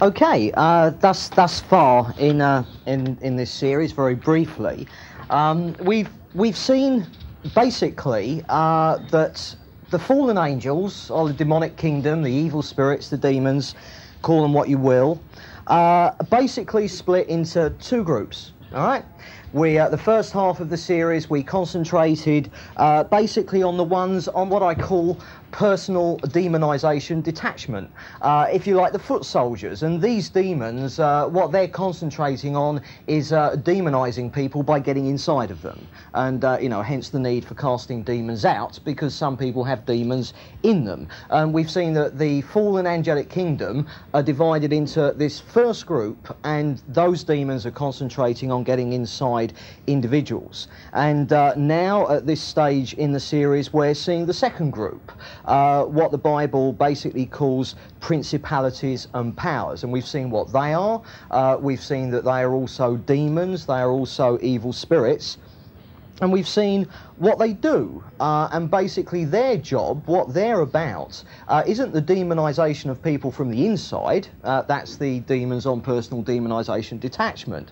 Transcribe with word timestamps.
Okay, 0.00 0.52
uh, 0.54 0.90
thus 0.90 1.28
thus 1.30 1.58
far 1.60 2.14
in 2.18 2.40
uh, 2.40 2.64
in 2.86 3.18
in 3.20 3.34
this 3.34 3.50
series, 3.50 3.90
very 3.90 4.14
briefly, 4.14 4.86
um, 5.28 5.74
we've 5.82 6.08
we've 6.34 6.56
seen 6.56 7.04
basically 7.56 8.44
uh, 8.48 8.98
that 9.10 9.56
the 9.90 9.98
fallen 9.98 10.38
angels, 10.38 11.10
or 11.10 11.26
the 11.26 11.34
demonic 11.34 11.76
kingdom, 11.76 12.22
the 12.22 12.30
evil 12.30 12.62
spirits, 12.62 13.08
the 13.10 13.18
demons, 13.18 13.74
call 14.22 14.40
them 14.42 14.52
what 14.52 14.68
you 14.68 14.78
will, 14.78 15.20
uh, 15.66 16.12
basically 16.30 16.86
split 16.86 17.26
into 17.26 17.70
two 17.80 18.04
groups. 18.04 18.52
All 18.72 18.86
right. 18.86 19.04
We, 19.54 19.78
uh, 19.78 19.88
the 19.88 19.98
first 19.98 20.32
half 20.34 20.60
of 20.60 20.68
the 20.68 20.76
series, 20.76 21.30
we 21.30 21.42
concentrated 21.42 22.50
uh, 22.76 23.04
basically 23.04 23.62
on 23.62 23.78
the 23.78 23.84
ones 23.84 24.28
on 24.28 24.50
what 24.50 24.62
I 24.62 24.74
call 24.74 25.18
personal 25.50 26.18
demonization 26.18 27.22
detachment, 27.22 27.90
uh, 28.22 28.46
if 28.52 28.66
you 28.66 28.74
like, 28.74 28.92
the 28.92 28.98
foot 28.98 29.24
soldiers. 29.24 29.82
And 29.82 30.00
these 30.00 30.28
demons, 30.28 30.98
uh, 30.98 31.26
what 31.28 31.52
they're 31.52 31.68
concentrating 31.68 32.56
on 32.56 32.82
is 33.06 33.32
uh, 33.32 33.56
demonizing 33.56 34.32
people 34.32 34.62
by 34.62 34.78
getting 34.78 35.06
inside 35.06 35.50
of 35.50 35.62
them. 35.62 35.86
And, 36.14 36.44
uh, 36.44 36.58
you 36.60 36.68
know, 36.68 36.82
hence 36.82 37.08
the 37.10 37.18
need 37.18 37.44
for 37.44 37.54
casting 37.54 38.02
demons 38.02 38.44
out, 38.44 38.78
because 38.84 39.14
some 39.14 39.36
people 39.36 39.64
have 39.64 39.86
demons 39.86 40.34
in 40.62 40.84
them. 40.84 41.08
And 41.30 41.52
we've 41.52 41.70
seen 41.70 41.92
that 41.94 42.18
the 42.18 42.42
fallen 42.42 42.86
angelic 42.86 43.30
kingdom 43.30 43.86
are 44.14 44.22
divided 44.22 44.72
into 44.72 45.12
this 45.16 45.40
first 45.40 45.86
group, 45.86 46.36
and 46.44 46.82
those 46.88 47.24
demons 47.24 47.66
are 47.66 47.70
concentrating 47.70 48.52
on 48.52 48.64
getting 48.64 48.92
inside 48.92 49.52
individuals. 49.86 50.68
And 50.92 51.32
uh, 51.32 51.54
now, 51.56 52.08
at 52.08 52.26
this 52.26 52.40
stage 52.40 52.94
in 52.94 53.12
the 53.12 53.20
series, 53.20 53.72
we're 53.72 53.94
seeing 53.94 54.26
the 54.26 54.34
second 54.34 54.70
group 54.70 55.12
uh, 55.48 55.84
what 55.84 56.10
the 56.12 56.18
Bible 56.18 56.72
basically 56.72 57.26
calls 57.26 57.74
principalities 58.00 59.08
and 59.14 59.36
powers. 59.36 59.82
And 59.82 59.92
we've 59.92 60.06
seen 60.06 60.30
what 60.30 60.52
they 60.52 60.74
are. 60.74 61.02
Uh, 61.30 61.56
we've 61.58 61.82
seen 61.82 62.10
that 62.10 62.24
they 62.24 62.42
are 62.42 62.52
also 62.52 62.96
demons, 62.96 63.66
they 63.66 63.80
are 63.80 63.90
also 63.90 64.38
evil 64.42 64.72
spirits. 64.72 65.38
And 66.20 66.32
we've 66.32 66.48
seen 66.48 66.88
what 67.18 67.38
they 67.38 67.52
do, 67.52 68.02
uh, 68.18 68.48
and 68.50 68.68
basically 68.68 69.24
their 69.24 69.56
job, 69.56 70.02
what 70.06 70.34
they're 70.34 70.62
about, 70.62 71.22
uh, 71.46 71.62
isn't 71.64 71.92
the 71.92 72.02
demonization 72.02 72.90
of 72.90 73.00
people 73.00 73.30
from 73.30 73.50
the 73.50 73.66
inside. 73.66 74.26
Uh, 74.42 74.62
that's 74.62 74.96
the 74.96 75.20
demons 75.20 75.64
on 75.64 75.80
personal 75.80 76.24
demonization 76.24 76.98
detachment 76.98 77.70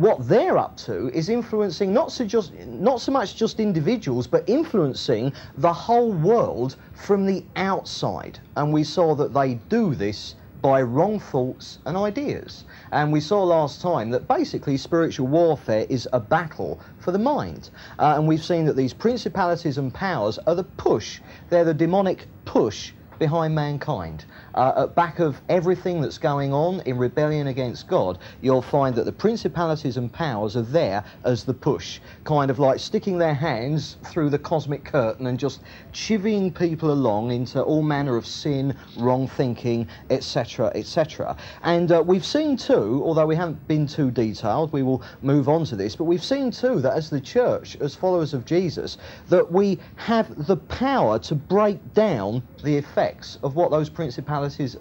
what 0.00 0.26
they're 0.26 0.56
up 0.56 0.78
to 0.78 1.10
is 1.10 1.28
influencing 1.28 1.92
not 1.92 2.10
so 2.10 2.24
just 2.24 2.54
not 2.54 3.02
so 3.02 3.12
much 3.12 3.36
just 3.36 3.60
individuals, 3.60 4.26
but 4.26 4.48
influencing 4.48 5.30
the 5.58 5.72
whole 5.72 6.12
world 6.12 6.76
from 6.94 7.26
the 7.26 7.44
outside. 7.56 8.38
And 8.56 8.72
we 8.72 8.82
saw 8.82 9.14
that 9.16 9.34
they 9.34 9.54
do 9.68 9.94
this 9.94 10.36
by 10.62 10.80
wrong 10.80 11.20
thoughts 11.20 11.78
and 11.84 11.96
ideas. 11.96 12.64
And 12.92 13.12
we 13.12 13.20
saw 13.20 13.42
last 13.44 13.82
time 13.82 14.10
that 14.10 14.26
basically 14.26 14.78
spiritual 14.78 15.26
warfare 15.26 15.86
is 15.90 16.08
a 16.14 16.20
battle 16.20 16.80
for 16.98 17.12
the 17.12 17.18
mind. 17.18 17.70
Uh, 17.98 18.14
and 18.16 18.26
we've 18.26 18.44
seen 18.44 18.64
that 18.66 18.76
these 18.76 18.94
principalities 18.94 19.76
and 19.76 19.92
powers 19.92 20.38
are 20.46 20.54
the 20.54 20.64
push, 20.64 21.20
they're 21.50 21.64
the 21.64 21.74
demonic 21.74 22.26
push 22.46 22.92
behind 23.18 23.54
mankind. 23.54 24.24
Uh, 24.54 24.84
at 24.84 24.94
back 24.94 25.20
of 25.20 25.40
everything 25.48 26.00
that's 26.00 26.18
going 26.18 26.52
on 26.52 26.80
in 26.80 26.98
rebellion 26.98 27.46
against 27.46 27.86
God, 27.86 28.18
you'll 28.40 28.62
find 28.62 28.94
that 28.96 29.04
the 29.04 29.12
principalities 29.12 29.96
and 29.96 30.12
powers 30.12 30.56
are 30.56 30.62
there 30.62 31.04
as 31.24 31.44
the 31.44 31.54
push, 31.54 32.00
kind 32.24 32.50
of 32.50 32.58
like 32.58 32.80
sticking 32.80 33.18
their 33.18 33.34
hands 33.34 33.96
through 34.06 34.30
the 34.30 34.38
cosmic 34.38 34.84
curtain 34.84 35.26
and 35.26 35.38
just 35.38 35.60
chivying 35.92 36.52
people 36.52 36.90
along 36.92 37.30
into 37.30 37.62
all 37.62 37.82
manner 37.82 38.16
of 38.16 38.26
sin, 38.26 38.74
wrong 38.96 39.28
thinking, 39.28 39.86
etc., 40.10 40.72
etc. 40.74 41.36
And 41.62 41.92
uh, 41.92 42.02
we've 42.04 42.26
seen 42.26 42.56
too, 42.56 43.02
although 43.04 43.26
we 43.26 43.36
haven't 43.36 43.66
been 43.68 43.86
too 43.86 44.10
detailed, 44.10 44.72
we 44.72 44.82
will 44.82 45.02
move 45.22 45.48
on 45.48 45.64
to 45.66 45.76
this, 45.76 45.94
but 45.94 46.04
we've 46.04 46.24
seen 46.24 46.50
too 46.50 46.80
that 46.80 46.94
as 46.94 47.10
the 47.10 47.20
church, 47.20 47.76
as 47.80 47.94
followers 47.94 48.34
of 48.34 48.44
Jesus, 48.44 48.98
that 49.28 49.50
we 49.50 49.78
have 49.96 50.46
the 50.46 50.56
power 50.56 51.18
to 51.20 51.34
break 51.34 51.94
down 51.94 52.42
the 52.64 52.76
effects 52.76 53.38
of 53.42 53.54
what 53.54 53.70
those 53.70 53.88
principalities 53.88 54.39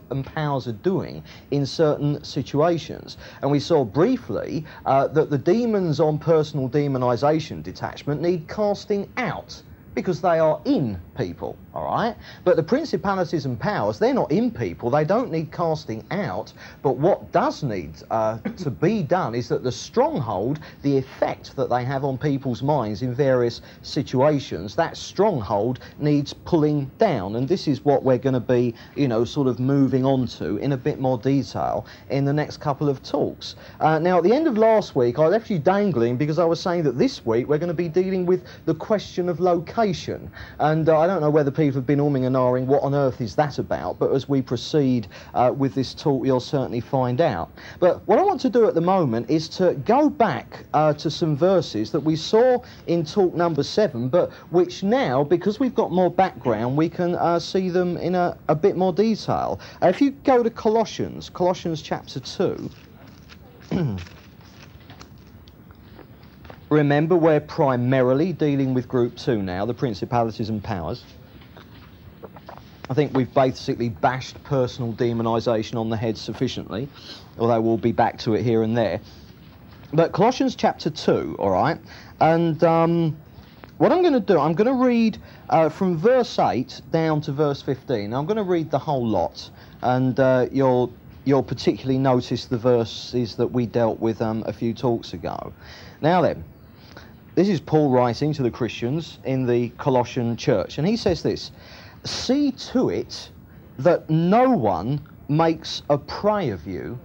and 0.09 0.25
powers 0.25 0.67
are 0.67 0.73
doing 0.73 1.23
in 1.51 1.65
certain 1.65 2.23
situations. 2.23 3.17
And 3.41 3.51
we 3.51 3.59
saw 3.59 3.83
briefly 3.83 4.65
uh, 4.85 5.07
that 5.09 5.29
the 5.29 5.37
demons 5.37 5.99
on 5.99 6.19
personal 6.19 6.69
demonization 6.69 7.63
detachment 7.63 8.21
need 8.21 8.47
casting 8.47 9.09
out 9.17 9.61
because 9.95 10.21
they 10.21 10.39
are 10.39 10.61
in 10.65 10.99
people, 11.19 11.57
all 11.73 11.83
right? 11.83 12.15
But 12.45 12.55
the 12.55 12.63
principalities 12.63 13.45
and 13.45 13.59
powers, 13.59 13.99
they're 13.99 14.13
not 14.13 14.31
in 14.31 14.49
people. 14.49 14.89
They 14.89 15.03
don't 15.03 15.31
need 15.31 15.51
casting 15.51 16.03
out. 16.11 16.53
But 16.81 16.95
what 16.95 17.31
does 17.33 17.61
need 17.61 17.91
uh, 18.09 18.37
to 18.37 18.71
be 18.71 19.03
done 19.03 19.35
is 19.35 19.49
that 19.49 19.61
the 19.61 19.71
stronghold, 19.71 20.59
the 20.81 20.97
effect 20.97 21.55
that 21.57 21.69
they 21.69 21.83
have 21.83 22.05
on 22.05 22.17
people's 22.17 22.63
minds 22.63 23.01
in 23.01 23.13
various 23.13 23.61
situations, 23.81 24.75
that 24.77 24.95
stronghold 24.95 25.79
needs 25.99 26.33
pulling 26.33 26.89
down. 26.97 27.35
And 27.35 27.47
this 27.47 27.67
is 27.67 27.83
what 27.83 28.03
we're 28.03 28.17
going 28.17 28.33
to 28.33 28.39
be, 28.39 28.73
you 28.95 29.09
know, 29.09 29.25
sort 29.25 29.47
of 29.47 29.59
moving 29.59 30.05
on 30.05 30.25
to 30.39 30.55
in 30.57 30.71
a 30.71 30.77
bit 30.77 30.99
more 31.01 31.17
detail 31.17 31.85
in 32.09 32.23
the 32.23 32.33
next 32.33 32.57
couple 32.57 32.87
of 32.87 33.03
talks. 33.03 33.55
Uh, 33.81 33.99
now, 33.99 34.19
at 34.19 34.23
the 34.23 34.31
end 34.31 34.47
of 34.47 34.57
last 34.57 34.95
week, 34.95 35.19
I 35.19 35.27
left 35.27 35.49
you 35.49 35.59
dangling 35.59 36.15
because 36.15 36.39
I 36.39 36.45
was 36.45 36.61
saying 36.61 36.83
that 36.83 36.97
this 36.97 37.25
week 37.25 37.49
we're 37.49 37.57
going 37.57 37.67
to 37.67 37.73
be 37.73 37.89
dealing 37.89 38.25
with 38.25 38.45
the 38.65 38.73
question 38.73 39.27
of 39.27 39.41
location 39.41 40.31
and 40.59 40.87
uh, 40.87 40.99
I 40.99 41.07
don't 41.09 41.21
know 41.21 41.29
whether 41.31 41.49
people 41.49 41.73
have 41.73 41.87
been 41.87 41.99
umming 41.99 42.27
and 42.27 42.35
ahhing 42.35 42.65
what 42.65 42.83
on 42.83 42.93
earth 42.93 43.19
is 43.19 43.35
that 43.35 43.57
about, 43.57 43.97
but 43.97 44.11
as 44.11 44.29
we 44.29 44.43
proceed 44.43 45.07
uh, 45.33 45.51
with 45.57 45.73
this 45.73 45.95
talk, 45.95 46.23
you'll 46.23 46.39
certainly 46.39 46.79
find 46.79 47.19
out. 47.19 47.51
But 47.79 48.07
what 48.07 48.19
I 48.19 48.21
want 48.21 48.39
to 48.41 48.49
do 48.49 48.67
at 48.67 48.75
the 48.75 48.81
moment 48.81 49.27
is 49.27 49.49
to 49.49 49.73
go 49.85 50.07
back 50.09 50.65
uh, 50.75 50.93
to 50.93 51.09
some 51.09 51.35
verses 51.35 51.91
that 51.91 51.99
we 51.99 52.15
saw 52.15 52.61
in 52.85 53.03
talk 53.03 53.33
number 53.33 53.63
seven, 53.63 54.07
but 54.07 54.31
which 54.51 54.83
now, 54.83 55.23
because 55.23 55.59
we've 55.59 55.73
got 55.73 55.91
more 55.91 56.11
background, 56.11 56.77
we 56.77 56.89
can 56.89 57.15
uh, 57.15 57.39
see 57.39 57.69
them 57.69 57.97
in 57.97 58.13
a, 58.13 58.37
a, 58.47 58.55
bit 58.55 58.77
more 58.77 58.93
detail. 58.93 59.59
Uh, 59.81 59.87
if 59.87 59.99
you 60.01 60.11
go 60.11 60.43
to 60.43 60.49
Colossians, 60.51 61.27
Colossians 61.29 61.81
chapter 61.81 62.19
2. 62.19 62.69
Remember, 66.69 67.15
we're 67.15 67.39
primarily 67.39 68.31
dealing 68.31 68.75
with 68.75 68.87
Group 68.87 69.17
2 69.17 69.41
now, 69.41 69.65
the 69.65 69.73
principalities 69.73 70.49
and 70.49 70.63
powers. 70.63 71.03
I 72.91 72.93
think 72.93 73.15
we've 73.15 73.33
basically 73.33 73.89
bashed 73.89 74.43
personal 74.43 74.93
demonisation 74.93 75.79
on 75.79 75.89
the 75.89 75.97
head 75.97 76.15
sufficiently, 76.15 76.87
although 77.39 77.59
we'll 77.59 77.77
be 77.77 77.91
back 77.91 78.19
to 78.19 78.35
it 78.35 78.43
here 78.43 78.61
and 78.61 78.77
there. 78.77 79.01
But 79.93 80.11
Colossians 80.11 80.55
chapter 80.55 80.91
2, 80.91 81.37
all 81.39 81.49
right? 81.49 81.79
And 82.21 82.63
um, 82.63 83.17
what 83.79 83.91
I'm 83.91 84.01
going 84.01 84.13
to 84.13 84.19
do, 84.19 84.39
I'm 84.39 84.53
going 84.53 84.67
to 84.67 84.85
read 84.85 85.17
uh, 85.49 85.69
from 85.69 85.97
verse 85.97 86.37
8 86.37 86.81
down 86.91 87.19
to 87.21 87.31
verse 87.31 87.63
15. 87.63 88.13
I'm 88.13 88.27
going 88.27 88.37
to 88.37 88.43
read 88.43 88.69
the 88.69 88.77
whole 88.77 89.07
lot, 89.07 89.49
and 89.81 90.19
uh, 90.19 90.45
you'll, 90.51 90.93
you'll 91.25 91.41
particularly 91.41 91.97
notice 91.97 92.45
the 92.45 92.59
verses 92.59 93.35
that 93.37 93.47
we 93.47 93.65
dealt 93.65 93.99
with 93.99 94.21
um, 94.21 94.43
a 94.45 94.53
few 94.53 94.75
talks 94.75 95.13
ago. 95.13 95.51
Now 96.01 96.21
then, 96.21 96.43
this 97.39 97.47
is 97.47 97.61
Paul 97.61 97.89
writing 97.89 98.33
to 98.33 98.43
the 98.43 98.51
Christians 98.51 99.17
in 99.23 99.45
the 99.45 99.69
Colossian 99.77 100.35
church, 100.35 100.77
and 100.77 100.85
he 100.85 100.97
says 100.97 101.23
this 101.23 101.51
See 102.03 102.51
to 102.73 102.89
it 102.89 103.29
that 103.77 104.09
no 104.09 104.49
one 104.49 104.99
makes 105.29 105.81
a 105.89 105.97
prey 105.97 106.49
of 106.49 106.67
you 106.67 106.99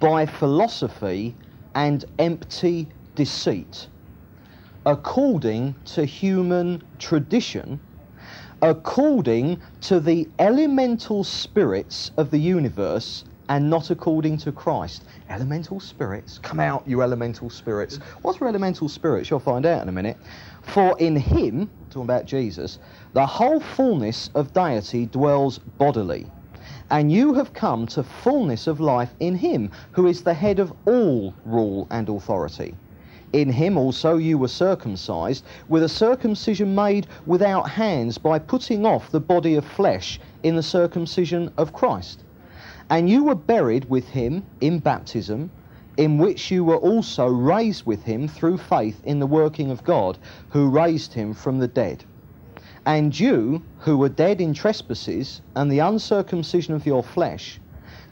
by 0.00 0.26
philosophy 0.26 1.34
and 1.74 2.04
empty 2.18 2.88
deceit, 3.14 3.88
according 4.84 5.74
to 5.86 6.04
human 6.04 6.82
tradition, 6.98 7.80
according 8.60 9.58
to 9.80 9.98
the 9.98 10.28
elemental 10.38 11.24
spirits 11.24 12.10
of 12.18 12.30
the 12.30 12.38
universe 12.38 13.24
and 13.48 13.70
not 13.70 13.88
according 13.88 14.36
to 14.36 14.52
Christ. 14.52 15.04
Elemental 15.30 15.80
spirits, 15.80 16.38
come 16.38 16.60
out, 16.60 16.86
you 16.86 17.00
elemental 17.00 17.48
spirits. 17.48 17.96
What's 18.20 18.36
for 18.36 18.46
elemental 18.46 18.90
spirits? 18.90 19.30
You'll 19.30 19.40
find 19.40 19.64
out 19.64 19.80
in 19.80 19.88
a 19.88 19.92
minute. 19.92 20.18
For 20.60 20.98
in 20.98 21.16
him, 21.16 21.70
talking 21.88 22.02
about 22.02 22.26
Jesus, 22.26 22.78
the 23.14 23.24
whole 23.24 23.58
fullness 23.58 24.28
of 24.34 24.52
deity 24.52 25.06
dwells 25.06 25.58
bodily. 25.58 26.30
And 26.90 27.10
you 27.10 27.32
have 27.34 27.54
come 27.54 27.86
to 27.88 28.02
fullness 28.02 28.66
of 28.66 28.80
life 28.80 29.14
in 29.18 29.34
him, 29.34 29.70
who 29.92 30.06
is 30.06 30.22
the 30.22 30.34
head 30.34 30.58
of 30.58 30.74
all 30.84 31.34
rule 31.46 31.86
and 31.90 32.10
authority. 32.10 32.74
In 33.32 33.50
him 33.50 33.78
also 33.78 34.18
you 34.18 34.36
were 34.36 34.48
circumcised, 34.48 35.44
with 35.68 35.84
a 35.84 35.88
circumcision 35.88 36.74
made 36.74 37.06
without 37.24 37.70
hands, 37.70 38.18
by 38.18 38.38
putting 38.38 38.84
off 38.84 39.10
the 39.10 39.20
body 39.20 39.54
of 39.54 39.64
flesh 39.64 40.20
in 40.42 40.54
the 40.54 40.62
circumcision 40.62 41.50
of 41.56 41.72
Christ 41.72 42.24
and 42.90 43.08
you 43.08 43.24
were 43.24 43.34
buried 43.34 43.88
with 43.88 44.08
him 44.08 44.44
in 44.60 44.78
baptism, 44.78 45.50
in 45.96 46.18
which 46.18 46.50
you 46.50 46.64
were 46.64 46.76
also 46.76 47.26
raised 47.26 47.86
with 47.86 48.02
him 48.02 48.28
through 48.28 48.58
faith 48.58 49.00
in 49.04 49.20
the 49.20 49.26
working 49.26 49.70
of 49.70 49.84
God, 49.84 50.18
who 50.50 50.68
raised 50.68 51.14
him 51.14 51.32
from 51.34 51.58
the 51.58 51.68
dead. 51.68 52.04
And 52.86 53.18
you, 53.18 53.62
who 53.78 53.96
were 53.96 54.08
dead 54.08 54.40
in 54.40 54.52
trespasses 54.52 55.40
and 55.54 55.70
the 55.70 55.78
uncircumcision 55.78 56.74
of 56.74 56.84
your 56.84 57.02
flesh, 57.02 57.60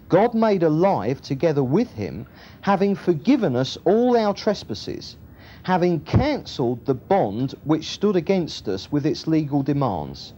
God 0.08 0.34
made 0.34 0.62
alive 0.62 1.20
together 1.20 1.62
with 1.62 1.90
him, 1.92 2.26
having 2.62 2.94
forgiven 2.94 3.56
us 3.56 3.76
all 3.84 4.16
our 4.16 4.32
trespasses, 4.32 5.16
having 5.64 6.00
cancelled 6.00 6.84
the 6.86 6.94
bond 6.94 7.54
which 7.64 7.90
stood 7.90 8.16
against 8.16 8.68
us 8.68 8.90
with 8.90 9.06
its 9.06 9.26
legal 9.26 9.62
demands. 9.62 10.32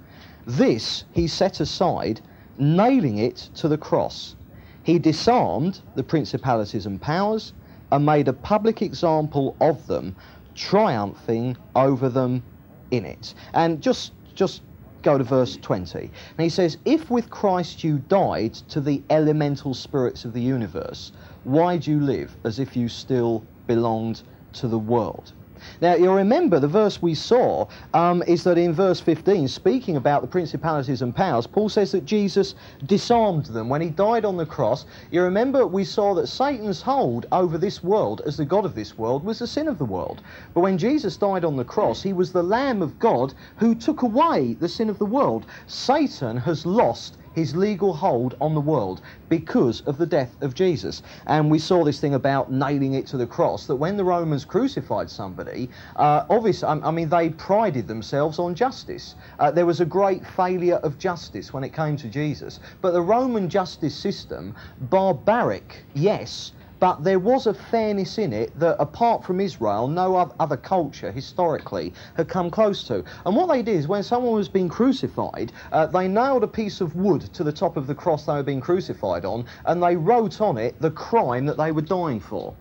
This 0.46 1.04
he 1.12 1.26
set 1.26 1.60
aside, 1.60 2.20
nailing 2.58 3.18
it 3.18 3.48
to 3.54 3.68
the 3.68 3.78
cross. 3.78 4.36
He 4.82 4.98
disarmed 4.98 5.80
the 5.94 6.02
principalities 6.02 6.86
and 6.86 7.00
powers 7.00 7.52
and 7.90 8.04
made 8.04 8.28
a 8.28 8.32
public 8.32 8.82
example 8.82 9.56
of 9.60 9.86
them, 9.86 10.14
triumphing 10.54 11.56
over 11.74 12.08
them 12.08 12.42
in 12.90 13.04
it. 13.04 13.34
And 13.52 13.80
just 13.80 14.12
just 14.34 14.62
go 15.02 15.18
to 15.18 15.24
verse 15.24 15.56
20. 15.56 15.98
And 15.98 16.10
he 16.38 16.48
says, 16.48 16.78
If 16.84 17.10
with 17.10 17.30
Christ 17.30 17.84
you 17.84 17.98
died 17.98 18.54
to 18.68 18.80
the 18.80 19.02
elemental 19.10 19.74
spirits 19.74 20.24
of 20.24 20.32
the 20.32 20.40
universe, 20.40 21.12
why 21.44 21.76
do 21.76 21.90
you 21.90 22.00
live 22.00 22.36
as 22.44 22.58
if 22.58 22.74
you 22.74 22.88
still 22.88 23.44
belonged 23.66 24.22
to 24.54 24.66
the 24.66 24.78
world? 24.78 25.32
Now, 25.80 25.94
you'll 25.94 26.14
remember 26.14 26.60
the 26.60 26.68
verse 26.68 27.00
we 27.02 27.14
saw 27.14 27.66
um, 27.92 28.22
is 28.26 28.44
that 28.44 28.58
in 28.58 28.72
verse 28.72 29.00
15, 29.00 29.48
speaking 29.48 29.96
about 29.96 30.22
the 30.22 30.28
principalities 30.28 31.02
and 31.02 31.14
powers, 31.14 31.46
Paul 31.46 31.68
says 31.68 31.92
that 31.92 32.04
Jesus 32.04 32.54
disarmed 32.86 33.46
them 33.46 33.68
when 33.68 33.80
he 33.80 33.90
died 33.90 34.24
on 34.24 34.36
the 34.36 34.46
cross. 34.46 34.86
You 35.10 35.22
remember 35.22 35.66
we 35.66 35.84
saw 35.84 36.14
that 36.14 36.28
Satan's 36.28 36.82
hold 36.82 37.26
over 37.32 37.58
this 37.58 37.82
world 37.82 38.22
as 38.26 38.36
the 38.36 38.44
God 38.44 38.64
of 38.64 38.74
this 38.74 38.98
world 38.98 39.24
was 39.24 39.38
the 39.38 39.46
sin 39.46 39.68
of 39.68 39.78
the 39.78 39.84
world. 39.84 40.22
But 40.54 40.60
when 40.60 40.78
Jesus 40.78 41.16
died 41.16 41.44
on 41.44 41.56
the 41.56 41.64
cross, 41.64 42.02
he 42.02 42.12
was 42.12 42.32
the 42.32 42.42
Lamb 42.42 42.82
of 42.82 42.98
God 42.98 43.34
who 43.56 43.74
took 43.74 44.02
away 44.02 44.54
the 44.54 44.68
sin 44.68 44.90
of 44.90 44.98
the 44.98 45.06
world. 45.06 45.46
Satan 45.66 46.36
has 46.38 46.66
lost 46.66 47.16
his 47.34 47.54
legal 47.56 47.92
hold 47.94 48.36
on 48.40 48.54
the 48.54 48.60
world 48.60 49.00
because 49.28 49.80
of 49.82 49.98
the 49.98 50.06
death 50.06 50.36
of 50.40 50.54
Jesus. 50.54 51.02
And 51.26 51.50
we 51.50 51.58
saw 51.58 51.84
this 51.84 52.00
thing 52.00 52.14
about 52.14 52.50
nailing 52.50 52.94
it 52.94 53.06
to 53.08 53.16
the 53.16 53.26
cross, 53.26 53.66
that 53.66 53.76
when 53.76 53.96
the 53.96 54.04
Romans 54.04 54.44
crucified 54.44 55.10
somebody, 55.10 55.68
uh, 55.96 56.24
obviously, 56.30 56.68
I, 56.68 56.90
mean, 56.90 57.08
they 57.08 57.30
prided 57.30 57.88
themselves 57.88 58.38
on 58.38 58.54
justice. 58.54 59.14
Uh, 59.38 59.50
there 59.50 59.66
was 59.66 59.80
a 59.80 59.84
great 59.84 60.26
failure 60.26 60.76
of 60.76 60.98
justice 60.98 61.52
when 61.52 61.64
it 61.64 61.72
came 61.72 61.96
to 61.96 62.08
Jesus. 62.08 62.60
But 62.80 62.92
the 62.92 63.02
Roman 63.02 63.48
justice 63.48 63.94
system, 63.94 64.54
barbaric, 64.80 65.84
yes, 65.94 66.52
but 66.80 67.04
there 67.04 67.18
was 67.18 67.46
a 67.46 67.54
fairness 67.54 68.18
in 68.18 68.32
it 68.32 68.58
that, 68.58 68.76
apart 68.80 69.24
from 69.24 69.40
Israel, 69.40 69.88
no 69.88 70.16
other 70.38 70.56
culture 70.56 71.10
historically 71.12 71.92
had 72.16 72.28
come 72.28 72.50
close 72.50 72.86
to. 72.88 73.04
And 73.24 73.36
what 73.36 73.48
they 73.48 73.62
did 73.62 73.76
is, 73.76 73.88
when 73.88 74.02
someone 74.02 74.34
was 74.34 74.48
being 74.48 74.68
crucified, 74.68 75.52
uh, 75.72 75.86
they 75.86 76.08
nailed 76.08 76.44
a 76.44 76.48
piece 76.48 76.80
of 76.80 76.96
wood 76.96 77.22
to 77.34 77.44
the 77.44 77.52
top 77.52 77.76
of 77.76 77.86
the 77.86 77.94
cross 77.94 78.26
they 78.26 78.34
were 78.34 78.42
being 78.42 78.60
crucified 78.60 79.24
on, 79.24 79.44
and 79.66 79.82
they 79.82 79.96
wrote 79.96 80.40
on 80.40 80.58
it 80.58 80.78
the 80.80 80.90
crime 80.90 81.46
that 81.46 81.56
they 81.56 81.72
were 81.72 81.82
dying 81.82 82.20
for. 82.20 82.54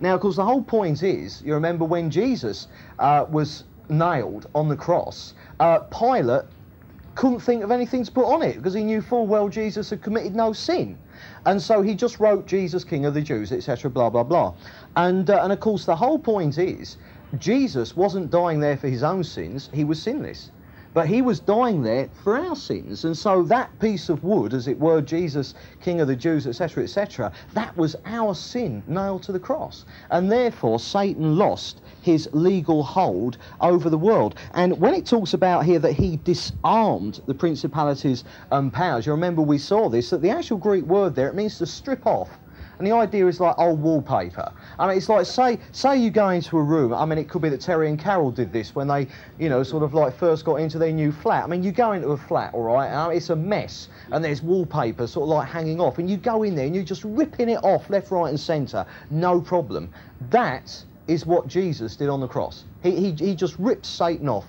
Now, 0.00 0.14
of 0.14 0.20
course, 0.20 0.36
the 0.36 0.44
whole 0.44 0.62
point 0.62 1.02
is, 1.02 1.42
you 1.42 1.54
remember 1.54 1.84
when 1.84 2.10
Jesus 2.10 2.68
uh, 2.98 3.26
was 3.30 3.64
nailed 3.88 4.48
on 4.54 4.68
the 4.68 4.76
cross, 4.76 5.34
uh, 5.58 5.80
Pilate 5.80 6.44
couldn't 7.14 7.40
think 7.40 7.62
of 7.62 7.70
anything 7.70 8.04
to 8.04 8.10
put 8.12 8.24
on 8.24 8.42
it 8.42 8.56
because 8.56 8.72
he 8.72 8.82
knew 8.82 9.02
full 9.02 9.26
well 9.26 9.48
Jesus 9.48 9.90
had 9.90 10.00
committed 10.02 10.34
no 10.34 10.52
sin. 10.52 10.96
And 11.46 11.60
so 11.60 11.82
he 11.82 11.94
just 11.94 12.20
wrote 12.20 12.46
Jesus, 12.46 12.84
King 12.84 13.06
of 13.06 13.14
the 13.14 13.22
Jews, 13.22 13.52
etc., 13.52 13.90
blah, 13.90 14.10
blah, 14.10 14.22
blah. 14.22 14.54
And, 14.96 15.30
uh, 15.30 15.40
and 15.42 15.52
of 15.52 15.60
course, 15.60 15.84
the 15.84 15.96
whole 15.96 16.18
point 16.18 16.58
is 16.58 16.96
Jesus 17.38 17.96
wasn't 17.96 18.30
dying 18.30 18.60
there 18.60 18.76
for 18.76 18.88
his 18.88 19.02
own 19.02 19.24
sins, 19.24 19.70
he 19.72 19.84
was 19.84 20.02
sinless. 20.02 20.50
But 20.92 21.06
he 21.06 21.22
was 21.22 21.38
dying 21.38 21.82
there 21.82 22.08
for 22.24 22.36
our 22.36 22.56
sins. 22.56 23.04
And 23.04 23.16
so 23.16 23.44
that 23.44 23.78
piece 23.78 24.08
of 24.08 24.24
wood, 24.24 24.52
as 24.52 24.66
it 24.66 24.80
were, 24.80 25.00
Jesus, 25.00 25.54
King 25.80 26.00
of 26.00 26.08
the 26.08 26.16
Jews, 26.16 26.48
etc., 26.48 26.82
etc., 26.82 27.30
that 27.54 27.76
was 27.76 27.94
our 28.04 28.34
sin 28.34 28.82
nailed 28.88 29.22
to 29.22 29.32
the 29.32 29.38
cross. 29.38 29.84
And 30.10 30.32
therefore, 30.32 30.80
Satan 30.80 31.38
lost 31.38 31.80
his 32.02 32.28
legal 32.32 32.82
hold 32.82 33.38
over 33.60 33.90
the 33.90 33.98
world. 33.98 34.34
And 34.54 34.78
when 34.80 34.94
it 34.94 35.06
talks 35.06 35.34
about 35.34 35.64
here 35.64 35.78
that 35.78 35.92
he 35.92 36.16
disarmed 36.24 37.20
the 37.26 37.34
principalities 37.34 38.24
and 38.50 38.72
powers, 38.72 39.06
you 39.06 39.12
remember 39.12 39.42
we 39.42 39.58
saw 39.58 39.88
this, 39.88 40.10
that 40.10 40.22
the 40.22 40.30
actual 40.30 40.58
Greek 40.58 40.84
word 40.84 41.14
there, 41.14 41.28
it 41.28 41.34
means 41.34 41.58
to 41.58 41.66
strip 41.66 42.06
off. 42.06 42.30
And 42.78 42.86
the 42.86 42.92
idea 42.92 43.26
is 43.26 43.40
like 43.40 43.58
old 43.58 43.82
wallpaper. 43.82 44.50
I 44.78 44.88
mean, 44.88 44.96
it's 44.96 45.10
like 45.10 45.26
say 45.26 45.58
say 45.70 45.98
you 45.98 46.10
go 46.10 46.30
into 46.30 46.56
a 46.56 46.62
room. 46.62 46.94
I 46.94 47.04
mean, 47.04 47.18
it 47.18 47.28
could 47.28 47.42
be 47.42 47.50
that 47.50 47.60
Terry 47.60 47.90
and 47.90 47.98
Carol 47.98 48.30
did 48.30 48.54
this 48.54 48.74
when 48.74 48.88
they, 48.88 49.06
you 49.38 49.50
know, 49.50 49.62
sort 49.62 49.82
of 49.82 49.92
like 49.92 50.16
first 50.16 50.46
got 50.46 50.54
into 50.54 50.78
their 50.78 50.90
new 50.90 51.12
flat. 51.12 51.44
I 51.44 51.46
mean, 51.46 51.62
you 51.62 51.72
go 51.72 51.92
into 51.92 52.08
a 52.08 52.16
flat, 52.16 52.54
all 52.54 52.62
right, 52.62 52.86
and 52.86 53.14
it's 53.14 53.28
a 53.28 53.36
mess, 53.36 53.88
and 54.12 54.24
there's 54.24 54.40
wallpaper 54.40 55.06
sort 55.06 55.24
of 55.24 55.28
like 55.28 55.46
hanging 55.46 55.78
off, 55.78 55.98
and 55.98 56.08
you 56.08 56.16
go 56.16 56.42
in 56.42 56.54
there 56.54 56.64
and 56.64 56.74
you're 56.74 56.82
just 56.82 57.04
ripping 57.04 57.50
it 57.50 57.62
off 57.62 57.90
left, 57.90 58.10
right, 58.10 58.30
and 58.30 58.40
centre, 58.40 58.86
no 59.10 59.42
problem. 59.42 59.90
That 60.30 60.82
is 61.10 61.26
what 61.26 61.48
Jesus 61.48 61.96
did 61.96 62.08
on 62.08 62.20
the 62.20 62.28
cross. 62.28 62.64
He, 62.82 62.92
he, 62.92 63.10
he 63.12 63.34
just 63.34 63.58
ripped 63.58 63.84
Satan 63.84 64.28
off 64.28 64.46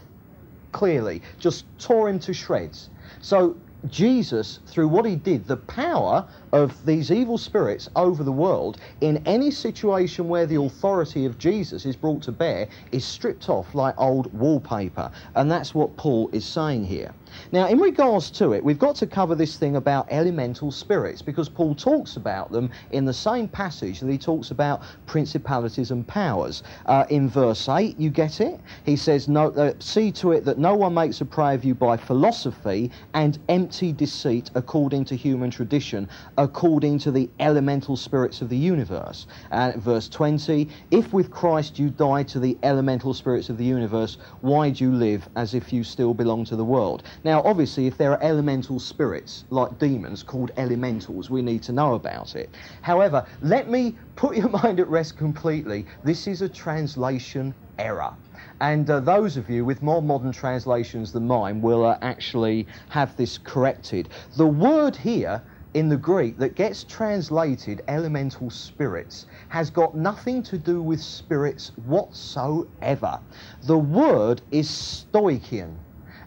clearly, 0.72 1.22
just 1.40 1.66
tore 1.80 2.08
him 2.08 2.20
to 2.20 2.34
shreds. 2.34 2.90
So 3.20 3.58
Jesus, 3.88 4.60
through 4.68 4.88
what 4.88 5.06
he 5.06 5.16
did, 5.16 5.48
the 5.48 5.58
power 5.58 6.28
of 6.52 6.86
these 6.86 7.12
evil 7.12 7.38
spirits 7.38 7.90
over 7.96 8.24
the 8.24 8.32
world, 8.32 8.78
in 9.02 9.22
any 9.26 9.52
situation 9.52 10.28
where 10.28 10.46
the 10.46 10.62
authority 10.62 11.26
of 11.26 11.38
Jesus 11.38 11.86
is 11.86 11.96
brought 11.96 12.22
to 12.24 12.32
bear, 12.32 12.68
is 12.92 13.06
stripped 13.06 13.50
off 13.50 13.74
like 13.76 13.96
old 13.98 14.34
wallpaper. 14.34 15.12
And 15.36 15.50
that's 15.50 15.74
what 15.74 15.96
Paul 15.98 16.30
is 16.34 16.46
saying 16.46 16.86
here. 16.86 17.14
Now, 17.54 17.68
in 17.68 17.80
regards 17.80 18.30
to 18.32 18.52
it, 18.52 18.64
we've 18.64 18.80
got 18.80 18.96
to 18.98 19.08
cover 19.08 19.36
this 19.36 19.56
thing 19.56 19.78
about 19.78 20.08
elemental 20.10 20.70
spirits 20.70 21.22
because 21.22 21.48
Paul 21.48 21.76
talks 21.76 22.18
about 22.18 22.52
them 22.52 22.70
in 22.92 23.06
the 23.06 23.14
same 23.14 23.48
passage 23.48 24.02
that 24.02 24.12
he 24.12 24.18
talks 24.18 24.52
about 24.52 24.82
principalities 25.06 25.92
and 25.92 26.06
powers. 26.06 26.64
Uh, 26.88 27.06
in 27.10 27.30
verse 27.30 27.70
8, 27.70 27.98
you 27.98 28.10
get 28.10 28.42
it? 28.42 28.60
He 28.84 28.98
says, 28.98 29.30
no, 29.30 29.52
uh, 29.52 29.74
See 29.80 30.12
to 30.14 30.32
it 30.32 30.46
that 30.46 30.58
no 30.58 30.76
one 30.76 30.94
makes 30.94 31.22
a 31.22 31.26
prey 31.26 31.54
of 31.54 31.66
you 31.66 31.76
by 31.76 31.98
philosophy 31.98 32.92
and 33.14 33.38
empty 33.50 33.92
deceit 33.92 34.50
according 34.56 35.06
to 35.06 35.16
human 35.16 35.52
tradition, 35.52 36.08
according 36.42 36.98
to 36.98 37.12
the 37.12 37.30
elemental 37.40 37.96
spirits 37.96 38.42
of 38.42 38.50
the 38.50 38.58
universe. 38.58 39.28
And 39.52 39.76
verse 39.76 40.10
20, 40.10 40.68
If 40.90 41.14
with 41.14 41.30
Christ 41.30 41.78
you 41.78 41.92
died 41.92 42.28
to 42.30 42.40
the 42.40 42.58
elemental 42.64 43.14
spirits 43.14 43.50
of 43.50 43.60
the 43.60 43.64
universe, 43.64 44.18
why 44.42 44.72
do 44.72 44.84
you 44.84 44.92
live 44.92 45.30
as 45.36 45.54
if 45.54 45.72
you 45.72 45.84
still 45.84 46.16
belong 46.16 46.44
to 46.46 46.56
the 46.56 46.66
world? 46.66 47.04
Now, 47.24 47.44
obviously, 47.44 47.86
if 47.86 47.96
there 47.96 48.12
are 48.14 48.24
elemental 48.24 48.80
spirits, 48.80 49.46
like 49.52 49.78
demons, 49.78 50.24
called 50.24 50.50
elementals, 50.58 51.30
we 51.30 51.44
need 51.44 51.62
to 51.62 51.74
know 51.74 51.94
about 51.94 52.36
it. 52.36 52.50
However, 52.82 53.24
let 53.44 53.70
me 53.70 53.96
put 54.16 54.36
your 54.36 54.50
mind 54.64 54.80
at 54.80 54.88
rest 54.88 55.18
completely. 55.18 55.86
This 56.04 56.26
is 56.26 56.42
a 56.42 56.50
translation 56.50 57.54
error. 57.78 58.14
And 58.62 58.90
uh, 58.90 59.00
those 59.00 59.38
of 59.38 59.48
you 59.48 59.64
with 59.64 59.84
more 59.84 60.02
modern 60.02 60.32
translations 60.32 61.12
than 61.12 61.28
mine 61.28 61.62
will 61.62 61.86
uh, 61.86 62.00
actually 62.02 62.66
have 62.90 63.16
this 63.16 63.38
corrected. 63.38 64.10
The 64.38 64.48
word 64.48 64.96
here 64.96 65.44
in 65.74 65.88
the 65.88 65.98
Greek 65.98 66.38
that 66.38 66.56
gets 66.56 66.84
translated 66.84 67.82
elemental 67.88 68.50
spirits 68.50 69.26
has 69.50 69.70
got 69.70 69.96
nothing 69.96 70.44
to 70.44 70.58
do 70.58 70.82
with 70.82 71.02
spirits 71.02 71.72
whatsoever. 71.86 73.20
The 73.64 73.78
word 73.78 74.42
is 74.52 74.70
stoichein. 74.70 75.76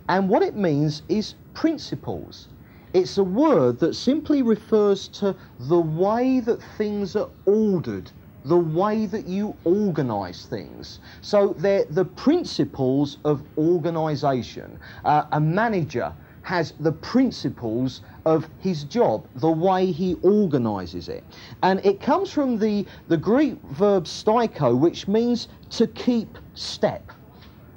And 0.09 0.29
what 0.29 0.43
it 0.43 0.57
means 0.57 1.03
is 1.09 1.35
principles. 1.53 2.49
It's 2.95 3.19
a 3.19 3.25
word 3.25 3.79
that 3.81 3.95
simply 3.95 4.43
refers 4.43 5.09
to 5.09 5.35
the 5.59 5.81
way 5.81 6.41
that 6.41 6.63
things 6.79 7.17
are 7.17 7.29
ordered, 7.45 8.11
the 8.45 8.57
way 8.59 9.07
that 9.07 9.27
you 9.27 9.57
organize 9.65 10.47
things. 10.47 11.01
So 11.21 11.55
they're 11.59 11.87
the 11.87 12.05
principles 12.05 13.19
of 13.25 13.43
organization. 13.59 14.79
Uh, 15.05 15.25
a 15.33 15.41
manager 15.41 16.15
has 16.45 16.75
the 16.79 16.93
principles 16.93 18.03
of 18.27 18.47
his 18.61 18.85
job, 18.85 19.27
the 19.37 19.51
way 19.51 19.91
he 19.91 20.15
organizes 20.23 21.09
it. 21.09 21.25
And 21.63 21.85
it 21.85 22.01
comes 22.01 22.31
from 22.31 22.59
the, 22.59 22.87
the 23.09 23.17
Greek 23.17 23.61
verb 23.71 24.05
stiko, 24.05 24.79
which 24.79 25.09
means 25.09 25.49
to 25.71 25.87
keep 25.89 26.39
step. 26.53 27.11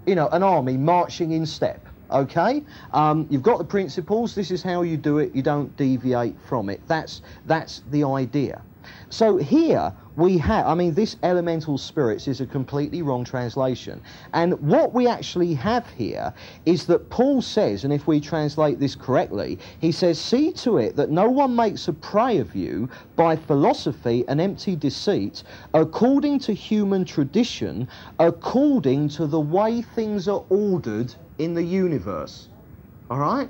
You 0.05 0.15
know, 0.15 0.27
an 0.29 0.43
army 0.43 0.77
marching 0.77 1.31
in 1.31 1.45
step. 1.45 1.85
Okay, 2.11 2.63
um, 2.93 3.27
you've 3.29 3.43
got 3.43 3.57
the 3.57 3.65
principles. 3.65 4.33
This 4.35 4.51
is 4.51 4.63
how 4.63 4.81
you 4.81 4.95
do 4.95 5.17
it. 5.17 5.35
You 5.35 5.41
don't 5.41 5.75
deviate 5.75 6.35
from 6.47 6.69
it. 6.69 6.79
That's 6.87 7.21
that's 7.45 7.83
the 7.91 8.05
idea. 8.05 8.61
So 9.09 9.37
here 9.37 9.93
we 10.15 10.37
have, 10.39 10.65
I 10.65 10.73
mean, 10.73 10.93
this 10.93 11.15
elemental 11.23 11.77
spirits 11.77 12.27
is 12.27 12.41
a 12.41 12.45
completely 12.45 13.01
wrong 13.01 13.23
translation. 13.23 14.01
And 14.33 14.59
what 14.61 14.93
we 14.93 15.07
actually 15.07 15.53
have 15.53 15.89
here 15.91 16.33
is 16.65 16.85
that 16.87 17.09
Paul 17.09 17.41
says, 17.41 17.83
and 17.83 17.93
if 17.93 18.07
we 18.07 18.19
translate 18.19 18.79
this 18.79 18.95
correctly, 18.95 19.59
he 19.79 19.91
says, 19.91 20.19
See 20.19 20.51
to 20.53 20.77
it 20.77 20.95
that 20.95 21.11
no 21.11 21.29
one 21.29 21.55
makes 21.55 21.87
a 21.87 21.93
prey 21.93 22.37
of 22.39 22.55
you 22.55 22.89
by 23.15 23.35
philosophy 23.35 24.25
and 24.27 24.41
empty 24.41 24.75
deceit, 24.75 25.43
according 25.73 26.39
to 26.39 26.53
human 26.53 27.05
tradition, 27.05 27.87
according 28.19 29.09
to 29.09 29.27
the 29.27 29.39
way 29.39 29.81
things 29.81 30.27
are 30.27 30.43
ordered 30.49 31.13
in 31.37 31.53
the 31.53 31.63
universe. 31.63 32.49
All 33.09 33.19
right? 33.19 33.49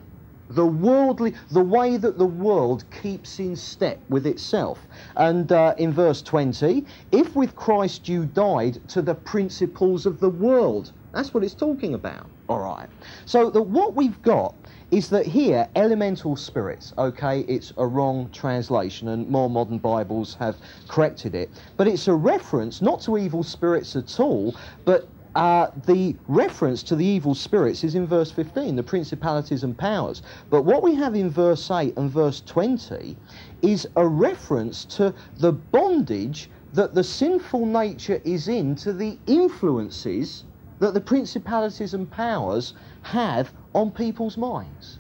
The 0.50 0.66
worldly, 0.66 1.34
the 1.52 1.62
way 1.62 1.98
that 1.98 2.18
the 2.18 2.26
world 2.26 2.86
keeps 3.02 3.40
in 3.40 3.56
step 3.56 4.00
with 4.10 4.26
itself. 4.26 4.80
And 5.16 5.52
uh, 5.52 5.76
in 5.78 5.92
verse 5.92 6.22
20, 6.22 6.86
if 7.12 7.36
with 7.36 7.56
Christ 7.56 8.08
you 8.08 8.26
died 8.26 8.80
to 8.90 9.02
the 9.02 9.16
principles 9.16 10.06
of 10.06 10.20
the 10.20 10.30
world, 10.30 10.92
that's 11.14 11.34
what 11.34 11.44
it's 11.44 11.54
talking 11.54 11.94
about. 11.94 12.28
All 12.48 12.60
right. 12.60 12.88
So 13.26 13.50
the, 13.50 13.62
what 13.62 13.96
we've 13.96 14.22
got 14.22 14.56
is 14.92 15.10
that 15.10 15.26
here, 15.26 15.68
elemental 15.76 16.38
spirits, 16.38 16.94
okay, 16.98 17.42
it's 17.42 17.74
a 17.78 17.86
wrong 17.86 18.30
translation, 18.32 19.10
and 19.10 19.28
more 19.28 19.50
modern 19.50 19.80
Bibles 19.80 20.36
have 20.36 20.56
corrected 20.88 21.36
it, 21.36 21.50
but 21.76 21.88
it's 21.88 22.08
a 22.08 22.14
reference 22.14 22.82
not 22.82 23.02
to 23.02 23.18
evil 23.18 23.44
spirits 23.44 23.98
at 23.98 24.20
all, 24.20 24.56
but 24.86 25.10
uh, 25.38 25.70
the 25.86 26.16
reference 26.28 26.82
to 26.82 26.96
the 26.96 27.06
evil 27.06 27.36
spirits 27.36 27.84
is 27.84 27.94
in 27.94 28.08
verse 28.08 28.32
15, 28.32 28.76
the 28.76 28.82
principalities 28.82 29.64
and 29.64 29.78
powers. 29.78 30.24
But 30.50 30.64
what 30.64 30.82
we 30.82 30.96
have 30.96 31.14
in 31.14 31.30
verse 31.30 31.70
8 31.70 31.96
and 31.96 32.10
verse 32.10 32.42
20 32.42 33.16
is 33.62 33.88
a 33.96 34.08
reference 34.08 34.84
to 34.86 35.14
the 35.38 35.52
bondage 35.54 36.50
that 36.74 36.96
the 36.96 37.04
sinful 37.04 37.68
nature 37.68 38.20
is 38.24 38.48
in 38.48 38.74
to 38.78 38.92
the 38.92 39.20
influences 39.28 40.44
that 40.80 40.96
the 40.96 41.02
principalities 41.02 41.94
and 41.94 42.10
powers 42.10 42.74
have 43.04 43.54
on 43.76 43.92
people's 43.92 44.38
minds. 44.38 44.98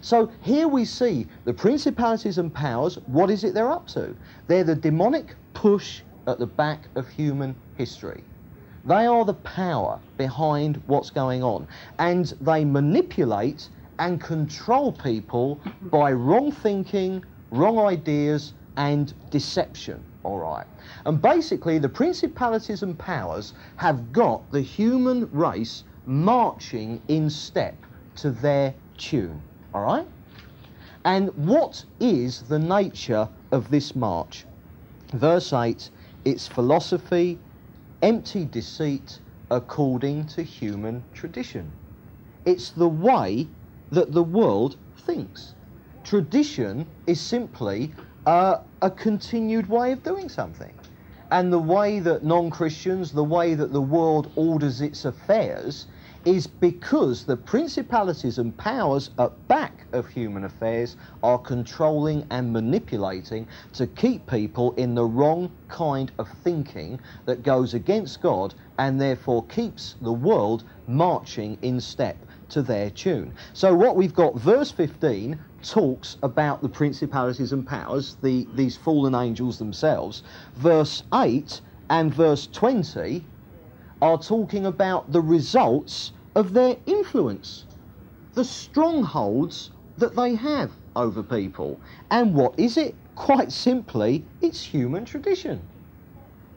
So 0.00 0.30
here 0.40 0.68
we 0.68 0.86
see 0.86 1.26
the 1.44 1.52
principalities 1.52 2.38
and 2.38 2.52
powers, 2.52 2.96
what 3.06 3.28
is 3.28 3.44
it 3.44 3.52
they're 3.52 3.70
up 3.70 3.88
to? 3.88 4.16
They're 4.46 4.64
the 4.64 4.74
demonic 4.74 5.34
push 5.52 6.00
at 6.26 6.38
the 6.38 6.46
back 6.46 6.88
of 6.94 7.06
human 7.08 7.54
history. 7.76 8.24
They 8.86 9.06
are 9.06 9.24
the 9.24 9.34
power 9.34 9.98
behind 10.16 10.80
what's 10.86 11.10
going 11.10 11.42
on. 11.42 11.66
And 11.98 12.26
they 12.40 12.64
manipulate 12.64 13.68
and 13.98 14.20
control 14.20 14.92
people 14.92 15.60
by 15.82 16.12
wrong 16.12 16.52
thinking, 16.52 17.24
wrong 17.50 17.78
ideas, 17.78 18.54
and 18.76 19.12
deception. 19.30 20.02
All 20.22 20.38
right. 20.38 20.66
And 21.04 21.20
basically, 21.20 21.78
the 21.78 21.88
principalities 21.88 22.82
and 22.82 22.96
powers 22.96 23.54
have 23.76 24.12
got 24.12 24.50
the 24.52 24.60
human 24.60 25.28
race 25.32 25.82
marching 26.04 27.02
in 27.08 27.28
step 27.28 27.74
to 28.16 28.30
their 28.30 28.72
tune. 28.98 29.42
All 29.74 29.82
right? 29.82 30.06
And 31.04 31.28
what 31.36 31.84
is 32.00 32.42
the 32.42 32.58
nature 32.58 33.28
of 33.50 33.70
this 33.70 33.96
march? 33.96 34.46
Verse 35.12 35.52
8 35.52 35.90
it's 36.24 36.48
philosophy, 36.48 37.38
empty 38.02 38.44
deceit 38.44 39.18
according 39.50 40.26
to 40.26 40.42
human 40.42 41.02
tradition. 41.14 41.70
It's 42.44 42.70
the 42.70 42.88
way 42.88 43.48
that 43.90 44.12
the 44.12 44.22
world 44.22 44.76
thinks. 44.96 45.54
Tradition 46.04 46.86
is 47.06 47.20
simply 47.20 47.92
uh, 48.26 48.58
a 48.82 48.90
continued 48.90 49.68
way 49.68 49.92
of 49.92 50.02
doing 50.02 50.28
something. 50.28 50.72
And 51.30 51.52
the 51.52 51.58
way 51.58 51.98
that 52.00 52.22
non 52.22 52.50
Christians, 52.50 53.12
the 53.12 53.24
way 53.24 53.54
that 53.54 53.72
the 53.72 53.80
world 53.80 54.30
orders 54.36 54.80
its 54.80 55.04
affairs, 55.04 55.86
is 56.26 56.48
because 56.48 57.24
the 57.24 57.36
principalities 57.36 58.38
and 58.38 58.56
powers 58.58 59.10
at 59.20 59.46
back 59.46 59.86
of 59.92 60.08
human 60.08 60.42
affairs 60.42 60.96
are 61.22 61.38
controlling 61.38 62.26
and 62.30 62.52
manipulating 62.52 63.46
to 63.72 63.86
keep 63.86 64.26
people 64.26 64.72
in 64.72 64.92
the 64.96 65.04
wrong 65.04 65.48
kind 65.68 66.10
of 66.18 66.28
thinking 66.42 66.98
that 67.26 67.44
goes 67.44 67.74
against 67.74 68.20
God 68.20 68.54
and 68.76 69.00
therefore 69.00 69.44
keeps 69.46 69.94
the 70.00 70.12
world 70.12 70.64
marching 70.88 71.56
in 71.62 71.80
step 71.80 72.16
to 72.48 72.60
their 72.60 72.90
tune. 72.90 73.32
So 73.52 73.72
what 73.72 73.94
we've 73.94 74.14
got, 74.14 74.34
verse 74.34 74.72
15 74.72 75.38
talks 75.62 76.16
about 76.24 76.60
the 76.60 76.68
principalities 76.68 77.52
and 77.52 77.64
powers, 77.64 78.16
the, 78.20 78.48
these 78.56 78.76
fallen 78.76 79.14
angels 79.14 79.58
themselves. 79.58 80.24
Verse 80.56 81.04
8 81.14 81.60
and 81.88 82.12
verse 82.12 82.48
20 82.48 83.24
are 84.02 84.18
talking 84.18 84.66
about 84.66 85.10
the 85.10 85.20
results 85.20 86.12
of 86.36 86.52
their 86.52 86.76
influence, 86.84 87.64
the 88.34 88.44
strongholds 88.44 89.70
that 89.96 90.14
they 90.14 90.34
have 90.34 90.70
over 90.94 91.22
people. 91.22 91.80
And 92.10 92.34
what 92.34 92.56
is 92.58 92.76
it? 92.76 92.94
Quite 93.14 93.50
simply, 93.50 94.22
it's 94.42 94.62
human 94.62 95.06
tradition. 95.06 95.62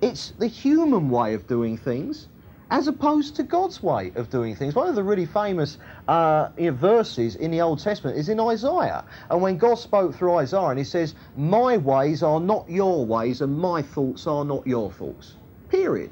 It's 0.02 0.32
the 0.32 0.48
human 0.48 1.10
way 1.10 1.34
of 1.34 1.48
doing 1.48 1.78
things 1.78 2.28
as 2.72 2.88
opposed 2.88 3.38
to 3.38 3.44
God's 3.44 3.82
way 3.82 4.12
of 4.16 4.30
doing 4.30 4.54
things. 4.54 4.76
One 4.76 4.88
of 4.88 4.96
the 4.96 5.04
really 5.04 5.26
famous 5.26 5.78
uh, 6.08 6.50
verses 6.58 7.36
in 7.38 7.50
the 7.50 7.62
Old 7.62 7.80
Testament 7.80 8.18
is 8.18 8.30
in 8.30 8.40
Isaiah. 8.40 9.06
And 9.32 9.42
when 9.42 9.58
God 9.58 9.76
spoke 9.76 10.14
through 10.14 10.36
Isaiah, 10.36 10.68
and 10.68 10.78
he 10.78 10.86
says, 10.86 11.16
My 11.36 11.78
ways 11.78 12.22
are 12.22 12.40
not 12.40 12.70
your 12.70 13.06
ways, 13.06 13.42
and 13.42 13.58
my 13.58 13.82
thoughts 13.82 14.28
are 14.28 14.46
not 14.46 14.68
your 14.68 14.92
thoughts. 14.92 15.36
Period. 15.70 16.12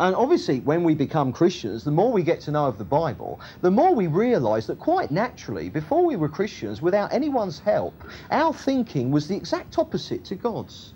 And 0.00 0.16
obviously, 0.16 0.58
when 0.60 0.82
we 0.82 0.94
become 0.94 1.32
Christians, 1.32 1.84
the 1.84 1.92
more 1.92 2.10
we 2.10 2.24
get 2.24 2.40
to 2.40 2.50
know 2.50 2.66
of 2.66 2.78
the 2.78 2.84
Bible, 2.84 3.38
the 3.60 3.70
more 3.70 3.94
we 3.94 4.08
realize 4.08 4.66
that 4.66 4.80
quite 4.80 5.12
naturally, 5.12 5.68
before 5.68 6.04
we 6.04 6.16
were 6.16 6.28
Christians, 6.28 6.82
without 6.82 7.12
anyone's 7.12 7.60
help, 7.60 7.94
our 8.32 8.52
thinking 8.52 9.12
was 9.12 9.28
the 9.28 9.36
exact 9.36 9.78
opposite 9.78 10.24
to 10.24 10.34
God's. 10.34 10.94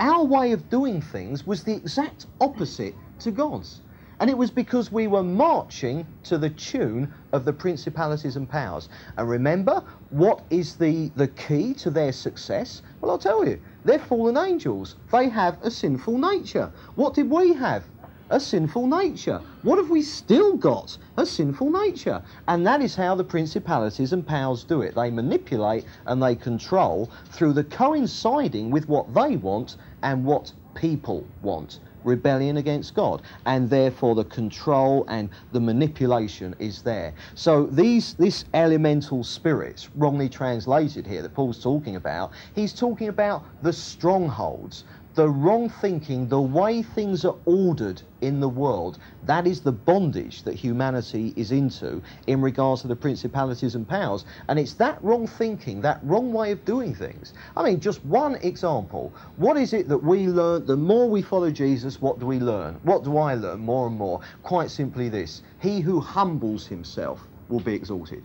Our 0.00 0.24
way 0.24 0.52
of 0.52 0.70
doing 0.70 1.02
things 1.02 1.46
was 1.46 1.64
the 1.64 1.74
exact 1.74 2.26
opposite 2.40 2.94
to 3.20 3.30
God's. 3.30 3.82
And 4.20 4.30
it 4.30 4.38
was 4.38 4.50
because 4.50 4.90
we 4.90 5.06
were 5.06 5.22
marching 5.22 6.06
to 6.22 6.38
the 6.38 6.48
tune 6.48 7.12
of 7.32 7.44
the 7.44 7.52
principalities 7.52 8.36
and 8.36 8.48
powers. 8.48 8.88
And 9.18 9.28
remember, 9.28 9.82
what 10.10 10.44
is 10.48 10.76
the, 10.76 11.10
the 11.16 11.28
key 11.28 11.74
to 11.74 11.90
their 11.90 12.12
success? 12.12 12.80
Well, 13.00 13.10
I'll 13.10 13.18
tell 13.18 13.46
you, 13.46 13.60
they're 13.84 13.98
fallen 13.98 14.38
angels. 14.38 14.96
They 15.12 15.28
have 15.28 15.58
a 15.62 15.70
sinful 15.70 16.16
nature. 16.16 16.72
What 16.94 17.12
did 17.12 17.28
we 17.28 17.52
have? 17.54 17.84
A 18.30 18.40
sinful 18.40 18.86
nature. 18.86 19.40
What 19.62 19.78
have 19.78 19.90
we 19.90 20.02
still 20.02 20.56
got? 20.56 20.96
A 21.16 21.26
sinful 21.26 21.70
nature. 21.70 22.22
And 22.48 22.66
that 22.66 22.80
is 22.80 22.94
how 22.94 23.14
the 23.14 23.24
principalities 23.24 24.12
and 24.12 24.26
powers 24.26 24.64
do 24.64 24.82
it. 24.82 24.94
They 24.94 25.10
manipulate 25.10 25.84
and 26.06 26.22
they 26.22 26.34
control 26.34 27.10
through 27.30 27.52
the 27.52 27.64
coinciding 27.64 28.70
with 28.70 28.88
what 28.88 29.12
they 29.14 29.36
want 29.36 29.76
and 30.02 30.24
what 30.24 30.52
people 30.74 31.26
want. 31.42 31.80
Rebellion 32.04 32.58
against 32.58 32.94
God, 32.94 33.22
and 33.46 33.70
therefore 33.70 34.14
the 34.14 34.24
control 34.24 35.06
and 35.08 35.30
the 35.52 35.60
manipulation 35.60 36.54
is 36.58 36.82
there. 36.82 37.14
So 37.34 37.64
these 37.64 38.12
this 38.14 38.44
elemental 38.52 39.24
spirits, 39.24 39.88
wrongly 39.94 40.28
translated 40.28 41.06
here, 41.06 41.22
that 41.22 41.32
Paul's 41.32 41.62
talking 41.62 41.96
about, 41.96 42.32
he's 42.54 42.74
talking 42.74 43.08
about 43.08 43.44
the 43.62 43.72
strongholds, 43.72 44.84
the 45.14 45.28
wrong 45.28 45.68
thinking, 45.68 46.28
the 46.28 46.40
way 46.40 46.82
things 46.82 47.24
are 47.24 47.36
ordered 47.44 48.02
in 48.20 48.40
the 48.40 48.48
world, 48.48 48.98
that 49.26 49.46
is 49.46 49.60
the 49.60 49.72
bondage 49.72 50.42
that 50.42 50.54
humanity 50.54 51.32
is 51.36 51.52
into 51.52 52.02
in 52.26 52.40
regards 52.40 52.82
to 52.82 52.88
the 52.88 52.96
principalities 52.96 53.74
and 53.76 53.86
powers. 53.86 54.24
And 54.48 54.58
it's 54.58 54.74
that 54.74 55.02
wrong 55.04 55.26
thinking, 55.26 55.80
that 55.82 56.00
wrong 56.02 56.32
way 56.32 56.50
of 56.50 56.64
doing 56.64 56.94
things. 56.94 57.32
I 57.56 57.62
mean, 57.62 57.80
just 57.80 58.04
one 58.04 58.36
example. 58.36 59.12
What 59.36 59.56
is 59.56 59.72
it 59.72 59.88
that 59.88 60.02
we 60.02 60.26
learn? 60.26 60.66
The 60.66 60.76
more 60.76 61.08
we 61.08 61.22
follow 61.22 61.50
Jesus, 61.50 62.00
what 62.00 62.18
do 62.18 62.26
we 62.26 62.40
learn? 62.40 62.80
What 62.82 63.04
do 63.04 63.16
I 63.16 63.34
learn 63.34 63.60
more 63.60 63.86
and 63.86 63.96
more? 63.96 64.20
Quite 64.42 64.70
simply 64.70 65.08
this 65.08 65.42
He 65.60 65.80
who 65.80 66.00
humbles 66.00 66.66
himself 66.66 67.26
will 67.48 67.60
be 67.60 67.74
exalted. 67.74 68.22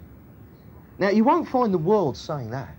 Now, 0.98 1.10
you 1.10 1.24
won't 1.24 1.48
find 1.48 1.74
the 1.74 1.78
world 1.78 2.18
saying 2.18 2.50
that. 2.52 2.76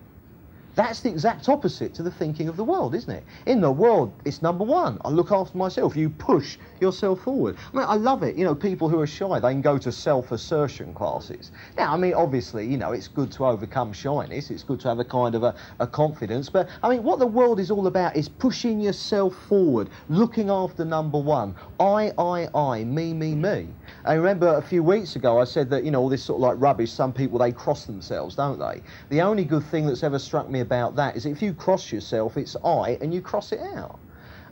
That's 0.74 1.00
the 1.00 1.08
exact 1.08 1.48
opposite 1.48 1.94
to 1.94 2.02
the 2.02 2.10
thinking 2.10 2.48
of 2.48 2.56
the 2.56 2.64
world, 2.64 2.94
isn't 2.94 3.10
it? 3.10 3.24
In 3.46 3.60
the 3.60 3.70
world, 3.70 4.12
it's 4.24 4.40
number 4.40 4.64
one. 4.64 4.98
I 5.04 5.08
look 5.08 5.32
after 5.32 5.58
myself. 5.58 5.96
You 5.96 6.10
push 6.10 6.58
yourself 6.80 7.22
forward. 7.22 7.56
I 7.72 7.76
mean, 7.76 7.86
I 7.88 7.96
love 7.96 8.22
it. 8.22 8.36
You 8.36 8.44
know, 8.44 8.54
people 8.54 8.88
who 8.88 9.00
are 9.00 9.06
shy, 9.06 9.40
they 9.40 9.50
can 9.50 9.62
go 9.62 9.78
to 9.78 9.90
self-assertion 9.90 10.94
classes. 10.94 11.50
Now, 11.76 11.92
I 11.92 11.96
mean, 11.96 12.14
obviously, 12.14 12.66
you 12.66 12.76
know, 12.76 12.92
it's 12.92 13.08
good 13.08 13.32
to 13.32 13.46
overcome 13.46 13.92
shyness. 13.92 14.50
It's 14.50 14.62
good 14.62 14.80
to 14.80 14.88
have 14.88 15.00
a 15.00 15.04
kind 15.04 15.34
of 15.34 15.42
a, 15.42 15.54
a 15.80 15.86
confidence. 15.86 16.48
But, 16.48 16.68
I 16.82 16.88
mean, 16.88 17.02
what 17.02 17.18
the 17.18 17.26
world 17.26 17.58
is 17.58 17.70
all 17.70 17.88
about 17.88 18.16
is 18.16 18.28
pushing 18.28 18.80
yourself 18.80 19.34
forward, 19.48 19.90
looking 20.08 20.50
after 20.50 20.84
number 20.84 21.18
one. 21.18 21.56
I, 21.80 22.12
I, 22.16 22.48
I, 22.54 22.84
me, 22.84 23.12
me, 23.12 23.34
me. 23.34 23.68
I 24.04 24.14
remember 24.14 24.54
a 24.54 24.62
few 24.62 24.82
weeks 24.82 25.16
ago 25.16 25.40
I 25.40 25.44
said 25.44 25.68
that, 25.70 25.84
you 25.84 25.90
know, 25.90 26.00
all 26.00 26.08
this 26.08 26.22
sort 26.22 26.36
of 26.36 26.42
like 26.42 26.60
rubbish, 26.60 26.92
some 26.92 27.12
people, 27.12 27.38
they 27.38 27.52
cross 27.52 27.86
themselves, 27.86 28.36
don't 28.36 28.58
they? 28.58 28.82
The 29.08 29.20
only 29.20 29.44
good 29.44 29.64
thing 29.64 29.86
that's 29.86 30.02
ever 30.02 30.18
struck 30.18 30.48
me 30.48 30.59
about 30.60 30.96
that 30.96 31.16
is 31.16 31.26
if 31.26 31.42
you 31.42 31.52
cross 31.54 31.92
yourself, 31.92 32.36
it's 32.36 32.56
I, 32.64 32.98
and 33.00 33.12
you 33.12 33.20
cross 33.20 33.52
it 33.52 33.60
out. 33.74 33.98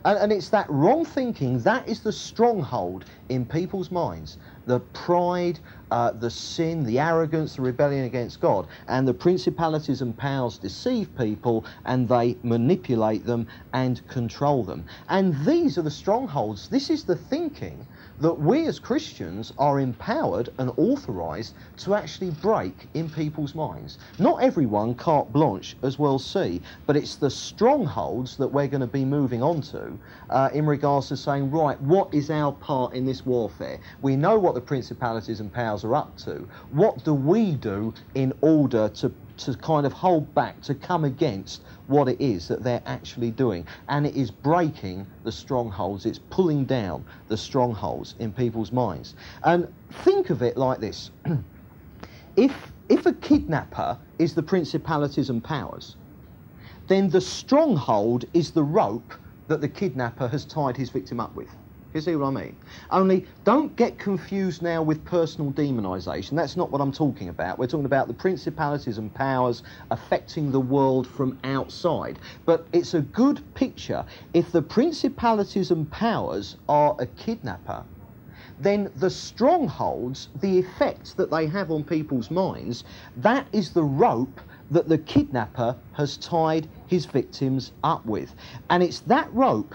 And, 0.05 0.17
and, 0.17 0.31
it's 0.31 0.49
that 0.49 0.69
wrong 0.69 1.03
thinking, 1.03 1.59
that 1.59 1.87
is 1.87 1.99
the 1.99 2.11
stronghold 2.13 3.03
in 3.27 3.45
people's 3.45 3.91
minds. 3.91 4.37
the 4.65 4.79
pride, 4.79 5.59
uh, 5.91 6.11
the 6.11 6.29
sin, 6.29 6.83
the 6.83 6.99
arrogance, 6.99 7.55
the 7.55 7.61
rebellion 7.61 8.05
against 8.05 8.39
God. 8.39 8.67
And 8.87 9.07
the 9.07 9.13
principalities 9.13 10.01
and 10.01 10.15
powers 10.17 10.57
deceive 10.57 11.13
people 11.17 11.65
and 11.85 12.07
they 12.07 12.37
manipulate 12.43 13.25
them 13.25 13.47
and 13.73 14.07
control 14.07 14.63
them. 14.63 14.85
And 15.09 15.35
these 15.45 15.77
are 15.77 15.81
the 15.81 15.91
strongholds. 15.91 16.69
This 16.69 16.89
is 16.89 17.03
the 17.03 17.15
thinking 17.15 17.85
that 18.19 18.39
we 18.39 18.67
as 18.67 18.79
Christians 18.79 19.53
are 19.57 19.79
empowered 19.79 20.49
and 20.57 20.71
authorized 20.77 21.53
to 21.77 21.95
actually 21.95 22.31
break 22.31 22.87
in 22.93 23.09
people's 23.09 23.55
minds. 23.55 23.97
Not 24.17 24.43
everyone 24.43 24.95
carte 24.95 25.31
blanche 25.31 25.77
as 25.83 25.97
we'll 25.97 26.19
see, 26.19 26.61
but 26.85 26.97
it's 26.97 27.15
the 27.15 27.29
strongholds 27.29 28.35
that 28.37 28.47
we're 28.47 28.67
going 28.67 28.81
to 28.81 28.87
be 28.87 29.05
moving 29.05 29.41
on 29.41 29.61
to 29.61 29.97
uh, 30.29 30.49
in 30.53 30.65
regards 30.65 31.07
to 31.09 31.17
saying, 31.17 31.49
right, 31.51 31.79
what 31.81 32.13
is 32.13 32.29
our 32.29 32.51
part 32.51 32.93
in 32.93 33.05
this 33.05 33.25
warfare? 33.25 33.79
We 34.01 34.15
know 34.15 34.37
what 34.37 34.55
the 34.55 34.61
principalities 34.61 35.39
and 35.39 35.51
powers 35.51 35.83
are 35.83 35.95
up 35.95 36.17
to. 36.19 36.47
What 36.71 37.03
do 37.03 37.13
we 37.13 37.53
do 37.53 37.93
in 38.15 38.33
order 38.41 38.89
to 38.89 39.11
to 39.39 39.55
kind 39.55 39.85
of 39.85 39.93
hold 39.93 40.33
back, 40.35 40.61
to 40.61 40.75
come 40.75 41.05
against 41.05 41.61
what 41.87 42.07
it 42.07 42.19
is 42.19 42.47
that 42.47 42.63
they're 42.63 42.81
actually 42.85 43.31
doing. 43.31 43.65
And 43.87 44.05
it 44.05 44.15
is 44.15 44.31
breaking 44.31 45.07
the 45.23 45.31
strongholds, 45.31 46.05
it's 46.05 46.19
pulling 46.29 46.65
down 46.65 47.05
the 47.27 47.37
strongholds 47.37 48.15
in 48.19 48.31
people's 48.31 48.71
minds. 48.71 49.15
And 49.43 49.73
think 50.03 50.29
of 50.29 50.41
it 50.41 50.57
like 50.57 50.79
this 50.79 51.11
if, 52.35 52.71
if 52.89 53.05
a 53.05 53.13
kidnapper 53.13 53.97
is 54.17 54.33
the 54.33 54.43
principalities 54.43 55.29
and 55.29 55.43
powers, 55.43 55.95
then 56.87 57.09
the 57.09 57.21
stronghold 57.21 58.25
is 58.33 58.51
the 58.51 58.63
rope 58.63 59.13
that 59.47 59.61
the 59.61 59.67
kidnapper 59.67 60.27
has 60.27 60.45
tied 60.45 60.75
his 60.77 60.89
victim 60.89 61.19
up 61.19 61.35
with. 61.35 61.49
You 61.93 62.01
see 62.01 62.15
what 62.15 62.27
I 62.27 62.31
mean? 62.43 62.55
Only 62.91 63.25
don't 63.45 63.75
get 63.75 63.97
confused 63.97 64.61
now 64.61 64.83
with 64.83 65.03
personal 65.05 65.51
demonisation. 65.51 66.35
That's 66.35 66.55
not 66.55 66.69
what 66.69 66.81
I'm 66.81 66.91
talking 66.91 67.29
about. 67.29 67.57
We're 67.57 67.65
talking 67.65 67.85
about 67.85 68.07
the 68.07 68.13
principalities 68.13 68.99
and 68.99 69.11
powers 69.11 69.63
affecting 69.89 70.51
the 70.51 70.59
world 70.59 71.07
from 71.07 71.39
outside. 71.43 72.19
But 72.45 72.67
it's 72.73 72.93
a 72.93 73.01
good 73.01 73.41
picture. 73.55 74.05
If 74.35 74.51
the 74.51 74.61
principalities 74.61 75.71
and 75.71 75.89
powers 75.89 76.57
are 76.67 76.95
a 76.99 77.07
kidnapper, 77.07 77.83
then 78.59 78.91
the 78.97 79.09
strongholds, 79.09 80.29
the 80.41 80.59
effects 80.59 81.13
that 81.13 81.31
they 81.31 81.47
have 81.47 81.71
on 81.71 81.83
people's 81.83 82.29
minds, 82.29 82.83
that 83.17 83.47
is 83.51 83.71
the 83.71 83.83
rope 83.83 84.39
that 84.69 84.87
the 84.87 84.97
kidnapper 84.99 85.75
has 85.93 86.17
tied 86.17 86.69
his 86.85 87.07
victims 87.07 87.71
up 87.83 88.05
with. 88.05 88.35
And 88.69 88.83
it's 88.83 88.99
that 89.01 89.33
rope 89.33 89.73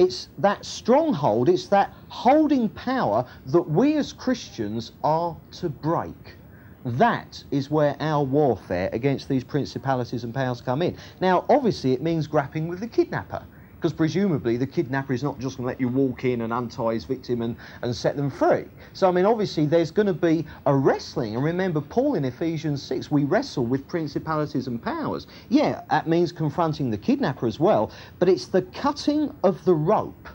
it's 0.00 0.30
that 0.38 0.64
stronghold, 0.64 1.50
it's 1.50 1.66
that 1.66 1.92
holding 2.08 2.70
power 2.70 3.26
that 3.44 3.60
we 3.60 3.96
as 3.98 4.14
Christians 4.14 4.92
are 5.04 5.36
to 5.52 5.68
break. 5.68 6.38
That 6.86 7.44
is 7.50 7.70
where 7.70 7.94
our 8.00 8.24
warfare 8.24 8.88
against 8.94 9.28
these 9.28 9.44
principalities 9.44 10.24
and 10.24 10.32
powers 10.32 10.62
come 10.62 10.80
in. 10.80 10.96
Now, 11.20 11.44
obviously, 11.50 11.92
it 11.92 12.00
means 12.00 12.26
grappling 12.26 12.66
with 12.66 12.80
the 12.80 12.88
kidnapper 12.88 13.44
because 13.80 13.94
presumably 13.94 14.58
the 14.58 14.66
kidnapper 14.66 15.14
is 15.14 15.22
not 15.22 15.38
just 15.38 15.56
going 15.56 15.64
to 15.64 15.68
let 15.68 15.80
you 15.80 15.88
walk 15.88 16.26
in 16.26 16.42
and 16.42 16.52
untie 16.52 16.92
his 16.92 17.04
victim 17.04 17.40
and, 17.40 17.56
and 17.80 17.96
set 17.96 18.14
them 18.14 18.28
free. 18.28 18.64
So, 18.92 19.08
I 19.08 19.10
mean, 19.10 19.24
obviously, 19.24 19.64
there's 19.64 19.90
going 19.90 20.06
to 20.06 20.12
be 20.12 20.44
a 20.66 20.74
wrestling. 20.74 21.34
And 21.34 21.42
remember, 21.42 21.80
Paul 21.80 22.14
in 22.14 22.26
Ephesians 22.26 22.82
6, 22.82 23.10
we 23.10 23.24
wrestle 23.24 23.64
with 23.64 23.88
principalities 23.88 24.66
and 24.66 24.82
powers. 24.82 25.26
Yeah, 25.48 25.80
that 25.88 26.06
means 26.06 26.30
confronting 26.30 26.90
the 26.90 26.98
kidnapper 26.98 27.46
as 27.46 27.58
well, 27.58 27.90
but 28.18 28.28
it's 28.28 28.46
the 28.46 28.62
cutting 28.62 29.34
of 29.44 29.64
the 29.64 29.74
rope 29.74 30.28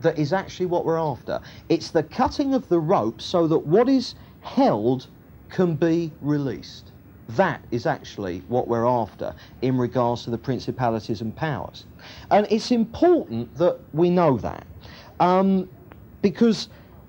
that 0.00 0.18
is 0.18 0.32
actually 0.32 0.66
what 0.66 0.84
we're 0.84 0.98
after. 0.98 1.40
It's 1.68 1.90
the 1.90 2.02
cutting 2.02 2.54
of 2.54 2.68
the 2.68 2.80
rope 2.80 3.22
so 3.22 3.46
that 3.46 3.58
what 3.58 3.88
is 3.88 4.16
held 4.40 5.06
can 5.48 5.76
be 5.76 6.10
released. 6.20 6.91
That 7.36 7.62
is 7.70 7.86
actually 7.86 8.42
what 8.48 8.68
we're 8.68 8.86
after 8.86 9.34
in 9.62 9.78
regards 9.78 10.24
to 10.24 10.30
the 10.30 10.38
principalities 10.38 11.20
and 11.20 11.34
powers. 11.34 11.86
And 12.30 12.46
it's 12.50 12.70
important 12.70 13.54
that 13.56 13.78
we 13.92 14.10
know 14.10 14.36
that 14.38 14.66
um, 15.20 15.68
because 16.20 16.68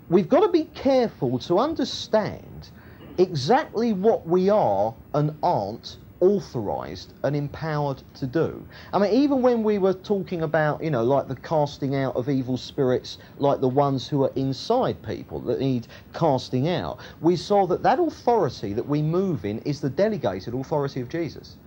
we've 0.10 0.30
got 0.30 0.42
to 0.42 0.50
be 0.50 0.66
careful 0.76 1.40
to 1.40 1.60
understand 1.60 2.70
exactly 3.18 3.94
what 3.94 4.28
we 4.28 4.50
are 4.50 4.94
and 5.14 5.36
aren't 5.44 5.98
authorized 6.24 7.14
and 7.24 7.36
empowered 7.36 8.02
to 8.14 8.26
do. 8.26 8.66
I 8.94 9.00
mean, 9.00 9.12
even 9.12 9.42
when 9.42 9.62
we 9.62 9.78
were 9.78 9.94
talking 9.94 10.42
about, 10.42 10.82
you 10.82 10.90
know, 10.90 11.04
like 11.04 11.28
the 11.28 11.36
casting 11.36 11.96
out 11.96 12.16
of 12.16 12.30
evil 12.30 12.56
spirits, 12.56 13.18
like 13.38 13.60
the 13.60 13.68
ones 13.68 14.08
who 14.08 14.24
are 14.24 14.32
inside 14.36 15.04
people 15.04 15.42
that 15.42 15.60
need 15.60 15.88
casting 16.14 16.70
out, 16.70 17.00
we 17.20 17.36
saw 17.36 17.68
that 17.68 17.84
that 17.84 18.00
authority 18.00 18.72
that 18.72 18.88
we 18.88 19.02
move 19.02 19.44
in 19.44 19.60
is 19.60 19.82
the 19.82 19.90
delegated 19.90 20.54
authority 20.54 21.02
of 21.02 21.10
Jesus. 21.10 21.58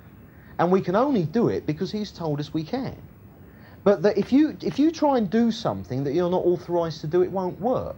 And 0.59 0.73
we 0.73 0.81
can 0.81 0.97
only 0.97 1.25
do 1.25 1.49
it 1.49 1.67
because 1.67 1.93
he's 1.93 2.11
told 2.11 2.41
us 2.41 2.55
we 2.55 2.65
can. 2.65 2.97
But 3.85 4.03
that 4.03 4.17
if 4.17 4.33
you 4.33 4.57
if 4.63 4.79
you 4.79 4.91
try 4.91 5.19
and 5.19 5.29
do 5.29 5.53
something 5.53 6.03
that 6.05 6.15
you're 6.15 6.31
not 6.31 6.45
authorized 6.45 7.03
to 7.03 7.07
do, 7.07 7.23
it 7.23 7.31
won't 7.31 7.61
work. 7.61 7.97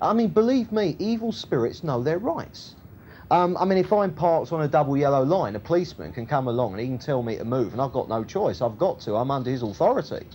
I 0.00 0.14
mean, 0.14 0.28
believe 0.30 0.72
me, 0.72 0.96
evil 0.98 1.32
spirits 1.32 1.84
know 1.84 2.02
their 2.02 2.18
rights. 2.18 2.74
Um, 3.30 3.58
I 3.58 3.66
mean, 3.66 3.78
if 3.78 3.92
I'm 3.92 4.14
parked 4.14 4.52
on 4.52 4.62
a 4.62 4.68
double 4.68 4.96
yellow 4.96 5.22
line, 5.22 5.54
a 5.54 5.60
policeman 5.60 6.12
can 6.12 6.26
come 6.26 6.48
along 6.48 6.72
and 6.72 6.80
he 6.80 6.86
can 6.86 6.98
tell 6.98 7.22
me 7.22 7.36
to 7.36 7.44
move, 7.44 7.72
and 7.72 7.82
I've 7.82 7.92
got 7.92 8.08
no 8.08 8.24
choice. 8.24 8.62
I've 8.62 8.78
got 8.78 9.00
to. 9.00 9.16
I'm 9.16 9.30
under 9.30 9.50
his 9.50 9.62
authority. 9.62 10.26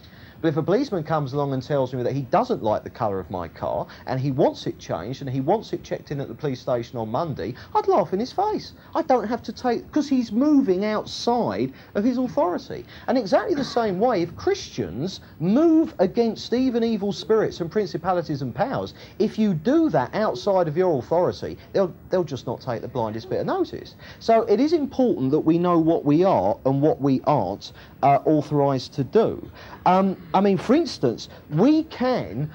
But 0.43 0.49
if 0.49 0.58
a 0.58 0.62
policeman 0.62 1.06
comes 1.06 1.32
along 1.32 1.53
and 1.53 1.63
tells 1.63 1.93
me 1.93 2.03
that 2.03 2.12
he 2.12 2.23
doesn't 2.23 2.62
like 2.62 2.84
the 2.84 2.89
colour 2.89 3.17
of 3.17 3.32
my 3.32 3.47
car 3.47 3.88
and 4.08 4.19
he 4.19 4.29
wants 4.29 4.67
it 4.67 4.77
changed 4.77 5.21
and 5.21 5.29
he 5.29 5.39
wants 5.39 5.71
it 5.71 5.86
checked 5.86 6.12
in 6.12 6.19
at 6.19 6.27
the 6.27 6.36
police 6.36 6.60
station 6.60 6.99
on 6.99 7.08
Monday, 7.08 7.56
I'd 7.73 7.88
laugh 7.88 8.12
in 8.12 8.19
his 8.19 8.34
face. 8.34 8.73
I 8.93 9.03
don't 9.03 9.25
have 9.25 9.41
to 9.43 9.53
take, 9.53 9.88
because 9.88 10.10
he's 10.10 10.34
moving 10.34 10.84
outside 10.84 11.71
of 11.95 12.03
his 12.03 12.17
authority. 12.17 12.84
And 13.08 13.17
exactly 13.17 13.56
the 13.56 13.63
same 13.63 14.01
way, 14.01 14.21
if 14.21 14.36
Christians 14.36 15.21
move 15.39 15.95
against 15.99 16.51
even 16.51 16.84
evil 16.84 17.13
spirits 17.13 17.62
and 17.62 17.71
principalities 17.71 18.41
and 18.41 18.53
powers, 18.53 18.95
if 19.19 19.39
you 19.39 19.53
do 19.53 19.89
that 19.91 20.13
outside 20.13 20.67
of 20.67 20.75
your 20.75 20.99
authority, 20.99 21.58
they'll, 21.71 21.95
they'll 22.10 22.25
just 22.25 22.47
not 22.47 22.60
take 22.60 22.82
the 22.82 22.89
blindest 22.89 23.29
bit 23.29 23.39
of 23.39 23.45
notice. 23.45 23.95
So 24.19 24.41
it 24.41 24.60
is 24.60 24.73
important 24.73 25.32
that 25.32 25.39
we 25.39 25.58
know 25.58 25.79
what 25.79 26.03
we 26.03 26.25
are 26.25 26.58
and 26.65 26.82
what 26.82 26.99
we 26.99 27.21
aren't 27.23 27.71
uh, 28.01 28.19
authorised 28.25 28.91
to 28.95 29.06
do. 29.06 29.49
Um, 29.86 30.17
I 30.34 30.41
mean, 30.41 30.58
for 30.58 30.76
instance, 30.76 31.30
we 31.50 31.84
can 31.84 32.50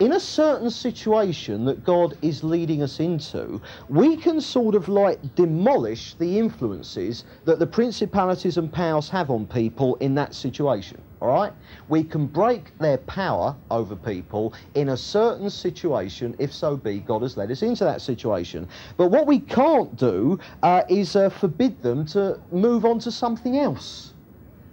in 0.00 0.12
a 0.12 0.20
certain 0.20 0.70
situation 0.70 1.64
that 1.66 1.84
God 1.84 2.18
is 2.20 2.42
leading 2.42 2.82
us 2.82 2.98
into, 2.98 3.62
we 3.88 4.16
can 4.16 4.40
sort 4.40 4.74
of 4.74 4.88
like 4.88 5.36
demolish 5.36 6.14
the 6.14 6.38
influences 6.38 7.24
that 7.44 7.60
the 7.60 7.66
principalities 7.66 8.56
and 8.56 8.72
powers 8.72 9.08
have 9.08 9.30
on 9.30 9.46
people 9.46 9.94
in 9.96 10.14
that 10.16 10.34
situation. 10.34 11.00
All 11.20 11.28
right? 11.28 11.52
We 11.88 12.02
can 12.02 12.26
break 12.26 12.76
their 12.78 12.98
power 12.98 13.56
over 13.70 13.94
people 13.94 14.52
in 14.74 14.88
a 14.88 14.96
certain 14.96 15.48
situation, 15.48 16.34
if 16.40 16.52
so 16.52 16.76
be 16.76 16.98
God 16.98 17.22
has 17.22 17.36
led 17.36 17.52
us 17.52 17.62
into 17.62 17.84
that 17.84 18.02
situation. 18.02 18.68
But 18.96 19.08
what 19.12 19.28
we 19.28 19.38
can't 19.38 19.94
do 19.96 20.40
uh, 20.64 20.82
is 20.88 21.14
uh, 21.14 21.28
forbid 21.28 21.80
them 21.82 22.04
to 22.06 22.40
move 22.50 22.84
on 22.84 22.98
to 23.00 23.12
something 23.12 23.58
else. 23.58 24.13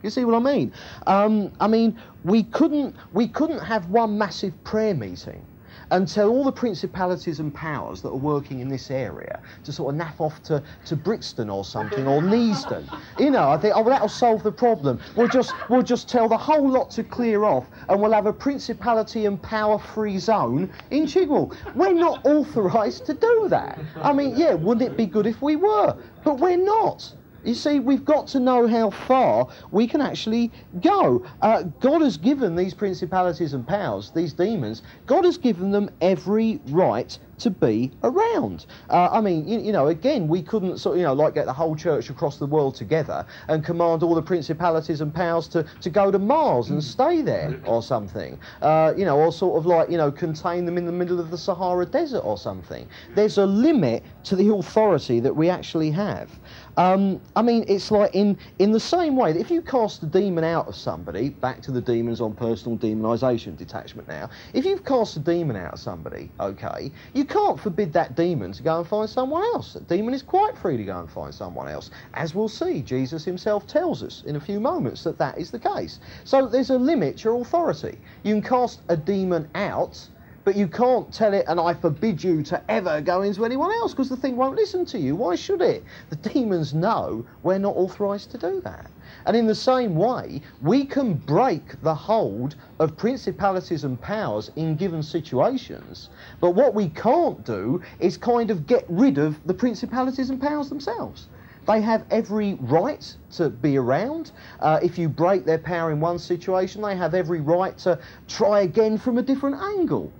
You 0.04 0.10
see 0.10 0.26
what 0.26 0.36
I 0.36 0.40
mean? 0.40 0.74
Um, 1.08 1.52
I 1.60 1.68
mean, 1.68 1.98
we 2.24 2.44
couldn't, 2.44 2.96
we 3.14 3.28
couldn't 3.28 3.60
have 3.60 3.90
one 3.90 4.18
massive 4.18 4.54
prayer 4.64 4.94
meeting 4.94 5.46
and 5.92 6.08
tell 6.08 6.30
all 6.30 6.44
the 6.44 6.52
principalities 6.52 7.40
and 7.40 7.54
powers 7.54 8.02
that 8.02 8.10
are 8.10 8.16
working 8.16 8.62
in 8.62 8.70
this 8.70 8.90
area 8.90 9.42
to 9.64 9.74
sort 9.74 9.94
of 9.94 9.98
nap 9.98 10.20
off 10.20 10.42
to, 10.44 10.64
to 10.86 10.96
Brixton 10.96 11.50
or 11.50 11.66
something 11.66 12.08
or 12.08 12.22
Neasden. 12.22 12.88
You 13.20 13.30
know, 13.30 13.50
I 13.50 13.58
think, 13.58 13.76
oh, 13.76 13.82
well, 13.82 13.90
that'll 13.90 14.08
solve 14.08 14.42
the 14.42 14.52
problem. 14.52 15.02
We'll 15.16 15.28
just, 15.28 15.54
we'll 15.70 15.84
just 15.84 16.08
tell 16.08 16.30
the 16.30 16.38
whole 16.38 16.68
lot 16.68 16.92
to 16.92 17.04
clear 17.04 17.44
off 17.44 17.68
and 17.90 18.02
we'll 18.02 18.14
have 18.14 18.26
a 18.26 18.34
principality 18.34 19.26
and 19.26 19.42
power 19.42 19.78
free 19.78 20.18
zone 20.18 20.72
in 20.92 21.06
Chigwell. 21.06 21.54
We're 21.76 21.94
not 21.94 22.26
authorised 22.26 23.06
to 23.08 23.14
do 23.14 23.48
that. 23.50 23.80
I 24.02 24.14
mean, 24.14 24.38
yeah, 24.38 24.54
wouldn't 24.54 24.90
it 24.90 24.96
be 24.98 25.06
good 25.06 25.28
if 25.28 25.42
we 25.42 25.58
were? 25.58 25.98
But 26.24 26.40
we're 26.40 26.58
not. 26.58 27.14
You 27.43 27.56
see, 27.56 27.80
we've 27.80 28.06
got 28.06 28.27
to 28.27 28.39
know 28.39 28.67
how 28.67 28.89
far 28.89 29.47
we 29.71 29.88
can 29.88 30.01
actually 30.01 30.51
go. 30.82 31.25
Uh, 31.41 31.63
God 31.80 32.01
has 32.01 32.17
given 32.17 32.56
these 32.56 32.73
principalities 32.73 33.54
and 33.54 33.67
powers, 33.67 34.12
these 34.12 34.34
demons, 34.34 34.84
God 35.06 35.25
has 35.25 35.38
given 35.38 35.71
them 35.71 35.89
every 36.01 36.60
right 36.67 37.17
to 37.41 37.49
be 37.49 37.91
around. 38.04 38.67
Uh, 38.89 39.10
I 39.12 39.19
mean, 39.19 39.47
you, 39.47 39.60
you, 39.60 39.71
know, 39.71 39.88
again, 39.88 40.27
we 40.27 40.43
couldn't 40.43 40.77
sort 40.77 40.95
of, 40.95 40.99
you 40.99 41.06
know, 41.06 41.13
like 41.13 41.34
get 41.34 41.47
the 41.47 41.54
whole 41.54 41.75
church 41.75 42.10
across 42.12 42.38
the 42.38 42.45
world 42.45 42.75
together 42.75 43.25
and 43.47 43.65
command 43.65 44.04
all 44.04 44.13
the 44.13 44.21
principalities 44.21 45.01
and 45.01 45.13
powers 45.13 45.47
to, 45.49 45.65
to 45.82 45.89
go 45.89 46.12
to 46.12 46.19
Mars 46.19 46.69
and 46.69 46.84
stay 46.84 47.23
there 47.23 47.60
or 47.65 47.82
something. 47.82 48.38
Uh, 48.62 48.93
you 48.95 49.06
know, 49.06 49.17
or 49.17 49.32
sort 49.32 49.58
of 49.58 49.65
like, 49.65 49.89
you 49.89 49.97
know, 49.97 50.12
contain 50.12 50.65
them 50.65 50.77
in 50.77 50.86
the 50.86 50.91
middle 50.91 51.19
of 51.19 51.32
the 51.32 51.38
Sahara 51.38 51.86
Desert 51.86 52.19
or 52.19 52.38
something. 52.38 52.88
There's 53.15 53.39
a 53.39 53.45
limit 53.45 54.04
to 54.25 54.36
the 54.36 54.54
authority 54.54 55.19
that 55.19 55.36
we 55.36 55.49
actually 55.49 55.89
have. 55.91 56.39
Um, 56.82 57.22
I 57.36 57.44
mean, 57.44 57.63
it's 57.67 57.91
like 57.91 58.15
in, 58.15 58.39
in 58.58 58.72
the 58.72 58.80
same 58.80 59.15
way 59.15 59.34
that 59.34 59.39
if 59.39 59.52
you 59.52 59.62
cast 59.62 60.02
a 60.02 60.08
demon 60.08 60.44
out 60.44 60.67
of 60.67 60.76
somebody, 60.76 61.30
back 61.30 61.62
to 61.62 61.72
the 61.72 61.80
demons 61.80 62.20
on 62.20 62.34
personal 62.34 62.76
demonization 62.76 63.56
detachment 63.56 64.08
now, 64.08 64.32
if 64.56 64.65
you've 64.65 64.84
cast 64.84 65.15
a 65.15 65.20
demon 65.20 65.56
out 65.58 65.74
of 65.74 65.80
somebody, 65.80 66.32
okay, 66.39 66.91
you 67.13 67.24
can't 67.24 67.60
forbid 67.60 67.94
that 67.94 68.15
demon 68.15 68.52
to 68.54 68.63
go 68.63 68.80
and 68.80 68.88
find 68.88 69.08
someone 69.08 69.44
else. 69.54 69.74
That 69.74 69.88
demon 69.88 70.15
is 70.15 70.24
quite 70.24 70.58
free 70.58 70.76
to 70.76 70.84
go 70.84 70.98
and 70.98 71.08
find 71.08 71.32
someone 71.32 71.67
else. 71.67 71.91
As 72.15 72.34
we'll 72.34 72.50
see, 72.50 72.82
Jesus 72.82 73.24
himself 73.24 73.67
tells 73.67 74.02
us 74.02 74.24
in 74.26 74.36
a 74.36 74.41
few 74.41 74.60
moments 74.60 75.04
that 75.04 75.20
that 75.20 75.38
is 75.38 75.52
the 75.52 75.60
case. 75.60 76.00
So 76.24 76.48
there's 76.48 76.72
a 76.72 76.80
limit 76.80 77.17
to 77.17 77.30
your 77.30 77.41
authority. 77.41 78.00
You 78.24 78.34
can 78.34 78.41
cast 78.41 78.82
a 78.89 78.98
demon 78.98 79.48
out 79.54 80.10
but 80.43 80.56
you 80.56 80.67
can't 80.67 81.13
tell 81.13 81.34
it, 81.34 81.45
and 81.47 81.60
I 81.60 81.73
forbid 81.73 82.23
you 82.23 82.41
to 82.43 82.62
ever 82.69 82.99
go 82.99 83.21
into 83.21 83.45
anyone 83.45 83.71
else 83.71 83.91
because 83.91 84.10
the 84.10 84.17
thing 84.17 84.36
won't 84.36 84.56
listen 84.56 84.86
to 84.86 84.99
you. 84.99 85.15
Why 85.15 85.36
should 85.36 85.62
it? 85.62 85.84
The 86.10 86.15
demons 86.15 86.73
know 86.73 87.25
we're 87.43 87.60
not 87.60 87.75
authorized 87.75 88.32
to 88.32 88.38
do 88.39 88.60
that. 88.62 88.89
And 89.27 89.38
in 89.38 89.45
the 89.45 89.54
same 89.54 89.95
way, 89.95 90.41
we 90.62 90.84
can 90.86 91.13
break 91.13 91.80
the 91.84 91.93
hold 91.93 92.56
of 92.80 92.97
principalities 92.97 93.84
and 93.84 94.01
powers 94.01 94.49
in 94.56 94.75
given 94.75 95.04
situations, 95.04 96.10
but 96.39 96.51
what 96.51 96.73
we 96.73 96.89
can't 96.89 97.43
do 97.45 97.82
is 97.99 98.17
kind 98.17 98.49
of 98.49 98.65
get 98.65 98.86
rid 98.89 99.19
of 99.19 99.38
the 99.45 99.54
principalities 99.54 100.32
and 100.32 100.41
powers 100.41 100.69
themselves. 100.69 101.27
They 101.67 101.82
have 101.82 102.06
every 102.10 102.56
right 102.56 103.15
to 103.34 103.49
be 103.49 103.77
around. 103.77 104.32
Uh, 104.60 104.80
if 104.82 104.97
you 104.97 105.08
break 105.08 105.45
their 105.45 105.60
power 105.60 105.91
in 105.91 105.99
one 105.99 106.17
situation, 106.17 106.82
they 106.82 106.95
have 106.95 107.13
every 107.13 107.41
right 107.41 107.77
to 107.80 107.99
try 108.27 108.62
again 108.62 108.97
from 108.97 109.19
a 109.19 109.21
different 109.21 109.62
angle 109.62 110.12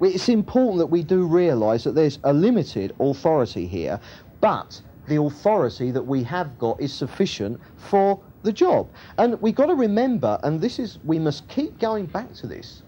it's 0.00 0.28
important 0.28 0.78
that 0.78 0.86
we 0.86 1.02
do 1.02 1.26
realise 1.26 1.84
that 1.84 1.94
there's 1.94 2.18
a 2.24 2.32
limited 2.32 2.94
authority 3.00 3.66
here, 3.66 4.00
but 4.40 4.80
the 5.08 5.20
authority 5.20 5.90
that 5.90 6.02
we 6.02 6.22
have 6.22 6.58
got 6.58 6.80
is 6.80 6.92
sufficient 6.92 7.60
for 7.76 8.20
the 8.42 8.52
job. 8.52 8.88
And 9.16 9.40
we've 9.40 9.54
got 9.54 9.66
to 9.66 9.74
remember, 9.74 10.38
and 10.42 10.60
this 10.60 10.78
is, 10.78 10.98
we 11.04 11.18
must 11.18 11.48
keep 11.48 11.78
going 11.78 12.06
back 12.06 12.32
to 12.34 12.46
this, 12.46 12.82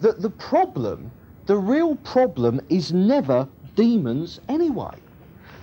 that 0.00 0.20
the 0.20 0.30
problem, 0.30 1.10
the 1.46 1.56
real 1.56 1.96
problem, 1.96 2.60
is 2.68 2.92
never 2.92 3.48
demons 3.74 4.40
anyway. 4.48 4.94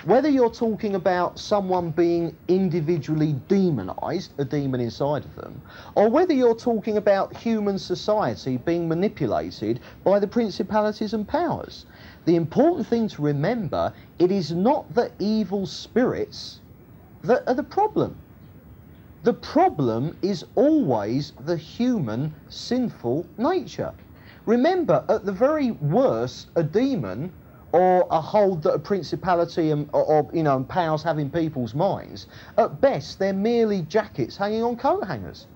Whether 0.05 0.29
you're 0.29 0.51
talking 0.51 0.93
about 0.93 1.39
someone 1.39 1.89
being 1.89 2.37
individually 2.47 3.33
demonized, 3.47 4.33
a 4.37 4.45
demon 4.45 4.79
inside 4.79 5.25
of 5.25 5.35
them, 5.35 5.63
or 5.95 6.09
whether 6.11 6.31
you're 6.31 6.53
talking 6.53 6.97
about 6.97 7.35
human 7.35 7.79
society 7.79 8.57
being 8.57 8.87
manipulated 8.87 9.79
by 10.03 10.19
the 10.19 10.27
principalities 10.27 11.15
and 11.15 11.27
powers, 11.27 11.87
the 12.25 12.35
important 12.35 12.85
thing 12.85 13.07
to 13.07 13.23
remember, 13.23 13.93
it 14.19 14.31
is 14.31 14.51
not 14.51 14.93
the 14.93 15.11
evil 15.17 15.65
spirits 15.65 16.59
that 17.23 17.41
are 17.47 17.55
the 17.55 17.63
problem. 17.63 18.15
The 19.23 19.33
problem 19.33 20.17
is 20.21 20.45
always 20.53 21.33
the 21.47 21.57
human 21.57 22.31
sinful 22.47 23.25
nature. 23.39 23.91
Remember, 24.45 25.03
at 25.09 25.25
the 25.25 25.31
very 25.31 25.71
worst, 25.71 26.49
a 26.55 26.61
demon 26.61 27.31
or 27.75 28.07
a 28.09 28.21
hold 28.21 28.63
that 28.63 28.73
a 28.73 28.79
principality 28.79 29.71
and, 29.71 29.89
or, 29.91 30.01
or, 30.05 30.29
you 30.31 30.43
know, 30.43 30.55
and 30.55 30.69
powers 30.69 31.03
have 31.03 31.19
in 31.19 31.29
people's 31.29 31.75
minds. 31.75 32.27
At 32.57 32.79
best, 32.79 33.19
they're 33.19 33.33
merely 33.33 33.81
jackets 33.81 34.37
hanging 34.37 34.63
on 34.63 34.77
coat 34.77 35.03
hangers. 35.03 35.47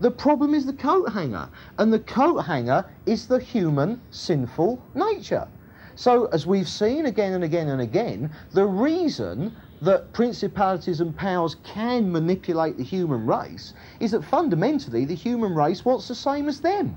The 0.00 0.10
problem 0.10 0.54
is 0.54 0.64
the 0.64 0.72
coat 0.72 1.12
hanger, 1.12 1.46
and 1.76 1.92
the 1.92 1.98
coat 1.98 2.38
hanger 2.38 2.86
is 3.04 3.26
the 3.26 3.38
human 3.38 4.00
sinful 4.10 4.80
nature. 4.94 5.46
So, 5.94 6.24
as 6.26 6.46
we've 6.46 6.68
seen 6.68 7.04
again 7.04 7.34
and 7.34 7.44
again 7.44 7.68
and 7.68 7.82
again, 7.82 8.30
the 8.52 8.64
reason 8.64 9.54
that 9.82 10.14
principalities 10.14 11.02
and 11.02 11.14
powers 11.14 11.56
can 11.64 12.10
manipulate 12.10 12.78
the 12.78 12.82
human 12.82 13.26
race 13.26 13.74
is 14.00 14.12
that 14.12 14.24
fundamentally 14.24 15.04
the 15.04 15.14
human 15.14 15.54
race 15.54 15.84
wants 15.84 16.08
the 16.08 16.14
same 16.14 16.48
as 16.48 16.62
them. 16.62 16.96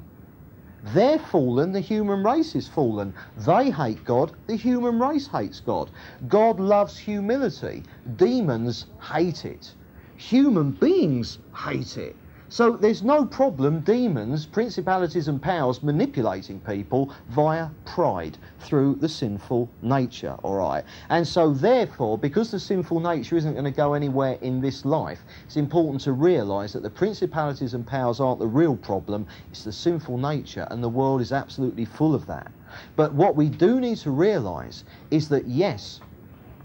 They're 0.84 1.20
fallen, 1.20 1.72
the 1.74 1.80
human 1.82 2.24
race 2.24 2.56
is 2.56 2.68
fallen. 2.68 3.14
They 3.38 3.72
hate 3.72 4.04
God, 4.06 4.34
the 4.48 4.56
human 4.56 5.00
race 5.00 5.28
hates 5.28 5.60
God. 5.60 5.92
God 6.28 6.60
loves 6.60 6.98
humility, 6.98 7.84
demons 8.16 8.88
hate 9.12 9.46
it. 9.46 9.76
Human 10.18 10.72
beings 10.72 11.40
hate 11.56 11.98
it. 11.98 12.21
So 12.52 12.74
there's 12.74 13.02
no 13.02 13.26
problem, 13.26 13.80
demons, 13.80 14.46
principalities, 14.46 15.30
and 15.30 15.42
powers 15.42 15.82
manipulating 15.82 16.60
people 16.60 17.14
via 17.30 17.70
pride 17.86 18.38
through 18.60 18.96
the 18.96 19.08
sinful 19.08 19.70
nature, 19.82 20.36
all 20.44 20.56
right? 20.56 20.84
And 21.08 21.26
so, 21.26 21.54
therefore, 21.54 22.18
because 22.18 22.52
the 22.52 22.60
sinful 22.60 23.00
nature 23.00 23.38
isn't 23.38 23.54
going 23.54 23.64
to 23.64 23.72
go 23.72 23.94
anywhere 23.94 24.38
in 24.42 24.60
this 24.60 24.84
life, 24.84 25.24
it's 25.46 25.56
important 25.56 26.02
to 26.02 26.12
realize 26.12 26.74
that 26.74 26.84
the 26.84 26.90
principalities 26.90 27.74
and 27.74 27.88
powers 27.88 28.20
aren't 28.20 28.40
the 28.40 28.48
real 28.48 28.76
problem, 28.76 29.28
it's 29.50 29.64
the 29.64 29.72
sinful 29.72 30.18
nature, 30.18 30.68
and 30.72 30.84
the 30.84 30.90
world 30.90 31.22
is 31.22 31.32
absolutely 31.32 31.86
full 31.86 32.14
of 32.14 32.26
that. 32.26 32.52
But 32.98 33.14
what 33.14 33.38
we 33.38 33.48
do 33.48 33.80
need 33.80 34.00
to 34.00 34.12
realize 34.12 34.84
is 35.10 35.30
that, 35.30 35.48
yes, 35.48 36.02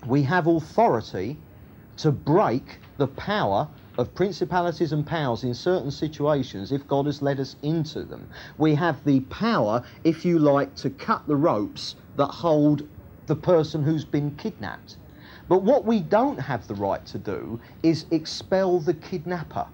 we 0.04 0.24
have 0.24 0.48
authority 0.48 1.38
to 1.98 2.10
break 2.10 2.80
the 2.96 3.06
power 3.06 3.68
of 3.98 4.14
principalities 4.14 4.92
and 4.92 5.06
powers 5.06 5.44
in 5.44 5.54
certain 5.54 5.90
situations 5.90 6.72
if 6.72 6.86
God 6.86 7.06
has 7.06 7.22
led 7.22 7.40
us 7.40 7.56
into 7.62 8.02
them. 8.04 8.28
We 8.58 8.74
have 8.74 9.04
the 9.04 9.20
power, 9.20 9.82
if 10.04 10.24
you 10.24 10.38
like, 10.38 10.74
to 10.76 10.90
cut 10.90 11.26
the 11.26 11.36
ropes 11.36 11.96
that 12.16 12.26
hold 12.26 12.86
the 13.26 13.36
person 13.36 13.82
who's 13.82 14.04
been 14.04 14.36
kidnapped. 14.36 14.96
But 15.48 15.62
what 15.62 15.84
we 15.84 16.00
don't 16.00 16.38
have 16.38 16.66
the 16.66 16.74
right 16.74 17.04
to 17.06 17.18
do 17.18 17.60
is 17.82 18.06
expel 18.10 18.80
the 18.80 18.94
kidnapper. 18.94 19.66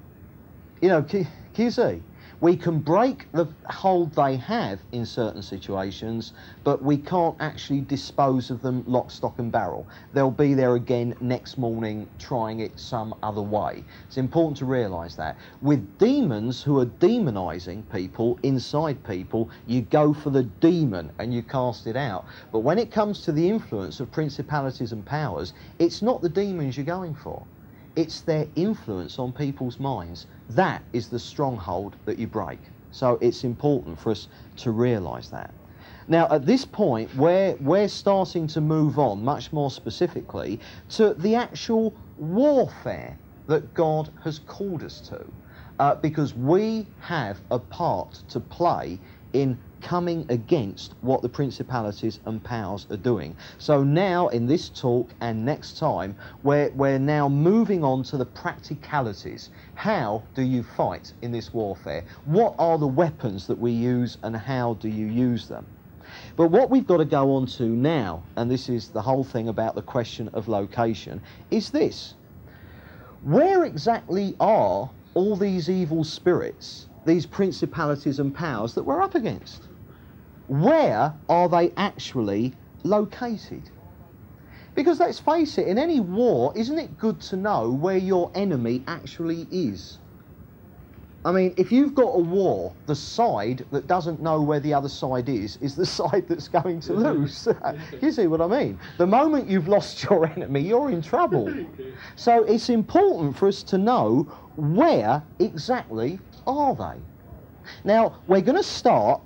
You 0.81 0.89
know, 0.89 1.03
can, 1.03 1.27
can 1.55 1.65
you 1.67 1.71
see? 1.71 2.03
We 2.43 2.57
can 2.57 2.81
break 2.81 3.31
the 3.31 3.47
hold 3.67 4.17
they 4.17 4.35
have 4.35 4.81
in 4.91 5.07
certain 5.07 5.43
situations, 5.43 6.33
but 6.65 6.83
we 6.83 6.97
can't 6.97 7.37
actually 7.39 7.83
dispose 7.83 8.51
of 8.51 8.63
them 8.63 8.83
lock, 8.85 9.13
stock, 9.13 9.39
and 9.39 9.53
barrel. 9.53 9.87
They'll 10.13 10.33
be 10.33 10.55
there 10.55 10.75
again 10.75 11.15
next 11.21 11.57
morning 11.57 12.09
trying 12.19 12.59
it 12.59 12.81
some 12.81 13.15
other 13.23 13.41
way. 13.41 13.85
It's 14.09 14.17
important 14.17 14.57
to 14.57 14.65
realise 14.65 15.15
that. 15.15 15.39
With 15.61 15.99
demons 15.99 16.65
who 16.65 16.81
are 16.81 16.87
demonising 16.87 17.89
people 17.93 18.41
inside 18.43 19.05
people, 19.05 19.49
you 19.69 19.83
go 19.83 20.13
for 20.13 20.31
the 20.31 20.43
demon 20.43 21.13
and 21.21 21.33
you 21.33 21.45
cast 21.45 21.87
it 21.87 21.95
out. 21.95 22.27
But 22.51 22.65
when 22.65 22.77
it 22.77 22.91
comes 22.91 23.23
to 23.23 23.31
the 23.31 23.49
influence 23.49 24.01
of 24.01 24.11
principalities 24.11 24.91
and 24.91 25.07
powers, 25.07 25.53
it's 25.79 26.03
not 26.03 26.23
the 26.23 26.29
demons 26.29 26.77
you're 26.77 26.85
going 26.85 27.15
for 27.15 27.47
it's 27.95 28.23
their 28.23 28.47
influence 28.57 29.19
on 29.19 29.33
people's 29.33 29.79
minds. 29.79 30.27
That 30.55 30.83
is 30.93 31.09
the 31.09 31.19
stronghold 31.19 31.97
that 32.05 32.19
you 32.19 32.27
break. 32.27 32.59
So 32.91 33.19
it's 33.21 33.45
important 33.45 33.99
for 33.99 34.11
us 34.11 34.29
to 34.59 34.71
realise 34.71 35.29
that. 35.29 35.53
Now, 36.09 36.27
at 36.31 36.45
this 36.45 36.65
point, 36.65 37.15
we're, 37.15 37.57
we're 37.61 37.89
starting 37.89 38.47
to 38.49 38.61
move 38.61 38.99
on, 38.99 39.25
much 39.25 39.53
more 39.53 39.71
specifically, 39.71 40.61
to 40.91 41.15
the 41.15 41.35
actual 41.37 41.95
warfare 42.19 43.17
that 43.47 43.73
God 43.75 44.11
has 44.23 44.41
called 44.41 44.83
us 44.83 45.01
to. 45.09 45.25
Uh, 45.79 45.95
because 45.97 46.35
we 46.35 46.87
have 47.01 47.41
a 47.51 47.59
part 47.59 48.23
to 48.29 48.39
play 48.39 48.99
in 49.33 49.59
coming 49.83 50.25
against 50.29 50.95
what 51.01 51.21
the 51.21 51.29
principalities 51.29 52.21
and 52.25 52.43
powers 52.43 52.87
are 52.91 52.97
doing. 52.97 53.37
So 53.59 53.83
now 53.83 54.29
in 54.29 54.47
this 54.47 54.69
talk 54.69 55.11
and 55.21 55.45
next 55.45 55.79
time, 55.79 56.17
we're, 56.43 56.71
we're 56.71 56.99
now 56.99 57.29
moving 57.29 57.85
on 57.85 58.03
to 58.05 58.17
the 58.17 58.25
practicalities. 58.25 59.51
How 59.75 60.23
do 60.35 60.43
you 60.43 60.63
fight 60.63 61.13
in 61.23 61.33
this 61.33 61.53
warfare? 61.53 62.05
What 62.25 62.55
are 62.59 62.79
the 62.79 62.87
weapons 62.87 63.47
that 63.49 63.59
we 63.59 63.73
use 63.73 64.19
and 64.23 64.37
how 64.37 64.75
do 64.75 64.89
you 64.89 65.07
use 65.07 65.49
them? 65.49 65.67
But 66.37 66.49
what 66.49 66.71
we've 66.71 66.87
got 66.87 66.99
to 66.99 67.05
go 67.05 67.35
on 67.35 67.47
to 67.47 67.65
now, 67.65 68.23
and 68.37 68.51
this 68.51 68.69
is 68.69 68.89
the 68.89 69.03
whole 69.03 69.25
thing 69.25 69.49
about 69.49 69.75
the 69.75 69.83
question 69.83 70.29
of 70.33 70.49
location, 70.49 71.21
is 71.51 71.71
this. 71.71 72.15
Where 73.23 73.65
exactly 73.65 74.35
are 74.41 74.91
all 75.15 75.37
these 75.37 75.71
evil 75.71 76.05
spirits, 76.05 76.89
these 77.05 77.27
principalities 77.27 78.19
and 78.19 78.35
powers 78.35 78.75
that 78.75 78.83
we're 78.83 79.03
up 79.03 79.15
against? 79.15 79.69
Where 80.49 81.15
are 81.29 81.49
they 81.49 81.73
actually 81.77 82.55
located? 82.85 83.71
Because 84.75 85.01
let's 85.01 85.19
face 85.19 85.59
it, 85.59 85.69
in 85.69 85.79
any 85.79 86.01
war, 86.01 86.53
isn't 86.57 86.79
it 86.79 86.97
good 86.99 87.21
to 87.23 87.37
know 87.37 87.71
where 87.71 87.99
your 87.99 88.31
enemy 88.35 88.83
actually 88.87 89.47
is? 89.51 89.99
I 91.25 91.31
mean, 91.31 91.55
if 91.57 91.71
you've 91.71 91.95
got 91.95 92.09
a 92.09 92.19
war, 92.19 92.75
the 92.87 92.97
side 92.97 93.65
that 93.71 93.87
doesn't 93.87 94.21
know 94.21 94.43
where 94.43 94.59
the 94.59 94.75
other 94.75 94.89
side 94.89 95.29
is 95.29 95.57
is 95.59 95.77
the 95.77 95.87
side 95.99 96.27
that's 96.29 96.49
going 96.49 96.81
to 96.81 96.95
lose. 96.95 97.47
you 98.03 98.11
see 98.11 98.27
what 98.27 98.41
I 98.41 98.47
mean? 98.47 98.79
The 98.99 99.07
moment 99.07 99.49
you've 99.49 99.69
lost 99.69 100.03
your 100.05 100.27
enemy, 100.37 100.63
you're 100.63 100.91
in 100.91 101.03
trouble. 101.03 101.53
So 102.17 102.43
it's 102.45 102.71
important 102.71 103.37
for 103.37 103.47
us 103.47 103.63
to 103.65 103.79
know 103.79 104.23
where 104.57 105.23
exactly 105.39 106.19
are 106.47 106.75
they. 106.75 107.01
Now 107.85 108.19
we're 108.27 108.41
going 108.41 108.57
to 108.57 108.65
start 108.65 109.21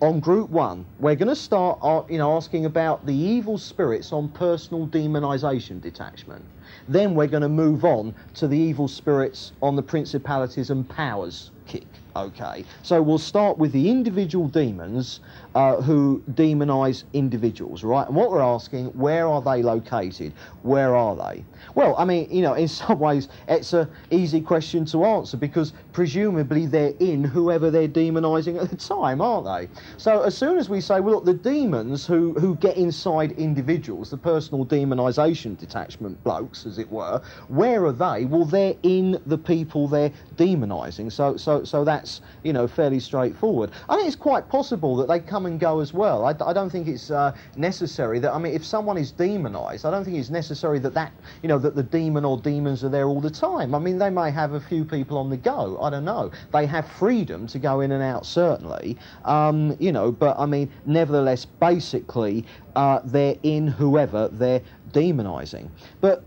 on 0.00 0.20
group 0.20 0.50
one. 0.50 0.84
We're 0.98 1.14
going 1.14 1.28
to 1.28 1.36
start, 1.36 1.78
uh, 1.82 2.02
you 2.08 2.18
know, 2.18 2.36
asking 2.36 2.64
about 2.66 3.06
the 3.06 3.14
evil 3.14 3.58
spirits 3.58 4.12
on 4.12 4.28
personal 4.28 4.86
demonization 4.86 5.80
detachment. 5.80 6.44
Then 6.88 7.14
we're 7.14 7.26
going 7.28 7.42
to 7.42 7.48
move 7.48 7.84
on 7.84 8.14
to 8.34 8.48
the 8.48 8.58
evil 8.58 8.88
spirits 8.88 9.52
on 9.62 9.76
the 9.76 9.82
principalities 9.82 10.70
and 10.70 10.88
powers 10.88 11.50
kick. 11.66 11.86
Okay, 12.16 12.64
so 12.82 13.02
we'll 13.02 13.18
start 13.18 13.58
with 13.58 13.72
the 13.72 13.90
individual 13.90 14.46
demons 14.46 15.20
uh, 15.54 15.80
who 15.80 16.22
demonize 16.32 17.04
individuals, 17.12 17.84
right? 17.84 18.06
And 18.06 18.16
what 18.16 18.30
we're 18.30 18.42
asking, 18.42 18.86
where 18.86 19.28
are 19.28 19.40
they 19.40 19.62
located? 19.62 20.32
Where 20.62 20.96
are 20.96 21.14
they? 21.14 21.44
Well, 21.74 21.94
I 21.96 22.04
mean, 22.04 22.28
you 22.30 22.42
know, 22.42 22.54
in 22.54 22.68
some 22.84 22.98
ways, 22.98 23.28
it's 23.48 23.72
an 23.72 23.88
easy 24.10 24.40
question 24.40 24.84
to 24.86 25.04
answer 25.04 25.36
because 25.36 25.72
presumably 25.92 26.66
they're 26.66 26.94
in 26.98 27.22
whoever 27.22 27.70
they're 27.70 27.88
demonizing 27.88 28.60
at 28.60 28.70
the 28.70 28.76
time, 28.76 29.20
aren't 29.20 29.46
they? 29.46 29.80
So 29.96 30.22
as 30.22 30.36
soon 30.36 30.58
as 30.58 30.68
we 30.68 30.80
say, 30.80 31.00
well, 31.00 31.14
look, 31.16 31.24
the 31.24 31.34
demons 31.34 32.06
who, 32.06 32.34
who 32.34 32.56
get 32.56 32.76
inside 32.76 33.32
individuals, 33.32 34.10
the 34.10 34.16
personal 34.16 34.66
demonization 34.66 35.56
detachment 35.56 36.22
blokes, 36.24 36.66
as 36.66 36.78
it 36.78 36.90
were, 36.90 37.22
where 37.48 37.84
are 37.86 37.92
they? 37.92 38.24
Well, 38.24 38.44
they're 38.44 38.74
in 38.82 39.20
the 39.26 39.38
people 39.38 39.86
they're 39.86 40.12
demonizing. 40.36 41.12
So, 41.12 41.36
so, 41.36 41.64
so 41.64 41.84
that's, 41.84 42.20
you 42.42 42.52
know, 42.52 42.66
fairly 42.66 43.00
straightforward. 43.00 43.70
I 43.88 43.96
think 43.96 44.08
it's 44.08 44.16
quite 44.16 44.48
possible 44.48 44.96
that 44.96 45.08
they 45.08 45.20
come 45.20 45.43
and 45.46 45.60
go 45.60 45.80
as 45.80 45.92
well. 45.92 46.24
I, 46.24 46.34
I 46.44 46.52
don't 46.52 46.70
think 46.70 46.88
it's 46.88 47.10
uh, 47.10 47.34
necessary 47.56 48.18
that, 48.20 48.32
I 48.32 48.38
mean, 48.38 48.54
if 48.54 48.64
someone 48.64 48.96
is 48.96 49.10
demonized, 49.10 49.84
I 49.84 49.90
don't 49.90 50.04
think 50.04 50.16
it's 50.16 50.30
necessary 50.30 50.78
that 50.80 50.94
that, 50.94 51.12
you 51.42 51.48
know, 51.48 51.58
that 51.58 51.74
the 51.74 51.82
demon 51.82 52.24
or 52.24 52.38
demons 52.38 52.84
are 52.84 52.88
there 52.88 53.06
all 53.06 53.20
the 53.20 53.30
time. 53.30 53.74
I 53.74 53.78
mean, 53.78 53.98
they 53.98 54.10
may 54.10 54.30
have 54.30 54.52
a 54.52 54.60
few 54.60 54.84
people 54.84 55.18
on 55.18 55.30
the 55.30 55.36
go. 55.36 55.78
I 55.80 55.90
don't 55.90 56.04
know. 56.04 56.30
They 56.52 56.66
have 56.66 56.88
freedom 56.88 57.46
to 57.48 57.58
go 57.58 57.80
in 57.80 57.92
and 57.92 58.02
out, 58.02 58.26
certainly. 58.26 58.96
Um, 59.24 59.76
you 59.78 59.92
know, 59.92 60.12
but 60.12 60.38
I 60.38 60.46
mean, 60.46 60.70
nevertheless, 60.86 61.44
basically, 61.44 62.44
uh, 62.76 63.00
they're 63.04 63.36
in 63.42 63.66
whoever 63.66 64.28
they're 64.28 64.62
demonizing. 64.92 65.68
But 66.00 66.24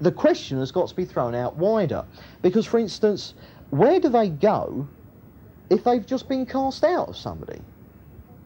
the 0.00 0.12
question 0.12 0.58
has 0.58 0.72
got 0.72 0.88
to 0.88 0.94
be 0.94 1.04
thrown 1.04 1.34
out 1.34 1.56
wider. 1.56 2.04
Because, 2.42 2.66
for 2.66 2.78
instance, 2.78 3.34
where 3.70 4.00
do 4.00 4.08
they 4.08 4.28
go 4.28 4.88
if 5.68 5.84
they've 5.84 6.04
just 6.04 6.28
been 6.28 6.46
cast 6.46 6.84
out 6.84 7.08
of 7.08 7.16
somebody? 7.16 7.60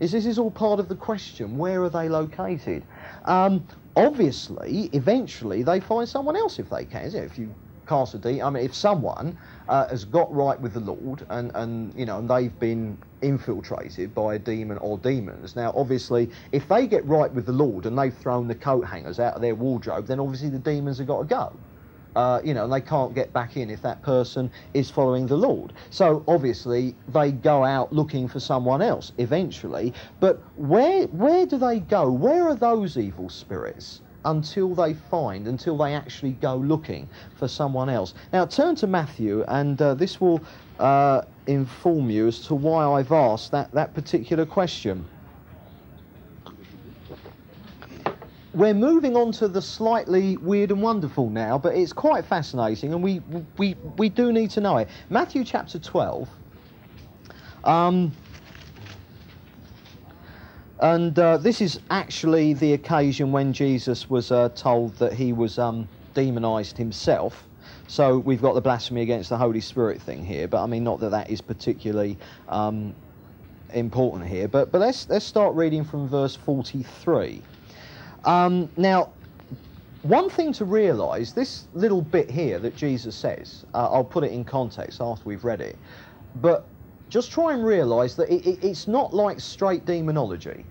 Is 0.04 0.12
this 0.12 0.26
is 0.26 0.38
all 0.38 0.50
part 0.50 0.80
of 0.80 0.90
the 0.90 0.96
question? 0.96 1.56
Where 1.56 1.82
are 1.82 1.88
they 1.88 2.10
located? 2.10 2.82
Um, 3.24 3.66
obviously, 3.96 4.90
eventually 4.92 5.62
they 5.62 5.80
find 5.80 6.06
someone 6.06 6.36
else 6.36 6.58
if 6.58 6.68
they 6.68 6.84
can. 6.84 7.06
If 7.14 7.38
you 7.38 7.54
cast 7.86 8.12
a 8.12 8.18
D, 8.18 8.42
I 8.42 8.50
mean, 8.50 8.62
if 8.62 8.74
someone 8.74 9.38
uh, 9.66 9.88
has 9.88 10.04
got 10.04 10.30
right 10.30 10.60
with 10.60 10.74
the 10.74 10.80
Lord 10.80 11.24
and, 11.30 11.50
and 11.54 11.98
you 11.98 12.04
know 12.04 12.18
and 12.18 12.28
they've 12.28 12.58
been 12.60 12.98
infiltrated 13.22 14.14
by 14.14 14.34
a 14.34 14.38
demon 14.38 14.76
or 14.76 14.98
demons. 14.98 15.56
Now, 15.56 15.72
obviously, 15.74 16.28
if 16.52 16.68
they 16.68 16.86
get 16.86 17.02
right 17.06 17.32
with 17.32 17.46
the 17.46 17.52
Lord 17.52 17.86
and 17.86 17.98
they've 17.98 18.14
thrown 18.14 18.46
the 18.46 18.54
coat 18.54 18.82
hangers 18.82 19.18
out 19.18 19.32
of 19.32 19.40
their 19.40 19.54
wardrobe, 19.54 20.06
then 20.06 20.20
obviously 20.20 20.50
the 20.50 20.58
demons 20.58 20.98
have 20.98 21.06
got 21.06 21.20
to 21.20 21.24
go. 21.24 21.50
Uh, 22.16 22.40
you 22.44 22.54
know, 22.54 22.64
and 22.64 22.72
they 22.72 22.80
can't 22.80 23.14
get 23.14 23.32
back 23.32 23.56
in 23.56 23.70
if 23.70 23.82
that 23.82 24.00
person 24.02 24.50
is 24.72 24.90
following 24.90 25.26
the 25.26 25.36
Lord. 25.36 25.72
So 25.90 26.22
obviously 26.28 26.94
they 27.08 27.32
go 27.32 27.64
out 27.64 27.92
looking 27.92 28.28
for 28.28 28.40
someone 28.40 28.82
else 28.82 29.12
eventually. 29.18 29.92
But 30.20 30.42
where 30.56 31.06
where 31.08 31.44
do 31.44 31.58
they 31.58 31.80
go? 31.80 32.10
Where 32.10 32.48
are 32.48 32.54
those 32.54 32.96
evil 32.96 33.28
spirits? 33.28 34.00
Until 34.26 34.74
they 34.74 34.94
find, 34.94 35.46
until 35.48 35.76
they 35.76 35.94
actually 35.94 36.32
go 36.32 36.56
looking 36.56 37.08
for 37.36 37.46
someone 37.46 37.90
else. 37.90 38.14
Now 38.32 38.46
turn 38.46 38.74
to 38.76 38.86
Matthew, 38.86 39.44
and 39.48 39.80
uh, 39.82 39.92
this 39.94 40.18
will 40.18 40.40
uh, 40.78 41.22
inform 41.46 42.08
you 42.10 42.28
as 42.28 42.40
to 42.46 42.54
why 42.54 42.86
I've 42.86 43.12
asked 43.12 43.50
that, 43.50 43.70
that 43.72 43.92
particular 43.92 44.46
question. 44.46 45.04
We're 48.54 48.74
moving 48.74 49.16
on 49.16 49.32
to 49.32 49.48
the 49.48 49.60
slightly 49.60 50.36
weird 50.36 50.70
and 50.70 50.80
wonderful 50.80 51.28
now, 51.28 51.58
but 51.58 51.74
it's 51.74 51.92
quite 51.92 52.24
fascinating, 52.24 52.92
and 52.92 53.02
we 53.02 53.20
we 53.58 53.74
we 53.96 54.08
do 54.08 54.32
need 54.32 54.50
to 54.50 54.60
know 54.60 54.78
it. 54.78 54.88
Matthew 55.10 55.44
chapter 55.44 55.78
twelve. 55.78 56.28
Um, 57.64 58.12
and 60.80 61.18
uh, 61.18 61.38
this 61.38 61.60
is 61.60 61.80
actually 61.90 62.52
the 62.54 62.74
occasion 62.74 63.32
when 63.32 63.52
Jesus 63.52 64.10
was 64.10 64.30
uh, 64.30 64.50
told 64.50 64.94
that 64.96 65.14
he 65.14 65.32
was 65.32 65.58
um, 65.58 65.88
demonized 66.12 66.76
himself. 66.76 67.44
So 67.86 68.18
we've 68.18 68.42
got 68.42 68.54
the 68.54 68.60
blasphemy 68.60 69.02
against 69.02 69.30
the 69.30 69.38
Holy 69.38 69.60
Spirit 69.60 70.00
thing 70.00 70.24
here, 70.24 70.46
but 70.46 70.62
I 70.62 70.66
mean, 70.66 70.84
not 70.84 71.00
that 71.00 71.10
that 71.10 71.30
is 71.30 71.40
particularly 71.40 72.18
um, 72.48 72.94
important 73.72 74.26
here. 74.26 74.46
But 74.46 74.70
but 74.70 74.80
let's 74.80 75.08
let's 75.08 75.24
start 75.24 75.54
reading 75.54 75.84
from 75.84 76.08
verse 76.08 76.36
forty-three. 76.36 77.42
Um, 78.24 78.70
now, 78.76 79.10
one 80.02 80.28
thing 80.28 80.52
to 80.54 80.64
realise, 80.64 81.32
this 81.32 81.66
little 81.74 82.02
bit 82.02 82.30
here 82.30 82.58
that 82.58 82.76
Jesus 82.76 83.16
says, 83.16 83.64
uh, 83.74 83.88
I'll 83.90 84.04
put 84.04 84.24
it 84.24 84.32
in 84.32 84.44
context 84.44 85.00
after 85.00 85.22
we've 85.26 85.44
read 85.44 85.60
it, 85.60 85.78
but 86.36 86.68
just 87.08 87.30
try 87.30 87.52
and 87.54 87.64
realise 87.64 88.14
that 88.14 88.28
it, 88.28 88.46
it, 88.46 88.64
it's 88.64 88.88
not 88.88 89.14
like 89.14 89.40
straight 89.40 89.84
demonology. 89.86 90.64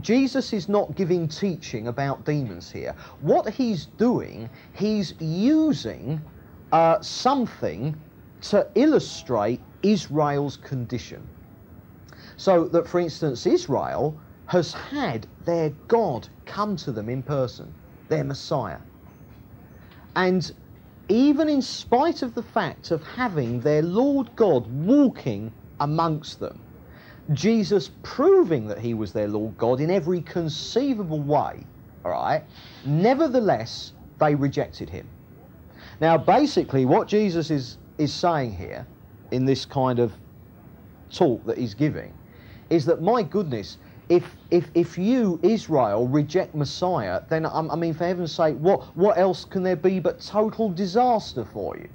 Jesus 0.00 0.52
is 0.52 0.68
not 0.68 0.96
giving 0.96 1.28
teaching 1.28 1.88
about 1.88 2.24
demons 2.24 2.70
here. 2.70 2.94
What 3.20 3.48
he's 3.48 3.86
doing, 3.96 4.48
he's 4.74 5.14
using 5.20 6.20
uh, 6.72 7.00
something 7.00 7.94
to 8.42 8.66
illustrate 8.74 9.60
Israel's 9.82 10.56
condition. 10.56 11.26
So 12.36 12.64
that, 12.68 12.86
for 12.86 13.00
instance, 13.00 13.46
Israel 13.46 14.18
has 14.48 14.72
had 14.72 15.26
their 15.44 15.70
God 15.86 16.28
come 16.46 16.74
to 16.76 16.90
them 16.90 17.08
in 17.08 17.22
person, 17.22 17.72
their 18.08 18.24
Messiah. 18.24 18.78
And 20.16 20.50
even 21.08 21.48
in 21.48 21.62
spite 21.62 22.22
of 22.22 22.34
the 22.34 22.42
fact 22.42 22.90
of 22.90 23.02
having 23.02 23.60
their 23.60 23.82
Lord 23.82 24.34
God 24.36 24.66
walking 24.66 25.52
amongst 25.80 26.40
them, 26.40 26.60
Jesus 27.32 27.90
proving 28.02 28.66
that 28.68 28.78
he 28.78 28.94
was 28.94 29.12
their 29.12 29.28
Lord 29.28 29.56
God 29.58 29.80
in 29.80 29.90
every 29.90 30.22
conceivable 30.22 31.20
way, 31.20 31.64
all 32.04 32.12
right, 32.12 32.42
nevertheless, 32.86 33.92
they 34.18 34.34
rejected 34.34 34.88
him. 34.88 35.06
Now, 36.00 36.16
basically, 36.16 36.86
what 36.86 37.06
Jesus 37.06 37.50
is, 37.50 37.76
is 37.98 38.14
saying 38.14 38.54
here 38.56 38.86
in 39.30 39.44
this 39.44 39.66
kind 39.66 39.98
of 39.98 40.12
talk 41.10 41.44
that 41.44 41.58
he's 41.58 41.74
giving 41.74 42.14
is 42.70 42.84
that, 42.86 43.02
my 43.02 43.22
goodness, 43.22 43.78
if, 44.08 44.36
if, 44.50 44.70
if 44.74 44.96
you, 44.96 45.38
Israel, 45.42 46.08
reject 46.08 46.54
Messiah, 46.54 47.22
then, 47.28 47.46
um, 47.46 47.70
I 47.70 47.76
mean, 47.76 47.92
for 47.94 48.04
heaven's 48.04 48.32
sake, 48.34 48.56
what, 48.56 48.96
what 48.96 49.18
else 49.18 49.44
can 49.44 49.62
there 49.62 49.76
be 49.76 50.00
but 50.00 50.20
total 50.20 50.70
disaster 50.70 51.44
for 51.44 51.76
you? 51.76 51.88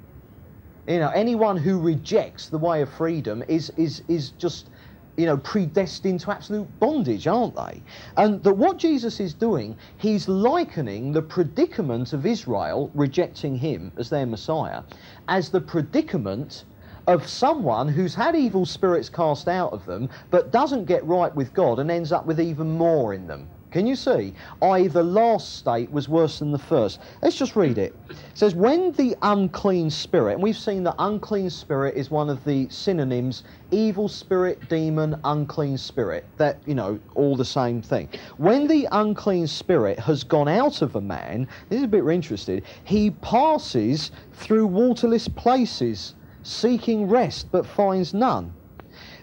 You 0.86 1.00
know, 1.00 1.10
anyone 1.10 1.56
who 1.56 1.80
rejects 1.80 2.48
the 2.48 2.58
way 2.58 2.82
of 2.82 2.92
freedom 2.92 3.42
is, 3.48 3.70
is, 3.76 4.02
is 4.06 4.30
just, 4.30 4.70
you 5.16 5.26
know, 5.26 5.38
predestined 5.38 6.20
to 6.20 6.30
absolute 6.30 6.68
bondage, 6.78 7.26
aren't 7.26 7.56
they? 7.56 7.82
And 8.16 8.42
that 8.44 8.54
what 8.54 8.78
Jesus 8.78 9.18
is 9.18 9.34
doing, 9.34 9.76
he's 9.96 10.28
likening 10.28 11.12
the 11.12 11.22
predicament 11.22 12.12
of 12.12 12.26
Israel 12.26 12.90
rejecting 12.94 13.56
him 13.56 13.92
as 13.96 14.10
their 14.10 14.26
Messiah 14.26 14.82
as 15.26 15.48
the 15.50 15.60
predicament 15.60 16.64
of 17.06 17.26
someone 17.26 17.88
who's 17.88 18.14
had 18.14 18.34
evil 18.34 18.64
spirits 18.64 19.08
cast 19.08 19.48
out 19.48 19.72
of 19.72 19.84
them 19.84 20.08
but 20.30 20.50
doesn't 20.50 20.84
get 20.86 21.04
right 21.04 21.34
with 21.34 21.52
God 21.52 21.78
and 21.78 21.90
ends 21.90 22.12
up 22.12 22.26
with 22.26 22.40
even 22.40 22.70
more 22.70 23.14
in 23.14 23.26
them. 23.26 23.48
Can 23.74 23.88
you 23.88 23.96
see? 23.96 24.34
I, 24.62 24.86
the 24.86 25.02
last 25.02 25.56
state 25.56 25.90
was 25.90 26.08
worse 26.08 26.38
than 26.38 26.52
the 26.52 26.58
first. 26.60 27.00
Let's 27.22 27.36
just 27.36 27.56
read 27.56 27.76
it. 27.76 27.92
It 28.08 28.16
says, 28.32 28.54
When 28.54 28.92
the 28.92 29.16
unclean 29.22 29.90
spirit, 29.90 30.34
and 30.34 30.42
we've 30.44 30.56
seen 30.56 30.84
that 30.84 30.94
unclean 31.00 31.50
spirit 31.50 31.96
is 31.96 32.08
one 32.08 32.30
of 32.30 32.44
the 32.44 32.68
synonyms 32.68 33.42
evil 33.72 34.06
spirit, 34.08 34.68
demon, 34.68 35.18
unclean 35.24 35.76
spirit. 35.76 36.24
That, 36.36 36.60
you 36.66 36.76
know, 36.76 37.00
all 37.16 37.34
the 37.34 37.44
same 37.44 37.82
thing. 37.82 38.08
When 38.36 38.68
the 38.68 38.86
unclean 38.92 39.48
spirit 39.48 39.98
has 39.98 40.22
gone 40.22 40.46
out 40.46 40.80
of 40.80 40.94
a 40.94 41.00
man, 41.00 41.48
this 41.68 41.78
is 41.78 41.82
a 41.82 41.88
bit 41.88 42.06
interested, 42.06 42.62
he 42.84 43.10
passes 43.10 44.12
through 44.34 44.68
waterless 44.68 45.26
places 45.26 46.14
seeking 46.44 47.08
rest 47.08 47.48
but 47.50 47.66
finds 47.66 48.14
none. 48.14 48.52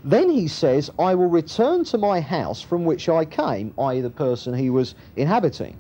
Then 0.04 0.30
he 0.30 0.48
says, 0.48 0.90
I 1.00 1.16
will 1.16 1.28
return 1.28 1.84
to 1.86 1.98
my 1.98 2.20
house 2.20 2.62
from 2.62 2.84
which 2.84 3.08
I 3.08 3.24
came, 3.24 3.74
i.e., 3.78 4.02
the 4.02 4.10
person 4.10 4.54
he 4.54 4.70
was 4.70 4.96
inhabiting. 5.16 5.78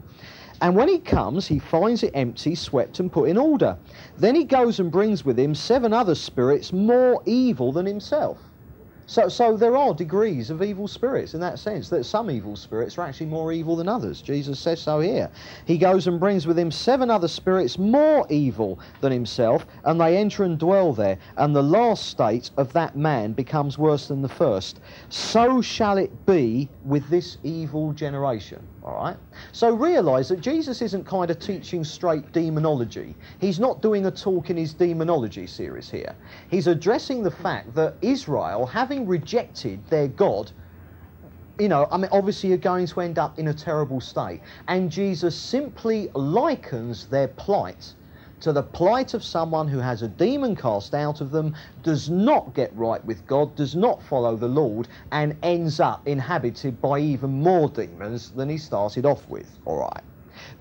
And 0.61 0.75
when 0.75 0.87
he 0.87 0.99
comes, 0.99 1.47
he 1.47 1.57
finds 1.57 2.03
it 2.03 2.11
empty, 2.13 2.53
swept, 2.53 2.99
and 2.99 3.11
put 3.11 3.29
in 3.29 3.37
order. 3.37 3.77
Then 4.17 4.35
he 4.35 4.43
goes 4.43 4.79
and 4.79 4.91
brings 4.91 5.25
with 5.25 5.39
him 5.39 5.55
seven 5.55 5.91
other 5.91 6.13
spirits 6.13 6.71
more 6.71 7.21
evil 7.25 7.71
than 7.71 7.87
himself. 7.87 8.50
So, 9.11 9.27
so 9.27 9.57
there 9.57 9.75
are 9.75 9.93
degrees 9.93 10.49
of 10.49 10.63
evil 10.63 10.87
spirits 10.87 11.33
in 11.33 11.41
that 11.41 11.59
sense, 11.59 11.89
that 11.89 12.05
some 12.05 12.31
evil 12.31 12.55
spirits 12.55 12.97
are 12.97 13.01
actually 13.01 13.25
more 13.25 13.51
evil 13.51 13.75
than 13.75 13.89
others. 13.89 14.21
Jesus 14.21 14.57
says 14.57 14.81
so 14.81 15.01
here. 15.01 15.29
He 15.65 15.77
goes 15.77 16.07
and 16.07 16.17
brings 16.17 16.47
with 16.47 16.57
him 16.57 16.71
seven 16.71 17.09
other 17.09 17.27
spirits 17.27 17.77
more 17.77 18.25
evil 18.29 18.79
than 19.01 19.11
himself, 19.11 19.65
and 19.83 19.99
they 19.99 20.15
enter 20.15 20.45
and 20.45 20.57
dwell 20.57 20.93
there. 20.93 21.17
And 21.35 21.53
the 21.53 21.61
last 21.61 22.05
state 22.05 22.51
of 22.55 22.71
that 22.71 22.95
man 22.95 23.33
becomes 23.33 23.77
worse 23.77 24.07
than 24.07 24.21
the 24.21 24.29
first. 24.29 24.79
So 25.09 25.61
shall 25.61 25.97
it 25.97 26.25
be 26.25 26.69
with 26.85 27.09
this 27.09 27.37
evil 27.43 27.91
generation. 27.91 28.65
All 28.83 28.95
right? 28.95 29.17
So 29.51 29.73
realize 29.73 30.29
that 30.29 30.41
Jesus 30.41 30.81
isn't 30.81 31.05
kind 31.05 31.29
of 31.29 31.39
teaching 31.39 31.83
straight 31.83 32.31
demonology. 32.31 33.15
He's 33.39 33.59
not 33.59 33.81
doing 33.81 34.07
a 34.07 34.11
talk 34.11 34.49
in 34.49 34.57
his 34.57 34.73
demonology 34.73 35.45
series 35.45 35.89
here. 35.89 36.15
He's 36.49 36.67
addressing 36.67 37.21
the 37.21 37.31
fact 37.31 37.75
that 37.75 37.95
Israel, 38.01 38.65
having 38.65 39.05
rejected 39.05 39.85
their 39.87 40.07
God, 40.07 40.51
you 41.59 41.67
know, 41.67 41.87
I 41.91 41.97
mean, 41.97 42.09
obviously 42.11 42.49
you're 42.49 42.57
going 42.57 42.87
to 42.87 43.01
end 43.01 43.19
up 43.19 43.37
in 43.37 43.49
a 43.49 43.53
terrible 43.53 44.01
state. 44.01 44.41
And 44.67 44.89
Jesus 44.89 45.35
simply 45.35 46.09
likens 46.15 47.05
their 47.05 47.27
plight 47.27 47.93
to 48.41 48.51
the 48.51 48.63
plight 48.63 49.13
of 49.13 49.23
someone 49.23 49.67
who 49.67 49.79
has 49.79 50.01
a 50.01 50.07
demon 50.07 50.55
cast 50.55 50.93
out 50.93 51.21
of 51.21 51.31
them, 51.31 51.55
does 51.83 52.09
not 52.09 52.53
get 52.53 52.75
right 52.75 53.03
with 53.05 53.25
God, 53.27 53.55
does 53.55 53.75
not 53.75 54.03
follow 54.03 54.35
the 54.35 54.47
Lord, 54.47 54.87
and 55.11 55.37
ends 55.43 55.79
up 55.79 56.07
inhabited 56.07 56.81
by 56.81 56.99
even 56.99 57.41
more 57.41 57.69
demons 57.69 58.31
than 58.31 58.49
he 58.49 58.57
started 58.57 59.05
off 59.05 59.29
with. 59.29 59.57
All 59.65 59.77
right. 59.77 60.03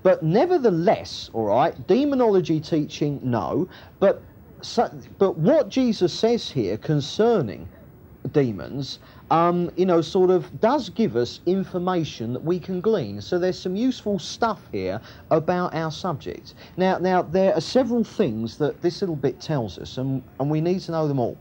But 0.03 0.21
nevertheless, 0.23 1.29
all 1.33 1.45
right, 1.45 1.87
demonology 1.87 2.59
teaching, 2.59 3.19
no. 3.23 3.67
But, 3.99 4.23
but 5.17 5.37
what 5.37 5.69
Jesus 5.69 6.13
says 6.13 6.49
here 6.51 6.77
concerning 6.77 7.67
demons 8.31 8.99
um, 9.31 9.71
you 9.77 9.85
know, 9.85 10.01
sort 10.01 10.29
of 10.29 10.59
does 10.59 10.89
give 10.89 11.15
us 11.15 11.39
information 11.45 12.33
that 12.33 12.43
we 12.43 12.59
can 12.59 12.81
glean. 12.81 13.21
So 13.21 13.39
there's 13.39 13.57
some 13.57 13.77
useful 13.77 14.19
stuff 14.19 14.61
here 14.73 14.99
about 15.31 15.73
our 15.73 15.89
subject. 15.89 16.53
Now, 16.75 16.97
now 16.97 17.21
there 17.21 17.55
are 17.55 17.61
several 17.61 18.03
things 18.03 18.57
that 18.57 18.81
this 18.81 19.01
little 19.01 19.15
bit 19.15 19.39
tells 19.39 19.79
us, 19.79 19.97
and, 19.97 20.21
and 20.41 20.51
we 20.51 20.59
need 20.59 20.81
to 20.81 20.91
know 20.91 21.07
them 21.07 21.17
all. 21.17 21.37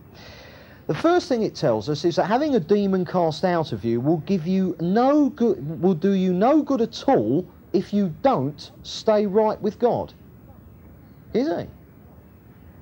The 0.87 0.95
first 0.95 1.29
thing 1.29 1.43
it 1.43 1.57
tells 1.57 1.89
us 1.89 2.05
is 2.05 2.15
that 2.17 2.27
having 2.27 2.55
a 2.55 2.61
demon 2.61 3.05
cast 3.05 3.45
out 3.45 3.73
of 3.73 3.85
you 3.85 4.01
will 4.01 4.19
give 4.19 4.47
you 4.47 4.77
no 4.81 5.29
good, 5.31 5.83
will 5.83 5.95
do 5.95 6.13
you 6.13 6.33
no 6.33 6.63
good 6.63 6.81
at 6.81 7.05
all 7.09 7.45
if 7.73 7.93
you 7.93 8.15
don't 8.23 8.71
stay 8.85 9.27
right 9.27 9.61
with 9.61 9.81
God. 9.81 10.15
Is 11.35 11.49
it? 11.49 11.69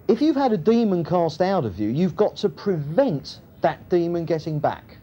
If 0.07 0.21
you've 0.21 0.37
had 0.37 0.53
a 0.53 0.59
demon 0.59 1.03
cast 1.03 1.41
out 1.41 1.65
of 1.65 1.79
you, 1.79 1.89
you've 1.89 2.17
got 2.17 2.37
to 2.37 2.51
prevent 2.51 3.41
that 3.63 3.89
demon 3.89 4.25
getting 4.25 4.59
back. 4.59 4.98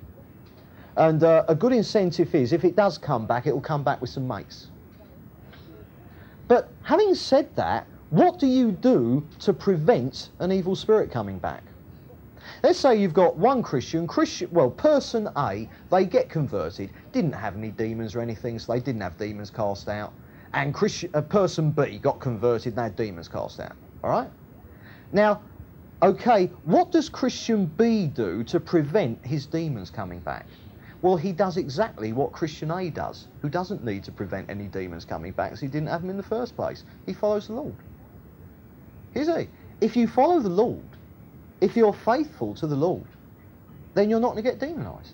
And 0.98 1.24
uh, 1.24 1.44
a 1.48 1.56
good 1.56 1.74
incentive 1.74 2.34
is 2.34 2.54
if 2.54 2.64
it 2.64 2.76
does 2.76 2.98
come 2.98 3.26
back, 3.26 3.48
it 3.48 3.54
will 3.54 3.62
come 3.62 3.84
back 3.84 4.00
with 4.00 4.10
some 4.10 4.28
mates. 4.28 4.68
But 6.48 6.70
having 6.84 7.16
said 7.16 7.54
that, 7.56 7.88
what 8.12 8.40
do 8.40 8.48
you 8.48 8.72
do 8.72 9.28
to 9.40 9.52
prevent 9.52 10.30
an 10.40 10.52
evil 10.52 10.76
spirit 10.76 11.12
coming 11.12 11.40
back? 11.40 11.64
Let's 12.64 12.80
say 12.80 12.96
you've 12.96 13.14
got 13.14 13.36
one 13.36 13.64
Christian, 13.64 14.08
Christian, 14.08 14.50
well, 14.52 14.70
person 14.70 15.28
A, 15.36 15.68
they 15.90 16.06
get 16.06 16.30
converted, 16.30 16.92
didn't 17.12 17.34
have 17.34 17.58
any 17.58 17.72
demons 17.72 18.16
or 18.16 18.22
anything, 18.22 18.60
so 18.60 18.74
they 18.74 18.80
didn't 18.80 19.02
have 19.02 19.18
demons 19.18 19.50
cast 19.50 19.90
out. 19.90 20.14
And 20.54 20.74
Christian, 20.74 21.10
uh, 21.14 21.22
person 21.22 21.72
B 21.72 21.98
got 21.98 22.20
converted 22.20 22.74
and 22.74 22.80
had 22.84 22.96
demons 22.96 23.28
cast 23.28 23.60
out. 23.60 23.76
All 24.04 24.12
right? 24.12 24.30
Now, 25.12 25.42
okay, 26.02 26.48
what 26.64 26.92
does 26.92 27.10
Christian 27.10 27.66
B 27.66 28.08
do 28.08 28.44
to 28.46 28.60
prevent 28.60 29.26
his 29.26 29.46
demons 29.46 29.90
coming 29.90 30.20
back? 30.20 30.46
Well, 31.06 31.18
he 31.18 31.34
does 31.34 31.58
exactly 31.58 32.14
what 32.14 32.32
Christian 32.32 32.72
A 32.72 32.90
does, 32.90 33.28
who 33.44 33.48
doesn't 33.48 33.86
need 33.86 34.04
to 34.06 34.12
prevent 34.12 34.50
any 34.50 34.66
demons 34.66 35.06
coming 35.06 35.34
back 35.34 35.52
as 35.52 35.60
he 35.60 35.68
didn't 35.68 35.90
have 35.90 36.02
them 36.02 36.10
in 36.10 36.18
the 36.18 36.24
first 36.24 36.56
place. 36.56 36.84
He 37.06 37.14
follows 37.14 37.46
the 37.46 37.54
Lord. 37.54 37.76
Is 39.14 39.28
he? 39.28 39.48
If 39.82 39.96
you 39.96 40.08
follow 40.08 40.40
the 40.40 40.50
Lord, 40.50 40.82
if 41.62 41.78
you're 41.78 41.94
faithful 41.94 42.56
to 42.56 42.66
the 42.66 42.76
Lord, 42.76 43.06
then 43.94 44.10
you're 44.10 44.20
not 44.20 44.32
going 44.32 44.44
to 44.44 44.50
get 44.50 44.58
demonized. 44.58 45.14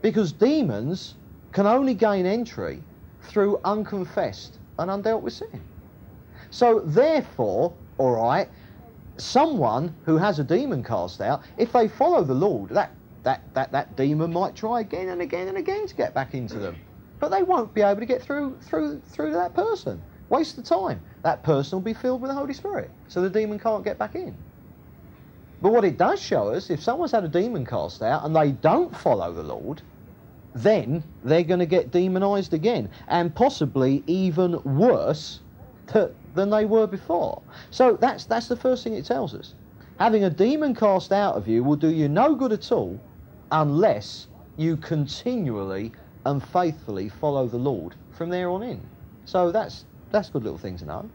Because 0.00 0.32
demons 0.32 1.16
can 1.52 1.66
only 1.66 1.92
gain 1.92 2.24
entry 2.24 2.82
through 3.20 3.60
unconfessed 3.66 4.56
and 4.78 4.90
undealt 4.90 5.20
with 5.20 5.34
sin. 5.34 5.60
So, 6.48 6.80
therefore, 6.80 7.74
all 7.98 8.12
right, 8.12 8.48
someone 9.18 9.94
who 10.06 10.16
has 10.16 10.38
a 10.38 10.44
demon 10.44 10.82
cast 10.82 11.20
out, 11.20 11.42
if 11.58 11.74
they 11.74 11.88
follow 11.88 12.24
the 12.24 12.32
Lord, 12.32 12.70
that 12.70 12.90
that, 13.28 13.42
that, 13.52 13.72
that 13.72 13.94
demon 13.94 14.32
might 14.32 14.56
try 14.56 14.80
again 14.80 15.10
and 15.10 15.20
again 15.20 15.48
and 15.48 15.58
again 15.58 15.86
to 15.86 15.94
get 15.94 16.14
back 16.14 16.32
into 16.32 16.58
them. 16.58 16.76
But 17.20 17.28
they 17.28 17.42
won't 17.42 17.74
be 17.74 17.82
able 17.82 18.00
to 18.00 18.06
get 18.06 18.22
through 18.22 18.56
through 18.62 19.02
through 19.10 19.32
to 19.32 19.36
that 19.36 19.52
person. 19.52 20.00
Waste 20.30 20.56
of 20.56 20.64
time. 20.64 21.02
That 21.24 21.42
person 21.42 21.76
will 21.76 21.84
be 21.84 21.92
filled 21.92 22.22
with 22.22 22.30
the 22.30 22.34
Holy 22.34 22.54
Spirit. 22.54 22.90
So 23.08 23.20
the 23.20 23.28
demon 23.28 23.58
can't 23.58 23.84
get 23.84 23.98
back 23.98 24.14
in. 24.14 24.34
But 25.60 25.72
what 25.72 25.84
it 25.84 25.98
does 25.98 26.22
show 26.22 26.48
us, 26.48 26.70
if 26.70 26.82
someone's 26.82 27.12
had 27.12 27.24
a 27.24 27.28
demon 27.28 27.66
cast 27.66 28.00
out 28.00 28.24
and 28.24 28.34
they 28.34 28.52
don't 28.52 28.96
follow 28.96 29.30
the 29.30 29.42
Lord, 29.42 29.82
then 30.54 31.02
they're 31.22 31.42
going 31.42 31.60
to 31.60 31.66
get 31.66 31.90
demonized 31.90 32.54
again. 32.54 32.88
And 33.08 33.34
possibly 33.34 34.04
even 34.06 34.62
worse 34.62 35.40
than 35.92 36.50
they 36.50 36.64
were 36.64 36.86
before. 36.86 37.42
So 37.70 37.96
that's, 37.96 38.24
that's 38.24 38.48
the 38.48 38.56
first 38.56 38.84
thing 38.84 38.94
it 38.94 39.04
tells 39.04 39.34
us. 39.34 39.54
Having 39.98 40.24
a 40.24 40.30
demon 40.30 40.74
cast 40.74 41.12
out 41.12 41.34
of 41.34 41.46
you 41.46 41.62
will 41.64 41.76
do 41.76 41.88
you 41.88 42.08
no 42.08 42.34
good 42.34 42.52
at 42.52 42.70
all 42.70 43.00
unless 43.50 44.28
you 44.56 44.76
continually 44.76 45.92
and 46.26 46.42
faithfully 46.42 47.08
follow 47.08 47.46
the 47.46 47.56
Lord 47.56 47.94
from 48.10 48.28
there 48.28 48.50
on 48.50 48.62
in. 48.62 48.80
So 49.24 49.52
that's 49.52 49.84
that's 50.10 50.28
a 50.28 50.32
good 50.32 50.44
little 50.44 50.58
thing 50.58 50.76
to 50.78 50.84
know. 50.84 51.10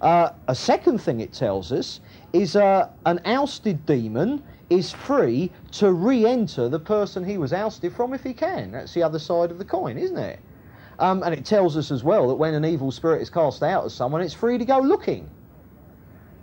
Uh, 0.00 0.30
a 0.48 0.54
second 0.54 0.98
thing 0.98 1.20
it 1.20 1.32
tells 1.32 1.72
us 1.72 2.00
is 2.32 2.56
uh, 2.56 2.88
an 3.04 3.20
ousted 3.26 3.84
demon 3.84 4.42
is 4.70 4.90
free 4.90 5.50
to 5.72 5.92
re-enter 5.92 6.68
the 6.68 6.78
person 6.78 7.22
he 7.22 7.36
was 7.36 7.52
ousted 7.52 7.92
from 7.92 8.14
if 8.14 8.22
he 8.22 8.32
can. 8.32 8.70
That's 8.70 8.94
the 8.94 9.02
other 9.02 9.18
side 9.18 9.50
of 9.50 9.58
the 9.58 9.64
coin, 9.64 9.98
isn't 9.98 10.16
it? 10.16 10.38
Um, 10.98 11.22
and 11.22 11.34
it 11.34 11.44
tells 11.44 11.76
us 11.76 11.90
as 11.90 12.02
well 12.02 12.28
that 12.28 12.34
when 12.34 12.54
an 12.54 12.64
evil 12.64 12.90
spirit 12.90 13.20
is 13.20 13.28
cast 13.28 13.62
out 13.62 13.84
of 13.84 13.92
someone, 13.92 14.22
it's 14.22 14.34
free 14.34 14.58
to 14.58 14.64
go 14.64 14.78
looking. 14.78 15.28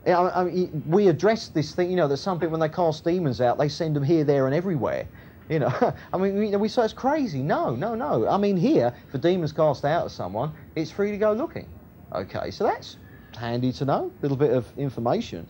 I 0.05 0.45
mean, 0.45 0.83
we 0.87 1.09
address 1.09 1.49
this 1.49 1.73
thing, 1.75 1.89
you 1.89 1.97
know, 1.97 2.07
that 2.07 2.17
some 2.17 2.39
people, 2.39 2.51
when 2.51 2.61
they 2.61 2.73
cast 2.73 3.03
demons 3.03 3.41
out, 3.41 3.57
they 3.57 3.67
send 3.67 3.95
them 3.95 4.03
here, 4.03 4.23
there, 4.23 4.45
and 4.45 4.55
everywhere. 4.55 5.07
You 5.49 5.59
know, 5.59 5.93
I 6.13 6.17
mean, 6.17 6.37
we, 6.37 6.55
we 6.55 6.67
say 6.67 6.83
it's 6.83 6.93
crazy. 6.93 7.41
No, 7.41 7.75
no, 7.75 7.95
no. 7.95 8.27
I 8.27 8.37
mean, 8.37 8.57
here, 8.57 8.93
if 9.07 9.13
a 9.13 9.17
demon's 9.17 9.53
cast 9.53 9.85
out 9.85 10.05
of 10.05 10.11
someone, 10.11 10.51
it's 10.75 10.91
free 10.91 11.11
to 11.11 11.17
go 11.17 11.33
looking. 11.33 11.67
Okay, 12.13 12.51
so 12.51 12.63
that's 12.63 12.97
handy 13.35 13.71
to 13.73 13.85
know. 13.85 14.11
A 14.19 14.21
little 14.21 14.37
bit 14.37 14.51
of 14.51 14.67
information. 14.77 15.47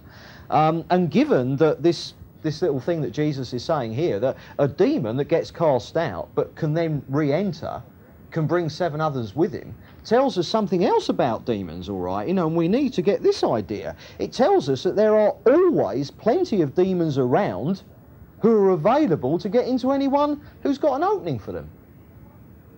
Um, 0.49 0.86
and 0.89 1.10
given 1.10 1.55
that 1.57 1.83
this 1.83 2.13
this 2.43 2.62
little 2.62 2.79
thing 2.79 3.01
that 3.01 3.12
Jesus 3.12 3.51
is 3.53 3.63
saying 3.63 3.93
here, 3.93 4.19
that 4.19 4.38
a 4.60 4.67
demon 4.67 5.17
that 5.17 5.25
gets 5.25 5.51
cast 5.51 5.97
out 5.97 6.29
but 6.36 6.55
can 6.55 6.73
then 6.73 7.03
re-enter, 7.10 7.81
can 8.31 8.45
bring 8.45 8.69
seven 8.69 9.01
others 9.01 9.36
with 9.36 9.51
him, 9.51 9.75
tells 10.05 10.38
us 10.38 10.47
something 10.47 10.86
else 10.86 11.10
about 11.10 11.45
demons, 11.45 11.89
all 11.89 11.99
right, 11.99 12.27
you 12.27 12.33
know, 12.33 12.47
and 12.47 12.55
we 12.55 12.67
need 12.67 12.93
to 12.93 13.01
get 13.01 13.23
this 13.23 13.43
idea. 13.43 13.95
It 14.19 14.31
tells 14.31 14.69
us 14.69 14.83
that 14.83 14.95
there 14.95 15.17
are 15.17 15.36
always 15.45 16.12
plenty 16.12 16.62
of 16.62 16.75
demons 16.75 17.17
around 17.17 17.83
who 18.39 18.56
are 18.56 18.69
available 18.71 19.39
to 19.39 19.50
get 19.50 19.67
into 19.67 19.91
anyone 19.91 20.41
who's 20.62 20.78
got 20.78 20.95
an 20.95 21.04
opening 21.04 21.39
for 21.39 21.52
them. 21.52 21.69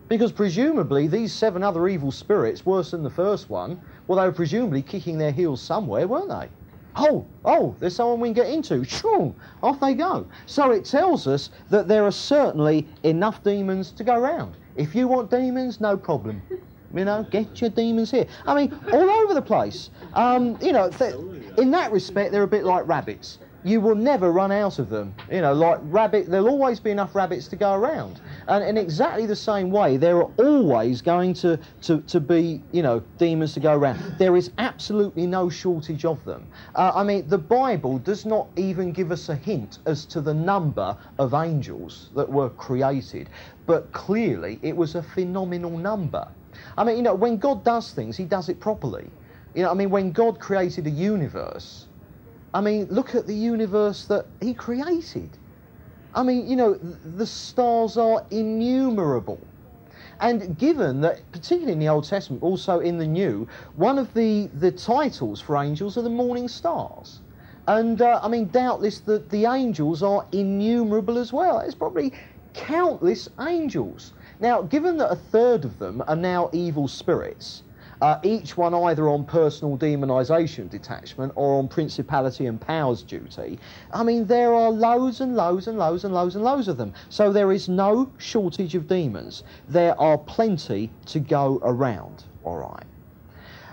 Because 0.08 0.32
presumably 0.32 1.08
these 1.08 1.32
seven 1.32 1.64
other 1.64 1.88
evil 1.88 2.12
spirits, 2.12 2.66
worse 2.66 2.92
than 2.92 3.04
the 3.04 3.10
first 3.10 3.50
one, 3.50 3.80
well, 4.08 4.20
they 4.20 4.26
were 4.26 4.32
presumably 4.32 4.82
kicking 4.82 5.18
their 5.18 5.32
heels 5.32 5.62
somewhere, 5.62 6.08
weren't 6.08 6.30
they? 6.30 6.50
Oh, 6.96 7.26
oh, 7.46 7.76
there's 7.80 7.96
someone 7.96 8.20
we 8.20 8.30
can 8.30 8.34
get 8.34 8.50
into. 8.50 8.84
Shoo, 8.84 9.36
off 9.62 9.80
they 9.80 9.94
go. 9.94 10.26
So 10.48 10.72
it 10.72 10.84
tells 10.84 11.28
us 11.28 11.52
that 11.70 11.88
there 11.88 12.04
are 12.04 12.12
certainly 12.12 12.88
enough 13.04 13.44
demons 13.44 13.92
to 13.92 14.04
go 14.04 14.16
around. 14.16 14.58
If 14.76 14.96
you 14.96 15.08
want 15.08 15.30
demons, 15.30 15.80
no 15.80 15.96
problem. 15.96 16.42
You 16.94 17.06
know, 17.06 17.24
get 17.30 17.62
your 17.62 17.70
demons 17.70 18.10
here. 18.10 18.26
I 18.48 18.56
mean, 18.56 18.80
all 18.92 19.10
over 19.10 19.36
the 19.36 19.42
place. 19.44 19.92
Um, 20.14 20.58
you 20.60 20.72
know, 20.72 20.90
th- 20.90 21.14
in 21.60 21.70
that 21.72 21.92
respect, 21.92 22.32
they're 22.32 22.44
a 22.44 22.48
bit 22.48 22.64
like 22.64 22.88
rabbits 22.88 23.38
you 23.64 23.82
will 23.82 23.96
never 23.96 24.32
run 24.32 24.52
out 24.52 24.80
of 24.80 24.90
them. 24.90 25.14
You 25.32 25.42
know, 25.42 25.54
like 25.54 25.80
rabbit, 25.84 26.28
there'll 26.28 26.50
always 26.50 26.80
be 26.80 26.92
enough 26.92 27.16
rabbits 27.16 27.48
to 27.50 27.56
go 27.56 27.74
around. 27.74 28.22
And 28.48 28.64
in 28.64 28.78
exactly 28.78 29.26
the 29.26 29.36
same 29.36 29.70
way, 29.72 29.98
there 29.98 30.18
are 30.18 30.30
always 30.38 31.02
going 31.02 31.34
to, 31.36 31.60
to, 31.84 32.02
to 32.02 32.20
be, 32.20 32.62
you 32.72 32.82
know, 32.82 33.02
demons 33.18 33.54
to 33.54 33.60
go 33.60 33.74
around. 33.74 34.00
There 34.18 34.36
is 34.36 34.52
absolutely 34.58 35.28
no 35.28 35.50
shortage 35.50 36.06
of 36.06 36.24
them. 36.26 36.48
Uh, 36.76 36.92
I 36.96 37.04
mean, 37.04 37.28
the 37.28 37.38
Bible 37.38 38.00
does 38.00 38.26
not 38.26 38.48
even 38.56 38.92
give 38.92 39.12
us 39.12 39.30
a 39.30 39.36
hint 39.36 39.80
as 39.86 40.06
to 40.06 40.22
the 40.22 40.34
number 40.34 40.96
of 41.18 41.34
angels 41.34 42.10
that 42.16 42.30
were 42.30 42.50
created, 42.52 43.30
but 43.66 43.92
clearly 43.92 44.60
it 44.62 44.76
was 44.76 44.96
a 44.96 45.04
phenomenal 45.04 45.78
number. 45.78 46.28
I 46.78 46.84
mean, 46.84 46.98
you 46.98 47.04
know, 47.04 47.16
when 47.16 47.38
God 47.38 47.64
does 47.64 47.92
things, 47.92 48.18
He 48.18 48.26
does 48.26 48.50
it 48.50 48.60
properly. 48.60 49.10
You 49.54 49.64
know, 49.64 49.72
I 49.72 49.74
mean, 49.74 49.90
when 49.90 50.12
God 50.12 50.40
created 50.40 50.88
a 50.88 50.92
universe, 50.92 51.88
I 52.54 52.62
mean, 52.62 52.88
look 52.90 53.16
at 53.16 53.28
the 53.28 53.36
universe 53.36 54.06
that 54.06 54.26
He 54.42 54.54
created. 54.54 55.30
I 56.16 56.24
mean, 56.24 56.48
you 56.48 56.56
know, 56.56 56.74
the 56.74 57.26
stars 57.26 57.98
are 57.98 58.26
innumerable. 58.32 59.40
And 60.22 60.58
given 60.58 61.02
that, 61.02 61.22
particularly 61.32 61.74
in 61.74 61.80
the 61.80 61.88
Old 61.88 62.04
Testament, 62.04 62.44
also 62.44 62.80
in 62.80 62.98
the 62.98 63.08
New, 63.08 63.48
one 63.76 63.98
of 63.98 64.14
the, 64.14 64.50
the 64.56 64.72
titles 64.72 65.40
for 65.40 65.56
angels 65.58 65.98
are 65.98 66.02
the 66.02 66.10
morning 66.10 66.48
stars. 66.48 67.22
And 67.68 68.02
uh, 68.02 68.20
I 68.22 68.28
mean, 68.28 68.50
doubtless 68.50 69.00
the, 69.00 69.20
the 69.20 69.46
angels 69.46 70.02
are 70.02 70.26
innumerable 70.32 71.18
as 71.18 71.32
well. 71.32 71.60
It's 71.60 71.76
probably 71.76 72.14
countless 72.54 73.30
angels. 73.40 74.14
Now, 74.40 74.64
given 74.64 74.98
that 74.98 75.12
a 75.12 75.16
third 75.16 75.66
of 75.66 75.78
them 75.80 76.04
are 76.08 76.16
now 76.16 76.50
evil 76.52 76.88
spirits, 76.88 77.64
uh, 78.02 78.20
each 78.24 78.56
one 78.58 78.74
either 78.74 79.10
on 79.10 79.26
personal 79.26 79.78
demonisation 79.78 80.70
detachment 80.70 81.34
or 81.36 81.60
on 81.60 81.68
principality 81.68 82.46
and 82.46 82.60
powers 82.62 83.04
duty. 83.04 83.60
I 83.92 84.04
mean, 84.04 84.26
there 84.26 84.54
are 84.54 84.70
loads 84.70 85.22
and 85.22 85.36
loads 85.36 85.68
and 85.68 85.78
loads 85.78 86.06
and 86.06 86.14
loads 86.14 86.36
and 86.36 86.44
loads 86.44 86.68
of 86.68 86.78
them. 86.78 86.94
So 87.10 87.32
there 87.32 87.52
is 87.52 87.68
no 87.68 88.12
shortage 88.18 88.76
of 88.76 88.88
demons. 88.88 89.44
There 89.68 90.00
are 90.00 90.18
plenty 90.18 90.92
to 91.08 91.20
go 91.20 91.60
around, 91.64 92.24
all 92.44 92.58
right. 92.58 92.86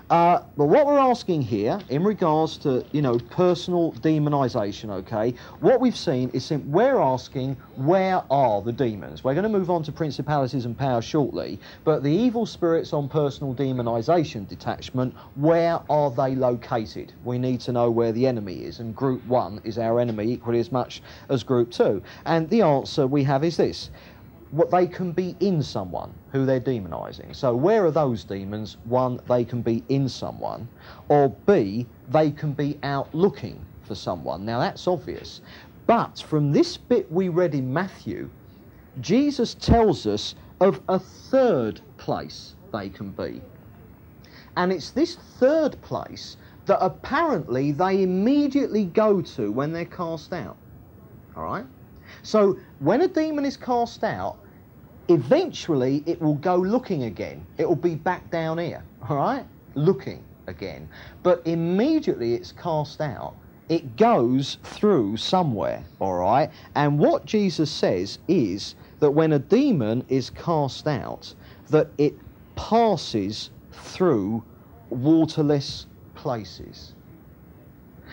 Uh, 0.08 0.40
but 0.56 0.66
what 0.66 0.86
we're 0.86 1.00
asking 1.00 1.42
here, 1.42 1.80
in 1.88 2.04
regards 2.04 2.56
to 2.58 2.84
you 2.92 3.02
know 3.02 3.18
personal 3.18 3.90
demonisation, 3.94 4.88
okay, 4.88 5.34
what 5.58 5.80
we've 5.80 5.96
seen 5.96 6.30
is 6.30 6.48
we're 6.52 7.00
asking 7.00 7.56
where 7.74 8.22
are 8.30 8.62
the 8.62 8.72
demons? 8.72 9.24
We're 9.24 9.34
going 9.34 9.42
to 9.42 9.48
move 9.48 9.68
on 9.68 9.82
to 9.82 9.90
principalities 9.90 10.64
and 10.64 10.78
powers 10.78 11.04
shortly, 11.04 11.58
but 11.82 12.04
the 12.04 12.12
evil 12.12 12.46
spirits 12.46 12.92
on 12.92 13.08
personal 13.08 13.52
demonisation 13.52 14.46
detachment, 14.46 15.12
where 15.34 15.80
are 15.90 16.12
they 16.12 16.36
located? 16.36 17.12
We 17.24 17.38
need 17.38 17.58
to 17.62 17.72
know 17.72 17.90
where 17.90 18.12
the 18.12 18.28
enemy 18.28 18.62
is, 18.62 18.78
and 18.78 18.94
Group 18.94 19.26
One 19.26 19.60
is 19.64 19.76
our 19.76 19.98
enemy 19.98 20.30
equally 20.30 20.60
as 20.60 20.70
much 20.70 21.02
as 21.30 21.42
Group 21.42 21.72
Two. 21.72 22.00
And 22.24 22.48
the 22.48 22.62
answer 22.62 23.08
we 23.08 23.24
have 23.24 23.42
is 23.42 23.56
this: 23.56 23.90
what 24.56 24.70
they 24.70 24.86
can 24.86 25.12
be 25.12 25.36
in 25.40 25.62
someone 25.62 26.12
who 26.32 26.46
they're 26.46 26.60
demonizing. 26.60 27.34
So 27.36 27.54
where 27.54 27.84
are 27.84 27.90
those 27.90 28.24
demons? 28.24 28.78
One, 28.84 29.20
they 29.28 29.44
can 29.44 29.60
be 29.60 29.84
in 29.88 30.08
someone, 30.08 30.66
or 31.08 31.28
B, 31.28 31.86
they 32.08 32.30
can 32.30 32.52
be 32.52 32.78
out 32.82 33.14
looking 33.14 33.64
for 33.82 33.94
someone. 33.94 34.44
Now 34.44 34.58
that's 34.58 34.88
obvious. 34.88 35.42
But 35.86 36.18
from 36.18 36.52
this 36.52 36.76
bit 36.76 37.10
we 37.12 37.28
read 37.28 37.54
in 37.54 37.72
Matthew, 37.72 38.30
Jesus 39.00 39.54
tells 39.54 40.06
us 40.06 40.34
of 40.60 40.80
a 40.88 40.98
third 40.98 41.80
place 41.98 42.54
they 42.72 42.88
can 42.88 43.10
be. 43.10 43.42
And 44.56 44.72
it's 44.72 44.90
this 44.90 45.16
third 45.38 45.80
place 45.82 46.38
that 46.64 46.78
apparently 46.80 47.72
they 47.72 48.02
immediately 48.02 48.86
go 48.86 49.20
to 49.20 49.52
when 49.52 49.72
they're 49.72 49.84
cast 49.84 50.32
out. 50.32 50.56
All 51.36 51.44
right? 51.44 51.66
So 52.22 52.58
when 52.78 53.02
a 53.02 53.08
demon 53.08 53.44
is 53.44 53.56
cast 53.56 54.02
out, 54.02 54.38
eventually 55.08 56.02
it 56.06 56.20
will 56.20 56.34
go 56.34 56.56
looking 56.56 57.04
again. 57.04 57.44
It 57.58 57.68
will 57.68 57.76
be 57.76 57.94
back 57.94 58.30
down 58.30 58.58
here, 58.58 58.82
all 59.08 59.16
right? 59.16 59.44
Looking 59.74 60.22
again. 60.46 60.88
But 61.22 61.42
immediately 61.44 62.34
it's 62.34 62.52
cast 62.52 63.00
out, 63.00 63.34
it 63.68 63.96
goes 63.96 64.58
through 64.62 65.16
somewhere, 65.16 65.84
all 66.00 66.14
right? 66.14 66.50
And 66.74 66.98
what 66.98 67.24
Jesus 67.24 67.70
says 67.70 68.18
is 68.28 68.76
that 69.00 69.10
when 69.10 69.32
a 69.32 69.38
demon 69.38 70.04
is 70.08 70.30
cast 70.30 70.86
out, 70.86 71.34
that 71.70 71.88
it 71.98 72.14
passes 72.54 73.50
through 73.72 74.42
waterless 74.90 75.86
places. 76.14 76.94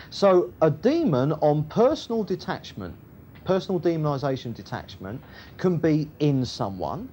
So 0.09 0.51
a 0.61 0.71
demon 0.71 1.33
on 1.33 1.63
personal 1.65 2.23
detachment 2.23 2.95
personal 3.45 3.79
demonisation 3.79 4.53
detachment 4.53 5.21
can 5.57 5.77
be 5.77 6.09
in 6.19 6.45
someone, 6.45 7.09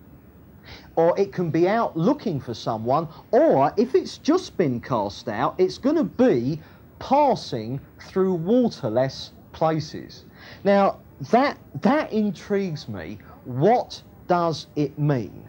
or 0.97 1.18
it 1.18 1.33
can 1.33 1.51
be 1.51 1.68
out 1.68 1.97
looking 1.97 2.41
for 2.41 2.55
someone, 2.55 3.09
or 3.31 3.72
if 3.76 3.95
it's 3.95 4.18
just 4.18 4.57
been 4.57 4.81
cast 4.81 5.28
out, 5.28 5.55
it's 5.59 5.78
going 5.78 5.97
to 5.97 6.05
be 6.05 6.61
passing 6.99 7.81
through 8.01 8.35
waterless 8.35 9.33
places. 9.53 10.24
Now, 10.64 10.99
that, 11.31 11.59
that 11.83 12.12
intrigues 12.12 12.89
me. 12.89 13.18
What 13.45 14.03
does 14.26 14.68
it 14.76 14.99
mean? 14.99 15.45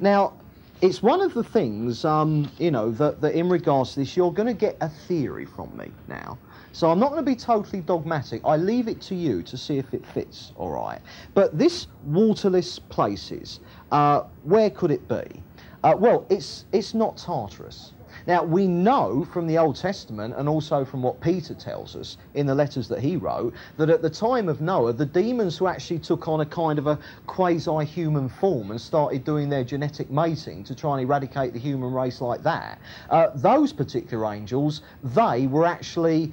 Now, 0.00 0.34
it's 0.82 1.02
one 1.02 1.20
of 1.20 1.32
the 1.32 1.42
things, 1.44 2.04
um, 2.04 2.50
you 2.58 2.70
know, 2.70 2.90
that, 2.92 3.20
that 3.22 3.34
in 3.34 3.48
regards 3.48 3.94
to 3.94 4.00
this, 4.00 4.16
you're 4.16 4.32
going 4.32 4.48
to 4.48 4.54
get 4.54 4.76
a 4.80 4.88
theory 4.88 5.46
from 5.46 5.74
me 5.76 5.90
now. 6.06 6.38
So 6.76 6.90
I'm 6.90 6.98
not 6.98 7.10
going 7.10 7.24
to 7.24 7.30
be 7.30 7.36
totally 7.36 7.80
dogmatic. 7.80 8.42
I 8.44 8.58
leave 8.58 8.86
it 8.86 9.00
to 9.08 9.14
you 9.14 9.42
to 9.44 9.56
see 9.56 9.78
if 9.78 9.94
it 9.94 10.04
fits, 10.04 10.52
all 10.56 10.68
right. 10.68 11.00
But 11.32 11.56
this 11.56 11.86
waterless 12.04 12.78
places, 12.78 13.60
uh, 13.90 14.24
where 14.42 14.68
could 14.68 14.90
it 14.90 15.08
be? 15.08 15.42
Uh, 15.82 15.94
well, 15.98 16.26
it's, 16.28 16.66
it's 16.72 16.92
not 16.92 17.16
Tartarus. 17.16 17.94
Now, 18.26 18.42
we 18.42 18.66
know 18.66 19.24
from 19.24 19.46
the 19.46 19.58
Old 19.58 19.76
Testament 19.76 20.34
and 20.36 20.48
also 20.48 20.84
from 20.84 21.02
what 21.02 21.20
Peter 21.20 21.54
tells 21.54 21.94
us 21.94 22.16
in 22.34 22.46
the 22.46 22.54
letters 22.54 22.88
that 22.88 23.00
he 23.00 23.16
wrote 23.16 23.54
that 23.76 23.90
at 23.90 24.02
the 24.02 24.10
time 24.10 24.48
of 24.48 24.60
Noah, 24.60 24.92
the 24.92 25.06
demons 25.06 25.56
who 25.58 25.66
actually 25.66 25.98
took 25.98 26.26
on 26.26 26.40
a 26.40 26.46
kind 26.46 26.78
of 26.78 26.86
a 26.86 26.98
quasi 27.26 27.84
human 27.84 28.28
form 28.28 28.70
and 28.70 28.80
started 28.80 29.24
doing 29.24 29.48
their 29.48 29.64
genetic 29.64 30.10
mating 30.10 30.64
to 30.64 30.74
try 30.74 30.98
and 30.98 31.02
eradicate 31.02 31.52
the 31.52 31.58
human 31.58 31.92
race 31.92 32.20
like 32.20 32.42
that, 32.42 32.80
uh, 33.10 33.28
those 33.34 33.72
particular 33.72 34.32
angels, 34.32 34.82
they 35.02 35.46
were 35.46 35.66
actually 35.66 36.32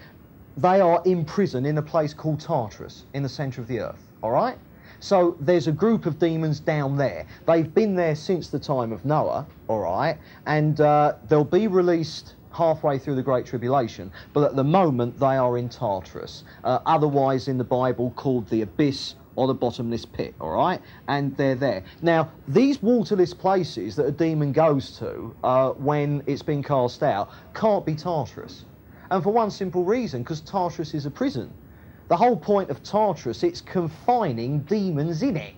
they 0.57 0.81
are 0.81 1.01
in 1.05 1.25
prison 1.25 1.65
in 1.65 1.77
a 1.77 1.81
place 1.81 2.13
called 2.13 2.39
Tartarus 2.39 3.05
in 3.13 3.23
the 3.23 3.29
centre 3.29 3.61
of 3.61 3.67
the 3.67 3.79
earth. 3.79 4.07
All 4.21 4.31
right? 4.31 4.57
So 4.99 5.35
there's 5.41 5.67
a 5.67 5.71
group 5.71 6.05
of 6.05 6.17
demons 6.17 6.61
down 6.61 6.95
there. 6.95 7.25
They've 7.45 7.73
been 7.73 7.95
there 7.95 8.15
since 8.15 8.47
the 8.47 8.59
time 8.59 8.93
of 8.93 9.03
Noah, 9.03 9.45
all 9.67 9.81
right? 9.81 10.17
And 10.45 10.79
uh, 10.79 11.15
they'll 11.27 11.43
be 11.43 11.67
released 11.67 12.35
halfway 12.53 12.99
through 12.99 13.15
the 13.15 13.23
Great 13.23 13.45
Tribulation, 13.45 14.11
but 14.31 14.43
at 14.43 14.55
the 14.55 14.63
moment 14.63 15.19
they 15.19 15.35
are 15.35 15.57
in 15.57 15.67
Tartarus, 15.67 16.45
uh, 16.63 16.79
otherwise 16.85 17.49
in 17.49 17.57
the 17.57 17.65
Bible 17.65 18.11
called 18.15 18.47
the 18.49 18.61
abyss 18.61 19.15
or 19.35 19.47
the 19.47 19.53
bottomless 19.53 20.05
pit, 20.05 20.35
all 20.39 20.51
right? 20.51 20.79
And 21.07 21.35
they're 21.35 21.55
there. 21.55 21.83
Now, 22.01 22.31
these 22.47 22.81
waterless 22.81 23.33
places 23.33 23.95
that 23.95 24.05
a 24.05 24.11
demon 24.11 24.51
goes 24.51 24.97
to 24.99 25.35
uh, 25.43 25.71
when 25.71 26.23
it's 26.27 26.43
been 26.43 26.63
cast 26.63 27.03
out 27.03 27.29
can't 27.53 27.85
be 27.85 27.95
Tartarus. 27.95 28.65
And 29.13 29.21
for 29.21 29.29
one 29.29 29.51
simple 29.51 29.83
reason, 29.83 30.23
because 30.23 30.41
Tartarus 30.41 30.95
is 30.95 31.05
a 31.05 31.11
prison. 31.11 31.53
The 32.07 32.17
whole 32.17 32.35
point 32.35 32.71
of 32.71 32.81
Tartarus, 32.81 33.43
it's 33.43 33.61
confining 33.61 34.61
demons 34.61 35.21
in 35.21 35.37
it. 35.37 35.53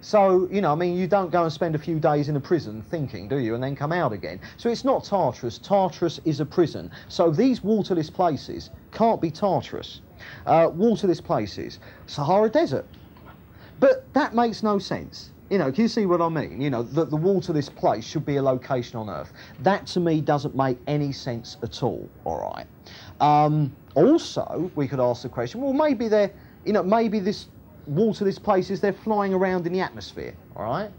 So, 0.00 0.48
you 0.52 0.60
know, 0.60 0.70
I 0.70 0.76
mean, 0.76 0.96
you 0.96 1.08
don't 1.08 1.32
go 1.32 1.42
and 1.42 1.52
spend 1.52 1.74
a 1.74 1.80
few 1.80 1.98
days 1.98 2.28
in 2.28 2.36
a 2.36 2.40
prison 2.40 2.80
thinking, 2.80 3.26
do 3.26 3.38
you, 3.38 3.56
and 3.56 3.62
then 3.62 3.74
come 3.74 3.90
out 3.90 4.12
again. 4.12 4.38
So 4.56 4.68
it's 4.68 4.84
not 4.84 5.02
Tartarus. 5.02 5.58
Tartarus 5.58 6.20
is 6.24 6.38
a 6.38 6.46
prison. 6.46 6.92
So 7.08 7.28
these 7.28 7.64
waterless 7.64 8.08
places 8.08 8.70
can't 8.92 9.20
be 9.20 9.32
Tartarus. 9.32 10.00
Uh, 10.46 10.70
waterless 10.72 11.20
places, 11.20 11.80
Sahara 12.06 12.50
Desert. 12.50 12.86
But 13.80 14.06
that 14.12 14.32
makes 14.32 14.62
no 14.62 14.78
sense. 14.78 15.31
You 15.52 15.58
know, 15.58 15.70
can 15.70 15.82
you 15.82 15.88
see 15.88 16.06
what 16.06 16.22
I 16.22 16.30
mean? 16.30 16.62
You 16.62 16.70
know, 16.70 16.82
that 16.82 17.10
the 17.10 17.16
wall 17.16 17.38
to 17.42 17.52
this 17.52 17.68
place 17.68 18.06
should 18.06 18.24
be 18.24 18.36
a 18.36 18.42
location 18.42 18.98
on 18.98 19.10
Earth. 19.10 19.34
That 19.58 19.86
to 19.88 20.00
me 20.00 20.22
doesn't 20.22 20.56
make 20.56 20.78
any 20.86 21.12
sense 21.12 21.58
at 21.62 21.82
all, 21.82 22.08
all 22.24 22.40
right? 22.40 22.66
Um, 23.20 23.76
also, 23.94 24.70
we 24.74 24.88
could 24.88 24.98
ask 24.98 25.24
the 25.24 25.28
question 25.28 25.60
well, 25.60 25.74
maybe 25.74 26.08
they're, 26.08 26.32
you 26.64 26.72
know, 26.72 26.82
maybe 26.82 27.20
this 27.20 27.48
waterless 27.86 28.38
places, 28.38 28.80
they're 28.80 28.94
flying 28.94 29.34
around 29.34 29.66
in 29.66 29.74
the 29.74 29.80
atmosphere, 29.80 30.34
all 30.56 30.64
right? 30.64 30.90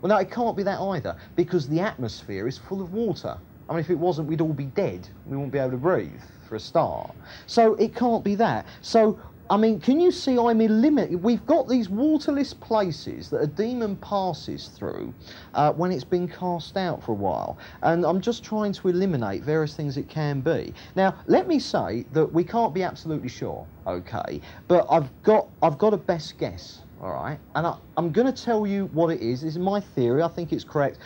Well, 0.00 0.08
no, 0.08 0.16
it 0.16 0.30
can't 0.30 0.56
be 0.56 0.62
that 0.62 0.80
either, 0.80 1.14
because 1.36 1.68
the 1.68 1.80
atmosphere 1.80 2.48
is 2.48 2.56
full 2.56 2.80
of 2.80 2.94
water. 2.94 3.36
I 3.68 3.74
mean, 3.74 3.80
if 3.80 3.90
it 3.90 3.98
wasn't, 3.98 4.26
we'd 4.26 4.40
all 4.40 4.54
be 4.54 4.64
dead. 4.64 5.06
We 5.26 5.36
wouldn't 5.36 5.52
be 5.52 5.58
able 5.58 5.72
to 5.72 5.76
breathe, 5.76 6.22
for 6.48 6.56
a 6.56 6.60
start. 6.60 7.14
So 7.46 7.74
it 7.74 7.94
can't 7.94 8.24
be 8.24 8.34
that. 8.36 8.64
So 8.80 9.20
I 9.50 9.56
mean, 9.56 9.80
can 9.80 9.98
you 9.98 10.10
see 10.10 10.38
I'm 10.38 10.60
eliminating? 10.60 11.22
We've 11.22 11.44
got 11.46 11.68
these 11.68 11.88
waterless 11.88 12.52
places 12.52 13.30
that 13.30 13.40
a 13.40 13.46
demon 13.46 13.96
passes 13.96 14.68
through 14.68 15.14
uh, 15.54 15.72
when 15.72 15.90
it's 15.90 16.04
been 16.04 16.28
cast 16.28 16.76
out 16.76 17.02
for 17.02 17.12
a 17.12 17.14
while. 17.14 17.56
And 17.82 18.04
I'm 18.04 18.20
just 18.20 18.44
trying 18.44 18.72
to 18.74 18.88
eliminate 18.88 19.42
various 19.42 19.74
things 19.74 19.96
it 19.96 20.08
can 20.08 20.40
be. 20.40 20.74
Now, 20.96 21.14
let 21.26 21.48
me 21.48 21.58
say 21.58 22.04
that 22.12 22.30
we 22.30 22.44
can't 22.44 22.74
be 22.74 22.82
absolutely 22.82 23.30
sure, 23.30 23.66
okay? 23.86 24.40
But 24.66 24.86
I've 24.90 25.10
got, 25.22 25.48
I've 25.62 25.78
got 25.78 25.94
a 25.94 25.98
best 25.98 26.36
guess, 26.36 26.80
all 27.00 27.12
right? 27.12 27.38
And 27.54 27.66
I, 27.66 27.78
I'm 27.96 28.12
going 28.12 28.30
to 28.30 28.44
tell 28.44 28.66
you 28.66 28.86
what 28.92 29.08
it 29.10 29.22
is. 29.22 29.40
This 29.40 29.52
is 29.52 29.58
my 29.58 29.80
theory. 29.80 30.22
I 30.22 30.28
think 30.28 30.52
it's 30.52 30.64
correct 30.64 30.98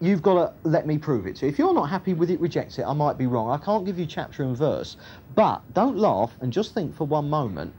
you've 0.00 0.22
got 0.22 0.34
to 0.34 0.68
let 0.68 0.86
me 0.86 0.98
prove 0.98 1.26
it 1.26 1.36
to 1.36 1.46
you. 1.46 1.52
If 1.52 1.58
you're 1.58 1.74
not 1.74 1.88
happy 1.88 2.14
with 2.14 2.30
it, 2.30 2.40
reject 2.40 2.78
it. 2.78 2.84
I 2.84 2.92
might 2.92 3.18
be 3.18 3.26
wrong. 3.26 3.50
I 3.50 3.58
can't 3.58 3.84
give 3.84 3.98
you 3.98 4.06
chapter 4.06 4.42
and 4.42 4.56
verse. 4.56 4.96
But 5.34 5.62
don't 5.72 5.96
laugh 5.96 6.36
and 6.40 6.52
just 6.52 6.74
think 6.74 6.94
for 6.94 7.06
one 7.06 7.28
moment. 7.30 7.74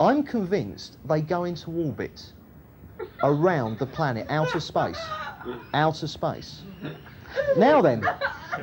I'm 0.00 0.24
convinced 0.24 0.98
they 1.04 1.20
go 1.20 1.44
into 1.44 1.70
orbit 1.70 2.32
around 3.22 3.78
the 3.78 3.86
planet, 3.86 4.26
outer 4.28 4.60
space. 4.60 4.98
outer 5.74 6.06
space. 6.06 6.62
Now 7.56 7.80
then, 7.80 8.06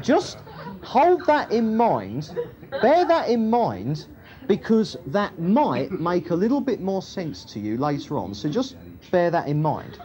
just 0.02 0.40
hold 0.82 1.26
that 1.26 1.52
in 1.52 1.76
mind, 1.76 2.38
bear 2.82 3.06
that 3.06 3.30
in 3.30 3.50
mind, 3.50 4.08
because 4.48 4.96
that 5.08 5.40
might 5.40 5.92
make 5.92 6.30
a 6.30 6.36
little 6.36 6.62
bit 6.62 6.82
more 6.82 7.02
sense 7.02 7.44
to 7.46 7.60
you 7.60 7.78
later 7.78 8.18
on. 8.18 8.34
So 8.34 8.50
just 8.50 8.76
bear 9.12 9.32
that 9.32 9.48
in 9.48 9.62
mind. 9.62 10.00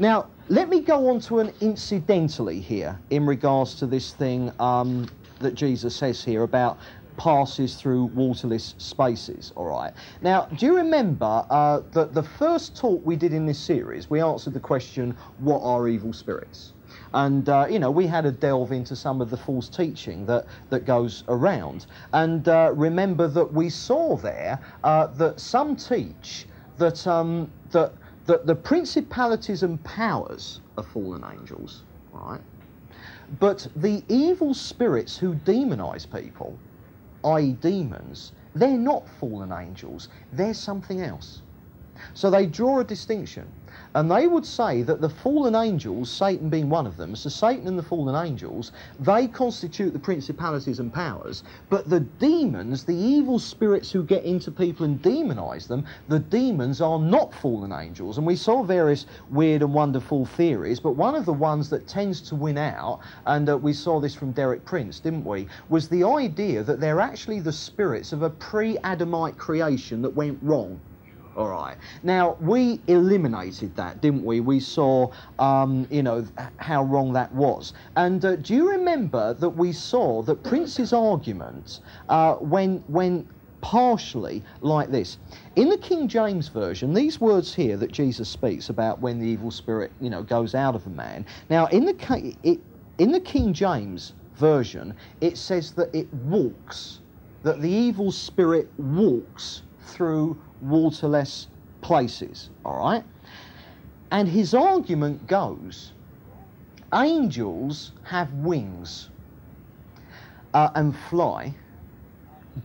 Now, 0.00 0.28
let 0.48 0.68
me 0.68 0.80
go 0.80 1.08
on 1.08 1.18
to 1.22 1.40
an 1.40 1.52
incidentally 1.60 2.60
here 2.60 2.98
in 3.10 3.26
regards 3.26 3.74
to 3.76 3.86
this 3.86 4.12
thing 4.12 4.52
um, 4.60 5.08
that 5.40 5.54
Jesus 5.54 5.96
says 5.96 6.22
here 6.22 6.44
about 6.44 6.78
passes 7.16 7.74
through 7.74 8.04
waterless 8.04 8.76
spaces. 8.78 9.52
All 9.56 9.64
right. 9.64 9.92
Now, 10.22 10.46
do 10.54 10.66
you 10.66 10.76
remember 10.76 11.44
uh, 11.50 11.80
that 11.90 12.14
the 12.14 12.22
first 12.22 12.76
talk 12.76 13.04
we 13.04 13.16
did 13.16 13.32
in 13.32 13.44
this 13.44 13.58
series, 13.58 14.08
we 14.08 14.20
answered 14.20 14.54
the 14.54 14.60
question, 14.60 15.16
"What 15.38 15.62
are 15.62 15.88
evil 15.88 16.12
spirits?" 16.12 16.74
And 17.12 17.48
uh, 17.48 17.66
you 17.68 17.80
know, 17.80 17.90
we 17.90 18.06
had 18.06 18.24
a 18.24 18.30
delve 18.30 18.70
into 18.70 18.94
some 18.94 19.20
of 19.20 19.30
the 19.30 19.36
false 19.36 19.68
teaching 19.68 20.26
that 20.26 20.46
that 20.70 20.84
goes 20.84 21.24
around. 21.26 21.86
And 22.12 22.48
uh, 22.48 22.72
remember 22.72 23.26
that 23.26 23.52
we 23.52 23.68
saw 23.68 24.16
there 24.16 24.60
uh, 24.84 25.08
that 25.08 25.40
some 25.40 25.74
teach 25.74 26.46
that 26.76 27.04
um, 27.04 27.50
that 27.72 27.92
that 28.28 28.46
the 28.46 28.56
principalities 28.56 29.64
and 29.64 29.82
powers 29.84 30.60
are 30.78 30.84
fallen 30.84 31.24
angels, 31.24 31.84
right? 32.12 32.42
But 33.40 33.68
the 33.76 34.04
evil 34.08 34.54
spirits 34.54 35.18
who 35.18 35.34
demonize 35.34 36.06
people 36.10 36.58
i.e., 37.24 37.52
demons, 37.54 38.32
they're 38.54 38.78
not 38.78 39.08
fallen 39.08 39.52
angels, 39.52 40.08
they're 40.32 40.54
something 40.54 41.02
else. 41.02 41.42
So 42.14 42.30
they 42.30 42.46
draw 42.46 42.80
a 42.80 42.84
distinction. 42.84 43.52
And 43.98 44.08
they 44.08 44.28
would 44.28 44.46
say 44.46 44.82
that 44.82 45.00
the 45.00 45.08
fallen 45.08 45.56
angels, 45.56 46.08
Satan 46.08 46.48
being 46.48 46.70
one 46.70 46.86
of 46.86 46.96
them, 46.96 47.16
so 47.16 47.28
Satan 47.28 47.66
and 47.66 47.76
the 47.76 47.82
fallen 47.82 48.14
angels, 48.14 48.70
they 49.00 49.26
constitute 49.26 49.92
the 49.92 49.98
principalities 49.98 50.78
and 50.78 50.94
powers. 50.94 51.42
But 51.68 51.90
the 51.90 51.98
demons, 51.98 52.84
the 52.84 52.94
evil 52.94 53.40
spirits 53.40 53.90
who 53.90 54.04
get 54.04 54.22
into 54.22 54.52
people 54.52 54.86
and 54.86 55.02
demonize 55.02 55.66
them, 55.66 55.84
the 56.06 56.20
demons 56.20 56.80
are 56.80 57.00
not 57.00 57.34
fallen 57.34 57.72
angels. 57.72 58.18
And 58.18 58.26
we 58.26 58.36
saw 58.36 58.62
various 58.62 59.06
weird 59.30 59.62
and 59.62 59.74
wonderful 59.74 60.26
theories, 60.26 60.78
but 60.78 60.92
one 60.92 61.16
of 61.16 61.24
the 61.24 61.32
ones 61.32 61.68
that 61.70 61.88
tends 61.88 62.20
to 62.28 62.36
win 62.36 62.56
out, 62.56 63.00
and 63.26 63.50
uh, 63.50 63.58
we 63.58 63.72
saw 63.72 63.98
this 63.98 64.14
from 64.14 64.30
Derek 64.30 64.64
Prince, 64.64 65.00
didn't 65.00 65.24
we, 65.24 65.48
was 65.70 65.88
the 65.88 66.04
idea 66.04 66.62
that 66.62 66.78
they're 66.78 67.00
actually 67.00 67.40
the 67.40 67.52
spirits 67.52 68.12
of 68.12 68.22
a 68.22 68.30
pre 68.30 68.78
Adamite 68.84 69.36
creation 69.36 70.02
that 70.02 70.14
went 70.14 70.38
wrong. 70.40 70.78
All 71.38 71.48
right. 71.50 71.76
Now 72.02 72.36
we 72.40 72.82
eliminated 72.88 73.76
that, 73.76 74.02
didn't 74.02 74.24
we? 74.24 74.40
We 74.40 74.58
saw, 74.58 75.12
um, 75.38 75.86
you 75.88 76.02
know, 76.02 76.26
how 76.58 76.82
wrong 76.82 77.12
that 77.12 77.32
was. 77.32 77.74
And 77.94 78.24
uh, 78.24 78.36
do 78.36 78.56
you 78.56 78.72
remember 78.72 79.34
that 79.34 79.50
we 79.50 79.72
saw 79.72 80.22
that 80.22 80.42
Prince's 80.42 80.92
argument 80.92 81.78
uh, 82.08 82.34
when 82.36 82.82
when 82.88 83.28
partially 83.60 84.44
like 84.62 84.90
this. 84.90 85.18
In 85.56 85.68
the 85.68 85.78
King 85.78 86.08
James 86.08 86.48
version, 86.48 86.94
these 86.94 87.20
words 87.20 87.54
here 87.54 87.76
that 87.76 87.92
Jesus 87.92 88.28
speaks 88.28 88.68
about 88.70 89.00
when 89.00 89.20
the 89.20 89.26
evil 89.26 89.50
spirit, 89.52 89.92
you 90.00 90.10
know, 90.10 90.22
goes 90.24 90.54
out 90.54 90.74
of 90.76 90.86
a 90.86 90.90
man. 90.90 91.26
Now, 91.50 91.66
in 91.66 91.84
the 91.84 91.94
it, 92.42 92.60
in 92.98 93.12
the 93.12 93.20
King 93.20 93.52
James 93.52 94.14
version, 94.36 94.94
it 95.20 95.38
says 95.38 95.72
that 95.72 95.90
it 95.94 96.12
walks, 96.14 97.00
that 97.42 97.60
the 97.60 97.70
evil 97.70 98.12
spirit 98.12 98.72
walks 98.78 99.62
through 99.88 100.40
waterless 100.60 101.48
places, 101.80 102.50
all 102.64 102.78
right? 102.78 103.04
And 104.10 104.28
his 104.28 104.54
argument 104.54 105.26
goes 105.26 105.92
angels 106.94 107.92
have 108.04 108.32
wings 108.32 109.10
uh, 110.54 110.70
and 110.74 110.96
fly. 110.96 111.54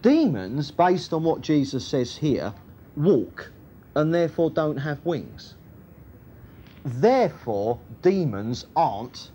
Demons, 0.01 0.71
based 0.71 1.13
on 1.13 1.23
what 1.23 1.41
Jesus 1.41 1.85
says 1.85 2.17
here, 2.17 2.53
walk 2.95 3.51
and 3.95 4.13
therefore 4.13 4.49
don't 4.49 4.77
have 4.77 5.05
wings. 5.05 5.55
Therefore, 6.83 7.79
demons 8.01 8.65
aren't 8.75 9.29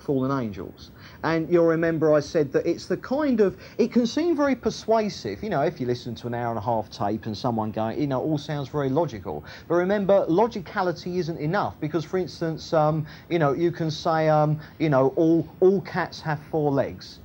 fallen 0.00 0.42
angels. 0.42 0.90
And 1.22 1.48
you'll 1.52 1.66
remember 1.66 2.14
I 2.14 2.20
said 2.20 2.52
that 2.52 2.66
it's 2.66 2.86
the 2.86 2.96
kind 2.96 3.40
of, 3.40 3.56
it 3.78 3.92
can 3.92 4.06
seem 4.06 4.36
very 4.36 4.56
persuasive, 4.56 5.42
you 5.42 5.50
know, 5.50 5.62
if 5.62 5.80
you 5.80 5.86
listen 5.86 6.14
to 6.16 6.26
an 6.26 6.34
hour 6.34 6.50
and 6.50 6.58
a 6.58 6.62
half 6.62 6.90
tape 6.90 7.26
and 7.26 7.36
someone 7.36 7.70
going, 7.70 8.00
you 8.00 8.06
know, 8.06 8.20
all 8.20 8.38
sounds 8.38 8.68
very 8.68 8.88
logical. 8.88 9.44
But 9.68 9.74
remember, 9.74 10.24
logicality 10.28 11.18
isn't 11.18 11.38
enough 11.38 11.78
because, 11.80 12.04
for 12.04 12.18
instance, 12.18 12.72
um, 12.72 13.06
you 13.28 13.38
know, 13.38 13.52
you 13.52 13.70
can 13.70 13.90
say, 13.90 14.28
um, 14.28 14.60
you 14.78 14.88
know, 14.88 15.08
all, 15.16 15.48
all 15.60 15.80
cats 15.82 16.20
have 16.22 16.40
four 16.50 16.70
legs. 16.70 17.20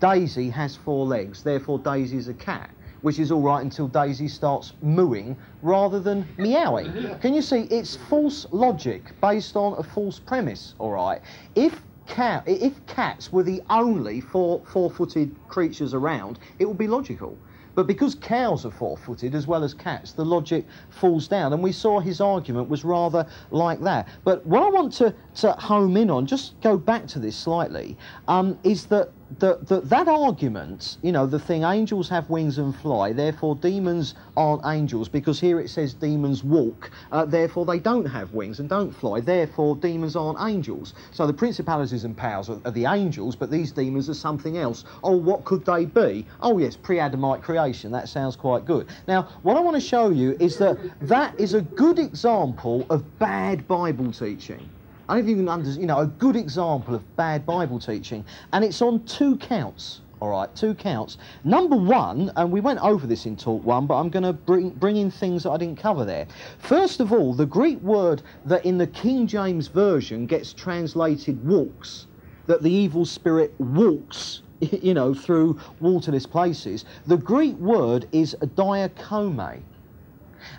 Daisy 0.00 0.50
has 0.50 0.76
four 0.76 1.06
legs, 1.06 1.42
therefore 1.42 1.78
Daisy 1.78 2.16
is 2.16 2.28
a 2.28 2.34
cat 2.34 2.70
which 3.02 3.18
is 3.18 3.30
all 3.30 3.42
right 3.42 3.62
until 3.62 3.88
Daisy 3.88 4.28
starts 4.28 4.72
mooing 4.80 5.36
rather 5.60 6.00
than 6.00 6.26
meowing. 6.38 7.16
Can 7.20 7.34
you 7.34 7.42
see? 7.42 7.62
It's 7.62 7.96
false 7.96 8.46
logic 8.50 9.02
based 9.20 9.56
on 9.56 9.78
a 9.78 9.82
false 9.82 10.18
premise, 10.18 10.74
all 10.78 10.92
right? 10.92 11.20
If 11.54 11.82
cat, 12.06 12.44
if 12.46 12.84
cats 12.86 13.32
were 13.32 13.42
the 13.42 13.62
only 13.70 14.20
four, 14.20 14.62
four-footed 14.66 15.36
creatures 15.48 15.94
around, 15.94 16.38
it 16.58 16.66
would 16.66 16.78
be 16.78 16.88
logical. 16.88 17.38
But 17.74 17.86
because 17.86 18.14
cows 18.14 18.66
are 18.66 18.70
four-footed 18.70 19.34
as 19.34 19.46
well 19.46 19.64
as 19.64 19.72
cats, 19.72 20.12
the 20.12 20.24
logic 20.24 20.66
falls 20.90 21.26
down. 21.26 21.52
And 21.54 21.62
we 21.62 21.72
saw 21.72 22.00
his 22.00 22.20
argument 22.20 22.68
was 22.68 22.84
rather 22.84 23.26
like 23.50 23.80
that. 23.80 24.08
But 24.24 24.44
what 24.44 24.62
I 24.62 24.68
want 24.68 24.92
to, 24.94 25.14
to 25.36 25.52
home 25.52 25.96
in 25.96 26.10
on, 26.10 26.26
just 26.26 26.60
go 26.60 26.76
back 26.76 27.06
to 27.08 27.18
this 27.18 27.36
slightly, 27.36 27.96
um, 28.28 28.58
is 28.62 28.86
that 28.86 29.10
the, 29.38 29.58
the, 29.62 29.80
that 29.82 30.08
argument, 30.08 30.96
you 31.02 31.12
know, 31.12 31.26
the 31.26 31.38
thing 31.38 31.62
angels 31.64 32.08
have 32.08 32.28
wings 32.28 32.58
and 32.58 32.74
fly, 32.74 33.12
therefore 33.12 33.56
demons 33.56 34.14
aren't 34.36 34.62
angels 34.66 35.08
because 35.08 35.40
here 35.40 35.60
it 35.60 35.68
says 35.70 35.94
demons 35.94 36.42
walk, 36.42 36.90
uh, 37.12 37.24
therefore 37.24 37.64
they 37.64 37.78
don't 37.78 38.04
have 38.04 38.32
wings 38.32 38.60
and 38.60 38.68
don't 38.68 38.90
fly, 38.90 39.20
therefore 39.20 39.76
demons 39.76 40.16
aren't 40.16 40.40
angels. 40.40 40.94
So 41.12 41.26
the 41.26 41.32
principalities 41.32 42.04
and 42.04 42.16
powers 42.16 42.50
are, 42.50 42.60
are 42.64 42.70
the 42.70 42.86
angels, 42.86 43.36
but 43.36 43.50
these 43.50 43.72
demons 43.72 44.08
are 44.08 44.14
something 44.14 44.58
else. 44.58 44.84
Oh, 45.02 45.16
what 45.16 45.44
could 45.44 45.64
they 45.64 45.84
be? 45.84 46.26
Oh, 46.40 46.58
yes, 46.58 46.76
pre 46.76 46.98
Adamite 46.98 47.42
creation. 47.42 47.92
That 47.92 48.08
sounds 48.08 48.36
quite 48.36 48.64
good. 48.64 48.88
Now, 49.06 49.28
what 49.42 49.56
I 49.56 49.60
want 49.60 49.76
to 49.76 49.80
show 49.80 50.10
you 50.10 50.36
is 50.40 50.56
that 50.58 50.78
that 51.02 51.38
is 51.38 51.54
a 51.54 51.62
good 51.62 51.98
example 51.98 52.86
of 52.90 53.18
bad 53.18 53.66
Bible 53.68 54.12
teaching. 54.12 54.68
I 55.08 55.20
don't 55.20 55.48
understand, 55.48 55.80
you 55.80 55.86
know, 55.86 55.98
a 55.98 56.06
good 56.06 56.36
example 56.36 56.94
of 56.94 57.16
bad 57.16 57.44
Bible 57.44 57.80
teaching, 57.80 58.24
and 58.52 58.64
it's 58.64 58.80
on 58.80 59.04
two 59.04 59.36
counts. 59.38 60.00
All 60.20 60.28
right, 60.28 60.54
two 60.54 60.74
counts. 60.74 61.18
Number 61.42 61.74
one, 61.74 62.30
and 62.36 62.52
we 62.52 62.60
went 62.60 62.78
over 62.80 63.08
this 63.08 63.26
in 63.26 63.36
talk 63.36 63.64
one, 63.64 63.86
but 63.86 63.96
I'm 63.98 64.08
going 64.08 64.22
to 64.22 64.32
bring, 64.32 64.70
bring 64.70 64.96
in 64.96 65.10
things 65.10 65.42
that 65.42 65.50
I 65.50 65.56
didn't 65.56 65.78
cover 65.78 66.04
there. 66.04 66.28
First 66.58 67.00
of 67.00 67.12
all, 67.12 67.34
the 67.34 67.44
Greek 67.44 67.80
word 67.80 68.22
that 68.44 68.64
in 68.64 68.78
the 68.78 68.86
King 68.86 69.26
James 69.26 69.66
Version 69.66 70.26
gets 70.26 70.52
translated 70.52 71.44
walks, 71.44 72.06
that 72.46 72.62
the 72.62 72.70
evil 72.70 73.04
spirit 73.04 73.52
walks, 73.58 74.42
you 74.60 74.94
know, 74.94 75.12
through 75.12 75.58
waterless 75.80 76.26
places, 76.26 76.84
the 77.08 77.16
Greek 77.16 77.56
word 77.56 78.06
is 78.12 78.36
dierchomai. 78.40 79.60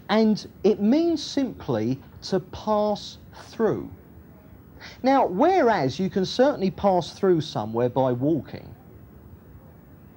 And 0.09 0.45
it 0.65 0.81
means 0.81 1.23
simply 1.23 2.01
to 2.23 2.41
pass 2.41 3.17
through. 3.33 3.89
Now, 5.01 5.25
whereas 5.25 5.99
you 5.99 6.09
can 6.09 6.25
certainly 6.25 6.71
pass 6.71 7.11
through 7.11 7.41
somewhere 7.41 7.89
by 7.89 8.11
walking, 8.11 8.67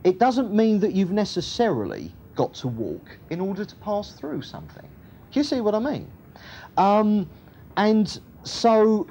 it 0.04 0.18
doesn't 0.18 0.52
mean 0.52 0.80
that 0.80 0.92
you've 0.92 1.12
necessarily 1.12 2.12
got 2.36 2.54
to 2.54 2.68
walk 2.68 3.18
in 3.30 3.40
order 3.40 3.64
to 3.64 3.76
pass 3.76 4.12
through 4.12 4.42
something. 4.42 4.88
Do 5.32 5.40
you 5.40 5.44
see 5.44 5.60
what 5.60 5.74
I 5.74 5.78
mean? 5.80 6.10
Um, 6.76 7.28
and 7.76 8.20
so, 8.44 9.06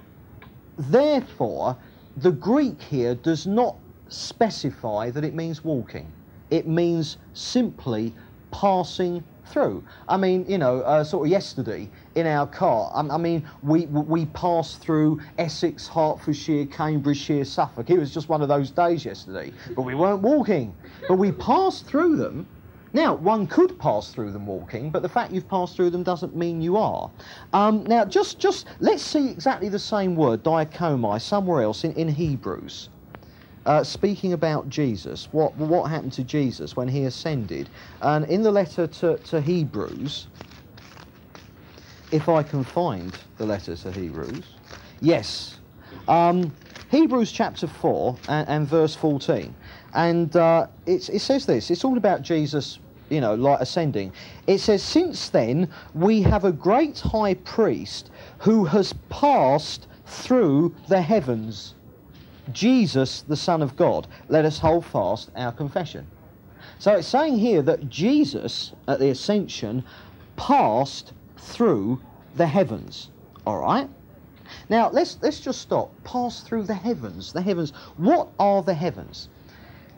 therefore, 0.77 1.77
the 2.17 2.31
Greek 2.31 2.81
here 2.81 3.15
does 3.15 3.45
not 3.45 3.75
specify 4.07 5.09
that 5.11 5.23
it 5.23 5.33
means 5.33 5.63
walking. 5.63 6.11
It 6.49 6.67
means 6.67 7.17
simply 7.33 8.13
passing 8.51 9.23
through. 9.47 9.83
I 10.07 10.17
mean, 10.17 10.45
you 10.47 10.57
know, 10.57 10.79
uh, 10.81 11.03
sort 11.03 11.27
of 11.27 11.31
yesterday 11.31 11.89
in 12.15 12.27
our 12.27 12.47
car, 12.47 12.91
I, 12.95 13.17
mean, 13.17 13.49
we, 13.61 13.87
we 13.87 14.25
passed 14.27 14.81
through 14.81 15.21
Essex, 15.37 15.87
Hertfordshire, 15.87 16.67
Cambridgeshire, 16.67 17.45
Suffolk. 17.45 17.89
It 17.89 17.99
was 17.99 18.13
just 18.13 18.29
one 18.29 18.41
of 18.41 18.49
those 18.49 18.71
days 18.71 19.05
yesterday, 19.05 19.53
but 19.75 19.83
we 19.83 19.95
weren't 19.95 20.21
walking. 20.23 20.77
But 21.09 21.17
we 21.17 21.31
passed 21.33 21.87
through 21.87 22.17
them. 22.17 22.49
Now, 22.93 23.15
one 23.15 23.47
could 23.47 23.79
pass 23.79 24.13
through 24.13 24.31
them 24.33 24.47
walking, 24.47 24.91
but 24.91 25.01
the 25.03 25.09
fact 25.09 25.33
you've 25.33 25.49
passed 25.49 25.75
through 25.75 25.91
them 25.91 26.03
doesn't 26.03 26.35
mean 26.35 26.61
you 26.61 26.77
are. 26.77 27.11
Um, 27.53 27.83
now, 27.85 28.05
just, 28.05 28.39
just 28.39 28.67
let's 28.79 29.03
see 29.03 29.29
exactly 29.29 29.69
the 29.69 29.79
same 29.79 30.15
word, 30.15 30.43
dierchomai, 30.43 31.21
somewhere 31.21 31.61
else 31.63 31.83
in, 31.83 31.93
in 31.93 32.09
Hebrews 32.09 32.89
uh, 33.65 33.83
speaking 33.83 34.33
about 34.33 34.69
Jesus, 34.69 35.27
what, 35.33 35.55
what 35.57 35.89
happened 35.91 36.13
to 36.13 36.23
Jesus 36.23 36.75
when 36.75 36.89
he 36.89 37.03
ascended. 37.05 37.69
And 38.01 38.25
in 38.25 38.43
the 38.43 38.51
letter 38.51 38.87
to, 38.87 39.17
to 39.19 39.41
Hebrews, 39.41 40.29
if 42.11 42.29
I 42.29 42.43
can 42.43 42.63
find 42.63 43.17
the 43.37 43.45
letter 43.45 43.75
to 43.75 43.91
Hebrews, 43.91 44.45
yes, 45.01 45.57
Um, 46.07 46.51
Hebrews 46.91 47.31
chapter 47.31 47.67
4 47.67 48.17
and, 48.27 48.47
and 48.47 48.67
verse 48.67 48.95
14. 48.95 49.53
And 49.93 50.35
uh, 50.35 50.67
it 50.85 51.01
says 51.03 51.45
this 51.45 51.71
it's 51.71 51.83
all 51.83 51.97
about 51.97 52.21
Jesus, 52.21 52.79
you 53.09 53.21
know, 53.21 53.33
like 53.35 53.59
ascending. 53.61 54.11
It 54.47 54.59
says, 54.59 54.83
Since 54.83 55.29
then 55.29 55.69
we 55.93 56.21
have 56.21 56.43
a 56.45 56.51
great 56.51 56.99
high 56.99 57.33
priest 57.35 58.11
who 58.39 58.65
has 58.65 58.93
passed 59.09 59.87
through 60.05 60.75
the 60.87 61.01
heavens, 61.01 61.73
Jesus, 62.51 63.21
the 63.21 63.35
Son 63.35 63.61
of 63.61 63.75
God. 63.75 64.07
Let 64.29 64.45
us 64.45 64.59
hold 64.59 64.85
fast 64.85 65.31
our 65.35 65.51
confession. 65.51 66.05
So 66.77 66.93
it's 66.93 67.07
saying 67.07 67.39
here 67.39 67.61
that 67.63 67.89
Jesus, 67.89 68.73
at 68.87 68.99
the 68.99 69.09
ascension, 69.09 69.83
passed 70.35 71.13
through 71.37 72.01
the 72.35 72.47
heavens. 72.47 73.09
All 73.45 73.59
right? 73.59 73.89
Now, 74.69 74.89
let's, 74.89 75.17
let's 75.21 75.39
just 75.39 75.61
stop. 75.61 75.91
Pass 76.03 76.41
through 76.41 76.63
the 76.63 76.73
heavens. 76.73 77.33
The 77.33 77.41
heavens. 77.41 77.71
What 77.97 78.29
are 78.39 78.61
the 78.61 78.73
heavens? 78.73 79.29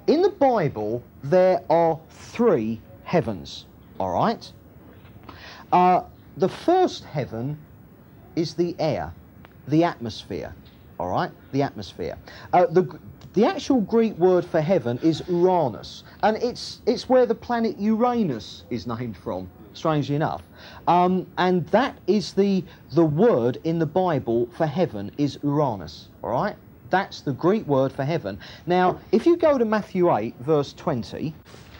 In 0.07 0.21
the 0.21 0.29
Bible, 0.29 1.03
there 1.23 1.61
are 1.69 1.99
three 2.09 2.81
heavens. 3.03 3.65
All 3.99 4.11
right? 4.11 4.51
Uh, 5.71 6.01
the 6.37 6.49
first 6.49 7.03
heaven 7.03 7.57
is 8.35 8.53
the 8.53 8.75
air, 8.79 9.13
the 9.67 9.83
atmosphere. 9.83 10.53
All 10.99 11.09
right? 11.09 11.31
The 11.51 11.61
atmosphere. 11.61 12.17
Uh, 12.53 12.67
the, 12.67 12.99
the 13.33 13.45
actual 13.45 13.81
Greek 13.81 14.17
word 14.17 14.45
for 14.45 14.61
heaven 14.61 14.97
is 15.03 15.23
Uranus, 15.27 16.03
and 16.23 16.37
it's, 16.37 16.81
it's 16.85 17.09
where 17.09 17.25
the 17.25 17.35
planet 17.35 17.77
Uranus 17.77 18.63
is 18.69 18.87
named 18.87 19.17
from, 19.17 19.49
strangely 19.77 20.15
enough. 20.15 20.41
Um, 20.87 21.27
and 21.37 21.65
that 21.67 21.97
is 22.07 22.33
the, 22.33 22.63
the 22.91 23.05
word 23.05 23.59
in 23.63 23.79
the 23.79 23.85
Bible 23.85 24.47
for 24.57 24.65
heaven 24.65 25.11
is 25.17 25.39
Uranus, 25.43 26.07
all 26.23 26.31
right? 26.31 26.55
That's 26.89 27.21
the 27.21 27.33
Greek 27.33 27.65
word 27.67 27.91
for 27.91 28.03
heaven. 28.03 28.39
Now, 28.65 28.99
if 29.11 29.25
you 29.25 29.37
go 29.37 29.57
to 29.57 29.65
Matthew 29.65 30.13
8, 30.13 30.35
verse 30.39 30.73
20, 30.73 31.33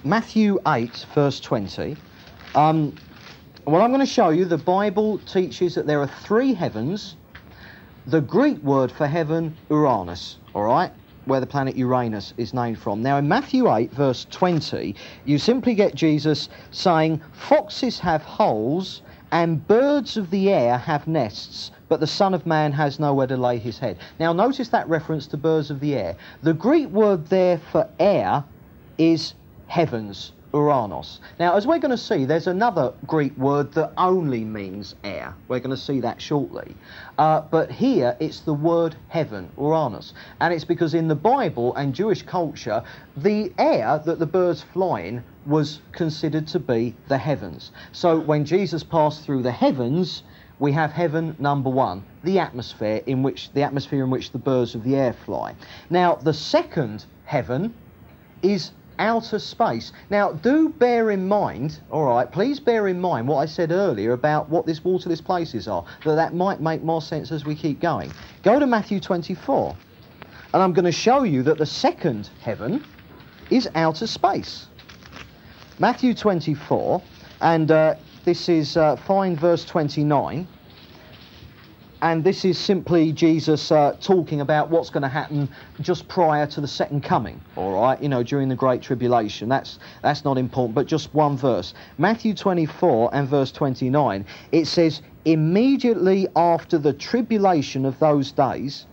Matthew 0.04 0.60
8, 0.68 1.06
verse 1.14 1.40
20, 1.40 1.96
um, 2.56 2.96
what 3.66 3.82
I'm 3.82 3.90
going 3.90 4.00
to 4.00 4.06
show 4.06 4.30
you, 4.30 4.46
the 4.46 4.58
Bible 4.58 5.18
teaches 5.20 5.76
that 5.76 5.88
there 5.88 6.02
are 6.02 6.08
three 6.08 6.54
heavens. 6.54 7.16
The 8.06 8.22
Greek 8.22 8.58
word 8.60 8.92
for 8.92 9.08
heaven, 9.08 9.58
Uranus, 9.70 10.38
all 10.54 10.64
right? 10.64 10.92
Where 11.28 11.40
the 11.40 11.46
planet 11.46 11.76
Uranus 11.76 12.34
is 12.38 12.54
named 12.54 12.80
from. 12.80 13.02
Now, 13.02 13.18
in 13.18 13.28
Matthew 13.28 13.72
8, 13.72 13.92
verse 13.92 14.26
20, 14.32 14.96
you 15.26 15.38
simply 15.38 15.76
get 15.76 15.94
Jesus 15.94 16.50
saying, 16.72 17.22
Foxes 17.34 18.00
have 18.00 18.24
holes 18.24 19.02
and 19.32 19.68
birds 19.68 20.16
of 20.18 20.30
the 20.30 20.50
air 20.52 20.78
have 20.78 21.08
nests, 21.08 21.72
but 21.90 22.00
the 22.00 22.08
Son 22.08 22.34
of 22.34 22.46
Man 22.46 22.72
has 22.72 23.00
nowhere 23.00 23.28
to 23.28 23.38
lay 23.38 23.58
his 23.58 23.78
head. 23.78 23.98
Now, 24.20 24.32
notice 24.34 24.70
that 24.70 24.88
reference 24.88 25.28
to 25.28 25.38
birds 25.38 25.70
of 25.70 25.80
the 25.80 25.96
air. 25.96 26.16
The 26.44 26.54
Greek 26.54 26.90
word 26.90 27.28
there 27.28 27.58
for 27.58 27.90
air 28.00 28.44
is 28.98 29.34
heavens. 29.68 30.32
Uranos. 30.54 31.20
Now, 31.40 31.56
as 31.56 31.68
we're 31.68 31.80
going 31.80 31.92
to 31.92 31.98
see, 31.98 32.26
there's 32.26 32.48
another 32.48 32.94
Greek 33.06 33.38
word 33.38 33.74
that 33.74 33.92
only 33.98 34.44
means 34.44 34.96
air. 35.04 35.36
We're 35.48 35.60
going 35.60 35.76
to 35.76 35.82
see 35.82 36.00
that 36.00 36.22
shortly. 36.22 36.76
Uh, 37.18 37.42
but 37.50 37.72
here 37.72 38.16
it's 38.20 38.42
the 38.42 38.54
word 38.54 38.96
heaven, 39.10 39.50
Uranus. 39.58 40.14
And 40.40 40.54
it's 40.54 40.66
because 40.66 40.94
in 40.94 41.08
the 41.08 41.16
Bible 41.16 41.74
and 41.76 41.94
Jewish 41.94 42.22
culture, 42.22 42.84
the 43.16 43.52
air 43.58 44.02
that 44.06 44.20
the 44.20 44.26
birds 44.26 44.62
fly 44.62 45.02
in 45.02 45.24
was 45.46 45.80
considered 45.92 46.48
to 46.48 46.60
be 46.60 46.96
the 47.08 47.18
heavens. 47.18 47.72
So 47.92 48.20
when 48.20 48.46
Jesus 48.46 48.84
passed 48.84 49.24
through 49.24 49.42
the 49.42 49.52
heavens, 49.52 50.24
we 50.60 50.72
have 50.74 50.92
heaven 50.92 51.36
number 51.40 51.70
one, 51.70 52.04
the 52.24 52.40
atmosphere 52.40 53.02
in 53.06 53.24
which 53.24 53.52
the 53.54 53.64
atmosphere 53.64 54.04
in 54.04 54.10
which 54.10 54.32
the 54.32 54.40
birds 54.40 54.76
of 54.76 54.84
the 54.84 54.96
air 54.96 55.14
fly. 55.14 55.56
Now, 55.90 56.16
the 56.16 56.34
second 56.34 57.06
heaven 57.26 57.74
is 58.42 58.72
outer 59.00 59.40
space. 59.40 59.92
Now, 60.10 60.32
do 60.32 60.70
bear 60.70 61.12
in 61.12 61.28
mind, 61.28 61.80
all 61.90 62.06
right, 62.06 62.32
please 62.32 62.60
bear 62.60 62.88
in 62.88 63.00
mind 63.00 63.28
what 63.28 63.38
I 63.38 63.46
said 63.46 63.72
earlier 63.72 64.14
about 64.14 64.50
what 64.50 64.66
this 64.66 64.84
waterless 64.84 65.22
places 65.22 65.68
are, 65.68 65.86
that 66.04 66.16
that 66.16 66.34
might 66.34 66.62
make 66.62 66.84
more 66.84 67.02
sense 67.02 67.32
as 67.32 67.46
we 67.46 67.56
keep 67.56 67.80
going. 67.80 68.12
Go 68.44 68.60
to 68.60 68.68
Matthew 68.68 69.00
24, 69.00 69.76
and 70.54 70.64
I'm 70.64 70.74
going 70.74 70.86
to 70.86 70.92
show 70.92 71.24
you 71.24 71.44
that 71.44 71.58
the 71.58 71.66
second 71.66 72.30
heaven 72.42 72.84
is 73.50 73.70
outer 73.76 74.08
space. 74.08 74.68
Matthew 75.80 76.14
24, 76.14 77.02
and 77.42 77.72
uh, 77.72 77.96
this 78.26 78.50
is 78.50 78.78
uh, 78.78 78.96
fine 78.96 79.36
verse 79.36 79.64
29 79.66 80.48
and 82.02 82.24
this 82.24 82.46
is 82.46 82.58
simply 82.60 83.12
Jesus 83.12 83.72
uh, 83.72 83.96
talking 84.00 84.42
about 84.42 84.70
what's 84.70 84.90
going 84.90 85.02
to 85.02 85.10
happen 85.10 85.50
just 85.82 86.08
prior 86.08 86.46
to 86.48 86.62
the 86.62 86.68
second 86.68 87.02
coming, 87.02 87.42
all 87.56 87.74
right, 87.74 88.02
you 88.02 88.08
know, 88.08 88.22
during 88.22 88.50
the 88.50 88.56
Great 88.56 88.82
Tribulation. 88.82 89.50
That's, 89.50 89.80
that's 90.04 90.24
not 90.24 90.38
important, 90.38 90.76
but 90.76 90.86
just 90.86 91.14
one 91.14 91.38
verse. 91.38 91.74
Matthew 91.98 92.36
24 92.36 93.10
and 93.14 93.28
verse 93.28 93.52
29, 93.52 94.26
it 94.52 94.66
says, 94.66 95.02
Immediately 95.26 96.28
after 96.36 96.78
the 96.78 96.94
tribulation 96.94 97.86
of 97.86 97.98
those 98.00 98.32
days, 98.32 98.86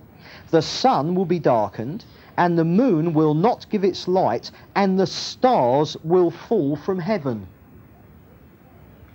the 0.50 0.62
sun 0.62 1.14
will 1.14 1.26
be 1.26 1.38
darkened, 1.38 2.04
and 2.38 2.58
the 2.58 2.64
moon 2.64 3.12
will 3.12 3.34
not 3.34 3.68
give 3.68 3.84
its 3.84 4.08
light, 4.08 4.50
and 4.74 4.98
the 4.98 5.06
stars 5.06 5.96
will 6.04 6.30
fall 6.30 6.74
from 6.74 6.98
heaven 6.98 7.46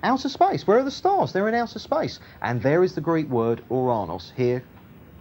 outer 0.03 0.29
space. 0.29 0.65
Where 0.65 0.79
are 0.79 0.83
the 0.83 0.91
stars? 0.91 1.31
They're 1.33 1.47
in 1.47 1.55
outer 1.55 1.79
space. 1.79 2.19
And 2.41 2.61
there 2.61 2.83
is 2.83 2.95
the 2.95 3.01
Greek 3.01 3.29
word 3.29 3.63
Uranos, 3.69 4.31
here 4.35 4.63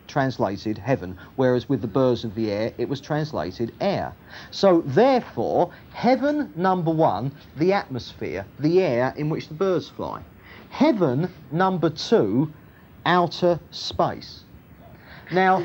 translated 0.09 0.79
heaven, 0.79 1.16
whereas 1.37 1.68
with 1.68 1.83
the 1.83 1.87
birds 1.87 2.24
of 2.24 2.35
the 2.35 2.51
air 2.51 2.72
it 2.79 2.89
was 2.89 3.01
translated 3.01 3.72
air. 3.81 4.12
So 4.51 4.83
therefore, 4.87 5.70
heaven 5.93 6.53
number 6.57 6.91
one, 6.91 7.31
the 7.57 7.72
atmosphere, 7.74 8.45
the 8.59 8.83
air 8.83 9.14
in 9.16 9.29
which 9.29 9.49
the 9.49 9.55
birds 9.55 9.89
fly. 9.89 10.22
Heaven 10.70 11.33
number 11.53 11.91
two, 11.91 12.53
outer 13.07 13.61
space. 13.70 14.45
Now, 15.31 15.62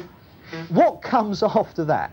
what 0.69 1.01
comes 1.01 1.41
after 1.41 1.85
that? 1.85 2.11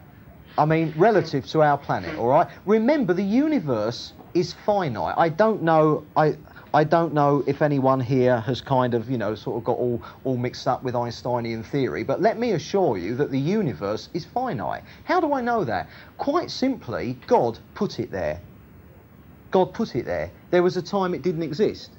I 0.57 0.65
mean, 0.65 0.95
relative 0.97 1.47
to 1.49 1.63
our 1.63 1.79
planet, 1.79 2.17
all 2.19 2.29
right? 2.29 2.49
Remember, 2.65 3.13
the 3.13 3.23
universe 3.23 4.13
is 4.35 4.53
finite. 4.65 5.15
I 5.17 5.29
don't 5.29 5.63
know. 5.63 6.05
I 6.17 6.37
I 6.73 6.85
don't 6.85 7.13
know 7.13 7.43
if 7.49 7.63
anyone 7.63 7.99
here 7.99 8.41
has 8.41 8.61
kind 8.61 8.95
of, 8.95 9.11
you 9.11 9.19
know, 9.19 9.35
sort 9.35 9.59
of 9.59 9.65
got 9.65 9.77
all, 9.79 10.01
all 10.23 10.37
mixed 10.37 10.69
up 10.69 10.85
with 10.85 10.95
Einsteinian 10.95 11.65
theory, 11.65 12.05
but 12.05 12.21
let 12.21 12.39
me 12.39 12.53
assure 12.53 12.97
you 12.97 13.17
that 13.17 13.33
the 13.33 13.39
universe 13.41 14.09
is 14.15 14.25
finite. 14.25 14.85
How 15.03 15.21
do 15.21 15.33
I 15.33 15.41
know 15.41 15.65
that? 15.65 15.89
Quite 16.17 16.49
simply, 16.49 17.19
God 17.27 17.59
put 17.75 17.99
it 17.99 18.13
there. 18.13 18.41
God 19.51 19.75
put 19.75 19.97
it 19.97 20.05
there. 20.05 20.31
There 20.51 20.63
was 20.63 20.77
a 20.77 20.83
time 20.83 21.13
it 21.13 21.23
didn't 21.23 21.43
exist. 21.43 21.91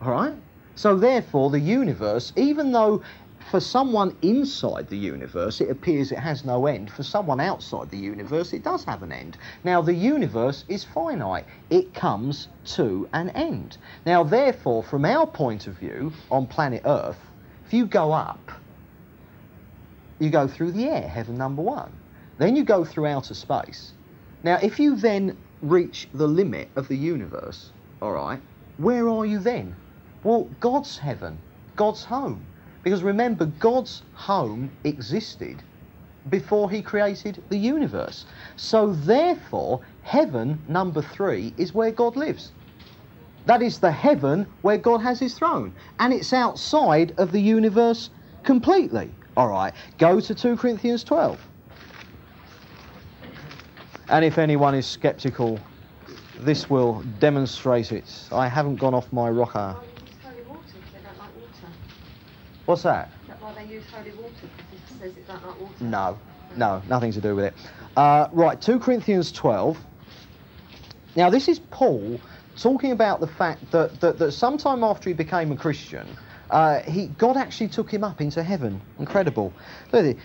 All 0.00 0.12
right? 0.12 0.34
So, 0.76 0.96
therefore, 0.96 1.50
the 1.50 1.58
universe, 1.58 2.32
even 2.36 2.70
though 2.70 3.02
for 3.50 3.58
someone 3.58 4.16
inside 4.22 4.88
the 4.88 4.96
universe, 4.96 5.60
it 5.60 5.70
appears 5.70 6.12
it 6.12 6.18
has 6.20 6.44
no 6.44 6.66
end. 6.66 6.88
For 6.88 7.02
someone 7.02 7.40
outside 7.40 7.90
the 7.90 7.98
universe, 7.98 8.52
it 8.52 8.62
does 8.62 8.84
have 8.84 9.02
an 9.02 9.10
end. 9.10 9.36
Now, 9.64 9.82
the 9.82 9.94
universe 9.94 10.64
is 10.68 10.84
finite, 10.84 11.46
it 11.68 11.92
comes 11.92 12.46
to 12.76 13.08
an 13.12 13.30
end. 13.30 13.76
Now, 14.06 14.22
therefore, 14.22 14.84
from 14.84 15.04
our 15.04 15.26
point 15.26 15.66
of 15.66 15.74
view 15.74 16.12
on 16.30 16.46
planet 16.46 16.82
Earth, 16.84 17.18
if 17.66 17.74
you 17.74 17.86
go 17.86 18.12
up, 18.12 18.52
you 20.20 20.30
go 20.30 20.46
through 20.46 20.70
the 20.72 20.88
air, 20.88 21.08
heaven 21.08 21.36
number 21.36 21.62
one. 21.62 21.90
Then 22.38 22.54
you 22.54 22.62
go 22.62 22.84
through 22.84 23.06
outer 23.06 23.34
space. 23.34 23.92
Now, 24.44 24.58
if 24.62 24.78
you 24.78 24.94
then 24.94 25.36
reach 25.60 26.08
the 26.14 26.28
limit 26.28 26.68
of 26.76 26.86
the 26.86 26.96
universe, 26.96 27.70
all 28.00 28.12
right, 28.12 28.40
where 28.76 29.08
are 29.08 29.26
you 29.26 29.40
then? 29.40 29.74
Well, 30.22 30.48
God's 30.60 30.98
heaven, 30.98 31.38
God's 31.74 32.04
home. 32.04 32.44
Because 32.82 33.02
remember, 33.02 33.46
God's 33.46 34.02
home 34.14 34.70
existed 34.84 35.62
before 36.28 36.70
he 36.70 36.82
created 36.82 37.42
the 37.48 37.56
universe. 37.56 38.26
So 38.56 38.92
therefore, 38.92 39.80
heaven, 40.02 40.58
number 40.68 41.02
three, 41.02 41.54
is 41.56 41.74
where 41.74 41.90
God 41.90 42.16
lives. 42.16 42.52
That 43.46 43.62
is 43.62 43.78
the 43.78 43.90
heaven 43.90 44.46
where 44.62 44.78
God 44.78 45.00
has 45.00 45.18
his 45.18 45.34
throne. 45.34 45.74
And 45.98 46.12
it's 46.12 46.32
outside 46.32 47.14
of 47.18 47.32
the 47.32 47.40
universe 47.40 48.10
completely. 48.42 49.10
All 49.36 49.48
right, 49.48 49.72
go 49.98 50.20
to 50.20 50.34
2 50.34 50.56
Corinthians 50.56 51.04
12. 51.04 51.38
And 54.08 54.24
if 54.24 54.38
anyone 54.38 54.74
is 54.74 54.86
skeptical, 54.86 55.60
this 56.40 56.68
will 56.68 57.02
demonstrate 57.18 57.92
it. 57.92 58.28
I 58.32 58.48
haven't 58.48 58.76
gone 58.76 58.94
off 58.94 59.12
my 59.12 59.30
rocker. 59.30 59.76
What's 62.70 62.84
that? 62.84 63.10
Is 63.22 63.26
that 63.26 63.42
why 63.42 63.52
they 63.54 63.64
use 63.64 63.82
holy 63.90 64.12
water? 64.12 64.32
Because 64.56 64.72
it 64.72 65.00
says 65.00 65.16
it 65.16 65.26
don't 65.26 65.44
like 65.44 65.60
water. 65.60 65.74
No, 65.80 66.18
no, 66.56 66.80
nothing 66.88 67.10
to 67.10 67.20
do 67.20 67.34
with 67.34 67.46
it. 67.46 67.54
Uh, 67.96 68.28
right, 68.30 68.60
2 68.60 68.78
Corinthians 68.78 69.32
12. 69.32 69.76
Now, 71.16 71.30
this 71.30 71.48
is 71.48 71.58
Paul 71.58 72.20
talking 72.54 72.92
about 72.92 73.18
the 73.18 73.26
fact 73.26 73.72
that, 73.72 74.00
that, 74.00 74.18
that 74.18 74.30
sometime 74.30 74.84
after 74.84 75.10
he 75.10 75.14
became 75.14 75.50
a 75.50 75.56
Christian, 75.56 76.06
uh, 76.50 76.78
he, 76.82 77.08
God 77.08 77.36
actually 77.36 77.66
took 77.66 77.92
him 77.92 78.04
up 78.04 78.20
into 78.20 78.40
heaven. 78.40 78.80
Incredible. 79.00 79.52
Look 79.90 80.04
at 80.04 80.10
it. 80.10 80.18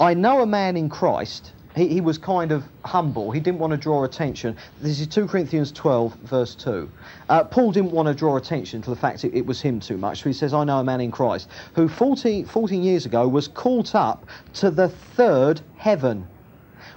I 0.00 0.14
know 0.14 0.42
a 0.42 0.46
man 0.46 0.76
in 0.76 0.88
Christ. 0.88 1.52
He, 1.74 1.88
he 1.88 2.00
was 2.00 2.18
kind 2.18 2.52
of 2.52 2.64
humble. 2.84 3.30
He 3.30 3.40
didn't 3.40 3.58
want 3.58 3.70
to 3.70 3.76
draw 3.76 4.04
attention. 4.04 4.56
This 4.80 5.00
is 5.00 5.06
2 5.06 5.26
Corinthians 5.26 5.72
12, 5.72 6.14
verse 6.16 6.54
2. 6.54 6.88
Uh, 7.28 7.44
Paul 7.44 7.72
didn't 7.72 7.92
want 7.92 8.08
to 8.08 8.14
draw 8.14 8.36
attention 8.36 8.82
to 8.82 8.90
the 8.90 8.96
fact 8.96 9.24
it, 9.24 9.34
it 9.34 9.46
was 9.46 9.60
him 9.60 9.80
too 9.80 9.96
much. 9.96 10.22
So 10.22 10.28
he 10.28 10.32
says, 10.34 10.52
I 10.52 10.64
know 10.64 10.78
a 10.78 10.84
man 10.84 11.00
in 11.00 11.10
Christ 11.10 11.48
who 11.74 11.88
14, 11.88 12.46
14 12.46 12.82
years 12.82 13.06
ago 13.06 13.26
was 13.26 13.48
caught 13.48 13.94
up 13.94 14.26
to 14.54 14.70
the 14.70 14.88
third 14.88 15.60
heaven. 15.76 16.26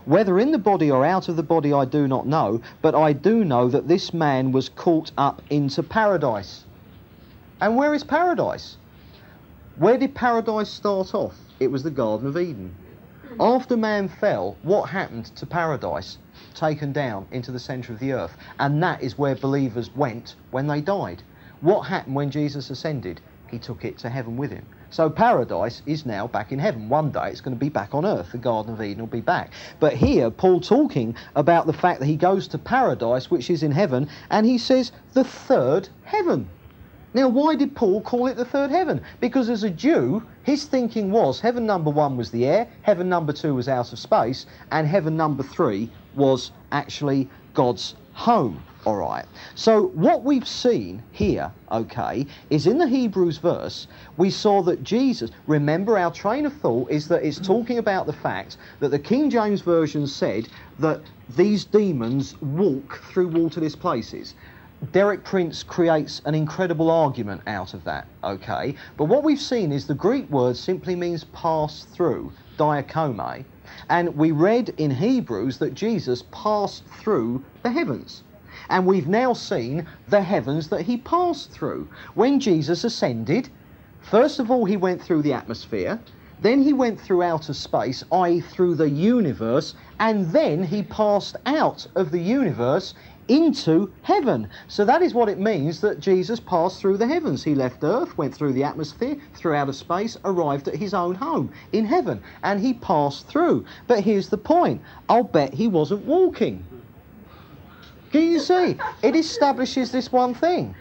Whether 0.05 0.39
in 0.39 0.51
the 0.51 0.59
body 0.59 0.91
or 0.91 1.05
out 1.05 1.29
of 1.29 1.35
the 1.35 1.43
body, 1.43 1.73
I 1.73 1.85
do 1.85 2.07
not 2.07 2.27
know, 2.27 2.61
but 2.81 2.93
I 2.93 3.13
do 3.13 3.43
know 3.45 3.69
that 3.69 3.87
this 3.87 4.13
man 4.13 4.51
was 4.51 4.69
caught 4.69 5.11
up 5.17 5.41
into 5.49 5.81
paradise. 5.81 6.63
And 7.61 7.75
where 7.75 7.93
is 7.93 8.03
paradise? 8.03 8.77
Where 9.77 9.97
did 9.97 10.13
paradise 10.13 10.69
start 10.69 11.15
off? 11.15 11.35
It 11.59 11.71
was 11.71 11.83
the 11.83 11.91
Garden 11.91 12.27
of 12.27 12.37
Eden. 12.37 12.75
After 13.39 13.75
man 13.75 14.07
fell, 14.07 14.55
what 14.61 14.89
happened 14.89 15.25
to 15.35 15.45
paradise? 15.45 16.19
Taken 16.53 16.93
down 16.93 17.27
into 17.31 17.51
the 17.51 17.59
centre 17.59 17.91
of 17.91 17.99
the 17.99 18.13
earth. 18.13 18.37
And 18.59 18.81
that 18.81 19.03
is 19.03 19.17
where 19.17 19.35
believers 19.35 19.93
went 19.93 20.35
when 20.51 20.67
they 20.67 20.79
died. 20.79 21.21
What 21.59 21.81
happened 21.81 22.15
when 22.15 22.31
Jesus 22.31 22.69
ascended? 22.69 23.19
He 23.51 23.59
took 23.59 23.83
it 23.83 23.97
to 23.97 24.09
heaven 24.09 24.37
with 24.37 24.51
him. 24.51 24.65
So 24.89 25.09
paradise 25.09 25.81
is 25.85 26.05
now 26.05 26.27
back 26.27 26.53
in 26.53 26.59
heaven. 26.59 26.87
One 26.87 27.11
day 27.11 27.27
it's 27.29 27.41
going 27.41 27.57
to 27.57 27.59
be 27.59 27.67
back 27.67 27.93
on 27.93 28.05
earth. 28.05 28.31
The 28.31 28.37
Garden 28.37 28.73
of 28.73 28.81
Eden 28.81 28.99
will 28.99 29.07
be 29.07 29.19
back. 29.19 29.51
But 29.81 29.95
here, 29.95 30.31
Paul 30.31 30.61
talking 30.61 31.13
about 31.35 31.65
the 31.65 31.73
fact 31.73 31.99
that 31.99 32.05
he 32.05 32.15
goes 32.15 32.47
to 32.47 32.57
paradise, 32.57 33.29
which 33.29 33.49
is 33.49 33.63
in 33.63 33.71
heaven, 33.71 34.07
and 34.29 34.45
he 34.45 34.57
says 34.57 34.93
the 35.11 35.25
third 35.25 35.89
heaven. 36.03 36.47
Now, 37.15 37.29
why 37.29 37.55
did 37.55 37.77
Paul 37.77 38.01
call 38.01 38.27
it 38.27 38.35
the 38.35 38.43
third 38.43 38.71
heaven? 38.71 39.01
Because 39.21 39.49
as 39.49 39.63
a 39.63 39.69
Jew, 39.69 40.21
his 40.43 40.65
thinking 40.65 41.11
was 41.11 41.39
heaven 41.39 41.65
number 41.65 41.89
one 41.89 42.17
was 42.17 42.29
the 42.29 42.45
air, 42.45 42.67
heaven 42.81 43.07
number 43.07 43.31
two 43.31 43.55
was 43.55 43.69
out 43.69 43.93
of 43.93 43.99
space, 43.99 44.45
and 44.69 44.85
heaven 44.85 45.15
number 45.15 45.41
three 45.41 45.89
was 46.13 46.51
actually 46.73 47.29
God's 47.53 47.95
home. 48.11 48.61
All 48.85 48.97
right. 48.97 49.25
So 49.55 49.87
what 49.93 50.25
we've 50.25 50.47
seen 50.47 51.01
here, 51.13 51.53
okay, 51.71 52.27
is 52.49 52.67
in 52.67 52.77
the 52.77 52.87
Hebrews 52.87 53.37
verse, 53.37 53.87
we 54.17 54.29
saw 54.29 54.61
that 54.63 54.83
Jesus, 54.83 55.31
remember 55.47 55.97
our 55.97 56.11
train 56.11 56.45
of 56.45 56.53
thought 56.53 56.91
is 56.91 57.07
that 57.07 57.23
it's 57.23 57.39
talking 57.39 57.77
about 57.77 58.07
the 58.07 58.13
fact 58.13 58.57
that 58.81 58.89
the 58.89 58.99
King 58.99 59.29
James 59.29 59.61
Version 59.61 60.05
said 60.05 60.49
that 60.79 61.01
these 61.37 61.63
demons 61.63 62.35
walk 62.41 63.01
through 63.05 63.29
waterless 63.29 63.75
places. 63.75 64.35
Derek 64.91 65.23
Prince 65.23 65.63
creates 65.63 66.21
an 66.25 66.35
incredible 66.35 66.91
argument 66.91 67.41
out 67.47 67.73
of 67.73 67.83
that, 67.85 68.07
okay? 68.23 68.75
But 68.97 69.05
what 69.05 69.23
we've 69.23 69.39
seen 69.39 69.71
is 69.71 69.87
the 69.87 69.93
Greek 69.93 70.29
word 70.29 70.57
simply 70.57 70.95
means 70.95 71.23
pass 71.23 71.85
through, 71.85 72.33
dierchomai. 72.57 73.45
And 73.89 74.15
we 74.15 74.31
read 74.31 74.69
in 74.77 74.91
Hebrews 74.91 75.57
that 75.59 75.73
Jesus 75.73 76.23
passed 76.31 76.85
through 76.85 77.43
the 77.63 77.71
heavens. 77.71 78.23
And 78.69 78.85
we've 78.85 79.07
now 79.07 79.33
seen 79.33 79.87
the 80.09 80.21
heavens 80.21 80.67
that 80.69 80.81
he 80.81 80.97
passed 80.97 81.51
through. 81.51 81.89
When 82.13 82.39
Jesus 82.39 82.83
ascended, 82.83 83.49
first 84.01 84.39
of 84.39 84.51
all, 84.51 84.65
he 84.65 84.77
went 84.77 85.01
through 85.01 85.21
the 85.21 85.33
atmosphere. 85.33 85.99
Then 86.41 86.61
he 86.61 86.73
went 86.73 86.99
through 86.99 87.23
outer 87.23 87.53
space, 87.53 88.03
i.e., 88.11 88.41
through 88.41 88.75
the 88.75 88.89
universe, 88.89 89.73
and 89.99 90.31
then 90.31 90.63
he 90.63 90.83
passed 90.83 91.37
out 91.45 91.87
of 91.95 92.11
the 92.11 92.19
universe 92.19 92.93
into 93.27 93.93
heaven. 94.01 94.49
So 94.67 94.85
that 94.85 95.01
is 95.01 95.13
what 95.13 95.29
it 95.29 95.39
means 95.39 95.81
that 95.81 95.99
Jesus 95.99 96.39
passed 96.39 96.79
through 96.79 96.97
the 96.97 97.07
heavens. 97.07 97.43
He 97.43 97.55
left 97.55 97.83
earth, 97.83 98.17
went 98.17 98.33
through 98.33 98.53
the 98.53 98.63
atmosphere, 98.63 99.17
through 99.33 99.55
outer 99.55 99.73
space, 99.73 100.17
arrived 100.25 100.67
at 100.67 100.75
his 100.75 100.93
own 100.93 101.15
home 101.15 101.51
in 101.71 101.85
heaven, 101.85 102.21
and 102.43 102.59
he 102.59 102.73
passed 102.73 103.27
through. 103.27 103.65
But 103.87 104.01
here's 104.01 104.29
the 104.29 104.37
point 104.37 104.81
I'll 105.09 105.23
bet 105.23 105.53
he 105.53 105.67
wasn't 105.67 106.05
walking. 106.05 106.65
Can 108.11 108.23
you 108.23 108.39
see? 108.39 108.77
It 109.03 109.15
establishes 109.15 109.91
this 109.91 110.11
one 110.11 110.33
thing 110.33 110.75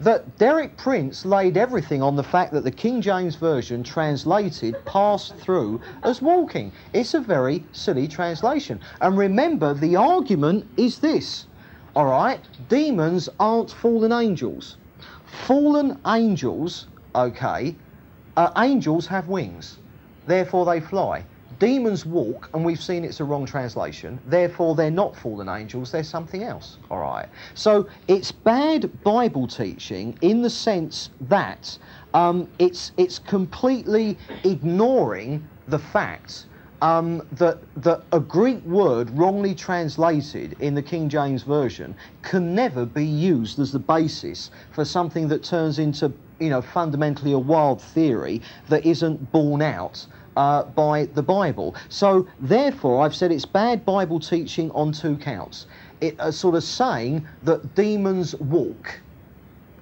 that 0.00 0.38
Derek 0.38 0.76
Prince 0.76 1.24
laid 1.24 1.56
everything 1.56 2.02
on 2.02 2.16
the 2.16 2.22
fact 2.24 2.52
that 2.52 2.64
the 2.64 2.70
King 2.70 3.00
James 3.00 3.36
Version 3.36 3.84
translated 3.84 4.74
passed 4.84 5.36
through 5.36 5.80
as 6.02 6.20
walking. 6.20 6.72
It's 6.92 7.14
a 7.14 7.20
very 7.20 7.64
silly 7.72 8.08
translation. 8.08 8.80
And 9.00 9.16
remember, 9.16 9.72
the 9.72 9.96
argument 9.96 10.66
is 10.76 10.98
this 10.98 11.46
all 11.96 12.06
right? 12.06 12.40
Demons 12.68 13.28
aren't 13.38 13.70
fallen 13.70 14.12
angels. 14.12 14.76
Fallen 15.46 15.98
angels, 16.06 16.86
okay, 17.14 17.74
uh, 18.36 18.50
angels 18.58 19.06
have 19.06 19.28
wings, 19.28 19.78
therefore 20.26 20.64
they 20.64 20.80
fly. 20.80 21.24
Demons 21.60 22.04
walk, 22.04 22.50
and 22.52 22.64
we've 22.64 22.82
seen 22.82 23.04
it's 23.04 23.20
a 23.20 23.24
wrong 23.24 23.46
translation, 23.46 24.18
therefore 24.26 24.74
they're 24.74 24.90
not 24.90 25.14
fallen 25.14 25.48
angels, 25.48 25.92
they're 25.92 26.02
something 26.02 26.42
else, 26.42 26.78
all 26.90 26.98
right? 26.98 27.28
So 27.54 27.88
it's 28.08 28.32
bad 28.32 29.02
Bible 29.04 29.46
teaching 29.46 30.18
in 30.20 30.42
the 30.42 30.50
sense 30.50 31.10
that 31.22 31.78
um, 32.12 32.48
it's, 32.58 32.92
it's 32.96 33.20
completely 33.20 34.18
ignoring 34.42 35.46
the 35.68 35.78
facts 35.78 36.46
um, 36.82 37.26
that, 37.32 37.58
that 37.82 38.02
a 38.12 38.20
Greek 38.20 38.64
word 38.64 39.10
wrongly 39.10 39.54
translated 39.54 40.56
in 40.60 40.74
the 40.74 40.82
King 40.82 41.08
James 41.08 41.42
Version 41.42 41.94
can 42.22 42.54
never 42.54 42.84
be 42.84 43.04
used 43.04 43.58
as 43.58 43.72
the 43.72 43.78
basis 43.78 44.50
for 44.72 44.84
something 44.84 45.28
that 45.28 45.42
turns 45.42 45.78
into, 45.78 46.12
you 46.40 46.50
know, 46.50 46.60
fundamentally 46.62 47.32
a 47.32 47.38
wild 47.38 47.80
theory 47.80 48.42
that 48.68 48.84
isn't 48.84 49.32
borne 49.32 49.62
out 49.62 50.06
uh, 50.36 50.64
by 50.64 51.06
the 51.14 51.22
Bible. 51.22 51.74
So, 51.88 52.26
therefore, 52.40 53.04
I've 53.04 53.14
said 53.14 53.30
it's 53.32 53.46
bad 53.46 53.84
Bible 53.84 54.20
teaching 54.20 54.70
on 54.72 54.92
two 54.92 55.16
counts. 55.16 55.66
It 56.00 56.18
uh, 56.18 56.30
sort 56.30 56.54
of 56.54 56.64
saying 56.64 57.26
that 57.44 57.74
demons 57.74 58.34
walk 58.36 59.00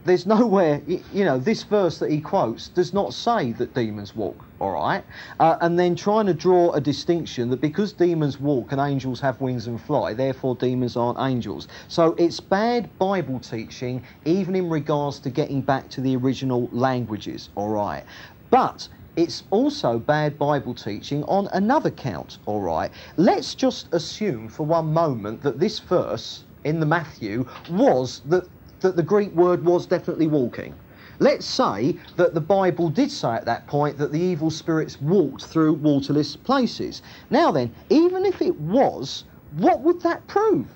there's 0.05 0.27
nowhere, 0.27 0.83
you 0.87 1.25
know, 1.25 1.39
this 1.39 1.63
verse 1.63 1.99
that 1.99 2.11
he 2.11 2.21
quotes 2.21 2.69
does 2.69 2.93
not 2.93 3.15
say 3.15 3.53
that 3.53 3.75
demons 3.75 4.17
walk, 4.17 4.45
all 4.61 4.73
right? 4.73 5.05
Uh, 5.39 5.57
and 5.61 5.79
then 5.79 5.95
trying 5.95 6.27
to 6.27 6.35
draw 6.35 6.73
a 6.73 6.81
distinction 6.81 7.51
that 7.51 7.61
because 7.61 7.93
demons 7.93 8.41
walk 8.41 8.73
and 8.73 8.81
angels 8.81 9.21
have 9.21 9.41
wings 9.41 9.67
and 9.67 9.81
fly, 9.81 10.13
therefore 10.13 10.57
demons 10.57 10.97
aren't 10.97 11.19
angels. 11.21 11.69
So 11.89 12.15
it's 12.19 12.41
bad 12.41 12.91
Bible 12.99 13.39
teaching, 13.39 14.03
even 14.25 14.57
in 14.57 14.69
regards 14.69 15.21
to 15.21 15.31
getting 15.31 15.63
back 15.63 15.89
to 15.91 16.01
the 16.01 16.17
original 16.17 16.69
languages, 16.73 17.51
all 17.55 17.71
right? 17.71 18.05
But 18.51 18.89
it's 19.15 19.45
also 19.51 19.99
bad 19.99 20.39
Bible 20.39 20.75
teaching 20.75 21.23
on 21.25 21.49
another 21.53 21.91
count, 21.91 22.39
all 22.47 22.61
right? 22.61 22.91
Let's 23.17 23.55
just 23.55 23.93
assume 23.93 24.49
for 24.49 24.67
one 24.67 24.93
moment 24.93 25.43
that 25.43 25.61
this 25.61 25.79
verse 25.79 26.45
in 26.65 26.81
the 26.81 26.87
Matthew 26.87 27.47
was 27.71 28.21
that 28.25 28.49
that 28.83 28.97
the 28.97 29.03
Greek 29.03 29.35
word 29.35 29.65
was 29.65 29.87
definitely 29.87 30.27
walking. 30.27 30.75
Let's 31.19 31.47
say 31.47 31.97
that 32.17 32.35
the 32.35 32.41
Bible 32.41 32.89
did 32.89 33.11
say 33.11 33.31
at 33.31 33.45
that 33.45 33.67
point 33.67 33.97
that 33.99 34.13
the 34.13 34.21
evil 34.21 34.51
spirits 34.51 35.01
walked 35.01 35.45
through 35.45 35.75
waterless 35.75 36.37
places. 36.37 37.01
Now 37.31 37.51
then, 37.51 37.73
even 37.91 38.25
if 38.25 38.43
it 38.43 38.59
was, 38.59 39.25
what 39.57 39.81
would 39.81 40.01
that 40.03 40.27
prove? 40.27 40.67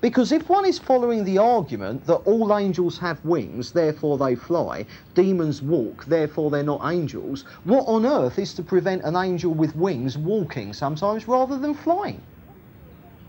Because 0.00 0.32
if 0.32 0.50
one 0.50 0.66
is 0.66 0.78
following 0.78 1.24
the 1.24 1.38
argument 1.38 2.04
that 2.06 2.16
all 2.26 2.54
angels 2.56 2.98
have 2.98 3.24
wings, 3.24 3.72
therefore 3.72 4.18
they 4.18 4.34
fly, 4.34 4.84
demons 5.14 5.62
walk, 5.62 6.04
therefore 6.04 6.50
they're 6.50 6.62
not 6.62 6.84
angels, 6.92 7.44
what 7.64 7.88
on 7.88 8.04
earth 8.04 8.38
is 8.38 8.52
to 8.54 8.62
prevent 8.62 9.02
an 9.04 9.16
angel 9.16 9.54
with 9.54 9.74
wings 9.74 10.18
walking 10.18 10.74
sometimes 10.74 11.26
rather 11.26 11.58
than 11.58 11.72
flying? 11.72 12.20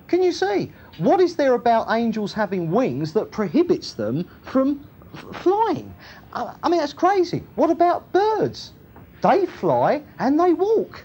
Can 0.07 0.21
you 0.21 0.31
see? 0.31 0.71
What 0.97 1.19
is 1.19 1.35
there 1.35 1.53
about 1.53 1.87
angels 1.89 2.33
having 2.33 2.71
wings 2.71 3.13
that 3.13 3.31
prohibits 3.31 3.93
them 3.93 4.29
from 4.43 4.87
f- 5.13 5.25
flying? 5.41 5.93
I, 6.33 6.55
I 6.63 6.69
mean, 6.69 6.79
that's 6.79 6.93
crazy. 6.93 7.43
What 7.55 7.69
about 7.69 8.11
birds? 8.11 8.73
They 9.21 9.45
fly 9.45 10.03
and 10.19 10.39
they 10.39 10.53
walk. 10.53 11.03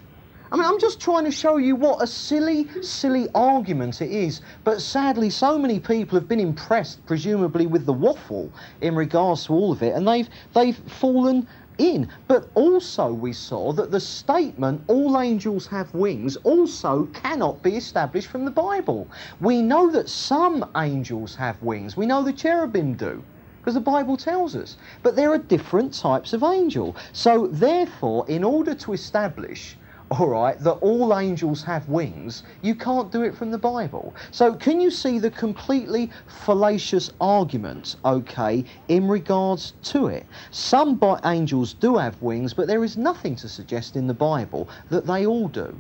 I 0.53 0.57
mean, 0.57 0.67
I'm 0.67 0.81
just 0.81 1.01
trying 1.01 1.25
to 1.27 1.31
show 1.31 1.59
you 1.59 1.77
what 1.77 2.03
a 2.03 2.07
silly, 2.09 2.67
silly 2.83 3.29
argument 3.37 4.03
it 4.03 4.11
is. 4.11 4.41
But 4.65 4.83
sadly, 4.83 5.31
so 5.31 5.57
many 5.57 5.79
people 5.79 6.19
have 6.19 6.27
been 6.27 6.41
impressed, 6.41 7.07
presumably, 7.07 7.67
with 7.69 7.87
the 7.87 7.93
waffle 7.93 8.51
in 8.81 8.97
regards 8.97 9.47
to 9.47 9.53
all 9.53 9.71
of 9.71 9.83
it, 9.83 9.95
and 9.95 10.07
they've 10.07 10.29
they've 10.53 10.77
fallen 10.77 11.47
in. 11.79 12.09
But 12.29 12.49
also, 12.55 13.13
we 13.13 13.33
saw 13.33 13.73
that 13.73 13.91
the 13.91 14.01
statement, 14.01 14.83
all 14.87 15.21
angels 15.21 15.67
have 15.69 15.95
wings, 15.95 16.37
also 16.39 17.07
cannot 17.15 17.63
be 17.63 17.77
established 17.77 18.29
from 18.29 18.45
the 18.45 18.51
Bible. 18.51 19.09
We 19.41 19.63
know 19.63 19.91
that 19.91 20.09
some 20.09 20.71
angels 20.77 21.35
have 21.37 21.63
wings, 21.63 21.97
we 21.97 22.07
know 22.07 22.23
the 22.23 22.33
cherubim 22.33 22.95
do. 22.95 23.23
Because 23.61 23.75
the 23.75 23.81
Bible 23.81 24.17
tells 24.17 24.57
us. 24.57 24.79
But 25.03 25.17
there 25.17 25.33
are 25.33 25.39
different 25.39 25.93
types 25.93 26.33
of 26.33 26.43
angel. 26.43 26.97
So, 27.13 27.47
therefore, 27.47 28.25
in 28.27 28.43
order 28.43 28.75
to 28.75 28.95
establish 28.95 29.77
all 30.11 30.29
right, 30.29 30.59
that 30.59 30.73
all 30.73 31.17
angels 31.17 31.63
have 31.63 31.89
wings, 31.89 32.43
you 32.63 32.75
can't 32.75 33.13
do 33.13 33.23
it 33.23 33.37
from 33.37 33.53
the 33.53 33.59
Bible. 33.59 34.13
So, 34.33 34.55
can 34.55 34.81
you 34.81 34.91
see 34.91 35.21
the 35.21 35.31
completely 35.31 36.11
fallacious 36.27 37.11
argument, 37.21 37.95
okay, 38.05 38.65
in 38.89 39.07
regards 39.07 39.75
to 39.85 40.09
it? 40.09 40.27
Some 40.51 40.97
bi- 40.97 41.21
angels 41.25 41.75
do 41.75 41.97
have 41.97 42.21
wings, 42.21 42.53
but 42.53 42.67
there 42.67 42.83
is 42.83 42.97
nothing 42.97 43.37
to 43.37 43.49
suggest 43.49 43.95
in 43.95 44.09
the 44.09 44.15
Bible 44.15 44.69
that 44.89 45.07
they 45.07 45.27
all 45.27 45.47
do. 45.47 45.77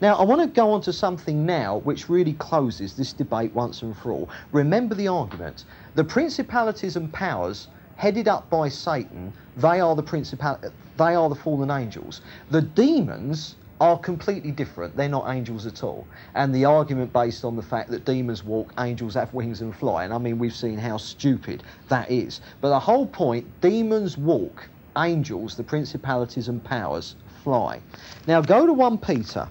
Now, 0.00 0.16
I 0.16 0.24
want 0.24 0.40
to 0.40 0.48
go 0.48 0.72
on 0.72 0.80
to 0.82 0.92
something 0.92 1.46
now 1.46 1.78
which 1.78 2.08
really 2.08 2.32
closes 2.32 2.94
this 2.94 3.12
debate 3.12 3.54
once 3.54 3.82
and 3.82 3.96
for 3.96 4.10
all. 4.10 4.28
Remember 4.50 4.96
the 4.96 5.06
argument. 5.06 5.64
The 5.94 6.02
principalities 6.02 6.96
and 6.96 7.12
powers 7.12 7.68
headed 7.94 8.26
up 8.26 8.50
by 8.50 8.68
Satan, 8.68 9.32
they 9.56 9.80
are 9.80 9.94
the 9.94 10.02
principal 10.02 10.58
they 10.96 11.14
are 11.14 11.28
the 11.28 11.34
fallen 11.36 11.70
angels. 11.70 12.22
The 12.50 12.62
demons 12.62 13.54
are 13.80 13.98
completely 13.98 14.50
different. 14.50 14.96
They're 14.96 15.08
not 15.08 15.28
angels 15.28 15.66
at 15.66 15.84
all. 15.84 16.06
And 16.34 16.54
the 16.54 16.64
argument 16.64 17.12
based 17.12 17.44
on 17.44 17.56
the 17.56 17.62
fact 17.62 17.90
that 17.90 18.04
demons 18.04 18.42
walk, 18.44 18.72
angels 18.78 19.14
have 19.14 19.32
wings 19.32 19.60
and 19.60 19.74
fly. 19.74 20.04
And 20.04 20.12
I 20.12 20.18
mean, 20.18 20.38
we've 20.38 20.54
seen 20.54 20.78
how 20.78 20.96
stupid 20.96 21.62
that 21.88 22.10
is. 22.10 22.40
But 22.60 22.70
the 22.70 22.80
whole 22.80 23.06
point 23.06 23.46
demons 23.60 24.18
walk, 24.18 24.68
angels, 24.96 25.54
the 25.54 25.62
principalities 25.62 26.48
and 26.48 26.62
powers, 26.62 27.14
fly. 27.42 27.80
Now 28.26 28.40
go 28.40 28.66
to 28.66 28.72
1 28.72 28.98
Peter. 28.98 29.48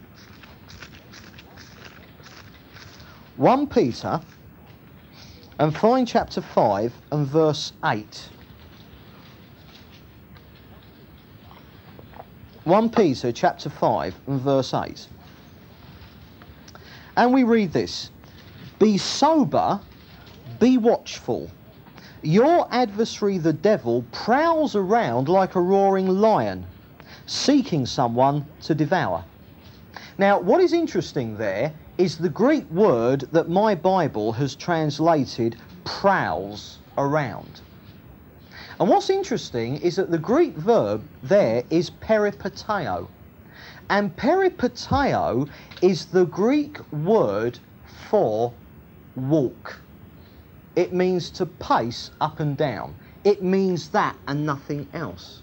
1 3.38 3.68
Peter 3.68 4.20
and 5.60 5.76
find 5.76 6.08
chapter 6.08 6.42
5 6.42 6.94
and 7.12 7.28
verse 7.28 7.74
8. 7.84 8.30
1 12.68 12.90
Peter 12.90 13.32
chapter 13.32 13.70
5 13.70 14.14
and 14.28 14.42
verse 14.42 14.74
8. 14.74 15.08
And 17.16 17.34
we 17.34 17.44
read 17.44 17.72
this 17.72 18.12
Be 18.78 18.98
sober, 18.98 19.80
be 20.60 20.78
watchful. 20.78 21.50
Your 22.24 22.68
adversary, 22.70 23.38
the 23.38 23.54
devil, 23.54 24.04
prowls 24.12 24.76
around 24.76 25.30
like 25.30 25.56
a 25.56 25.62
roaring 25.62 26.10
lion, 26.10 26.66
seeking 27.26 27.86
someone 27.86 28.46
to 28.64 28.76
devour. 28.76 29.24
Now, 30.18 30.38
what 30.38 30.60
is 30.60 30.74
interesting 30.74 31.38
there 31.38 31.72
is 31.98 32.18
the 32.18 32.28
Greek 32.28 32.70
word 32.70 33.30
that 33.32 33.48
my 33.48 33.76
Bible 33.76 34.34
has 34.34 34.56
translated 34.56 35.56
prowls 35.86 36.80
around. 36.98 37.62
And 38.80 38.90
what's 38.90 39.10
interesting 39.10 39.78
is 39.78 39.96
that 39.96 40.12
the 40.12 40.20
Greek 40.20 40.54
verb 40.56 41.04
there 41.24 41.64
is 41.72 41.90
peripateo. 41.90 43.08
And 43.90 44.16
peripateo 44.16 45.50
is 45.82 46.06
the 46.06 46.26
Greek 46.26 46.80
word 46.92 47.58
for 48.10 48.54
walk. 49.16 49.80
It 50.76 50.94
means 50.94 51.32
to 51.32 51.48
pace 51.48 52.12
up 52.22 52.40
and 52.40 52.56
down. 52.56 52.94
It 53.24 53.42
means 53.42 53.90
that 53.90 54.16
and 54.28 54.46
nothing 54.46 54.88
else. 54.94 55.42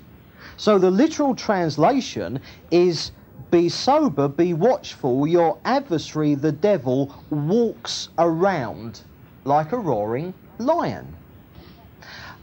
So 0.57 0.79
the 0.79 0.91
literal 0.91 1.35
translation 1.35 2.41
is 2.71 3.11
be 3.51 3.69
sober, 3.69 4.29
be 4.29 4.55
watchful. 4.55 5.27
Your 5.27 5.59
adversary, 5.65 6.37
the 6.37 6.53
devil, 6.53 7.13
walks 7.31 8.11
around 8.17 9.01
like 9.45 9.73
a 9.73 9.79
roaring 9.79 10.35
lion. 10.59 11.15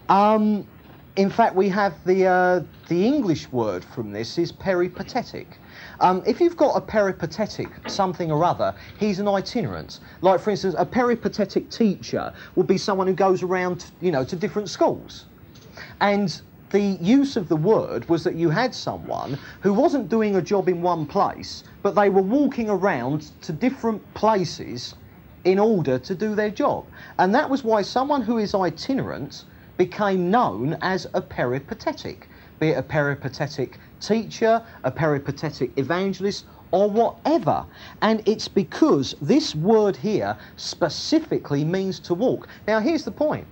Um, 0.10 0.68
in 1.18 1.30
fact, 1.30 1.56
we 1.56 1.68
have 1.70 1.94
the, 2.06 2.26
uh, 2.26 2.62
the 2.88 3.06
English 3.06 3.52
word 3.52 3.84
from 3.84 4.12
this 4.14 4.38
is 4.38 4.52
peripatetic. 4.52 5.60
Um, 6.00 6.24
if 6.26 6.40
you've 6.40 6.56
got 6.56 6.76
a 6.76 6.82
peripatetic 6.82 7.70
something 7.88 8.32
or 8.32 8.46
other, 8.46 8.74
he's 8.98 9.20
an 9.20 9.28
itinerant. 9.28 10.00
Like, 10.22 10.40
for 10.40 10.52
instance, 10.52 10.76
a 10.78 10.86
peripatetic 10.86 11.70
teacher 11.70 12.34
would 12.56 12.68
be 12.68 12.78
someone 12.78 13.08
who 13.08 13.14
goes 13.14 13.44
around, 13.44 13.92
you 14.00 14.12
know, 14.12 14.24
to 14.24 14.36
different 14.38 14.70
schools. 14.70 15.26
And 16.00 16.42
the 16.70 16.98
use 17.02 17.36
of 17.36 17.50
the 17.50 17.58
word 17.58 18.08
was 18.08 18.24
that 18.24 18.36
you 18.36 18.50
had 18.50 18.74
someone 18.74 19.38
who 19.60 19.74
wasn't 19.74 20.08
doing 20.08 20.38
a 20.38 20.42
job 20.42 20.70
in 20.70 20.82
one 20.82 21.06
place, 21.06 21.66
but 21.84 21.94
they 21.94 22.08
were 22.10 22.22
walking 22.22 22.70
around 22.70 23.32
to 23.42 23.52
different 23.52 24.02
places 24.14 24.96
in 25.44 25.60
order 25.60 26.00
to 26.00 26.16
do 26.16 26.36
their 26.36 26.52
job. 26.52 26.86
And 27.20 27.36
that 27.36 27.50
was 27.50 27.66
why 27.66 27.82
someone 27.82 28.22
who 28.22 28.38
is 28.38 28.56
itinerant 28.56 29.44
became 29.78 30.30
known 30.30 30.78
as 30.82 31.08
a 31.14 31.22
peripatetic, 31.22 32.30
be 32.60 32.70
it 32.70 32.78
a 32.78 32.84
peripatetic 32.84 33.80
teacher, 34.00 34.62
a 34.84 34.92
peripatetic 34.92 35.78
evangelist, 35.78 36.46
or 36.72 36.90
whatever. 36.90 37.66
And 38.02 38.22
it's 38.28 38.48
because 38.48 39.16
this 39.22 39.56
word 39.56 39.96
here 39.96 40.38
specifically 40.56 41.64
means 41.64 42.00
to 42.00 42.14
walk. 42.14 42.48
Now, 42.68 42.80
here's 42.80 43.04
the 43.04 43.12
point 43.12 43.48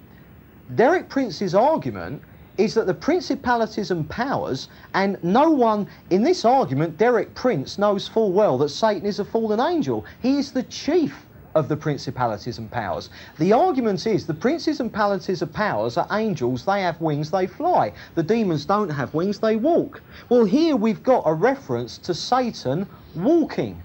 Derek 0.75 1.09
Prince's 1.09 1.55
argument 1.55 2.21
is 2.57 2.73
that 2.73 2.85
the 2.85 2.93
principalities 2.93 3.89
and 3.89 4.09
powers, 4.09 4.67
and 4.93 5.17
no 5.23 5.49
one 5.49 5.87
in 6.09 6.23
this 6.23 6.43
argument, 6.43 6.97
Derek 6.97 7.33
Prince, 7.33 7.77
knows 7.77 8.07
full 8.07 8.33
well 8.33 8.57
that 8.57 8.69
Satan 8.69 9.07
is 9.07 9.19
a 9.19 9.25
fallen 9.25 9.61
angel. 9.61 10.05
He 10.21 10.37
is 10.37 10.51
the 10.51 10.63
chief 10.63 11.25
of 11.59 11.67
the 11.67 11.77
principalities 11.77 12.57
and 12.57 12.71
powers. 12.71 13.09
The 13.37 13.53
argument 13.53 14.07
is 14.07 14.25
the 14.25 14.33
princes 14.33 14.79
and 14.79 14.91
palaces 14.91 15.41
of 15.41 15.53
powers 15.53 15.97
are 15.97 16.07
angels, 16.11 16.65
they 16.65 16.81
have 16.81 16.99
wings, 17.01 17.29
they 17.29 17.45
fly. 17.45 17.93
The 18.15 18.23
demons 18.23 18.65
don't 18.65 18.89
have 18.89 19.13
wings, 19.13 19.39
they 19.39 19.57
walk. 19.57 20.01
Well, 20.29 20.45
here 20.45 20.75
we've 20.75 21.03
got 21.03 21.23
a 21.25 21.33
reference 21.33 21.97
to 21.99 22.13
Satan 22.13 22.87
walking. 23.13 23.83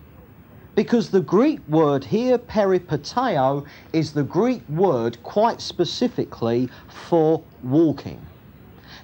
Because 0.77 1.11
the 1.11 1.21
Greek 1.21 1.61
word 1.69 2.05
here, 2.05 2.39
peripateo, 2.39 3.65
is 3.93 4.13
the 4.13 4.25
Greek 4.25 4.63
word 4.69 5.23
quite 5.23 5.61
specifically 5.61 6.69
for 6.89 7.45
walking. 7.63 8.25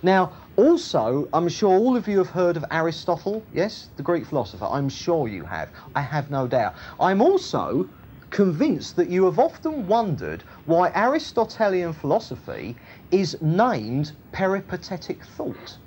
Now, 0.02 0.32
also, 0.56 1.28
I'm 1.32 1.48
sure 1.48 1.70
all 1.70 1.96
of 1.96 2.08
you 2.08 2.18
have 2.18 2.30
heard 2.30 2.56
of 2.56 2.64
Aristotle, 2.70 3.44
yes, 3.52 3.88
the 3.96 4.02
Greek 4.02 4.26
philosopher. 4.26 4.66
I'm 4.66 4.88
sure 4.88 5.28
you 5.28 5.44
have. 5.44 5.70
I 5.94 6.00
have 6.00 6.30
no 6.30 6.46
doubt. 6.46 6.74
I'm 6.98 7.22
also 7.22 7.88
convinced 8.30 8.96
that 8.96 9.08
you 9.08 9.24
have 9.24 9.38
often 9.38 9.86
wondered 9.86 10.42
why 10.66 10.90
Aristotelian 10.94 11.92
philosophy 11.92 12.76
is 13.10 13.36
named 13.40 14.12
peripatetic 14.32 15.24
thought. 15.24 15.78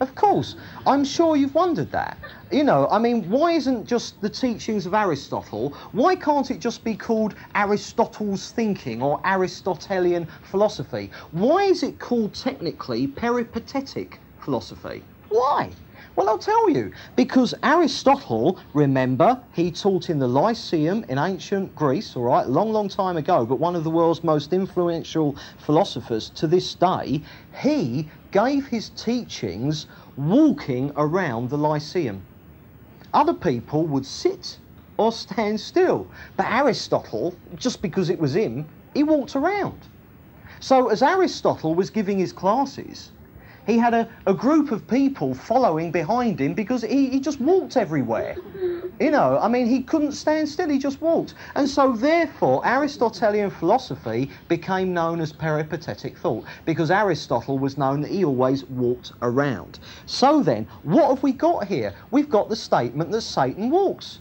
Of 0.00 0.14
course, 0.14 0.54
I'm 0.86 1.04
sure 1.04 1.34
you've 1.34 1.56
wondered 1.56 1.90
that. 1.90 2.18
You 2.52 2.62
know, 2.62 2.86
I 2.88 2.98
mean, 2.98 3.28
why 3.28 3.52
isn't 3.52 3.86
just 3.86 4.20
the 4.20 4.30
teachings 4.30 4.86
of 4.86 4.94
Aristotle, 4.94 5.74
why 5.90 6.14
can't 6.14 6.50
it 6.52 6.60
just 6.60 6.84
be 6.84 6.94
called 6.94 7.34
Aristotle's 7.56 8.52
thinking 8.52 9.02
or 9.02 9.20
Aristotelian 9.24 10.28
philosophy? 10.42 11.10
Why 11.32 11.64
is 11.64 11.82
it 11.82 11.98
called 11.98 12.32
technically 12.32 13.08
peripatetic 13.08 14.20
philosophy? 14.38 15.02
Why? 15.30 15.70
Well, 16.18 16.28
I'll 16.28 16.36
tell 16.36 16.68
you. 16.68 16.90
Because 17.14 17.54
Aristotle, 17.62 18.58
remember, 18.74 19.40
he 19.52 19.70
taught 19.70 20.10
in 20.10 20.18
the 20.18 20.26
Lyceum 20.26 21.04
in 21.08 21.16
ancient 21.16 21.76
Greece, 21.76 22.16
all 22.16 22.24
right, 22.24 22.44
long, 22.44 22.72
long 22.72 22.88
time 22.88 23.16
ago, 23.16 23.46
but 23.46 23.60
one 23.60 23.76
of 23.76 23.84
the 23.84 23.90
world's 23.90 24.24
most 24.24 24.52
influential 24.52 25.36
philosophers 25.58 26.30
to 26.30 26.48
this 26.48 26.74
day, 26.74 27.22
he 27.62 28.08
gave 28.32 28.66
his 28.66 28.88
teachings 28.88 29.86
walking 30.16 30.90
around 30.96 31.50
the 31.50 31.56
Lyceum. 31.56 32.20
Other 33.14 33.34
people 33.34 33.86
would 33.86 34.04
sit 34.04 34.58
or 34.96 35.12
stand 35.12 35.60
still, 35.60 36.08
but 36.36 36.46
Aristotle, 36.46 37.32
just 37.54 37.80
because 37.80 38.10
it 38.10 38.18
was 38.18 38.34
him, 38.34 38.66
he 38.92 39.04
walked 39.04 39.36
around. 39.36 39.78
So, 40.58 40.88
as 40.88 41.00
Aristotle 41.00 41.76
was 41.76 41.90
giving 41.90 42.18
his 42.18 42.32
classes, 42.32 43.12
he 43.68 43.76
had 43.76 43.92
a, 43.92 44.08
a 44.26 44.32
group 44.32 44.72
of 44.72 44.88
people 44.88 45.34
following 45.34 45.92
behind 45.92 46.40
him 46.40 46.54
because 46.54 46.80
he, 46.82 47.10
he 47.10 47.20
just 47.20 47.38
walked 47.38 47.76
everywhere. 47.76 48.36
You 49.00 49.12
know, 49.12 49.38
I 49.40 49.46
mean, 49.46 49.66
he 49.66 49.82
couldn't 49.84 50.10
stand 50.10 50.48
still, 50.48 50.68
he 50.68 50.76
just 50.76 51.00
walked. 51.00 51.34
And 51.54 51.68
so, 51.68 51.92
therefore, 51.92 52.66
Aristotelian 52.66 53.48
philosophy 53.48 54.28
became 54.48 54.92
known 54.92 55.20
as 55.20 55.32
peripatetic 55.32 56.18
thought 56.18 56.44
because 56.64 56.90
Aristotle 56.90 57.60
was 57.60 57.78
known 57.78 58.00
that 58.00 58.10
he 58.10 58.24
always 58.24 58.64
walked 58.64 59.12
around. 59.22 59.78
So, 60.06 60.42
then, 60.42 60.66
what 60.82 61.10
have 61.10 61.22
we 61.22 61.30
got 61.30 61.68
here? 61.68 61.94
We've 62.10 62.28
got 62.28 62.48
the 62.48 62.56
statement 62.56 63.12
that 63.12 63.20
Satan 63.20 63.70
walks. 63.70 64.18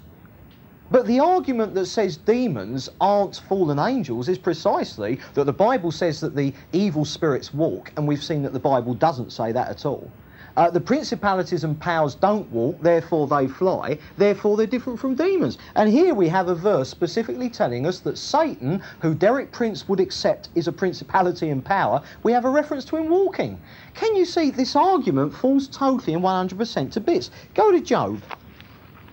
But 0.89 1.05
the 1.05 1.19
argument 1.19 1.73
that 1.73 1.87
says 1.87 2.15
demons 2.15 2.87
aren't 3.01 3.35
fallen 3.35 3.77
angels 3.77 4.29
is 4.29 4.37
precisely 4.37 5.19
that 5.33 5.43
the 5.43 5.51
Bible 5.51 5.91
says 5.91 6.21
that 6.21 6.33
the 6.33 6.53
evil 6.71 7.03
spirits 7.03 7.53
walk, 7.53 7.91
and 7.97 8.07
we've 8.07 8.23
seen 8.23 8.41
that 8.43 8.53
the 8.53 8.59
Bible 8.59 8.93
doesn't 8.93 9.33
say 9.33 9.51
that 9.51 9.69
at 9.69 9.85
all. 9.85 10.09
Uh, 10.55 10.71
the 10.71 10.79
principalities 10.79 11.65
and 11.65 11.77
powers 11.79 12.15
don't 12.15 12.49
walk, 12.51 12.81
therefore 12.81 13.27
they 13.27 13.47
fly, 13.47 13.99
therefore 14.15 14.55
they're 14.55 14.65
different 14.65 14.97
from 14.97 15.13
demons. 15.13 15.57
And 15.75 15.89
here 15.89 16.15
we 16.15 16.29
have 16.29 16.47
a 16.47 16.55
verse 16.55 16.89
specifically 16.89 17.49
telling 17.49 17.85
us 17.85 17.99
that 17.99 18.17
Satan, 18.17 18.81
who 19.01 19.13
Derek 19.13 19.51
Prince 19.51 19.89
would 19.89 19.99
accept 19.99 20.47
is 20.55 20.69
a 20.69 20.71
principality 20.71 21.49
and 21.49 21.63
power, 21.63 22.01
we 22.23 22.31
have 22.31 22.45
a 22.45 22.49
reference 22.49 22.85
to 22.85 22.95
him 22.95 23.09
walking. 23.09 23.59
Can 23.93 24.15
you 24.15 24.25
see 24.25 24.51
this 24.51 24.75
argument 24.75 25.33
falls 25.33 25.67
totally 25.67 26.13
and 26.13 26.23
100% 26.23 26.91
to 26.93 26.99
bits? 27.01 27.29
Go 27.53 27.71
to 27.73 27.81
Job. 27.81 28.21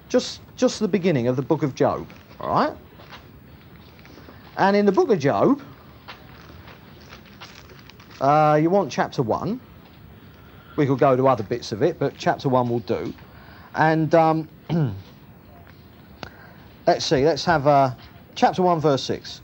Just 0.09 0.41
just 0.57 0.81
the 0.81 0.89
beginning 0.89 1.29
of 1.29 1.37
the 1.37 1.43
book 1.43 1.63
of 1.63 1.75
Job. 1.75 2.09
All 2.41 2.51
right. 2.51 2.77
And 4.57 4.77
in 4.77 4.87
the 4.87 4.93
book 4.93 5.11
of 5.11 5.19
Job, 5.19 5.61
uh, 8.21 8.59
you 8.61 8.71
want 8.71 8.91
chapter 8.91 9.23
one. 9.23 9.61
We 10.77 10.87
could 10.87 10.99
go 10.99 11.17
to 11.17 11.29
other 11.29 11.43
bits 11.45 11.73
of 11.73 11.83
it, 11.83 11.99
but 11.99 12.17
chapter 12.17 12.49
one 12.49 12.69
will 12.69 12.81
do. 12.81 13.15
And 13.75 14.15
um, 14.15 14.49
let's 16.87 17.05
see. 17.05 17.25
Let's 17.25 17.45
have 17.45 17.67
uh, 17.67 17.95
chapter 18.35 18.63
one, 18.63 18.81
verse 18.81 19.03
six. 19.03 19.41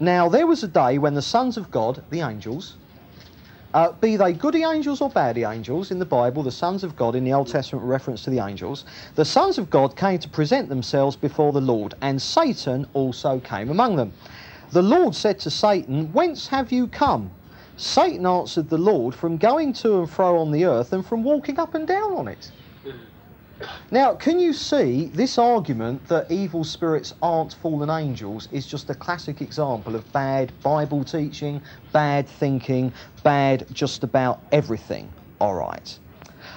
Now 0.00 0.28
there 0.28 0.46
was 0.46 0.62
a 0.62 0.68
day 0.68 0.98
when 0.98 1.14
the 1.14 1.22
sons 1.22 1.56
of 1.56 1.70
God, 1.70 2.02
the 2.10 2.20
angels, 2.20 2.76
uh, 3.72 3.92
be 3.92 4.16
they 4.16 4.32
goody 4.32 4.64
angels 4.64 5.00
or 5.00 5.10
baddy 5.10 5.50
angels 5.50 5.90
in 5.90 5.98
the 5.98 6.04
Bible, 6.04 6.42
the 6.42 6.50
sons 6.50 6.82
of 6.82 6.96
God 6.96 7.14
in 7.14 7.24
the 7.24 7.32
Old 7.32 7.48
Testament 7.48 7.86
reference 7.86 8.24
to 8.24 8.30
the 8.30 8.40
angels, 8.40 8.84
the 9.14 9.24
sons 9.24 9.58
of 9.58 9.70
God 9.70 9.96
came 9.96 10.18
to 10.18 10.28
present 10.28 10.68
themselves 10.68 11.16
before 11.16 11.52
the 11.52 11.60
Lord, 11.60 11.94
and 12.00 12.20
Satan 12.20 12.86
also 12.94 13.38
came 13.40 13.70
among 13.70 13.96
them. 13.96 14.12
The 14.72 14.82
Lord 14.82 15.14
said 15.14 15.38
to 15.40 15.50
Satan, 15.50 16.12
Whence 16.12 16.48
have 16.48 16.72
you 16.72 16.88
come? 16.88 17.30
Satan 17.76 18.26
answered 18.26 18.68
the 18.68 18.78
Lord, 18.78 19.14
From 19.14 19.36
going 19.36 19.72
to 19.74 19.98
and 19.98 20.10
fro 20.10 20.38
on 20.38 20.50
the 20.50 20.64
earth 20.64 20.92
and 20.92 21.04
from 21.04 21.22
walking 21.22 21.58
up 21.58 21.74
and 21.74 21.86
down 21.86 22.12
on 22.12 22.28
it. 22.28 22.50
Now, 23.90 24.14
can 24.14 24.38
you 24.38 24.52
see 24.52 25.10
this 25.14 25.36
argument 25.36 26.06
that 26.08 26.30
evil 26.30 26.64
spirits 26.64 27.14
aren't 27.20 27.54
fallen 27.54 27.90
angels 27.90 28.48
is 28.52 28.66
just 28.66 28.88
a 28.90 28.94
classic 28.94 29.40
example 29.40 29.94
of 29.94 30.10
bad 30.12 30.52
Bible 30.62 31.04
teaching, 31.04 31.60
bad 31.92 32.28
thinking, 32.28 32.92
bad 33.22 33.66
just 33.72 34.04
about 34.04 34.40
everything? 34.52 35.10
All 35.40 35.54
right. 35.54 35.98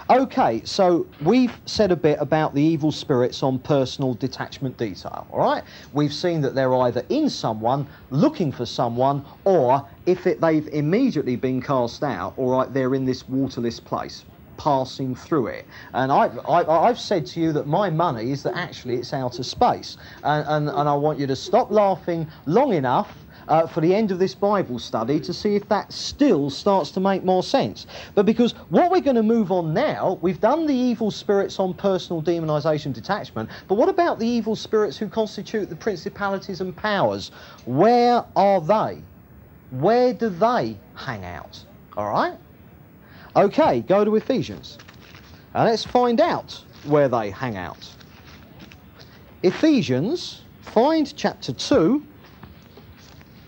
Okay, 0.09 0.61
so 0.63 1.05
we've 1.21 1.59
said 1.65 1.91
a 1.91 1.95
bit 1.95 2.17
about 2.21 2.53
the 2.53 2.61
evil 2.61 2.91
spirits 2.91 3.43
on 3.43 3.59
personal 3.59 4.13
detachment 4.13 4.77
detail, 4.77 5.27
all 5.31 5.39
right? 5.39 5.63
We've 5.91 6.13
seen 6.13 6.41
that 6.41 6.55
they're 6.55 6.75
either 6.75 7.03
in 7.09 7.29
someone, 7.29 7.87
looking 8.09 8.51
for 8.51 8.65
someone, 8.65 9.25
or 9.43 9.87
if 10.05 10.27
it, 10.27 10.39
they've 10.39 10.67
immediately 10.69 11.35
been 11.35 11.61
cast 11.61 12.03
out, 12.03 12.33
all 12.37 12.49
right, 12.51 12.73
they're 12.73 12.95
in 12.95 13.05
this 13.05 13.27
waterless 13.27 13.79
place 13.79 14.23
passing 14.57 15.15
through 15.15 15.47
it. 15.47 15.65
And 15.93 16.11
I've, 16.11 16.37
I, 16.47 16.63
I've 16.63 16.99
said 16.99 17.25
to 17.27 17.39
you 17.39 17.51
that 17.53 17.67
my 17.67 17.89
money 17.89 18.31
is 18.31 18.43
that 18.43 18.55
actually 18.55 18.95
it's 18.95 19.13
outer 19.13 19.43
space. 19.43 19.97
And, 20.23 20.45
and, 20.47 20.69
and 20.69 20.89
I 20.89 20.95
want 20.95 21.19
you 21.19 21.27
to 21.27 21.35
stop 21.35 21.71
laughing 21.71 22.27
long 22.45 22.73
enough 22.73 23.15
uh, 23.47 23.67
for 23.67 23.81
the 23.81 23.93
end 23.93 24.11
of 24.11 24.19
this 24.19 24.35
Bible 24.35 24.79
study 24.79 25.19
to 25.19 25.33
see 25.33 25.55
if 25.55 25.67
that 25.69 25.91
still 25.91 26.49
starts 26.49 26.91
to 26.91 26.99
make 26.99 27.23
more 27.23 27.43
sense. 27.43 27.87
But 28.15 28.25
because 28.25 28.53
what 28.69 28.91
we're 28.91 29.01
going 29.01 29.15
to 29.15 29.23
move 29.23 29.51
on 29.51 29.73
now, 29.73 30.17
we've 30.21 30.39
done 30.39 30.65
the 30.65 30.73
evil 30.73 31.11
spirits 31.11 31.59
on 31.59 31.73
personal 31.73 32.21
demonization 32.21 32.93
detachment, 32.93 33.49
but 33.67 33.75
what 33.75 33.89
about 33.89 34.19
the 34.19 34.27
evil 34.27 34.55
spirits 34.55 34.97
who 34.97 35.07
constitute 35.07 35.69
the 35.69 35.75
principalities 35.75 36.61
and 36.61 36.75
powers? 36.75 37.31
Where 37.65 38.23
are 38.35 38.61
they? 38.61 39.01
Where 39.71 40.13
do 40.13 40.29
they 40.29 40.77
hang 40.95 41.25
out? 41.25 41.63
All 41.97 42.09
right? 42.09 42.37
Okay, 43.35 43.81
go 43.81 44.05
to 44.05 44.15
Ephesians. 44.15 44.77
And 45.55 45.67
let's 45.67 45.83
find 45.83 46.21
out 46.21 46.63
where 46.85 47.09
they 47.09 47.31
hang 47.31 47.57
out. 47.57 47.89
Ephesians, 49.41 50.41
find 50.61 51.15
chapter 51.15 51.51
2 51.51 52.03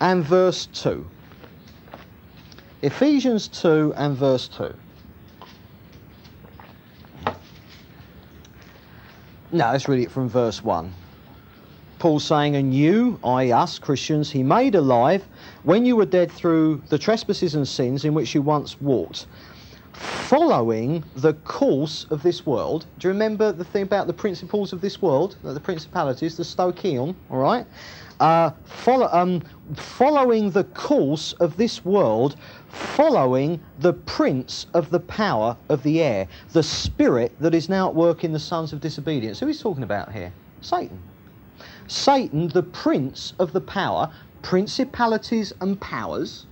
and 0.02 0.24
verse 0.24 0.68
2. 0.74 1.06
Ephesians 2.82 3.48
2 3.48 3.94
and 3.96 4.18
verse 4.18 4.48
2. 4.48 4.74
Now, 9.52 9.72
let's 9.72 9.88
read 9.88 10.02
it 10.02 10.12
from 10.12 10.28
verse 10.28 10.64
1. 10.64 10.92
Paul 12.00 12.20
saying, 12.20 12.56
And 12.56 12.74
you, 12.74 13.20
I, 13.24 13.52
us, 13.52 13.80
Christians, 13.80 14.30
he 14.30 14.44
made 14.44 14.76
alive 14.76 15.26
when 15.64 15.86
you 15.86 15.96
were 15.96 16.06
dead 16.06 16.32
through 16.32 16.82
the 16.90 16.98
trespasses 16.98 17.56
and 17.56 17.68
sins 17.68 18.04
in 18.04 18.14
which 18.14 18.36
you 18.36 18.42
once 18.42 18.80
walked 18.82 19.28
following 19.96 21.04
the 21.16 21.34
course 21.34 22.06
of 22.10 22.24
this 22.24 22.46
world. 22.46 22.86
Do 23.00 23.08
you 23.08 23.14
remember 23.14 23.52
the 23.52 23.64
thing 23.64 23.84
about 23.84 24.08
the 24.08 24.14
principles 24.14 24.74
of 24.74 24.82
this 24.82 25.02
world, 25.02 25.38
the 25.44 25.60
principalities, 25.60 26.36
the 26.36 26.44
stoicheion, 26.44 27.16
all 27.30 27.38
right? 27.38 27.66
Uh, 28.20 28.52
follow, 28.66 29.10
um, 29.12 29.42
following 29.76 30.50
the 30.50 30.64
course 30.64 31.34
of 31.34 31.58
this 31.58 31.84
world, 31.84 32.38
following 32.70 33.60
the 33.80 33.94
prince 33.94 34.68
of 34.74 34.90
the 34.90 35.00
power 35.02 35.56
of 35.70 35.84
the 35.84 36.02
air, 36.02 36.28
the 36.54 36.64
spirit 36.64 37.34
that 37.40 37.54
is 37.54 37.70
now 37.70 37.88
at 37.90 37.96
work 37.96 38.24
in 38.24 38.32
the 38.32 38.40
sons 38.40 38.74
of 38.74 38.80
disobedience. 38.80 39.40
Who 39.40 39.48
is 39.48 39.60
talking 39.60 39.84
about 39.84 40.12
here? 40.12 40.32
Satan. 40.62 41.00
Satan, 41.88 42.48
the 42.48 42.64
prince 42.64 43.34
of 43.38 43.54
the 43.54 43.62
power, 43.62 44.10
principalities 44.42 45.54
and 45.62 45.80
powers. 45.80 46.46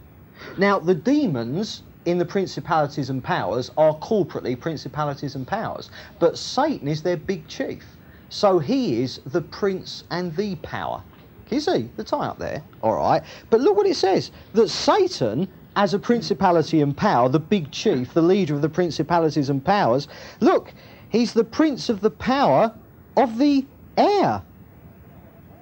Now, 0.57 0.79
the 0.79 0.95
demons 0.95 1.83
in 2.05 2.17
the 2.17 2.25
principalities 2.25 3.09
and 3.09 3.23
powers 3.23 3.71
are 3.77 3.95
corporately 3.99 4.59
principalities 4.59 5.35
and 5.35 5.47
powers. 5.47 5.89
But 6.19 6.37
Satan 6.37 6.87
is 6.87 7.01
their 7.01 7.17
big 7.17 7.47
chief. 7.47 7.85
So 8.29 8.59
he 8.59 9.01
is 9.01 9.19
the 9.25 9.41
prince 9.41 10.03
and 10.09 10.35
the 10.35 10.55
power. 10.57 11.03
Can 11.45 11.55
you 11.55 11.61
see 11.61 11.89
the 11.95 12.03
tie 12.03 12.27
up 12.27 12.39
there? 12.39 12.63
All 12.81 12.95
right. 12.95 13.21
But 13.49 13.61
look 13.61 13.77
what 13.77 13.87
it 13.87 13.95
says 13.95 14.31
that 14.53 14.69
Satan, 14.69 15.47
as 15.75 15.93
a 15.93 15.99
principality 15.99 16.81
and 16.81 16.95
power, 16.95 17.29
the 17.29 17.39
big 17.39 17.71
chief, 17.71 18.13
the 18.13 18.21
leader 18.21 18.55
of 18.55 18.61
the 18.61 18.69
principalities 18.69 19.49
and 19.49 19.63
powers, 19.63 20.07
look, 20.39 20.73
he's 21.09 21.33
the 21.33 21.43
prince 21.43 21.89
of 21.89 22.01
the 22.01 22.09
power 22.09 22.73
of 23.17 23.37
the 23.37 23.65
air. 23.97 24.41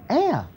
Air. 0.09 0.47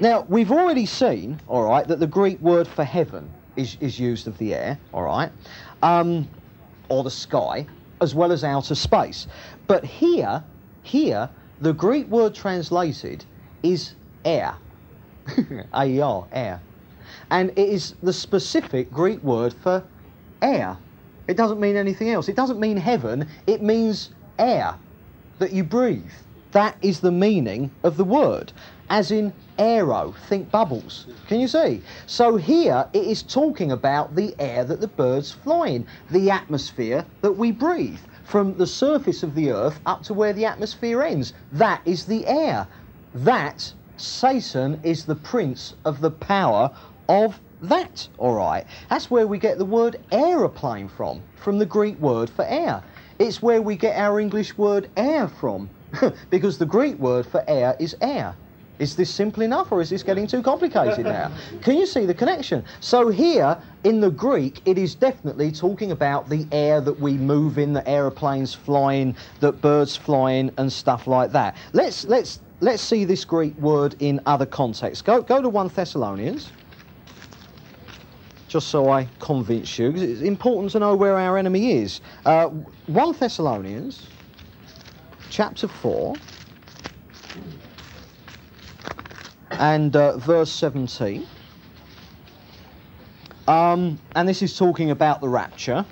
Now, 0.00 0.24
we've 0.28 0.50
already 0.50 0.86
seen, 0.86 1.40
all 1.48 1.64
right, 1.64 1.86
that 1.86 2.00
the 2.00 2.06
Greek 2.06 2.40
word 2.40 2.66
for 2.66 2.84
heaven 2.84 3.28
is, 3.56 3.76
is 3.80 3.98
used 3.98 4.26
of 4.26 4.38
the 4.38 4.54
air, 4.54 4.78
all 4.92 5.02
right, 5.02 5.30
um, 5.82 6.28
or 6.88 7.04
the 7.04 7.10
sky, 7.10 7.66
as 8.00 8.14
well 8.14 8.32
as 8.32 8.44
outer 8.44 8.74
space. 8.74 9.26
But 9.66 9.84
here, 9.84 10.42
here, 10.82 11.28
the 11.60 11.72
Greek 11.72 12.08
word 12.08 12.34
translated 12.34 13.24
is 13.62 13.94
air. 14.24 14.54
A-E-R, 15.74 16.26
air. 16.32 16.60
And 17.30 17.50
it 17.50 17.68
is 17.68 17.94
the 18.02 18.12
specific 18.12 18.90
Greek 18.90 19.22
word 19.22 19.54
for 19.62 19.84
air. 20.40 20.76
It 21.28 21.36
doesn't 21.36 21.60
mean 21.60 21.76
anything 21.76 22.10
else. 22.10 22.28
It 22.28 22.36
doesn't 22.36 22.58
mean 22.58 22.76
heaven, 22.76 23.28
it 23.46 23.62
means 23.62 24.10
air 24.38 24.74
that 25.38 25.52
you 25.52 25.64
breathe. 25.64 26.10
That 26.52 26.76
is 26.82 27.00
the 27.00 27.12
meaning 27.12 27.70
of 27.82 27.96
the 27.96 28.04
word 28.04 28.52
as 28.92 29.10
in 29.10 29.32
aero, 29.58 30.14
think 30.28 30.50
bubbles. 30.50 31.06
Can 31.26 31.40
you 31.40 31.48
see? 31.48 31.80
So 32.04 32.36
here 32.36 32.86
it 32.92 33.04
is 33.04 33.22
talking 33.22 33.72
about 33.72 34.14
the 34.14 34.34
air 34.38 34.66
that 34.66 34.82
the 34.82 34.86
birds 34.86 35.32
fly 35.32 35.68
in, 35.68 35.86
the 36.10 36.30
atmosphere 36.30 37.06
that 37.22 37.32
we 37.32 37.52
breathe, 37.52 38.00
from 38.22 38.54
the 38.58 38.66
surface 38.66 39.22
of 39.22 39.34
the 39.34 39.50
earth 39.50 39.80
up 39.86 40.02
to 40.02 40.12
where 40.12 40.34
the 40.34 40.44
atmosphere 40.44 41.00
ends. 41.00 41.32
That 41.52 41.80
is 41.86 42.04
the 42.04 42.26
air. 42.26 42.68
That, 43.14 43.72
Satan, 43.96 44.78
is 44.82 45.06
the 45.06 45.16
prince 45.16 45.74
of 45.86 46.02
the 46.02 46.10
power 46.10 46.70
of 47.08 47.40
that, 47.62 48.06
all 48.18 48.34
right? 48.34 48.66
That's 48.90 49.10
where 49.10 49.26
we 49.26 49.38
get 49.38 49.56
the 49.56 49.64
word 49.64 49.96
aeroplane 50.12 50.88
from, 50.88 51.22
from 51.36 51.58
the 51.58 51.64
Greek 51.64 51.98
word 51.98 52.28
for 52.28 52.44
air. 52.44 52.82
It's 53.18 53.40
where 53.40 53.62
we 53.62 53.74
get 53.74 53.96
our 53.96 54.20
English 54.20 54.58
word 54.58 54.90
air 54.98 55.28
from, 55.28 55.70
because 56.30 56.58
the 56.58 56.66
Greek 56.66 56.98
word 56.98 57.24
for 57.24 57.42
air 57.48 57.74
is 57.80 57.96
air. 58.02 58.34
Is 58.82 58.96
this 58.96 59.14
simple 59.14 59.44
enough 59.44 59.70
or 59.70 59.80
is 59.80 59.90
this 59.90 60.02
getting 60.02 60.26
too 60.26 60.42
complicated 60.42 61.04
now? 61.04 61.30
Can 61.62 61.76
you 61.76 61.86
see 61.86 62.04
the 62.04 62.12
connection? 62.12 62.64
So 62.80 63.10
here 63.10 63.56
in 63.84 64.00
the 64.00 64.10
Greek, 64.10 64.60
it 64.64 64.76
is 64.76 64.96
definitely 64.96 65.52
talking 65.52 65.92
about 65.92 66.28
the 66.28 66.48
air 66.50 66.80
that 66.80 66.98
we 66.98 67.12
move 67.12 67.58
in, 67.58 67.72
the 67.72 67.88
aeroplanes 67.88 68.52
flying, 68.52 69.14
that 69.38 69.60
birds 69.60 69.94
flying 69.94 70.50
and 70.58 70.72
stuff 70.72 71.06
like 71.06 71.30
that. 71.30 71.54
Let's 71.72 72.06
let's 72.06 72.40
let's 72.58 72.82
see 72.82 73.04
this 73.04 73.24
Greek 73.24 73.56
word 73.58 73.94
in 74.00 74.20
other 74.26 74.46
contexts. 74.46 75.00
Go 75.00 75.22
go 75.22 75.40
to 75.40 75.48
1 75.48 75.68
Thessalonians. 75.68 76.50
Just 78.48 78.66
so 78.66 78.88
I 78.88 79.08
convince 79.20 79.78
you, 79.78 79.92
because 79.92 80.02
it's 80.02 80.22
important 80.22 80.72
to 80.72 80.80
know 80.80 80.96
where 80.96 81.16
our 81.16 81.38
enemy 81.38 81.70
is. 81.70 82.00
Uh, 82.26 82.48
1 82.88 83.12
Thessalonians, 83.12 84.08
chapter 85.30 85.68
4. 85.68 86.16
And 89.58 89.94
uh, 89.96 90.16
verse 90.18 90.50
17. 90.50 91.26
Um, 93.48 93.98
and 94.14 94.28
this 94.28 94.42
is 94.42 94.56
talking 94.56 94.90
about 94.90 95.20
the 95.20 95.28
rapture. 95.28 95.84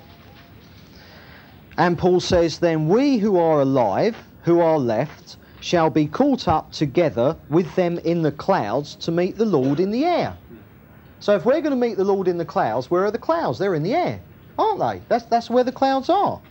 And 1.77 1.97
Paul 1.97 2.19
says, 2.19 2.59
Then 2.59 2.87
we 2.87 3.17
who 3.17 3.37
are 3.37 3.61
alive, 3.61 4.15
who 4.43 4.59
are 4.59 4.77
left, 4.77 5.37
shall 5.59 5.89
be 5.89 6.07
caught 6.07 6.47
up 6.47 6.71
together 6.71 7.35
with 7.49 7.73
them 7.75 7.99
in 7.99 8.21
the 8.21 8.31
clouds 8.31 8.95
to 8.95 9.11
meet 9.11 9.37
the 9.37 9.45
Lord 9.45 9.79
in 9.79 9.91
the 9.91 10.05
air. 10.05 10.35
So 11.19 11.35
if 11.35 11.45
we're 11.45 11.61
going 11.61 11.71
to 11.71 11.75
meet 11.75 11.97
the 11.97 12.03
Lord 12.03 12.27
in 12.27 12.37
the 12.37 12.45
clouds, 12.45 12.89
where 12.89 13.05
are 13.05 13.11
the 13.11 13.19
clouds? 13.19 13.59
They're 13.59 13.75
in 13.75 13.83
the 13.83 13.93
air, 13.93 14.19
aren't 14.57 14.79
they? 14.79 15.01
That's, 15.07 15.25
that's 15.25 15.49
where 15.49 15.63
the 15.63 15.71
clouds 15.71 16.09
are. 16.09 16.41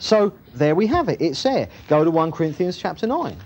So 0.00 0.32
there 0.54 0.74
we 0.74 0.86
have 0.88 1.08
it. 1.08 1.20
It's 1.20 1.42
there. 1.42 1.68
Go 1.86 2.04
to 2.04 2.10
1 2.10 2.32
Corinthians 2.32 2.76
chapter 2.76 3.06
9. 3.06 3.36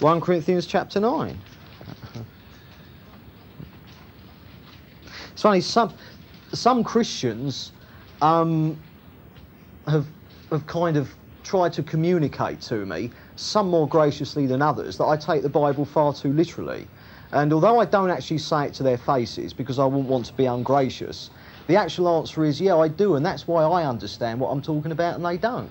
1 0.00 0.20
Corinthians 0.20 0.64
chapter 0.66 1.00
9. 1.00 1.36
It's 5.32 5.42
funny, 5.42 5.60
some, 5.60 5.92
some 6.52 6.84
Christians 6.84 7.72
um, 8.22 8.76
have, 9.86 10.06
have 10.50 10.66
kind 10.66 10.96
of 10.96 11.12
tried 11.42 11.72
to 11.72 11.82
communicate 11.82 12.60
to 12.60 12.86
me, 12.86 13.10
some 13.34 13.68
more 13.68 13.88
graciously 13.88 14.46
than 14.46 14.62
others, 14.62 14.98
that 14.98 15.06
I 15.06 15.16
take 15.16 15.42
the 15.42 15.48
Bible 15.48 15.84
far 15.84 16.12
too 16.12 16.32
literally. 16.32 16.86
And 17.32 17.52
although 17.52 17.80
I 17.80 17.84
don't 17.84 18.10
actually 18.10 18.38
say 18.38 18.66
it 18.66 18.74
to 18.74 18.82
their 18.82 18.98
faces 18.98 19.52
because 19.52 19.78
I 19.78 19.84
wouldn't 19.84 20.08
want 20.08 20.26
to 20.26 20.32
be 20.34 20.46
ungracious, 20.46 21.30
the 21.66 21.76
actual 21.76 22.08
answer 22.08 22.44
is 22.44 22.60
yeah, 22.60 22.76
I 22.76 22.88
do, 22.88 23.16
and 23.16 23.26
that's 23.26 23.48
why 23.48 23.64
I 23.64 23.84
understand 23.84 24.38
what 24.40 24.50
I'm 24.50 24.62
talking 24.62 24.92
about 24.92 25.16
and 25.16 25.24
they 25.24 25.38
don't. 25.38 25.70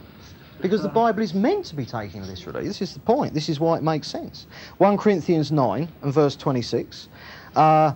Because 0.61 0.81
the 0.81 0.89
Bible 0.89 1.21
is 1.21 1.33
meant 1.33 1.65
to 1.65 1.75
be 1.75 1.85
taken 1.85 2.25
literally. 2.25 2.67
This 2.67 2.81
is 2.81 2.93
the 2.93 2.99
point. 2.99 3.33
This 3.33 3.47
is 3.49 3.59
why 3.59 3.77
it 3.77 3.83
makes 3.83 4.07
sense. 4.07 4.47
1 4.79 4.97
Corinthians 4.97 5.51
9 5.51 5.87
and 6.01 6.13
verse 6.13 6.35
26, 6.35 7.09
uh, 7.55 7.93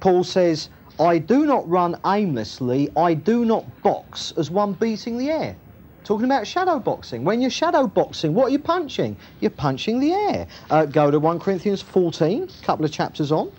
Paul 0.00 0.24
says, 0.24 0.70
I 0.98 1.18
do 1.18 1.46
not 1.46 1.68
run 1.68 1.96
aimlessly, 2.06 2.90
I 2.96 3.14
do 3.14 3.44
not 3.44 3.82
box 3.82 4.32
as 4.36 4.50
one 4.50 4.72
beating 4.72 5.18
the 5.18 5.30
air. 5.30 5.56
Talking 6.02 6.24
about 6.24 6.46
shadow 6.46 6.78
boxing. 6.78 7.22
When 7.22 7.42
you're 7.42 7.50
shadow 7.50 7.86
boxing, 7.86 8.32
what 8.32 8.46
are 8.46 8.50
you 8.50 8.58
punching? 8.58 9.16
You're 9.40 9.50
punching 9.50 10.00
the 10.00 10.12
air. 10.12 10.46
Uh, 10.70 10.86
go 10.86 11.10
to 11.10 11.20
1 11.20 11.38
Corinthians 11.38 11.82
14, 11.82 12.44
a 12.44 12.64
couple 12.64 12.84
of 12.84 12.90
chapters 12.90 13.30
on, 13.30 13.52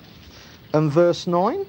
and 0.74 0.92
verse 0.92 1.28
9. 1.28 1.66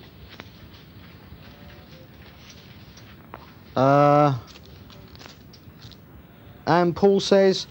Uh, 3.76 4.38
and 6.66 6.94
Paul 6.94 7.20
says, 7.20 7.66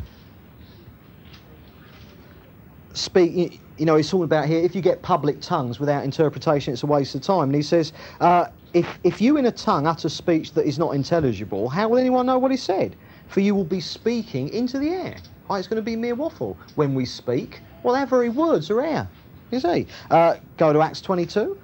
speak, 2.94 3.60
you 3.78 3.86
know, 3.86 3.96
he's 3.96 4.10
talking 4.10 4.26
about 4.26 4.46
here, 4.46 4.60
if 4.60 4.76
you 4.76 4.82
get 4.82 5.02
public 5.02 5.42
tongues 5.42 5.80
without 5.80 6.04
interpretation, 6.04 6.74
it's 6.74 6.84
a 6.84 6.88
waste 6.88 7.16
of 7.16 7.22
time. 7.22 7.44
And 7.44 7.56
he 7.56 7.62
says, 7.62 7.94
uh, 8.20 8.48
if, 8.74 9.00
if 9.04 9.22
you 9.22 9.38
in 9.38 9.46
a 9.46 9.52
tongue 9.52 9.88
utter 9.88 10.10
speech 10.10 10.54
that 10.54 10.66
is 10.66 10.78
not 10.78 10.94
intelligible, 10.94 11.70
how 11.70 11.88
will 11.88 11.98
anyone 11.98 12.26
know 12.26 12.38
what 12.38 12.52
he 12.52 12.58
said? 12.58 12.96
For 13.28 13.40
you 13.40 13.56
will 13.56 13.64
be 13.64 13.80
speaking 13.80 14.50
into 14.50 14.80
the 14.80 14.90
air. 14.90 15.18
Oh, 15.50 15.56
it's 15.56 15.68
going 15.68 15.78
to 15.78 15.84
be 15.84 15.96
mere 15.96 16.16
waffle. 16.16 16.58
When 16.76 16.94
we 16.94 17.06
speak, 17.06 17.62
well, 17.84 17.96
our 17.96 18.06
very 18.06 18.30
words 18.30 18.70
are 18.70 18.82
air. 18.82 19.08
You 19.52 19.60
see? 19.60 19.88
Uh, 20.12 20.36
go 20.58 20.74
to 20.74 20.82
Acts 20.82 21.02
22. 21.02 21.58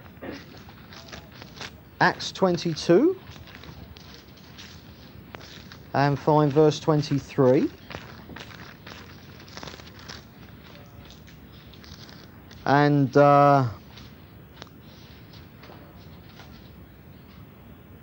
Acts 2.02 2.32
22. 2.32 3.20
And 5.96 6.20
find 6.20 6.52
verse 6.52 6.78
23. 6.82 7.70
And 12.66 13.16
uh, 13.16 13.66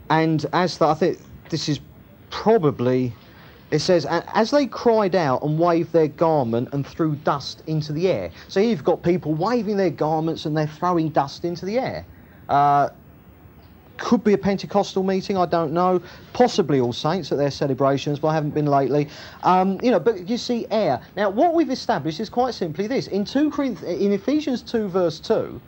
and 0.09 0.47
as 0.55 0.79
the, 0.79 0.87
I 0.87 0.95
think 0.95 1.19
this 1.51 1.69
is 1.69 1.81
probably 2.31 3.13
it 3.71 3.81
says 3.81 4.07
as 4.09 4.51
they 4.51 4.67
cried 4.67 5.15
out 5.15 5.43
and 5.43 5.59
waved 5.59 5.93
their 5.93 6.09
garment 6.09 6.71
and 6.73 6.87
threw 6.87 7.15
dust 7.17 7.63
into 7.67 7.93
the 7.93 8.09
air. 8.09 8.31
So 8.49 8.61
you've 8.61 8.85
got 8.85 9.03
people 9.03 9.35
waving 9.35 9.77
their 9.77 9.91
garments 9.91 10.47
and 10.47 10.57
they're 10.57 10.67
throwing 10.67 11.11
dust 11.11 11.45
into 11.45 11.67
the 11.67 11.79
air. 11.79 12.07
Uh, 12.49 12.89
could 14.03 14.23
be 14.23 14.35
a 14.35 14.39
Pentecostal 14.39 15.03
meeting, 15.03 15.39
I 15.39 15.47
don't 15.47 15.73
know. 15.73 16.03
Possibly 16.33 16.81
All 16.81 16.93
Saints 16.93 17.33
at 17.33 17.39
their 17.39 17.51
celebrations, 17.51 18.19
but 18.19 18.29
I 18.29 18.35
haven't 18.35 18.53
been 18.53 18.67
lately. 18.67 19.09
Um, 19.43 19.79
you 19.83 19.91
know, 19.91 20.01
but 20.01 20.29
you 20.29 20.37
see 20.37 20.67
air. 20.71 21.01
Now, 21.17 21.31
what 21.31 21.55
we've 21.55 21.71
established 21.71 22.21
is 22.21 22.29
quite 22.29 22.53
simply 22.53 22.87
this. 22.87 23.07
In, 23.07 23.25
2 23.25 23.51
in 23.87 24.13
Ephesians 24.13 24.61
2, 24.61 24.89
verse 24.89 25.19
2, 25.21 25.61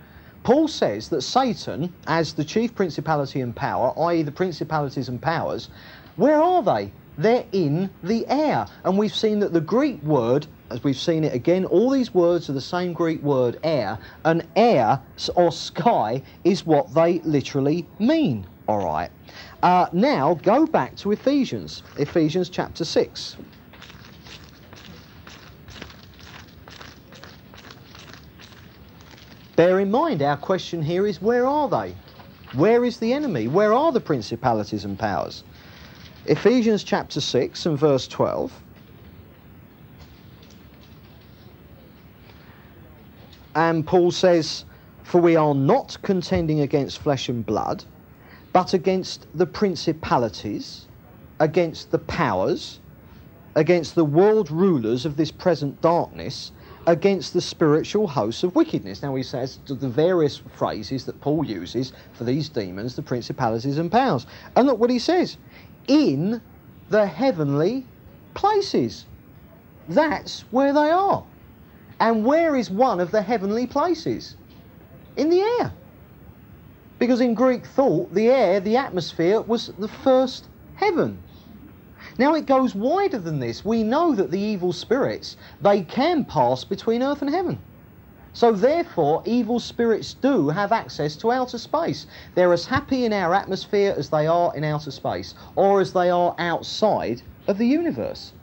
Paul 0.42 0.68
says 0.68 1.08
that 1.08 1.22
Satan, 1.22 1.90
as 2.06 2.34
the 2.34 2.44
chief 2.44 2.74
principality 2.74 3.40
and 3.40 3.56
power, 3.56 3.94
i.e., 4.08 4.22
the 4.22 4.32
principalities 4.32 5.08
and 5.08 5.22
powers, 5.22 5.70
where 6.16 6.42
are 6.42 6.62
they? 6.62 6.92
They're 7.16 7.46
in 7.52 7.88
the 8.02 8.26
air. 8.28 8.66
And 8.84 8.98
we've 8.98 9.14
seen 9.14 9.38
that 9.40 9.52
the 9.52 9.60
Greek 9.60 10.02
word 10.02 10.46
as 10.70 10.82
we've 10.82 10.98
seen 10.98 11.24
it 11.24 11.34
again, 11.34 11.64
all 11.64 11.90
these 11.90 12.14
words 12.14 12.48
are 12.48 12.54
the 12.54 12.60
same 12.60 12.92
Greek 12.92 13.22
word, 13.22 13.58
air, 13.62 13.98
and 14.24 14.46
air 14.56 15.00
or 15.36 15.52
sky 15.52 16.22
is 16.42 16.64
what 16.64 16.92
they 16.94 17.20
literally 17.20 17.86
mean. 17.98 18.46
All 18.66 18.84
right. 18.84 19.10
Uh, 19.62 19.86
now 19.92 20.34
go 20.42 20.66
back 20.66 20.96
to 20.96 21.12
Ephesians, 21.12 21.82
Ephesians 21.98 22.48
chapter 22.48 22.84
6. 22.84 23.36
Bear 29.56 29.78
in 29.78 29.90
mind, 29.90 30.22
our 30.22 30.36
question 30.36 30.82
here 30.82 31.06
is 31.06 31.22
where 31.22 31.46
are 31.46 31.68
they? 31.68 31.94
Where 32.54 32.84
is 32.84 32.98
the 32.98 33.12
enemy? 33.12 33.46
Where 33.46 33.72
are 33.72 33.92
the 33.92 34.00
principalities 34.00 34.84
and 34.84 34.98
powers? 34.98 35.44
Ephesians 36.26 36.82
chapter 36.82 37.20
6 37.20 37.66
and 37.66 37.78
verse 37.78 38.08
12. 38.08 38.63
And 43.54 43.86
Paul 43.86 44.10
says, 44.10 44.64
For 45.02 45.20
we 45.20 45.36
are 45.36 45.54
not 45.54 45.96
contending 46.02 46.60
against 46.60 46.98
flesh 46.98 47.28
and 47.28 47.44
blood, 47.44 47.84
but 48.52 48.74
against 48.74 49.26
the 49.34 49.46
principalities, 49.46 50.86
against 51.40 51.90
the 51.90 51.98
powers, 51.98 52.80
against 53.54 53.94
the 53.94 54.04
world 54.04 54.50
rulers 54.50 55.06
of 55.06 55.16
this 55.16 55.30
present 55.30 55.80
darkness, 55.80 56.52
against 56.86 57.32
the 57.32 57.40
spiritual 57.40 58.06
hosts 58.08 58.42
of 58.42 58.54
wickedness. 58.54 59.02
Now 59.02 59.14
he 59.14 59.22
says 59.22 59.58
the 59.66 59.88
various 59.88 60.42
phrases 60.54 61.04
that 61.06 61.20
Paul 61.20 61.44
uses 61.44 61.92
for 62.12 62.24
these 62.24 62.48
demons, 62.48 62.96
the 62.96 63.02
principalities 63.02 63.78
and 63.78 63.90
powers. 63.90 64.26
And 64.56 64.66
look 64.66 64.78
what 64.78 64.90
he 64.90 64.98
says 64.98 65.38
in 65.86 66.42
the 66.90 67.06
heavenly 67.06 67.86
places. 68.34 69.06
That's 69.88 70.40
where 70.50 70.72
they 70.72 70.90
are. 70.90 71.24
And 72.00 72.24
where 72.24 72.56
is 72.56 72.70
one 72.70 73.00
of 73.00 73.10
the 73.10 73.22
heavenly 73.22 73.66
places? 73.66 74.36
In 75.16 75.30
the 75.30 75.40
air. 75.40 75.72
Because 76.98 77.20
in 77.20 77.34
Greek 77.34 77.66
thought, 77.66 78.12
the 78.14 78.28
air, 78.28 78.60
the 78.60 78.76
atmosphere, 78.76 79.40
was 79.40 79.68
the 79.78 79.88
first 79.88 80.46
heaven. 80.76 81.18
Now 82.18 82.34
it 82.34 82.46
goes 82.46 82.74
wider 82.74 83.18
than 83.18 83.40
this. 83.40 83.64
We 83.64 83.82
know 83.82 84.14
that 84.14 84.30
the 84.30 84.38
evil 84.40 84.72
spirits, 84.72 85.36
they 85.60 85.82
can 85.82 86.24
pass 86.24 86.64
between 86.64 87.02
earth 87.02 87.22
and 87.22 87.30
heaven. 87.30 87.58
So 88.32 88.52
therefore, 88.52 89.22
evil 89.24 89.58
spirits 89.58 90.14
do 90.14 90.48
have 90.50 90.72
access 90.72 91.16
to 91.16 91.32
outer 91.32 91.58
space. 91.58 92.06
They're 92.34 92.52
as 92.52 92.66
happy 92.66 93.04
in 93.04 93.12
our 93.12 93.32
atmosphere 93.32 93.94
as 93.96 94.10
they 94.10 94.26
are 94.26 94.54
in 94.54 94.64
outer 94.64 94.90
space, 94.90 95.34
or 95.56 95.80
as 95.80 95.92
they 95.92 96.10
are 96.10 96.34
outside 96.38 97.22
of 97.46 97.58
the 97.58 97.66
universe. 97.66 98.33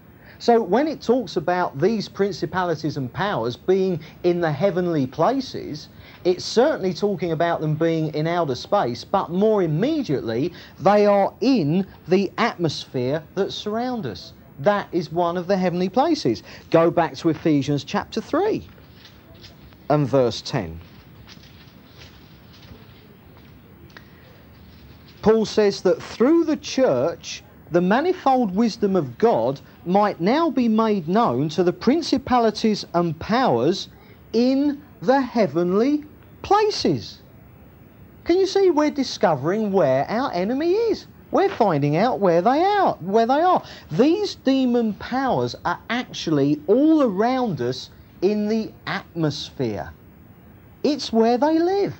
So 0.41 0.59
when 0.59 0.87
it 0.87 1.03
talks 1.03 1.37
about 1.37 1.79
these 1.79 2.09
principalities 2.09 2.97
and 2.97 3.13
powers 3.13 3.55
being 3.55 4.01
in 4.23 4.41
the 4.41 4.51
heavenly 4.51 5.05
places, 5.05 5.87
it's 6.23 6.43
certainly 6.43 6.95
talking 6.95 7.31
about 7.31 7.61
them 7.61 7.75
being 7.75 8.11
in 8.15 8.25
outer 8.25 8.55
space, 8.55 9.03
but 9.03 9.29
more 9.29 9.61
immediately, 9.61 10.51
they 10.79 11.05
are 11.05 11.31
in 11.41 11.85
the 12.07 12.31
atmosphere 12.39 13.23
that 13.35 13.51
surround 13.51 14.07
us. 14.07 14.33
That 14.57 14.87
is 14.91 15.11
one 15.11 15.37
of 15.37 15.45
the 15.45 15.55
heavenly 15.55 15.89
places. 15.89 16.41
Go 16.71 16.89
back 16.89 17.13
to 17.17 17.29
Ephesians 17.29 17.83
chapter 17.83 18.19
3 18.19 18.67
and 19.91 20.07
verse 20.07 20.41
10. 20.41 20.81
Paul 25.21 25.45
says 25.45 25.83
that 25.83 26.01
through 26.01 26.45
the 26.45 26.57
church, 26.57 27.43
the 27.71 27.81
manifold 27.81 28.53
wisdom 28.53 28.97
of 28.97 29.17
God 29.17 29.61
might 29.85 30.19
now 30.19 30.49
be 30.49 30.67
made 30.67 31.07
known 31.07 31.47
to 31.49 31.63
the 31.63 31.71
principalities 31.71 32.85
and 32.93 33.17
powers 33.17 33.87
in 34.33 34.81
the 35.01 35.21
heavenly 35.21 36.03
places. 36.41 37.21
Can 38.25 38.37
you 38.37 38.45
see 38.45 38.69
we're 38.69 38.91
discovering 38.91 39.71
where 39.71 40.05
our 40.09 40.31
enemy 40.33 40.73
is? 40.73 41.07
We're 41.31 41.49
finding 41.49 41.95
out 41.95 42.19
where 42.19 42.41
they 42.41 42.61
are, 42.61 42.95
where 42.95 43.25
they 43.25 43.39
are. 43.39 43.63
These 43.89 44.35
demon 44.35 44.93
powers 44.95 45.55
are 45.63 45.79
actually 45.89 46.59
all 46.67 47.01
around 47.01 47.61
us 47.61 47.89
in 48.21 48.49
the 48.49 48.71
atmosphere. 48.85 49.91
It's 50.83 51.13
where 51.13 51.37
they 51.37 51.57
live, 51.57 51.95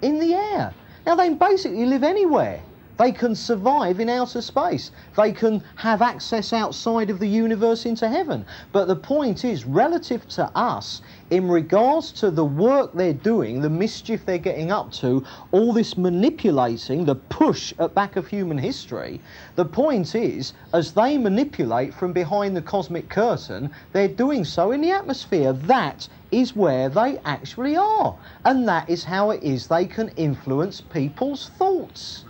in 0.00 0.18
the 0.18 0.34
air. 0.34 0.72
Now 1.04 1.14
they 1.14 1.28
basically 1.28 1.84
live 1.84 2.04
anywhere. 2.04 2.62
They 3.00 3.12
can 3.12 3.34
survive 3.34 3.98
in 3.98 4.10
outer 4.10 4.42
space. 4.42 4.90
They 5.16 5.32
can 5.32 5.62
have 5.76 6.02
access 6.02 6.52
outside 6.52 7.08
of 7.08 7.18
the 7.18 7.26
universe 7.26 7.86
into 7.86 8.06
heaven. 8.06 8.44
But 8.72 8.88
the 8.88 8.96
point 8.96 9.42
is, 9.42 9.64
relative 9.64 10.28
to 10.28 10.50
us, 10.54 11.00
in 11.30 11.48
regards 11.48 12.12
to 12.20 12.30
the 12.30 12.44
work 12.44 12.92
they're 12.92 13.14
doing, 13.14 13.62
the 13.62 13.70
mischief 13.70 14.26
they're 14.26 14.36
getting 14.36 14.70
up 14.70 14.92
to, 15.00 15.24
all 15.50 15.72
this 15.72 15.96
manipulating, 15.96 17.06
the 17.06 17.14
push 17.14 17.72
at 17.78 17.94
back 17.94 18.16
of 18.16 18.26
human 18.26 18.58
history, 18.58 19.22
the 19.56 19.64
point 19.64 20.14
is, 20.14 20.52
as 20.74 20.92
they 20.92 21.16
manipulate 21.16 21.94
from 21.94 22.12
behind 22.12 22.54
the 22.54 22.60
cosmic 22.60 23.08
curtain, 23.08 23.70
they're 23.94 24.08
doing 24.08 24.44
so 24.44 24.72
in 24.72 24.82
the 24.82 24.90
atmosphere. 24.90 25.54
That 25.54 26.06
is 26.30 26.54
where 26.54 26.90
they 26.90 27.16
actually 27.24 27.78
are. 27.78 28.18
And 28.44 28.68
that 28.68 28.90
is 28.90 29.04
how 29.04 29.30
it 29.30 29.42
is 29.42 29.68
they 29.68 29.86
can 29.86 30.10
influence 30.16 30.82
people's 30.82 31.48
thoughts 31.48 32.26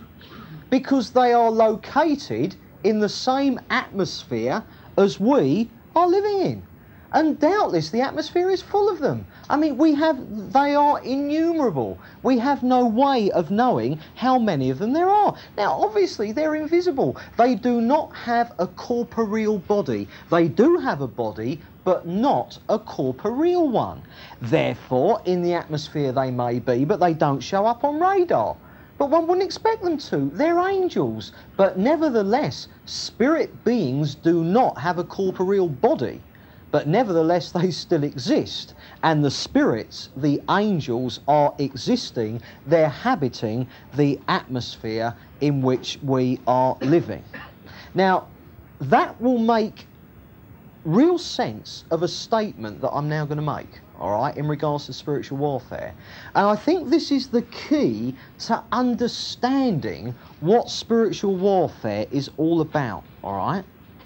because 0.71 1.11
they 1.11 1.33
are 1.33 1.51
located 1.51 2.55
in 2.83 2.99
the 2.99 3.09
same 3.09 3.59
atmosphere 3.69 4.63
as 4.97 5.19
we 5.19 5.69
are 5.95 6.07
living 6.07 6.39
in. 6.39 6.63
And 7.13 7.37
doubtless 7.37 7.89
the 7.89 7.99
atmosphere 7.99 8.49
is 8.49 8.61
full 8.61 8.87
of 8.87 8.99
them. 8.99 9.25
I 9.49 9.57
mean, 9.57 9.77
we 9.77 9.93
have, 9.95 10.53
they 10.53 10.73
are 10.73 11.03
innumerable. 11.03 11.97
We 12.23 12.37
have 12.39 12.63
no 12.63 12.85
way 12.85 13.29
of 13.31 13.51
knowing 13.51 13.99
how 14.15 14.39
many 14.39 14.69
of 14.69 14.79
them 14.79 14.93
there 14.93 15.09
are. 15.09 15.35
Now, 15.57 15.73
obviously, 15.73 16.31
they're 16.31 16.55
invisible. 16.55 17.17
They 17.37 17.55
do 17.55 17.81
not 17.81 18.15
have 18.15 18.53
a 18.59 18.67
corporeal 18.67 19.59
body. 19.59 20.07
They 20.29 20.47
do 20.47 20.77
have 20.77 21.01
a 21.01 21.07
body, 21.07 21.59
but 21.83 22.07
not 22.07 22.57
a 22.69 22.79
corporeal 22.79 23.67
one. 23.67 24.03
Therefore, 24.41 25.21
in 25.25 25.41
the 25.41 25.53
atmosphere 25.53 26.13
they 26.13 26.31
may 26.31 26.59
be, 26.59 26.85
but 26.85 27.01
they 27.01 27.13
don't 27.13 27.41
show 27.41 27.65
up 27.65 27.83
on 27.83 27.99
radar. 27.99 28.55
But 29.01 29.09
one 29.09 29.25
wouldn't 29.25 29.43
expect 29.43 29.81
them 29.81 29.97
to. 29.97 30.29
They're 30.31 30.59
angels. 30.59 31.31
But 31.57 31.75
nevertheless, 31.75 32.67
spirit 32.85 33.63
beings 33.63 34.13
do 34.13 34.43
not 34.43 34.77
have 34.77 34.99
a 34.99 35.03
corporeal 35.03 35.67
body. 35.67 36.21
But 36.69 36.87
nevertheless, 36.87 37.51
they 37.51 37.71
still 37.71 38.03
exist. 38.03 38.75
And 39.01 39.25
the 39.25 39.31
spirits, 39.31 40.09
the 40.15 40.39
angels, 40.51 41.19
are 41.27 41.51
existing. 41.57 42.43
They're 42.67 42.89
habiting 42.89 43.67
the 43.95 44.19
atmosphere 44.27 45.15
in 45.39 45.63
which 45.63 45.97
we 46.03 46.39
are 46.45 46.77
living. 46.81 47.23
Now, 47.95 48.27
that 48.81 49.19
will 49.19 49.39
make 49.39 49.87
real 50.85 51.17
sense 51.17 51.85
of 51.89 52.03
a 52.03 52.07
statement 52.07 52.81
that 52.81 52.91
I'm 52.91 53.09
now 53.09 53.25
going 53.25 53.43
to 53.43 53.55
make 53.55 53.81
all 54.01 54.19
right, 54.19 54.35
in 54.35 54.47
regards 54.47 54.87
to 54.87 54.93
spiritual 54.93 55.37
warfare. 55.37 55.93
And 56.33 56.47
I 56.47 56.55
think 56.55 56.89
this 56.89 57.11
is 57.11 57.27
the 57.27 57.43
key 57.43 58.15
to 58.39 58.63
understanding 58.71 60.15
what 60.39 60.69
spiritual 60.71 61.35
warfare 61.35 62.07
is 62.11 62.31
all 62.37 62.61
about, 62.61 63.03
all 63.23 63.37
right? 63.37 63.63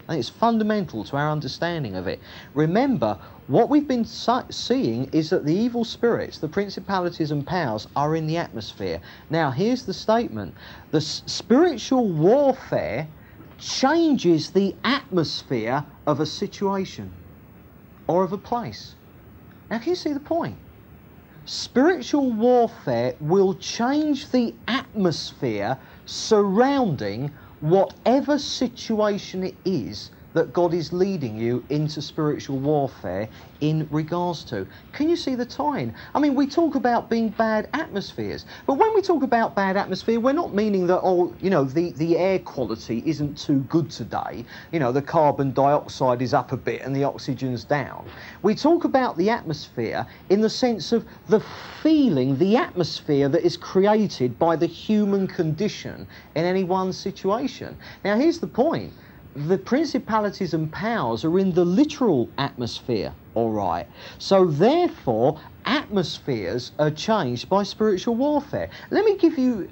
And 0.08 0.20
it's 0.20 0.30
fundamental 0.30 1.04
to 1.06 1.18
our 1.18 1.32
understanding 1.32 1.96
of 1.96 2.08
it. 2.08 2.20
Remember, 2.54 3.18
what 3.48 3.70
we've 3.70 3.88
been 3.88 4.06
seeing 4.06 5.10
is 5.14 5.30
that 5.30 5.46
the 5.46 5.56
evil 5.56 5.86
spirits, 5.86 6.40
the 6.40 6.48
principalities 6.48 7.32
and 7.32 7.48
powers, 7.48 7.88
are 7.96 8.16
in 8.16 8.28
the 8.28 8.38
atmosphere. 8.38 9.00
Now, 9.30 9.50
here's 9.50 9.86
the 9.86 9.94
statement 9.94 10.54
the 10.92 11.02
spiritual 11.02 12.10
warfare 12.10 13.08
changes 13.58 14.52
the 14.52 14.76
atmosphere 14.84 15.86
of 16.06 16.20
a 16.20 16.26
situation 16.26 17.12
or 18.08 18.24
of 18.24 18.34
a 18.34 18.38
place. 18.38 18.95
Now, 19.76 19.82
can 19.82 19.90
you 19.90 19.96
see 19.98 20.14
the 20.14 20.22
point? 20.22 20.56
Spiritual 21.44 22.32
warfare 22.32 23.14
will 23.20 23.56
change 23.56 24.32
the 24.32 24.56
atmosphere 24.70 25.78
surrounding 26.06 27.32
whatever 27.60 28.40
situation 28.40 29.44
it 29.44 29.56
is 29.66 30.12
that 30.36 30.54
God 30.54 30.74
is 30.74 30.94
leading 30.94 31.38
you 31.38 31.66
into 31.70 32.02
spiritual 32.02 32.60
warfare 32.60 33.28
in 33.62 33.88
regards 33.90 34.44
to. 34.46 34.68
Can 34.94 35.10
you 35.10 35.16
see 35.16 35.34
the 35.34 35.46
tie 35.46 35.66
I 36.14 36.20
mean, 36.20 36.36
we 36.36 36.46
talk 36.46 36.76
about 36.76 37.10
being 37.10 37.30
bad 37.30 37.70
atmospheres, 37.74 38.46
but 38.68 38.76
when 38.76 38.94
we 38.94 39.02
talk 39.02 39.24
about 39.24 39.56
bad 39.56 39.78
atmosphere, 39.78 40.20
we're 40.20 40.34
not 40.34 40.54
meaning 40.54 40.88
that, 40.88 41.00
oh, 41.04 41.34
you 41.42 41.50
know, 41.50 41.64
the, 41.64 41.92
the 41.94 42.18
air 42.18 42.40
quality 42.40 43.02
isn't 43.06 43.38
too 43.38 43.60
good 43.62 43.90
today. 43.90 44.46
You 44.72 44.80
know, 44.80 44.92
the 44.92 45.02
carbon 45.02 45.54
dioxide 45.54 46.22
is 46.22 46.34
up 46.34 46.52
a 46.52 46.58
bit 46.58 46.82
and 46.82 46.96
the 46.96 47.04
oxygen's 47.04 47.64
down. 47.64 48.08
We 48.42 48.56
talk 48.56 48.84
about 48.84 49.18
the 49.18 49.30
atmosphere 49.30 50.06
in 50.30 50.42
the 50.42 50.50
sense 50.50 50.92
of 50.92 51.06
the 51.28 51.40
feeling, 51.82 52.38
the 52.38 52.58
atmosphere 52.58 53.30
that 53.30 53.44
is 53.46 53.58
created 53.58 54.38
by 54.38 54.56
the 54.56 54.68
human 54.68 55.28
condition 55.28 56.08
in 56.36 56.46
any 56.46 56.64
one 56.64 56.94
situation. 56.94 57.78
Now, 58.04 58.18
here's 58.18 58.40
the 58.40 58.48
point 58.48 58.94
the 59.36 59.58
principalities 59.58 60.54
and 60.54 60.72
powers 60.72 61.26
are 61.26 61.40
in 61.40 61.52
the 61.52 61.66
literal 61.66 62.30
atmosphere, 62.38 63.14
all 63.34 63.52
right? 63.52 63.86
So, 64.18 64.46
therefore, 64.46 65.40
atmospheres 65.66 66.72
are 66.80 66.92
changed 66.92 67.50
by 67.50 67.64
spiritual 67.64 68.16
warfare. 68.16 68.70
Let 68.92 69.04
me 69.04 69.18
give 69.18 69.38
you 69.38 69.68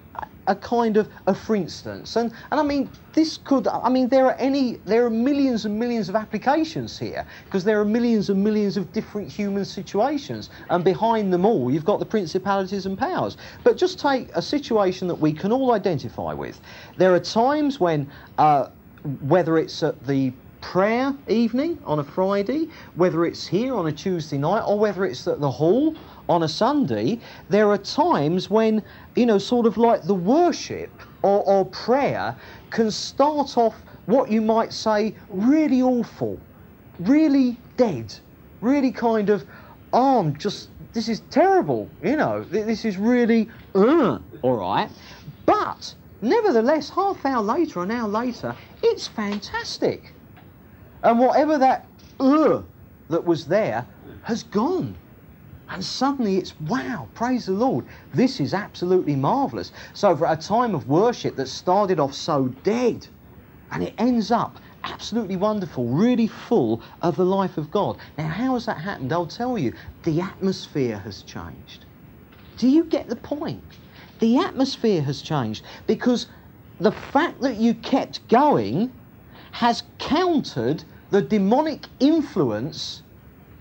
a 0.48 0.56
kind 0.56 0.98
of 0.98 1.10
a 1.28 1.34
for 1.34 1.56
instance 1.56 2.18
and 2.18 2.34
and 2.52 2.60
I 2.60 2.64
mean 2.64 2.90
this 3.14 3.38
could 3.38 3.66
I 3.68 3.88
mean 3.90 4.10
there 4.10 4.26
are 4.26 4.36
any 4.36 4.74
there 4.86 5.06
are 5.06 5.10
millions 5.10 5.64
and 5.64 5.80
millions 5.80 6.10
of 6.10 6.18
applications 6.18 7.00
here 7.00 7.26
because 7.46 7.64
there 7.64 7.80
are 7.80 7.86
millions 7.86 8.30
and 8.30 8.44
millions 8.44 8.76
of 8.76 8.92
different 8.92 9.32
human 9.32 9.64
situations 9.64 10.50
and 10.70 10.84
behind 10.84 11.32
them 11.32 11.46
all 11.46 11.72
you've 11.72 11.86
got 11.86 12.00
the 12.00 12.06
principalities 12.06 12.86
and 12.86 12.98
powers 12.98 13.38
but 13.64 13.78
just 13.78 14.00
take 14.00 14.30
a 14.36 14.42
situation 14.42 15.08
that 15.08 15.16
we 15.16 15.32
can 15.32 15.54
all 15.54 15.72
identify 15.72 16.34
with 16.34 16.60
there 16.98 17.14
are 17.14 17.22
times 17.22 17.80
when 17.80 18.12
uh, 18.38 18.68
whether 19.22 19.58
it's 19.58 19.84
at 19.84 20.06
the 20.06 20.34
prayer 20.62 21.14
evening 21.28 21.78
on 21.86 22.00
a 22.00 22.04
Friday, 22.04 22.70
whether 22.96 23.26
it's 23.26 23.46
here 23.46 23.76
on 23.76 23.88
a 23.88 23.92
Tuesday 23.92 24.38
night, 24.38 24.62
or 24.62 24.80
whether 24.80 25.06
it's 25.06 25.28
at 25.28 25.42
the 25.42 25.52
hall 25.52 25.96
on 26.30 26.44
a 26.44 26.48
Sunday, 26.48 27.20
there 27.50 27.70
are 27.70 27.78
times 27.78 28.50
when, 28.50 28.82
you 29.16 29.26
know, 29.26 29.38
sort 29.38 29.66
of 29.66 29.78
like 29.78 30.04
the 30.04 30.16
worship 30.16 30.90
or, 31.22 31.44
or 31.44 31.66
prayer 31.66 32.36
can 32.70 32.90
start 32.90 33.58
off 33.58 33.76
what 34.06 34.32
you 34.32 34.42
might 34.42 34.72
say 34.72 35.14
really 35.30 35.82
awful, 35.82 36.40
really 37.00 37.58
dead, 37.76 38.14
really 38.62 38.92
kind 38.92 39.30
of, 39.30 39.46
oh, 39.92 40.20
I'm 40.20 40.38
just, 40.38 40.70
this 40.94 41.10
is 41.10 41.22
terrible, 41.30 41.90
you 42.02 42.16
know, 42.16 42.44
this 42.44 42.86
is 42.86 42.98
really, 42.98 43.50
uh, 43.76 44.20
all 44.42 44.56
right. 44.56 44.90
But 45.46 45.94
Nevertheless, 46.24 46.90
half 46.90 47.26
hour 47.26 47.44
later, 47.44 47.84
an 47.84 47.92
hour 47.92 48.08
later, 48.08 48.56
it's 48.82 49.08
fantastic. 49.08 50.14
And 51.04 51.20
whatever 51.20 51.58
that 51.58 51.86
ugh 52.18 52.64
that 53.10 53.26
was 53.26 53.46
there 53.46 53.86
has 54.24 54.44
gone. 54.44 54.96
And 55.68 55.84
suddenly 55.84 56.38
it's 56.38 56.58
wow, 56.62 57.10
praise 57.14 57.48
the 57.48 57.52
Lord. 57.52 57.84
This 58.14 58.40
is 58.40 58.54
absolutely 58.54 59.18
marvelous. 59.18 59.74
So, 59.94 60.16
for 60.16 60.28
a 60.28 60.38
time 60.38 60.74
of 60.74 60.88
worship 60.88 61.36
that 61.36 61.50
started 61.50 62.00
off 62.00 62.14
so 62.14 62.48
dead, 62.64 63.06
and 63.72 63.84
it 63.84 63.94
ends 63.98 64.32
up 64.32 64.60
absolutely 64.86 65.36
wonderful, 65.36 65.88
really 65.90 66.28
full 66.28 66.82
of 67.02 67.18
the 67.18 67.26
life 67.26 67.58
of 67.58 67.70
God. 67.70 67.98
Now, 68.18 68.30
how 68.30 68.54
has 68.54 68.66
that 68.68 68.78
happened? 68.78 69.12
I'll 69.12 69.26
tell 69.26 69.58
you. 69.58 69.74
The 70.04 70.22
atmosphere 70.22 71.00
has 71.00 71.22
changed. 71.24 71.84
Do 72.58 72.70
you 72.70 72.86
get 72.86 73.10
the 73.10 73.18
point? 73.18 73.62
The 74.20 74.38
atmosphere 74.38 75.02
has 75.02 75.22
changed 75.22 75.64
because 75.88 76.28
the 76.80 76.92
fact 76.92 77.42
that 77.42 77.58
you 77.58 77.74
kept 77.76 78.28
going 78.28 78.92
has 79.52 79.84
countered 80.00 80.84
the 81.12 81.22
demonic 81.22 81.86
influence 82.00 83.04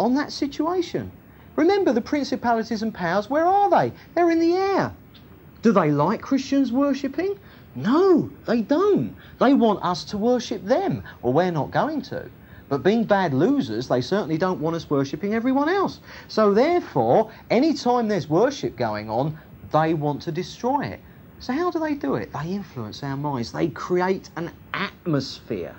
on 0.00 0.14
that 0.14 0.32
situation. 0.32 1.10
Remember 1.56 1.92
the 1.92 2.00
principalities 2.00 2.82
and 2.82 2.94
powers, 2.94 3.28
where 3.28 3.44
are 3.44 3.68
they? 3.68 3.92
They're 4.14 4.30
in 4.30 4.40
the 4.40 4.54
air. 4.54 4.94
Do 5.60 5.72
they 5.72 5.90
like 5.90 6.22
Christians 6.22 6.72
worshipping? 6.72 7.38
No, 7.74 8.30
they 8.46 8.62
don't. 8.62 9.14
They 9.38 9.54
want 9.54 9.84
us 9.84 10.04
to 10.04 10.18
worship 10.18 10.64
them. 10.64 11.02
Well, 11.20 11.32
we're 11.32 11.50
not 11.50 11.70
going 11.70 12.02
to. 12.02 12.28
But 12.68 12.82
being 12.82 13.04
bad 13.04 13.34
losers, 13.34 13.88
they 13.88 14.00
certainly 14.00 14.38
don't 14.38 14.60
want 14.60 14.76
us 14.76 14.88
worshipping 14.88 15.34
everyone 15.34 15.68
else. 15.68 16.00
So, 16.28 16.54
therefore, 16.54 17.30
any 17.50 17.74
time 17.74 18.08
there's 18.08 18.28
worship 18.28 18.76
going 18.76 19.10
on, 19.10 19.38
they 19.72 19.94
want 19.94 20.22
to 20.22 20.32
destroy 20.32 20.84
it. 20.84 21.00
So, 21.40 21.52
how 21.52 21.70
do 21.70 21.80
they 21.80 21.94
do 21.94 22.14
it? 22.14 22.32
They 22.32 22.52
influence 22.52 23.02
our 23.02 23.16
minds, 23.16 23.52
they 23.52 23.68
create 23.68 24.30
an 24.36 24.52
atmosphere. 24.72 25.74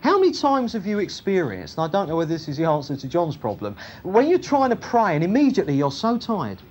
How 0.00 0.18
many 0.18 0.32
times 0.32 0.72
have 0.72 0.86
you 0.86 0.98
experienced, 0.98 1.76
and 1.76 1.84
I 1.84 1.88
don't 1.88 2.08
know 2.08 2.16
whether 2.16 2.32
this 2.32 2.48
is 2.48 2.56
the 2.56 2.64
answer 2.64 2.96
to 2.96 3.08
John's 3.08 3.36
problem, 3.36 3.76
when 4.02 4.28
you're 4.28 4.38
trying 4.38 4.70
to 4.70 4.76
pray 4.76 5.14
and 5.14 5.22
immediately 5.22 5.76
you're 5.76 5.92
so 5.92 6.16
tired? 6.18 6.62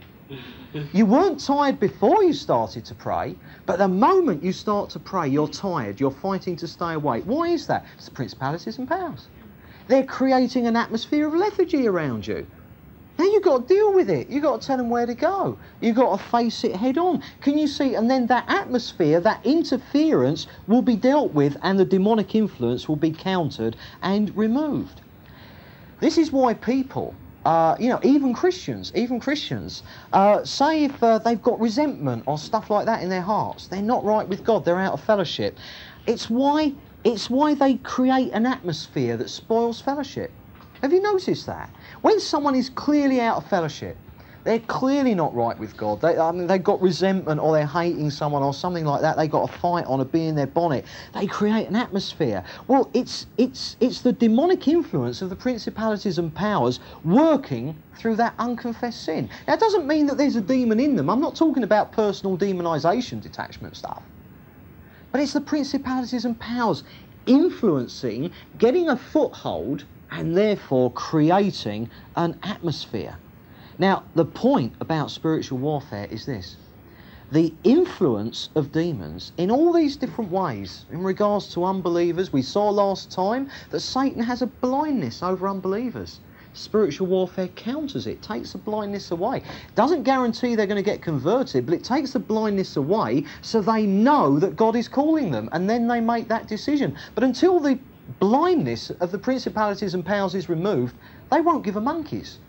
You 0.94 1.06
weren't 1.06 1.40
tired 1.40 1.80
before 1.80 2.24
you 2.24 2.34
started 2.34 2.86
to 2.86 2.96
pray, 2.96 3.36
but 3.66 3.78
the 3.78 3.88
moment 3.88 4.44
you 4.44 4.52
start 4.52 4.90
to 4.92 5.00
pray, 5.00 5.28
you're 5.28 5.48
tired, 5.48 6.00
you're 6.00 6.12
fighting 6.12 6.56
to 6.58 6.68
stay 6.68 6.94
awake. 6.94 7.24
Why 7.26 7.50
is 7.50 7.68
that? 7.68 7.86
It's 7.96 8.06
the 8.06 8.12
principalities 8.12 8.78
and 8.78 8.88
powers. 8.88 9.28
They're 9.88 10.04
creating 10.04 10.68
an 10.68 10.76
atmosphere 10.76 11.28
of 11.28 11.34
lethargy 11.34 11.88
around 11.88 12.28
you. 12.28 12.46
Now 13.20 13.26
you've 13.26 13.44
got 13.44 13.68
to 13.68 13.74
deal 13.74 13.94
with 13.94 14.10
it. 14.10 14.30
You've 14.30 14.44
got 14.44 14.62
to 14.62 14.68
tell 14.68 14.78
them 14.78 14.90
where 14.90 15.06
to 15.06 15.14
go. 15.14 15.60
You've 15.82 15.98
got 15.98 16.18
to 16.18 16.24
face 16.24 16.64
it 16.64 16.78
head 16.78 16.98
on. 16.98 17.22
Can 17.42 17.58
you 17.58 17.68
see? 17.68 17.94
And 17.96 18.10
then 18.10 18.28
that 18.28 18.46
atmosphere, 18.48 19.20
that 19.20 19.46
interference 19.46 20.48
will 20.68 20.82
be 20.82 20.96
dealt 20.96 21.34
with 21.34 21.58
and 21.62 21.78
the 21.78 21.84
demonic 21.84 22.34
influence 22.34 22.88
will 22.88 22.96
be 22.96 23.12
countered 23.12 23.76
and 24.02 24.34
removed. 24.38 25.02
This 26.00 26.18
is 26.18 26.32
why 26.32 26.54
people, 26.54 27.14
uh, 27.44 27.76
you 27.78 27.90
know, 27.90 28.00
even 28.04 28.34
Christians, 28.34 28.94
even 28.96 29.20
Christians, 29.20 29.84
uh, 30.14 30.46
say 30.46 30.86
if 30.86 31.04
uh, 31.04 31.18
they've 31.18 31.42
got 31.42 31.60
resentment 31.60 32.24
or 32.26 32.38
stuff 32.38 32.70
like 32.70 32.86
that 32.86 33.04
in 33.04 33.10
their 33.10 33.22
hearts, 33.22 33.68
they're 33.68 33.82
not 33.82 34.06
right 34.06 34.30
with 34.30 34.46
God, 34.46 34.64
they're 34.64 34.80
out 34.80 34.94
of 34.94 35.02
fellowship. 35.02 35.60
It's 36.08 36.30
why, 36.30 36.72
it's 37.04 37.30
why 37.30 37.54
they 37.54 37.76
create 37.76 38.32
an 38.32 38.46
atmosphere 38.46 39.18
that 39.18 39.30
spoils 39.30 39.82
fellowship. 39.82 40.32
Have 40.82 40.94
you 40.94 41.02
noticed 41.02 41.46
that? 41.46 41.70
When 42.02 42.20
someone 42.20 42.56
is 42.56 42.70
clearly 42.70 43.20
out 43.20 43.38
of 43.38 43.50
fellowship, 43.50 43.98
they're 44.46 44.60
clearly 44.60 45.14
not 45.14 45.36
right 45.36 45.58
with 45.60 45.76
God. 45.76 46.00
They, 46.00 46.18
I 46.18 46.32
mean, 46.32 46.48
they've 46.48 46.64
got 46.64 46.82
resentment 46.82 47.42
or 47.42 47.54
they're 47.54 47.68
hating 47.68 48.10
someone 48.10 48.42
or 48.42 48.54
something 48.54 48.86
like 48.86 49.02
that. 49.02 49.18
They've 49.18 49.30
got 49.30 49.50
a 49.50 49.52
fight 49.60 49.86
on 49.86 50.00
a 50.00 50.06
bee 50.06 50.28
in 50.28 50.36
their 50.36 50.48
bonnet. 50.48 50.86
They 51.14 51.28
create 51.28 51.68
an 51.68 51.76
atmosphere. 51.76 52.44
Well, 52.68 52.90
it's, 52.94 53.28
it's, 53.38 53.76
it's 53.82 54.02
the 54.02 54.14
demonic 54.14 54.68
influence 54.68 55.22
of 55.22 55.30
the 55.30 55.36
principalities 55.36 56.18
and 56.18 56.34
powers 56.34 56.80
working 57.04 57.76
through 57.98 58.16
that 58.16 58.34
unconfessed 58.40 59.04
sin. 59.04 59.30
Now, 59.48 59.56
it 59.56 59.60
doesn't 59.60 59.86
mean 59.86 60.06
that 60.08 60.18
there's 60.18 60.38
a 60.38 60.42
demon 60.42 60.80
in 60.80 60.96
them. 60.96 61.10
I'm 61.10 61.22
not 61.22 61.36
talking 61.36 61.64
about 61.64 61.92
personal 61.92 62.38
demonization 62.38 63.22
detachment 63.22 63.76
stuff. 63.76 64.02
But 65.12 65.20
it's 65.20 65.34
the 65.34 65.42
principalities 65.42 66.24
and 66.24 66.40
powers 66.40 66.84
influencing, 67.26 68.32
getting 68.58 68.90
a 68.90 68.96
foothold 68.96 69.84
and 70.12 70.36
therefore 70.36 70.92
creating 70.92 71.90
an 72.16 72.40
atmosphere. 72.44 73.18
Now, 73.78 74.04
the 74.16 74.26
point 74.26 74.74
about 74.82 75.12
spiritual 75.12 75.60
warfare 75.60 76.08
is 76.12 76.26
this 76.26 76.58
the 77.32 77.54
influence 77.64 78.50
of 78.56 78.72
demons 78.72 79.34
in 79.38 79.52
all 79.52 79.72
these 79.72 79.96
different 79.96 80.32
ways 80.32 80.86
in 80.92 81.04
regards 81.04 81.48
to 81.54 81.64
unbelievers. 81.64 82.34
We 82.34 82.42
saw 82.42 82.70
last 82.70 83.12
time 83.12 83.50
that 83.70 83.82
Satan 83.82 84.24
has 84.24 84.42
a 84.42 84.48
blindness 84.48 85.22
over 85.22 85.48
unbelievers. 85.48 86.20
Spiritual 86.54 87.06
warfare 87.06 87.48
counters 87.50 88.08
it, 88.08 88.24
takes 88.24 88.54
the 88.54 88.58
blindness 88.58 89.12
away. 89.12 89.44
Doesn't 89.76 90.04
guarantee 90.04 90.56
they're 90.56 90.66
going 90.66 90.84
to 90.84 90.92
get 90.92 91.04
converted, 91.04 91.68
but 91.68 91.76
it 91.76 91.84
takes 91.84 92.14
the 92.14 92.20
blindness 92.20 92.76
away 92.76 93.24
so 93.42 93.62
they 93.62 93.86
know 93.86 94.40
that 94.40 94.56
God 94.56 94.76
is 94.76 94.88
calling 94.88 95.30
them 95.30 95.50
and 95.52 95.70
then 95.70 95.88
they 95.88 96.02
make 96.02 96.28
that 96.30 96.48
decision. 96.48 96.98
But 97.14 97.24
until 97.24 97.60
the 97.60 97.78
blindness 98.20 98.90
of 98.90 99.12
the 99.12 99.20
principalities 99.20 99.94
and 99.94 100.06
powers 100.06 100.34
is 100.34 100.50
removed, 100.50 100.96
they 101.32 101.42
won't 101.42 101.64
give 101.64 101.76
a 101.76 101.82
monkey's. 101.82 102.40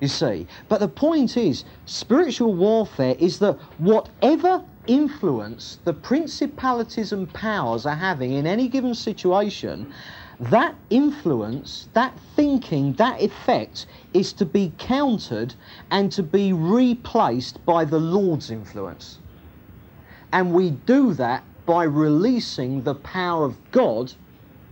You 0.00 0.08
see, 0.08 0.46
but 0.68 0.78
the 0.78 0.88
point 0.88 1.36
is, 1.36 1.64
spiritual 1.86 2.54
warfare 2.54 3.16
is 3.18 3.40
that 3.40 3.58
whatever 3.78 4.62
influence 4.86 5.78
the 5.84 5.92
principalities 5.92 7.12
and 7.12 7.32
powers 7.32 7.84
are 7.84 7.96
having 7.96 8.32
in 8.32 8.46
any 8.46 8.68
given 8.68 8.94
situation, 8.94 9.92
that 10.40 10.76
influence, 10.88 11.88
that 11.94 12.16
thinking, 12.36 12.92
that 12.92 13.20
effect 13.20 13.86
is 14.14 14.32
to 14.34 14.44
be 14.44 14.72
countered 14.78 15.54
and 15.90 16.12
to 16.12 16.22
be 16.22 16.52
replaced 16.52 17.64
by 17.66 17.84
the 17.84 17.98
Lord's 17.98 18.50
influence. 18.50 19.18
And 20.32 20.52
we 20.52 20.70
do 20.70 21.12
that 21.14 21.42
by 21.66 21.84
releasing 21.84 22.82
the 22.82 22.94
power 22.94 23.44
of 23.44 23.56
God 23.72 24.12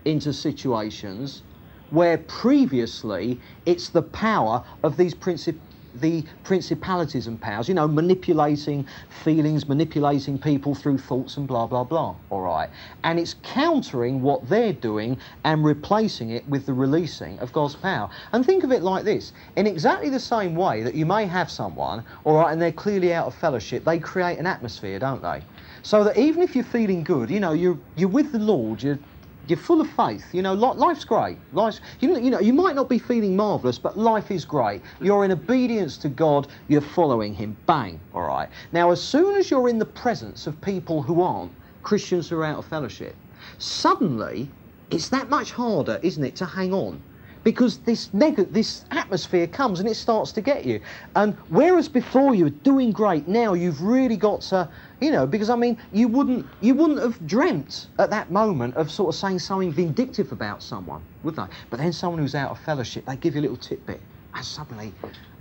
into 0.06 0.32
situations 0.32 1.42
where 1.90 2.18
previously 2.18 3.40
it's 3.66 3.90
the 3.90 4.02
power 4.02 4.64
of 4.82 4.96
these 4.96 5.14
princip- 5.14 5.60
the 6.00 6.24
principalities 6.44 7.26
and 7.26 7.40
powers, 7.40 7.68
you 7.68 7.74
know, 7.74 7.88
manipulating 7.88 8.86
feelings, 9.08 9.68
manipulating 9.68 10.38
people 10.38 10.74
through 10.74 10.98
thoughts 10.98 11.38
and 11.38 11.48
blah, 11.48 11.66
blah, 11.66 11.84
blah, 11.84 12.14
all 12.30 12.42
right? 12.42 12.68
And 13.04 13.18
it's 13.18 13.34
countering 13.42 14.20
what 14.20 14.48
they're 14.48 14.74
doing 14.74 15.18
and 15.44 15.64
replacing 15.64 16.30
it 16.30 16.46
with 16.48 16.66
the 16.66 16.74
releasing 16.74 17.38
of 17.38 17.52
God's 17.52 17.76
power. 17.76 18.10
And 18.32 18.44
think 18.44 18.62
of 18.64 18.72
it 18.72 18.82
like 18.82 19.04
this 19.04 19.32
in 19.56 19.66
exactly 19.66 20.10
the 20.10 20.20
same 20.20 20.54
way 20.54 20.82
that 20.82 20.94
you 20.94 21.06
may 21.06 21.26
have 21.26 21.50
someone, 21.50 22.04
all 22.24 22.34
right, 22.36 22.52
and 22.52 22.60
they're 22.60 22.72
clearly 22.72 23.14
out 23.14 23.26
of 23.26 23.34
fellowship, 23.34 23.84
they 23.84 23.98
create 23.98 24.38
an 24.38 24.46
atmosphere, 24.46 24.98
don't 24.98 25.22
they? 25.22 25.42
So 25.82 26.04
that 26.04 26.18
even 26.18 26.42
if 26.42 26.54
you're 26.54 26.64
feeling 26.64 27.04
good, 27.04 27.30
you 27.30 27.40
know, 27.40 27.52
you're, 27.52 27.78
you're 27.96 28.08
with 28.08 28.32
the 28.32 28.38
Lord, 28.38 28.82
you're 28.82 28.98
you're 29.46 29.58
full 29.58 29.80
of 29.80 29.90
faith. 29.90 30.26
You 30.32 30.42
know, 30.42 30.54
life's 30.54 31.04
great. 31.04 31.38
Life's, 31.52 31.80
you 32.00 32.08
know, 32.08 32.18
you 32.18 32.30
know, 32.30 32.40
you 32.40 32.52
might 32.52 32.74
not 32.74 32.88
be 32.88 32.98
feeling 32.98 33.36
marvellous, 33.36 33.78
but 33.78 33.98
life 33.98 34.30
is 34.30 34.44
great. 34.44 34.82
You're 35.00 35.24
in 35.24 35.32
obedience 35.32 35.96
to 35.98 36.08
God. 36.08 36.48
You're 36.68 36.80
following 36.80 37.34
Him. 37.34 37.56
Bang. 37.66 38.00
All 38.14 38.22
right. 38.22 38.48
Now, 38.72 38.90
as 38.90 39.02
soon 39.02 39.36
as 39.36 39.50
you're 39.50 39.68
in 39.68 39.78
the 39.78 39.86
presence 39.86 40.46
of 40.46 40.60
people 40.60 41.02
who 41.02 41.22
aren't 41.22 41.52
Christians 41.82 42.28
who 42.28 42.38
are 42.38 42.44
out 42.44 42.58
of 42.58 42.66
fellowship, 42.66 43.14
suddenly 43.58 44.50
it's 44.90 45.08
that 45.10 45.28
much 45.28 45.52
harder, 45.52 45.98
isn't 46.02 46.24
it, 46.24 46.36
to 46.36 46.46
hang 46.46 46.72
on 46.72 47.00
because 47.46 47.78
this 47.78 48.12
neg- 48.12 48.52
this 48.52 48.84
atmosphere 48.90 49.46
comes 49.46 49.78
and 49.78 49.88
it 49.88 49.94
starts 49.94 50.32
to 50.32 50.40
get 50.40 50.64
you. 50.64 50.80
And 51.14 51.34
whereas 51.48 51.88
before 51.88 52.34
you 52.34 52.42
were 52.42 52.50
doing 52.50 52.90
great, 52.90 53.28
now 53.28 53.52
you've 53.54 53.82
really 53.82 54.16
got 54.16 54.40
to, 54.50 54.68
you 55.00 55.12
know, 55.12 55.28
because 55.28 55.48
I 55.48 55.54
mean, 55.54 55.78
you 55.92 56.08
wouldn't 56.08 56.44
you 56.60 56.74
wouldn't 56.74 56.98
have 56.98 57.24
dreamt 57.24 57.86
at 58.00 58.10
that 58.10 58.32
moment 58.32 58.74
of 58.74 58.90
sort 58.90 59.14
of 59.14 59.20
saying 59.20 59.38
something 59.38 59.70
vindictive 59.70 60.32
about 60.32 60.60
someone, 60.60 61.00
would 61.22 61.36
they? 61.36 61.46
But 61.70 61.78
then 61.78 61.92
someone 61.92 62.18
who's 62.18 62.34
out 62.34 62.50
of 62.50 62.58
fellowship, 62.58 63.04
they 63.06 63.14
give 63.14 63.36
you 63.36 63.42
a 63.42 63.46
little 63.46 63.56
tidbit, 63.56 64.00
and 64.34 64.44
suddenly, 64.44 64.92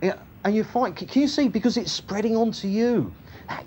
yeah, 0.04 0.18
and 0.44 0.56
you 0.56 0.64
fight. 0.64 0.96
Can 0.96 1.20
you 1.20 1.28
see? 1.28 1.48
Because 1.48 1.76
it's 1.76 1.92
spreading 1.92 2.36
onto 2.36 2.68
you. 2.68 3.12
That 3.50 3.66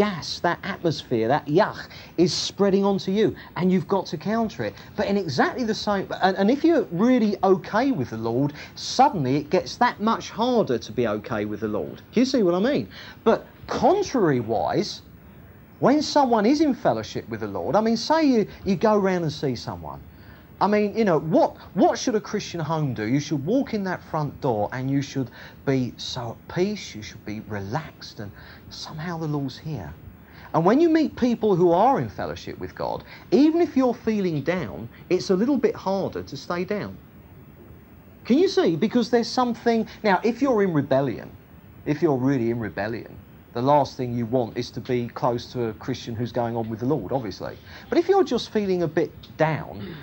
gas, 0.00 0.40
that 0.40 0.58
atmosphere, 0.62 1.28
that 1.28 1.44
yuck 1.44 1.90
is 2.16 2.32
spreading 2.32 2.86
onto 2.86 3.12
you, 3.12 3.36
and 3.56 3.70
you've 3.70 3.86
got 3.86 4.06
to 4.06 4.16
counter 4.16 4.64
it. 4.64 4.72
But 4.96 5.08
in 5.08 5.18
exactly 5.18 5.62
the 5.62 5.74
same, 5.74 6.08
and, 6.22 6.34
and 6.38 6.50
if 6.50 6.64
you're 6.64 6.86
really 6.90 7.36
okay 7.44 7.92
with 7.92 8.08
the 8.08 8.16
Lord, 8.16 8.54
suddenly 8.76 9.36
it 9.36 9.50
gets 9.50 9.76
that 9.76 10.00
much 10.00 10.30
harder 10.30 10.78
to 10.78 10.92
be 10.92 11.06
okay 11.06 11.44
with 11.44 11.60
the 11.60 11.68
Lord. 11.68 12.00
Do 12.12 12.20
you 12.20 12.24
see 12.24 12.42
what 12.42 12.54
I 12.54 12.60
mean? 12.60 12.88
But 13.24 13.46
contrary 13.66 14.40
wise, 14.40 15.02
when 15.80 16.00
someone 16.00 16.46
is 16.46 16.62
in 16.62 16.72
fellowship 16.72 17.28
with 17.28 17.40
the 17.40 17.48
Lord, 17.48 17.76
I 17.76 17.82
mean, 17.82 17.98
say 17.98 18.24
you, 18.24 18.46
you 18.64 18.76
go 18.76 18.94
around 18.94 19.24
and 19.24 19.32
see 19.32 19.54
someone, 19.54 20.00
I 20.60 20.66
mean, 20.66 20.96
you 20.96 21.06
know, 21.06 21.18
what, 21.18 21.56
what 21.74 21.98
should 21.98 22.14
a 22.14 22.20
Christian 22.20 22.60
home 22.60 22.92
do? 22.92 23.06
You 23.06 23.18
should 23.18 23.44
walk 23.46 23.72
in 23.72 23.82
that 23.84 24.02
front 24.04 24.38
door 24.42 24.68
and 24.72 24.90
you 24.90 25.00
should 25.00 25.30
be 25.64 25.94
so 25.96 26.36
at 26.38 26.54
peace, 26.54 26.94
you 26.94 27.02
should 27.02 27.24
be 27.24 27.40
relaxed, 27.40 28.20
and 28.20 28.30
somehow 28.68 29.16
the 29.16 29.26
Lord's 29.26 29.56
here. 29.56 29.92
And 30.52 30.64
when 30.64 30.80
you 30.80 30.90
meet 30.90 31.16
people 31.16 31.54
who 31.56 31.72
are 31.72 31.98
in 32.00 32.08
fellowship 32.08 32.58
with 32.58 32.74
God, 32.74 33.04
even 33.30 33.62
if 33.62 33.76
you're 33.76 33.94
feeling 33.94 34.42
down, 34.42 34.88
it's 35.08 35.30
a 35.30 35.34
little 35.34 35.56
bit 35.56 35.74
harder 35.74 36.22
to 36.24 36.36
stay 36.36 36.64
down. 36.64 36.96
Can 38.24 38.36
you 38.36 38.48
see? 38.48 38.76
Because 38.76 39.10
there's 39.10 39.28
something. 39.28 39.88
Now, 40.02 40.20
if 40.22 40.42
you're 40.42 40.62
in 40.62 40.74
rebellion, 40.74 41.30
if 41.86 42.02
you're 42.02 42.16
really 42.16 42.50
in 42.50 42.60
rebellion, 42.60 43.16
the 43.54 43.62
last 43.62 43.96
thing 43.96 44.12
you 44.12 44.26
want 44.26 44.56
is 44.56 44.70
to 44.72 44.80
be 44.80 45.08
close 45.08 45.50
to 45.52 45.66
a 45.66 45.72
Christian 45.74 46.14
who's 46.14 46.32
going 46.32 46.56
on 46.56 46.68
with 46.68 46.80
the 46.80 46.86
Lord, 46.86 47.12
obviously. 47.12 47.56
But 47.88 47.98
if 47.98 48.08
you're 48.08 48.24
just 48.24 48.50
feeling 48.50 48.82
a 48.82 48.88
bit 48.88 49.10
down, 49.36 49.96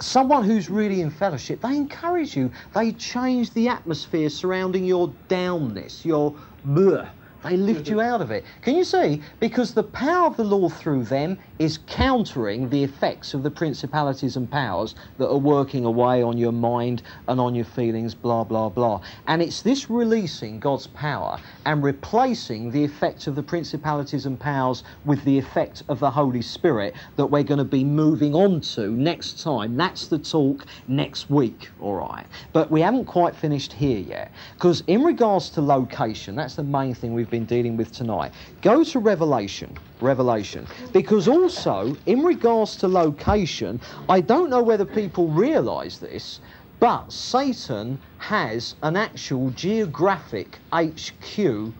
someone 0.00 0.44
who's 0.44 0.68
really 0.68 1.00
in 1.00 1.10
fellowship, 1.10 1.60
they 1.60 1.76
encourage 1.76 2.36
you. 2.36 2.50
They 2.74 2.92
change 2.92 3.52
the 3.52 3.68
atmosphere 3.68 4.28
surrounding 4.28 4.84
your 4.84 5.12
downness, 5.28 6.04
your 6.04 6.34
bleh, 6.66 7.08
they 7.46 7.56
lift 7.56 7.88
you 7.88 8.00
out 8.00 8.20
of 8.20 8.30
it. 8.30 8.44
Can 8.62 8.74
you 8.74 8.84
see? 8.84 9.22
Because 9.38 9.72
the 9.72 9.82
power 9.82 10.26
of 10.26 10.36
the 10.36 10.44
Lord 10.44 10.72
through 10.72 11.04
them 11.04 11.38
is 11.58 11.78
countering 11.86 12.68
the 12.68 12.82
effects 12.82 13.34
of 13.34 13.42
the 13.42 13.50
principalities 13.50 14.36
and 14.36 14.50
powers 14.50 14.94
that 15.18 15.28
are 15.28 15.38
working 15.38 15.84
away 15.84 16.22
on 16.22 16.36
your 16.36 16.52
mind 16.52 17.02
and 17.28 17.40
on 17.40 17.54
your 17.54 17.64
feelings, 17.64 18.14
blah, 18.14 18.44
blah, 18.44 18.68
blah. 18.68 19.00
And 19.26 19.40
it's 19.40 19.62
this 19.62 19.88
releasing 19.88 20.58
God's 20.58 20.88
power 20.88 21.38
and 21.64 21.82
replacing 21.82 22.70
the 22.70 22.82
effects 22.82 23.26
of 23.26 23.36
the 23.36 23.42
principalities 23.42 24.26
and 24.26 24.38
powers 24.38 24.82
with 25.04 25.22
the 25.24 25.38
effect 25.38 25.82
of 25.88 26.00
the 26.00 26.10
Holy 26.10 26.42
Spirit 26.42 26.94
that 27.16 27.26
we're 27.26 27.42
going 27.42 27.58
to 27.58 27.64
be 27.64 27.84
moving 27.84 28.34
on 28.34 28.60
to 28.60 28.90
next 28.90 29.40
time. 29.42 29.76
That's 29.76 30.08
the 30.08 30.18
talk 30.18 30.66
next 30.88 31.30
week, 31.30 31.70
all 31.80 31.94
right? 31.94 32.26
But 32.52 32.70
we 32.70 32.80
haven't 32.80 33.04
quite 33.04 33.36
finished 33.36 33.72
here 33.72 34.00
yet. 34.00 34.32
Because 34.54 34.82
in 34.86 35.02
regards 35.02 35.50
to 35.50 35.60
location, 35.60 36.34
that's 36.34 36.56
the 36.56 36.64
main 36.64 36.94
thing 36.94 37.14
we've 37.14 37.30
been 37.30 37.35
been 37.36 37.44
dealing 37.44 37.76
with 37.76 37.92
tonight. 37.92 38.32
Go 38.62 38.82
to 38.82 38.98
Revelation. 38.98 39.76
Revelation. 40.00 40.66
Because 40.92 41.28
also, 41.28 41.94
in 42.06 42.22
regards 42.22 42.76
to 42.76 42.88
location, 42.88 43.78
I 44.08 44.20
don't 44.22 44.48
know 44.48 44.62
whether 44.62 44.86
people 44.86 45.28
realise 45.28 45.98
this, 45.98 46.40
but 46.80 47.12
Satan 47.12 47.98
has 48.18 48.74
an 48.82 48.96
actual 48.96 49.50
geographic 49.50 50.58
HQ 50.72 51.72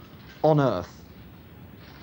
on 0.43 0.61
earth 0.61 1.03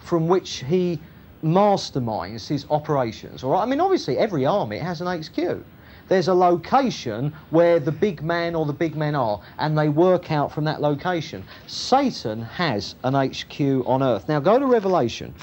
from 0.03 0.27
which 0.27 0.63
he 0.63 0.99
masterminds 1.43 2.47
his 2.47 2.65
operations. 2.71 3.43
All 3.43 3.51
right? 3.51 3.61
I 3.61 3.65
mean, 3.65 3.81
obviously, 3.81 4.17
every 4.17 4.45
army 4.45 4.77
has 4.77 5.01
an 5.01 5.07
HQ. 5.07 5.63
There's 6.07 6.27
a 6.27 6.33
location 6.33 7.33
where 7.49 7.79
the 7.79 7.91
big 7.91 8.21
man 8.21 8.55
or 8.55 8.65
the 8.65 8.73
big 8.73 8.95
men 8.95 9.15
are, 9.15 9.39
and 9.57 9.77
they 9.77 9.89
work 9.89 10.31
out 10.31 10.51
from 10.51 10.65
that 10.65 10.81
location. 10.81 11.45
Satan 11.67 12.41
has 12.41 12.95
an 13.03 13.13
HQ 13.13 13.59
on 13.87 14.03
earth. 14.03 14.27
Now 14.27 14.39
go 14.39 14.59
to 14.59 14.65
Revelation, 14.65 15.33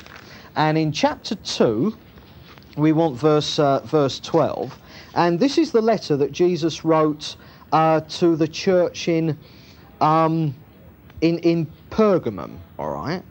and 0.56 0.76
in 0.76 0.92
chapter 0.92 1.34
2, 1.34 1.96
we 2.76 2.92
want 2.92 3.16
verse, 3.16 3.58
uh, 3.58 3.80
verse 3.84 4.20
12, 4.20 4.78
and 5.14 5.40
this 5.40 5.58
is 5.58 5.72
the 5.72 5.80
letter 5.80 6.16
that 6.16 6.32
Jesus 6.32 6.84
wrote 6.84 7.36
uh, 7.72 8.00
to 8.00 8.36
the 8.36 8.48
church 8.48 9.08
in, 9.08 9.38
um, 10.00 10.54
in, 11.20 11.38
in 11.38 11.66
Pergamum, 11.90 12.58
all 12.78 12.90
right? 12.90 13.22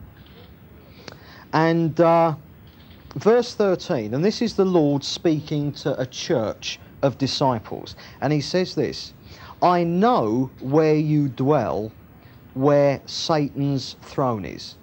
And 1.53 1.99
uh, 1.99 2.35
verse 3.15 3.55
13, 3.55 4.13
and 4.13 4.23
this 4.23 4.41
is 4.41 4.55
the 4.55 4.65
Lord 4.65 5.03
speaking 5.03 5.71
to 5.73 5.99
a 5.99 6.05
church 6.05 6.79
of 7.01 7.17
disciples. 7.17 7.95
And 8.21 8.33
he 8.33 8.41
says 8.41 8.75
this 8.75 9.13
I 9.61 9.83
know 9.83 10.49
where 10.59 10.95
you 10.95 11.27
dwell, 11.27 11.91
where 12.53 13.01
Satan's 13.05 13.95
throne 14.01 14.45
is. 14.45 14.75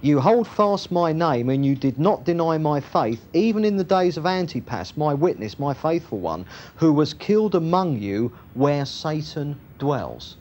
You 0.00 0.20
hold 0.20 0.46
fast 0.46 0.92
my 0.92 1.12
name, 1.12 1.50
and 1.50 1.66
you 1.66 1.74
did 1.74 1.98
not 1.98 2.24
deny 2.24 2.56
my 2.56 2.78
faith, 2.78 3.26
even 3.32 3.64
in 3.64 3.76
the 3.76 3.82
days 3.82 4.16
of 4.16 4.26
Antipas, 4.26 4.96
my 4.96 5.12
witness, 5.12 5.58
my 5.58 5.74
faithful 5.74 6.18
one, 6.18 6.46
who 6.76 6.92
was 6.92 7.14
killed 7.14 7.56
among 7.56 7.98
you 7.98 8.32
where 8.54 8.86
Satan 8.86 9.58
dwells. 9.80 10.36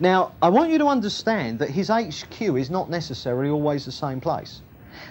Now, 0.00 0.32
I 0.42 0.48
want 0.48 0.72
you 0.72 0.78
to 0.78 0.86
understand 0.86 1.60
that 1.60 1.70
his 1.70 1.88
HQ 1.88 2.40
is 2.40 2.70
not 2.70 2.90
necessarily 2.90 3.50
always 3.50 3.84
the 3.84 3.92
same 3.92 4.20
place. 4.20 4.62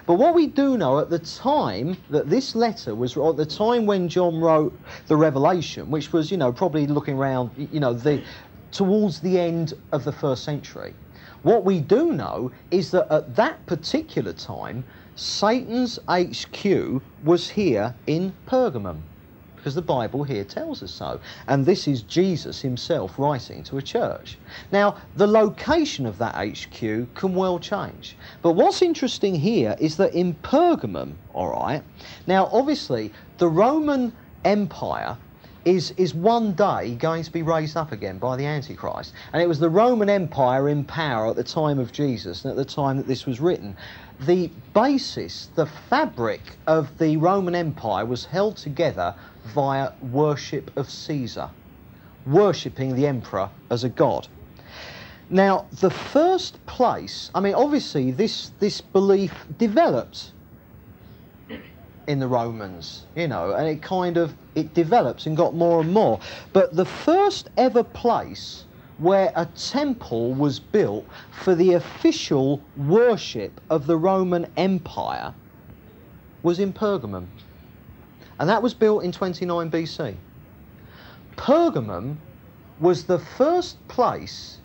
But 0.09 0.17
what 0.17 0.33
we 0.33 0.47
do 0.47 0.75
know 0.75 0.97
at 0.97 1.11
the 1.11 1.19
time 1.19 1.95
that 2.09 2.31
this 2.31 2.55
letter 2.55 2.95
was, 2.95 3.15
at 3.15 3.37
the 3.37 3.45
time 3.45 3.85
when 3.85 4.09
John 4.09 4.39
wrote 4.39 4.75
the 5.05 5.15
Revelation, 5.15 5.91
which 5.91 6.11
was, 6.11 6.31
you 6.31 6.37
know, 6.37 6.51
probably 6.51 6.87
looking 6.87 7.15
around, 7.15 7.51
you 7.71 7.79
know, 7.79 7.93
the, 7.93 8.23
towards 8.71 9.19
the 9.19 9.39
end 9.39 9.75
of 9.91 10.03
the 10.03 10.11
first 10.11 10.43
century, 10.43 10.95
what 11.43 11.63
we 11.63 11.79
do 11.79 12.11
know 12.11 12.51
is 12.71 12.89
that 12.89 13.05
at 13.13 13.35
that 13.35 13.63
particular 13.67 14.33
time, 14.33 14.83
Satan's 15.15 15.99
HQ 16.09 17.03
was 17.23 17.47
here 17.47 17.93
in 18.07 18.33
Pergamum 18.47 19.01
because 19.59 19.75
the 19.75 19.81
Bible 19.81 20.23
here 20.23 20.43
tells 20.43 20.81
us 20.81 20.91
so. 20.91 21.19
And 21.47 21.65
this 21.65 21.87
is 21.87 22.01
Jesus 22.01 22.61
himself 22.61 23.19
writing 23.19 23.63
to 23.63 23.77
a 23.77 23.81
church. 23.81 24.37
Now, 24.71 24.97
the 25.15 25.27
location 25.27 26.05
of 26.05 26.17
that 26.17 26.35
HQ 26.35 26.79
can 27.13 27.35
well 27.35 27.59
change. 27.59 28.15
But 28.41 28.53
what's 28.53 28.81
interesting 28.81 29.35
here 29.35 29.75
is 29.79 29.97
that 29.97 30.13
in 30.13 30.33
Pergamum, 30.35 31.13
all 31.33 31.49
right, 31.49 31.83
now 32.25 32.49
obviously 32.51 33.11
the 33.37 33.49
Roman 33.49 34.13
Empire 34.45 35.17
is, 35.65 35.91
is 35.97 36.13
one 36.13 36.53
day 36.53 36.95
going 36.95 37.23
to 37.23 37.31
be 37.31 37.41
raised 37.43 37.75
up 37.75 37.91
again 37.91 38.17
by 38.17 38.37
the 38.37 38.45
Antichrist. 38.45 39.13
And 39.33 39.41
it 39.41 39.47
was 39.47 39.59
the 39.59 39.69
Roman 39.69 40.09
Empire 40.09 40.69
in 40.69 40.83
power 40.85 41.27
at 41.27 41.35
the 41.35 41.43
time 41.43 41.79
of 41.79 41.91
Jesus 41.91 42.45
and 42.45 42.51
at 42.51 42.57
the 42.57 42.65
time 42.65 42.97
that 42.97 43.07
this 43.07 43.25
was 43.25 43.39
written. 43.39 43.75
The 44.19 44.51
basis, 44.73 45.49
the 45.55 45.65
fabric 45.65 46.41
of 46.67 46.97
the 46.97 47.15
Roman 47.15 47.55
Empire 47.55 48.05
was 48.05 48.25
held 48.25 48.57
together 48.57 49.15
via 49.45 49.93
worship 50.11 50.75
of 50.75 50.89
Caesar, 50.89 51.49
worshipping 52.25 52.95
the 52.95 53.07
emperor 53.07 53.49
as 53.69 53.85
a 53.85 53.89
god. 53.89 54.27
Now, 55.29 55.67
the 55.79 55.89
first 55.89 56.65
place, 56.65 57.31
I 57.33 57.39
mean, 57.39 57.53
obviously, 57.53 58.11
this, 58.11 58.51
this 58.59 58.81
belief 58.81 59.45
developed 59.57 60.31
in 62.07 62.19
the 62.19 62.27
Romans, 62.27 63.05
you 63.15 63.27
know, 63.27 63.53
and 63.53 63.67
it 63.67 63.81
kind 63.81 64.17
of 64.17 64.33
it 64.55 64.73
develops 64.73 65.27
and 65.27 65.37
got 65.37 65.53
more 65.53 65.79
and 65.79 65.93
more. 65.93 66.19
But 66.51 66.75
the 66.75 66.85
first 66.85 67.49
ever 67.55 67.83
place 67.83 68.65
where 68.99 69.31
a 69.35 69.45
temple 69.45 70.33
was 70.33 70.59
built 70.59 71.05
for 71.31 71.55
the 71.55 71.73
official 71.73 72.61
worship 72.77 73.59
of 73.69 73.87
the 73.87 73.97
Roman 73.97 74.45
Empire 74.57 75.33
was 76.43 76.59
in 76.59 76.73
Pergamum. 76.73 77.27
And 78.39 78.49
that 78.49 78.61
was 78.61 78.73
built 78.73 79.03
in 79.03 79.11
29 79.11 79.71
BC. 79.71 80.15
Pergamum 81.35 82.17
was 82.79 83.05
the 83.05 83.19
first 83.19 83.85
place 83.87 84.59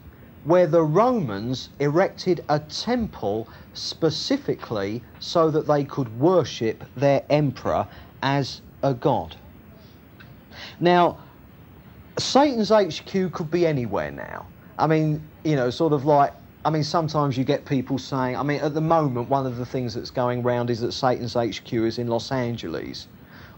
where 0.44 0.66
the 0.66 0.82
Romans 0.82 1.70
erected 1.78 2.44
a 2.48 2.58
temple 2.58 3.48
specifically 3.72 5.02
so 5.18 5.50
that 5.50 5.66
they 5.66 5.84
could 5.84 6.20
worship 6.20 6.84
their 6.96 7.24
emperor 7.30 7.86
as 8.22 8.60
a 8.82 8.92
god. 8.92 9.36
Now, 10.78 11.18
Satan's 12.18 12.70
HQ 12.70 13.32
could 13.32 13.50
be 13.50 13.66
anywhere 13.66 14.10
now. 14.10 14.46
I 14.78 14.86
mean, 14.86 15.22
you 15.44 15.56
know, 15.56 15.70
sort 15.70 15.92
of 15.92 16.04
like, 16.04 16.32
I 16.64 16.70
mean, 16.70 16.84
sometimes 16.84 17.36
you 17.36 17.44
get 17.44 17.64
people 17.64 17.98
saying, 17.98 18.36
I 18.36 18.42
mean, 18.42 18.60
at 18.60 18.74
the 18.74 18.80
moment, 18.80 19.28
one 19.28 19.46
of 19.46 19.56
the 19.56 19.66
things 19.66 19.94
that's 19.94 20.10
going 20.10 20.42
round 20.42 20.70
is 20.70 20.80
that 20.80 20.92
Satan's 20.92 21.34
HQ 21.34 21.72
is 21.72 21.98
in 21.98 22.08
Los 22.08 22.32
Angeles 22.32 23.08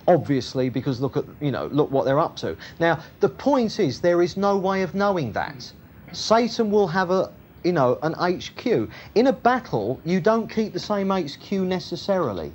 obviously 0.09 0.69
because 0.69 1.01
look 1.01 1.17
at 1.17 1.25
you 1.41 1.51
know 1.51 1.67
look 1.73 1.91
what 1.91 2.05
they're 2.05 2.21
up 2.21 2.37
to 2.37 2.57
now 2.79 2.97
the 3.19 3.29
point 3.29 3.81
is 3.81 4.01
there 4.01 4.23
is 4.23 4.37
no 4.37 4.57
way 4.57 4.83
of 4.83 4.95
knowing 4.95 5.33
that 5.33 5.73
Satan 6.13 6.71
will 6.71 6.87
have 6.87 7.11
a 7.11 7.33
you 7.65 7.73
know 7.73 7.99
an 8.03 8.15
HQ. 8.15 8.89
In 9.17 9.27
a 9.27 9.33
battle, 9.33 10.01
you 10.05 10.21
don't 10.21 10.49
keep 10.49 10.73
the 10.73 10.81
same 10.81 11.11
HQ 11.11 11.51
necessarily. 11.53 12.53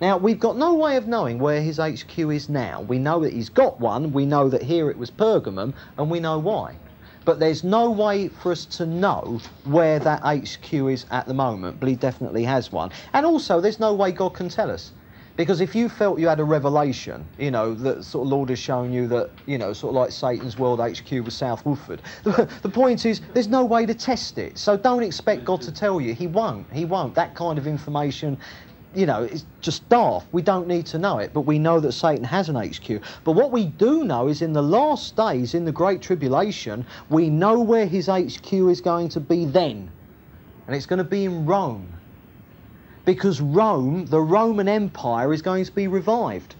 Now, 0.00 0.16
we've 0.16 0.40
got 0.40 0.56
no 0.56 0.74
way 0.74 0.96
of 0.96 1.06
knowing 1.06 1.38
where 1.38 1.62
his 1.62 1.78
HQ 1.78 2.18
is 2.18 2.48
now. 2.48 2.80
We 2.82 2.98
know 2.98 3.20
that 3.20 3.32
he's 3.32 3.48
got 3.48 3.80
one, 3.80 4.12
we 4.12 4.26
know 4.26 4.48
that 4.48 4.62
here 4.62 4.90
it 4.90 4.98
was 4.98 5.10
Pergamum, 5.10 5.72
and 5.96 6.10
we 6.10 6.20
know 6.20 6.38
why. 6.38 6.76
But 7.24 7.38
there's 7.38 7.64
no 7.64 7.90
way 7.90 8.28
for 8.28 8.52
us 8.52 8.66
to 8.66 8.86
know 8.86 9.40
where 9.64 9.98
that 10.00 10.22
HQ 10.22 10.72
is 10.72 11.06
at 11.10 11.26
the 11.26 11.34
moment, 11.34 11.80
but 11.80 11.88
he 11.88 11.94
definitely 11.94 12.44
has 12.44 12.70
one. 12.70 12.90
And 13.12 13.24
also, 13.24 13.60
there's 13.60 13.80
no 13.80 13.94
way 13.94 14.12
God 14.12 14.34
can 14.34 14.48
tell 14.48 14.70
us. 14.70 14.92
Because 15.36 15.60
if 15.60 15.74
you 15.74 15.88
felt 15.88 16.20
you 16.20 16.28
had 16.28 16.38
a 16.38 16.44
revelation, 16.44 17.26
you 17.38 17.50
know, 17.50 17.74
that 17.74 18.04
sort 18.04 18.24
of 18.26 18.30
Lord 18.30 18.50
has 18.50 18.58
shown 18.58 18.92
you 18.92 19.08
that, 19.08 19.30
you 19.46 19.58
know, 19.58 19.72
sort 19.72 19.90
of 19.90 19.96
like 19.96 20.12
Satan's 20.12 20.58
world 20.58 20.78
HQ 20.78 21.10
was 21.24 21.34
South 21.34 21.66
Woodford, 21.66 22.02
the, 22.22 22.48
the 22.62 22.68
point 22.68 23.04
is 23.04 23.20
there's 23.32 23.48
no 23.48 23.64
way 23.64 23.84
to 23.84 23.94
test 23.94 24.38
it. 24.38 24.58
So 24.58 24.76
don't 24.76 25.02
expect 25.02 25.44
God 25.44 25.60
to 25.62 25.72
tell 25.72 26.00
you. 26.00 26.14
He 26.14 26.28
won't. 26.28 26.72
He 26.72 26.84
won't. 26.84 27.16
That 27.16 27.34
kind 27.34 27.58
of 27.58 27.66
information, 27.66 28.38
you 28.94 29.06
know, 29.06 29.24
it's 29.24 29.44
just 29.60 29.88
daft. 29.88 30.26
We 30.32 30.42
don't 30.42 30.66
need 30.66 30.86
to 30.86 30.98
know 30.98 31.18
it, 31.18 31.32
but 31.32 31.42
we 31.42 31.58
know 31.58 31.80
that 31.80 31.92
Satan 31.92 32.24
has 32.24 32.48
an 32.48 32.56
HQ. 32.56 33.00
But 33.24 33.32
what 33.32 33.50
we 33.50 33.66
do 33.66 34.04
know 34.04 34.28
is 34.28 34.42
in 34.42 34.52
the 34.52 34.62
last 34.62 35.16
days, 35.16 35.54
in 35.54 35.64
the 35.64 35.72
Great 35.72 36.00
Tribulation, 36.02 36.86
we 37.08 37.28
know 37.28 37.60
where 37.60 37.86
his 37.86 38.06
HQ 38.06 38.52
is 38.52 38.80
going 38.80 39.08
to 39.10 39.20
be 39.20 39.44
then. 39.44 39.90
And 40.66 40.74
it's 40.74 40.86
going 40.86 40.98
to 40.98 41.04
be 41.04 41.24
in 41.24 41.44
Rome 41.44 41.88
because 43.04 43.40
Rome, 43.40 44.06
the 44.06 44.20
Roman 44.20 44.68
Empire, 44.68 45.32
is 45.32 45.42
going 45.42 45.64
to 45.64 45.72
be 45.72 45.88
revived. 45.88 46.54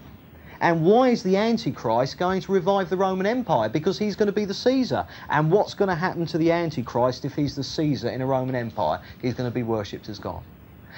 And 0.61 0.85
why 0.85 1.09
is 1.09 1.21
the 1.21 1.37
Antichrist 1.37 2.17
going 2.17 2.41
to 2.41 2.51
revive 2.51 2.89
the 2.89 2.97
Roman 2.97 3.25
Empire? 3.25 3.67
Because 3.67 3.99
he's 3.99 4.15
going 4.15 4.27
to 4.27 4.33
be 4.33 4.45
the 4.45 4.53
Caesar. 4.53 5.05
And 5.29 5.51
what's 5.51 5.73
going 5.73 5.89
to 5.89 5.95
happen 5.95 6.25
to 6.27 6.37
the 6.37 6.51
Antichrist 6.51 7.25
if 7.25 7.35
he's 7.35 7.55
the 7.55 7.63
Caesar 7.63 8.09
in 8.09 8.21
a 8.21 8.25
Roman 8.25 8.55
Empire? 8.55 9.01
He's 9.21 9.33
going 9.33 9.49
to 9.49 9.53
be 9.53 9.63
worshipped 9.63 10.07
as 10.07 10.17
God. 10.17 10.43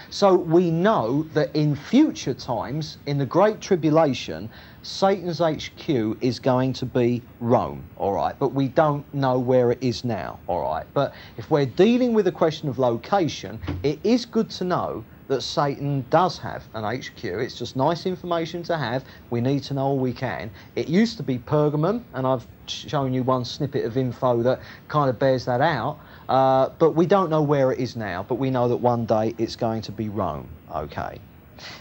So 0.10 0.36
we 0.36 0.72
know 0.72 1.24
that 1.34 1.54
in 1.56 1.76
future 1.76 2.34
times, 2.34 2.98
in 3.06 3.18
the 3.18 3.26
Great 3.26 3.60
Tribulation, 3.60 4.50
Satan's 4.82 5.40
HQ 5.40 6.18
is 6.22 6.40
going 6.40 6.72
to 6.74 6.86
be 6.86 7.22
Rome, 7.42 7.84
all 7.98 8.14
right? 8.14 8.36
But 8.40 8.54
we 8.54 8.70
don't 8.70 9.12
know 9.14 9.38
where 9.38 9.72
it 9.72 9.80
is 9.82 10.06
now, 10.06 10.40
all 10.48 10.62
right? 10.62 10.86
But 10.94 11.14
if 11.38 11.52
we're 11.52 11.66
dealing 11.66 12.14
with 12.14 12.28
a 12.28 12.32
question 12.32 12.70
of 12.70 12.80
location, 12.80 13.60
it 13.84 14.00
is 14.04 14.26
good 14.26 14.50
to 14.52 14.64
know 14.64 15.04
that 15.28 15.42
Satan 15.42 16.06
does 16.10 16.38
have 16.38 16.64
an 16.74 16.84
HQ. 16.84 17.24
It's 17.26 17.58
just 17.58 17.76
nice 17.76 18.06
information 18.06 18.64
to 18.64 18.78
have. 18.78 19.04
We 19.30 19.42
need 19.42 19.64
to 19.64 19.74
know 19.74 19.88
all 19.88 20.00
we 20.00 20.14
can. 20.14 20.50
It 20.78 20.88
used 20.88 21.18
to 21.18 21.24
be 21.24 21.38
Pergamum, 21.38 22.04
and 22.14 22.26
I've 22.26 22.48
shown 22.68 23.14
you 23.14 23.24
one 23.24 23.44
snippet 23.44 23.84
of 23.84 23.98
info 23.98 24.42
that 24.44 24.62
kind 24.88 25.10
of 25.10 25.20
bears 25.20 25.44
that 25.46 25.60
out. 25.60 26.00
Uh, 26.30 26.70
but 26.80 26.92
we 26.92 27.06
don't 27.06 27.30
know 27.30 27.42
where 27.42 27.72
it 27.72 27.80
is 27.80 27.96
now, 27.96 28.24
but 28.24 28.36
we 28.36 28.50
know 28.50 28.68
that 28.68 28.78
one 28.78 29.06
day 29.06 29.34
it's 29.38 29.56
going 29.56 29.82
to 29.82 29.92
be 29.92 30.10
Rome. 30.10 30.48
Okay. 30.74 31.20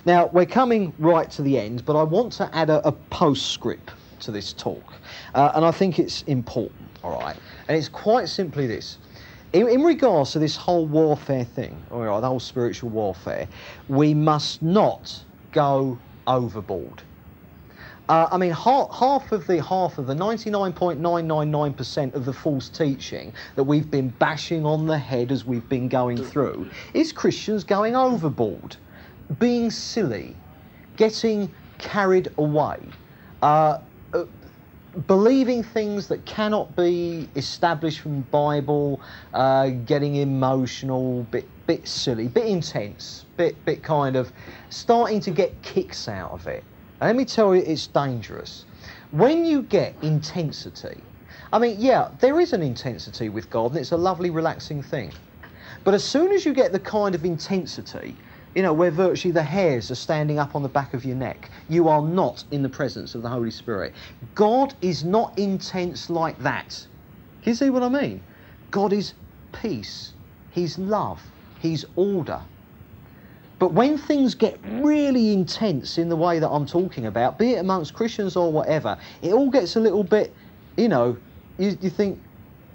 Now, 0.05 0.27
we're 0.33 0.47
coming 0.47 0.93
right 0.99 1.31
to 1.33 1.43
the 1.43 1.59
end, 1.59 1.85
but 1.85 1.97
I 1.97 2.03
want 2.03 2.33
to 2.35 2.49
add 2.55 2.71
a, 2.71 2.87
a 2.87 2.93
postscript 2.93 3.93
to 4.21 4.31
this 4.33 4.53
talk, 4.55 4.95
uh, 5.35 5.53
and 5.55 5.65
I 5.65 5.71
think 5.71 5.99
it's 5.99 6.23
important, 6.23 6.89
all 7.05 7.21
right? 7.21 7.37
And 7.69 7.77
it's 7.77 7.89
quite 7.89 8.29
simply 8.29 8.67
this 8.67 8.97
in, 9.53 9.69
in, 9.69 9.83
regards 9.83 10.33
to 10.33 10.39
this 10.39 10.57
whole 10.57 10.87
warfare 10.87 11.45
thing, 11.45 11.81
all 11.91 12.01
right, 12.03 12.21
the 12.21 12.27
whole 12.27 12.41
spiritual 12.41 12.91
warfare, 12.91 13.49
we 13.89 14.13
must 14.13 14.63
not 14.63 15.25
go 15.53 15.99
overboard. 16.27 17.03
Uh, 18.09 18.29
I 18.31 18.37
mean, 18.37 18.53
half, 18.53 18.93
half, 18.93 19.33
of 19.33 19.49
the 19.49 19.61
half 19.61 19.99
of 19.99 20.07
the 20.07 20.15
99.999% 20.15 22.15
of 22.15 22.25
the 22.25 22.33
false 22.33 22.69
teaching 22.69 23.33
that 23.57 23.65
we've 23.65 23.91
been 23.91 24.11
bashing 24.11 24.65
on 24.65 24.87
the 24.87 24.97
head 24.97 25.33
as 25.33 25.45
we've 25.45 25.69
been 25.69 25.89
going 25.89 26.17
through 26.17 26.71
is 26.95 27.11
Christians 27.13 27.65
going 27.65 27.97
overboard, 27.97 28.77
being 29.41 29.73
silly, 29.73 30.37
getting 30.97 31.53
carried 31.79 32.29
away. 32.39 32.79
Uh, 33.43 33.81
uh, 34.15 34.25
believing 35.09 35.65
things 35.65 36.07
that 36.07 36.25
cannot 36.25 36.75
be 36.77 37.29
established 37.35 37.99
from 38.01 38.17
the 38.17 38.23
Bible, 38.29 39.01
uh, 39.35 39.69
getting 39.85 40.15
emotional, 40.17 41.25
bit 41.25 41.47
bit 41.67 41.87
silly, 41.89 42.29
bit 42.29 42.47
intense, 42.47 43.27
bit 43.37 43.63
bit 43.65 43.83
kind 43.83 44.17
of 44.17 44.33
starting 44.71 45.19
to 45.21 45.31
get 45.33 45.61
kicks 45.63 46.09
out 46.09 46.31
of 46.31 46.47
it. 46.47 46.63
And 47.01 47.09
let 47.09 47.17
me 47.17 47.25
tell 47.25 47.55
you, 47.55 47.63
it's 47.63 47.87
dangerous. 47.87 48.65
When 49.11 49.45
you 49.45 49.63
get 49.63 49.97
intensity, 50.03 51.03
I 51.53 51.59
mean, 51.59 51.77
yeah, 51.79 52.09
there 52.21 52.41
is 52.41 52.53
an 52.53 52.63
intensity 52.63 53.29
with 53.29 53.51
God, 53.51 53.73
and 53.73 53.81
it's 53.81 53.93
a 53.93 53.97
lovely, 53.97 54.31
relaxing 54.31 54.83
thing. 54.83 55.13
But 55.85 55.95
as 55.95 56.03
soon 56.05 56.33
as 56.33 56.47
you 56.47 56.55
get 56.55 56.73
the 56.73 56.81
kind 56.81 57.15
of 57.15 57.25
intensity, 57.25 58.17
you 58.55 58.63
know, 58.63 58.73
where 58.73 58.91
virtually 58.91 59.33
the 59.33 59.43
hairs 59.43 59.91
are 59.91 59.97
standing 59.97 60.39
up 60.39 60.57
on 60.57 60.63
the 60.63 60.69
back 60.69 60.95
of 60.95 61.05
your 61.05 61.17
neck, 61.17 61.51
you 61.69 61.89
are 61.89 62.01
not 62.01 62.45
in 62.51 62.63
the 62.63 62.69
presence 62.69 63.15
of 63.15 63.23
the 63.23 63.29
Holy 63.29 63.51
Spirit. 63.51 63.95
God 64.35 64.75
is 64.81 65.05
not 65.05 65.39
intense 65.39 66.09
like 66.09 66.39
that. 66.39 66.87
Can 67.43 67.51
you 67.51 67.55
see 67.55 67.71
what 67.71 67.83
I 67.83 67.91
mean? 67.91 68.23
God 68.71 68.93
is 68.93 69.13
peace, 69.53 70.15
He's 70.51 70.79
love, 70.79 71.23
He's 71.61 71.85
order. 71.95 72.41
But 73.59 73.73
when 73.73 73.97
things 73.97 74.35
get 74.35 74.59
really 74.65 75.33
intense 75.33 75.97
in 75.97 76.09
the 76.09 76.17
way 76.17 76.39
that 76.39 76.49
I'm 76.49 76.67
talking 76.67 77.07
about, 77.07 77.39
be 77.39 77.53
it 77.53 77.59
amongst 77.59 77.95
Christians 77.95 78.37
or 78.37 78.53
whatever, 78.53 78.99
it 79.23 79.33
all 79.33 79.51
gets 79.51 79.77
a 79.77 79.81
little 79.81 80.05
bit, 80.05 80.35
you 80.77 80.89
know, 80.89 81.17
you, 81.59 81.77
you 81.81 81.89
think, 81.89 82.21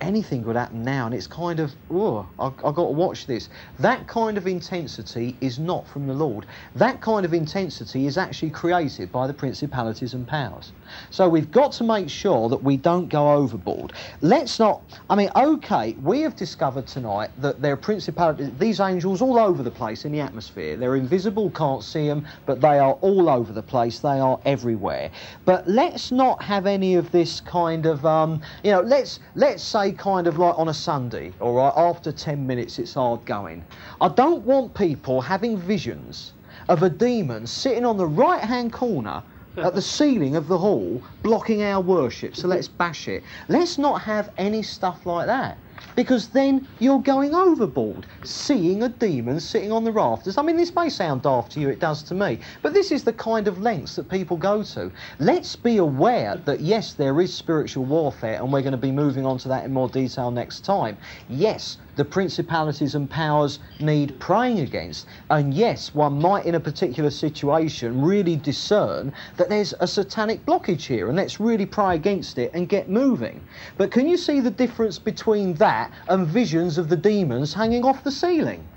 anything 0.02 0.44
could 0.44 0.56
happen 0.56 0.84
now, 0.84 1.06
and 1.06 1.16
it's 1.16 1.28
kind 1.28 1.60
of, 1.60 1.72
oh, 1.90 2.28
I've, 2.40 2.54
I've, 2.66 2.76
got 2.76 2.88
to 2.88 2.92
watch 2.92 3.28
this. 3.28 3.50
That 3.80 4.08
kind 4.08 4.38
of 4.38 4.48
intensity 4.48 5.38
is 5.40 5.60
not 5.60 5.88
from 5.88 6.08
the 6.08 6.14
Lord. 6.14 6.48
That 6.76 7.00
kind 7.02 7.26
of 7.26 7.34
intensity 7.34 8.08
is 8.08 8.18
actually 8.18 8.50
created 8.50 9.12
by 9.12 9.28
the 9.28 9.34
principalities 9.34 10.14
and 10.14 10.28
powers. 10.28 10.72
So 11.12 11.30
we've 11.30 11.52
got 11.52 11.72
to 11.74 11.84
make 11.84 12.10
sure 12.10 12.50
that 12.50 12.62
we 12.62 12.78
don't 12.78 13.08
go 13.08 13.32
overboard. 13.32 13.94
Let's 14.22 14.60
not, 14.60 14.82
I 15.10 15.16
mean, 15.16 15.30
okay, 15.36 15.94
we 16.02 16.22
have 16.22 16.36
discovered 16.36 16.88
tonight 16.88 17.30
that 17.40 17.62
there 17.62 17.74
are 17.74 17.78
principalities, 17.78 18.52
these 18.60 18.80
angels 18.80 19.22
all 19.22 19.40
over 19.40 19.64
the 19.64 19.72
place 19.72 20.04
in 20.06 20.12
the 20.12 20.20
atmosphere. 20.20 20.76
They're 20.76 20.96
invisible, 20.96 21.52
can't 21.52 21.84
see 21.84 22.08
them, 22.08 22.26
but 22.46 22.60
they 22.60 22.80
are 22.80 22.94
all 23.02 23.30
over 23.30 23.54
the 23.54 23.64
place. 23.64 24.00
They 24.00 24.20
are 24.20 24.40
everywhere. 24.46 25.12
But 25.46 25.68
let's 25.68 26.12
not 26.12 26.42
have 26.42 26.66
any 26.66 26.96
of 26.96 27.12
this 27.12 27.40
kind 27.42 27.86
of, 27.86 28.06
um, 28.06 28.42
you 28.64 28.72
know, 28.72 28.82
let's 28.82 29.20
let's 29.36 29.64
say 29.64 29.91
kind 29.94 30.28
of 30.28 30.38
like 30.38 30.58
on 30.58 30.70
a 30.70 30.74
Sunday, 30.74 31.34
all 31.40 31.54
right, 31.54 31.74
after 31.76 32.12
10 32.12 32.46
minutes 32.46 32.80
it's 32.80 32.94
hard 32.94 33.26
going. 33.26 33.64
I 34.00 34.08
don't 34.08 34.44
want 34.44 34.74
people 34.74 35.22
having 35.22 35.58
visions 35.58 36.34
of 36.70 36.84
a 36.84 36.90
demon 36.90 37.48
sitting 37.48 37.86
on 37.86 37.98
the 37.98 38.08
right 38.08 38.42
hand 38.42 38.74
corner 38.74 39.24
at 39.58 39.76
the 39.76 39.82
ceiling 39.82 40.36
of 40.36 40.48
the 40.48 40.58
hall 40.58 41.02
blocking 41.24 41.64
our 41.64 41.82
worship, 41.82 42.36
so 42.36 42.48
let's 42.48 42.68
bash 42.68 43.08
it. 43.08 43.24
Let's 43.50 43.78
not 43.78 44.02
have 44.02 44.32
any 44.38 44.64
stuff 44.64 45.06
like 45.06 45.28
that 45.28 45.58
because 45.96 46.30
then 46.30 46.68
you're 46.80 47.02
going 47.02 47.34
overboard, 47.34 48.06
seeing 48.24 48.84
a 48.84 48.90
demon 48.90 49.40
sitting 49.40 49.72
on 49.72 49.84
the 49.84 49.92
rafters. 49.92 50.38
I 50.38 50.42
mean, 50.42 50.58
this 50.58 50.76
may 50.76 50.90
sound 50.90 51.24
daft 51.24 51.52
to 51.54 51.60
you, 51.60 51.70
it 51.70 51.80
does 51.80 52.04
to 52.04 52.14
me, 52.14 52.40
but 52.62 52.74
this 52.74 52.92
is 52.92 53.04
the 53.04 53.14
kind 53.14 53.48
of 53.48 53.60
lengths 53.60 53.96
that 53.96 54.10
people 54.10 54.38
go 54.38 54.64
to. 54.64 54.92
Let's 55.20 55.56
be 55.56 55.78
aware 55.78 56.36
that 56.46 56.62
yes, 56.62 56.94
there 56.94 57.20
is 57.22 57.34
spiritual 57.34 57.86
warfare, 57.86 58.42
and 58.42 58.52
we're 58.52 58.62
going 58.62 58.72
to 58.72 58.78
be 58.78 58.92
moving 58.92 59.26
on 59.26 59.38
to 59.40 59.48
that 59.50 59.66
in 59.66 59.74
more 59.74 59.90
detail 59.90 60.32
next 60.32 60.62
time. 60.62 60.98
Yes, 61.30 61.78
the 62.02 62.06
principalities 62.06 62.96
and 62.96 63.08
powers 63.08 63.60
need 63.80 64.20
praying 64.20 64.62
against. 64.62 65.06
And 65.30 65.54
yes, 65.54 65.94
one 65.94 66.20
might, 66.20 66.48
in 66.48 66.56
a 66.56 66.60
particular 66.60 67.12
situation, 67.12 68.02
really 68.02 68.36
discern 68.36 69.14
that 69.38 69.50
there's 69.50 69.76
a 69.82 69.86
satanic 69.86 70.44
blockage 70.44 70.88
here, 70.88 71.10
and 71.10 71.16
let's 71.16 71.40
really 71.40 71.68
pray 71.68 71.94
against 71.94 72.40
it 72.40 72.50
and 72.56 72.68
get 72.68 72.90
moving. 72.90 73.40
But 73.78 73.92
can 73.92 74.08
you 74.08 74.18
see 74.18 74.40
the 74.40 74.50
difference 74.50 74.98
between 74.98 75.54
that 75.66 75.92
and 76.08 76.26
visions 76.26 76.80
of 76.80 76.90
the 76.90 76.98
demons 76.98 77.54
hanging 77.54 77.86
off 77.86 78.04
the 78.04 78.12
ceiling? 78.12 78.68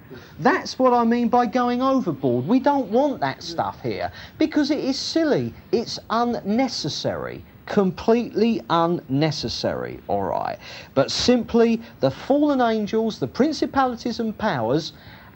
That's 0.40 0.78
what 0.78 0.92
I 0.92 1.02
mean 1.04 1.28
by 1.28 1.46
going 1.46 1.80
overboard. 1.80 2.46
We 2.46 2.60
don't 2.60 2.90
want 2.90 3.20
that 3.20 3.42
stuff 3.42 3.80
here 3.80 4.12
because 4.36 4.70
it 4.70 4.80
is 4.80 4.98
silly, 4.98 5.54
it's 5.72 5.98
unnecessary 6.10 7.42
completely 7.66 8.60
unnecessary, 8.70 10.00
all 10.08 10.22
right. 10.22 10.58
But 10.94 11.10
simply 11.10 11.82
the 12.00 12.10
fallen 12.10 12.60
angels, 12.60 13.18
the 13.18 13.28
principalities 13.28 14.20
and 14.20 14.36
powers, 14.36 14.92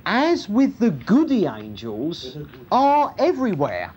as 0.07 0.49
with 0.49 0.79
the 0.79 0.91
goody 0.91 1.47
angels, 1.47 2.37
are 2.71 3.15
everywhere 3.19 3.95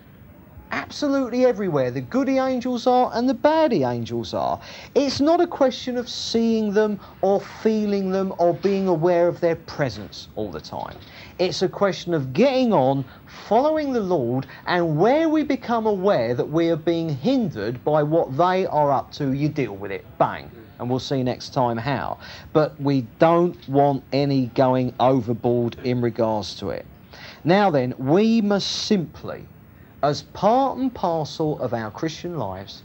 absolutely 0.72 1.44
everywhere. 1.44 1.90
The 1.90 2.00
goody 2.00 2.38
angels 2.38 2.86
are 2.86 3.10
and 3.14 3.28
the 3.28 3.34
baddie 3.34 3.84
angels 3.90 4.34
are. 4.34 4.58
It's 4.94 5.20
not 5.20 5.40
a 5.40 5.46
question 5.46 5.96
of 5.96 6.08
seeing 6.08 6.72
them 6.72 6.98
or 7.20 7.40
feeling 7.40 8.10
them 8.10 8.34
or 8.38 8.54
being 8.54 8.88
aware 8.88 9.28
of 9.28 9.40
their 9.40 9.56
presence 9.56 10.28
all 10.34 10.50
the 10.50 10.60
time. 10.60 10.96
It's 11.38 11.62
a 11.62 11.68
question 11.68 12.14
of 12.14 12.32
getting 12.32 12.72
on, 12.72 13.04
following 13.48 13.92
the 13.92 14.00
Lord, 14.00 14.46
and 14.66 14.98
where 14.98 15.28
we 15.28 15.42
become 15.42 15.86
aware 15.86 16.34
that 16.34 16.48
we 16.48 16.68
are 16.68 16.76
being 16.76 17.08
hindered 17.08 17.82
by 17.84 18.02
what 18.02 18.36
they 18.36 18.66
are 18.66 18.90
up 18.90 19.12
to, 19.12 19.32
you 19.32 19.48
deal 19.48 19.74
with 19.74 19.90
it. 19.90 20.04
Bang 20.18 20.50
and 20.82 20.90
we'll 20.90 20.98
see 20.98 21.22
next 21.22 21.54
time 21.54 21.76
how. 21.76 22.18
But 22.52 22.78
we 22.80 23.02
don't 23.20 23.68
want 23.68 24.02
any 24.12 24.46
going 24.46 24.92
overboard 24.98 25.76
in 25.84 26.00
regards 26.00 26.56
to 26.56 26.70
it. 26.70 26.84
Now 27.44 27.70
then, 27.70 27.94
we 27.98 28.40
must 28.40 28.68
simply 28.68 29.46
as 30.02 30.22
part 30.22 30.78
and 30.78 30.92
parcel 30.92 31.60
of 31.60 31.72
our 31.72 31.90
Christian 31.90 32.36
lives, 32.36 32.82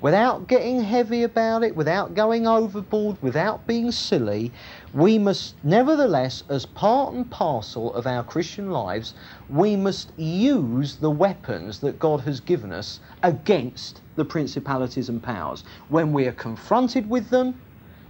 without 0.00 0.46
getting 0.46 0.80
heavy 0.80 1.24
about 1.24 1.64
it, 1.64 1.74
without 1.74 2.14
going 2.14 2.46
overboard, 2.46 3.20
without 3.20 3.66
being 3.66 3.90
silly, 3.90 4.52
we 4.92 5.18
must, 5.18 5.54
nevertheless, 5.62 6.42
as 6.48 6.66
part 6.66 7.14
and 7.14 7.30
parcel 7.30 7.94
of 7.94 8.06
our 8.06 8.24
Christian 8.24 8.70
lives, 8.70 9.14
we 9.48 9.76
must 9.76 10.12
use 10.18 10.96
the 10.96 11.10
weapons 11.10 11.78
that 11.80 11.98
God 11.98 12.20
has 12.22 12.40
given 12.40 12.72
us 12.72 13.00
against 13.22 14.00
the 14.16 14.24
principalities 14.24 15.08
and 15.08 15.22
powers. 15.22 15.64
When 15.88 16.12
we 16.12 16.26
are 16.26 16.32
confronted 16.32 17.08
with 17.08 17.30
them, 17.30 17.60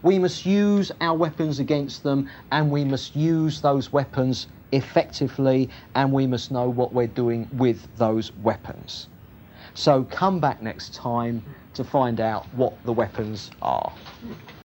we 0.03 0.19
must 0.19 0.47
use 0.47 0.91
our 1.03 1.17
weapons 1.17 1.59
against 1.59 2.03
them 2.03 2.31
and 2.51 2.71
we 2.71 2.85
must 2.85 3.15
use 3.15 3.61
those 3.61 3.93
weapons 3.93 4.47
effectively, 4.73 5.69
and 5.95 6.13
we 6.13 6.27
must 6.27 6.51
know 6.51 6.69
what 6.69 6.93
we're 6.93 7.07
doing 7.07 7.49
with 7.53 7.89
those 7.97 8.33
weapons. 8.37 9.09
So 9.75 10.05
come 10.05 10.41
back 10.41 10.63
next 10.63 10.95
time 10.95 11.43
to 11.75 11.85
find 11.85 12.21
out 12.21 12.47
what 12.55 12.83
the 12.85 12.93
weapons 12.93 13.51
are. 13.63 13.93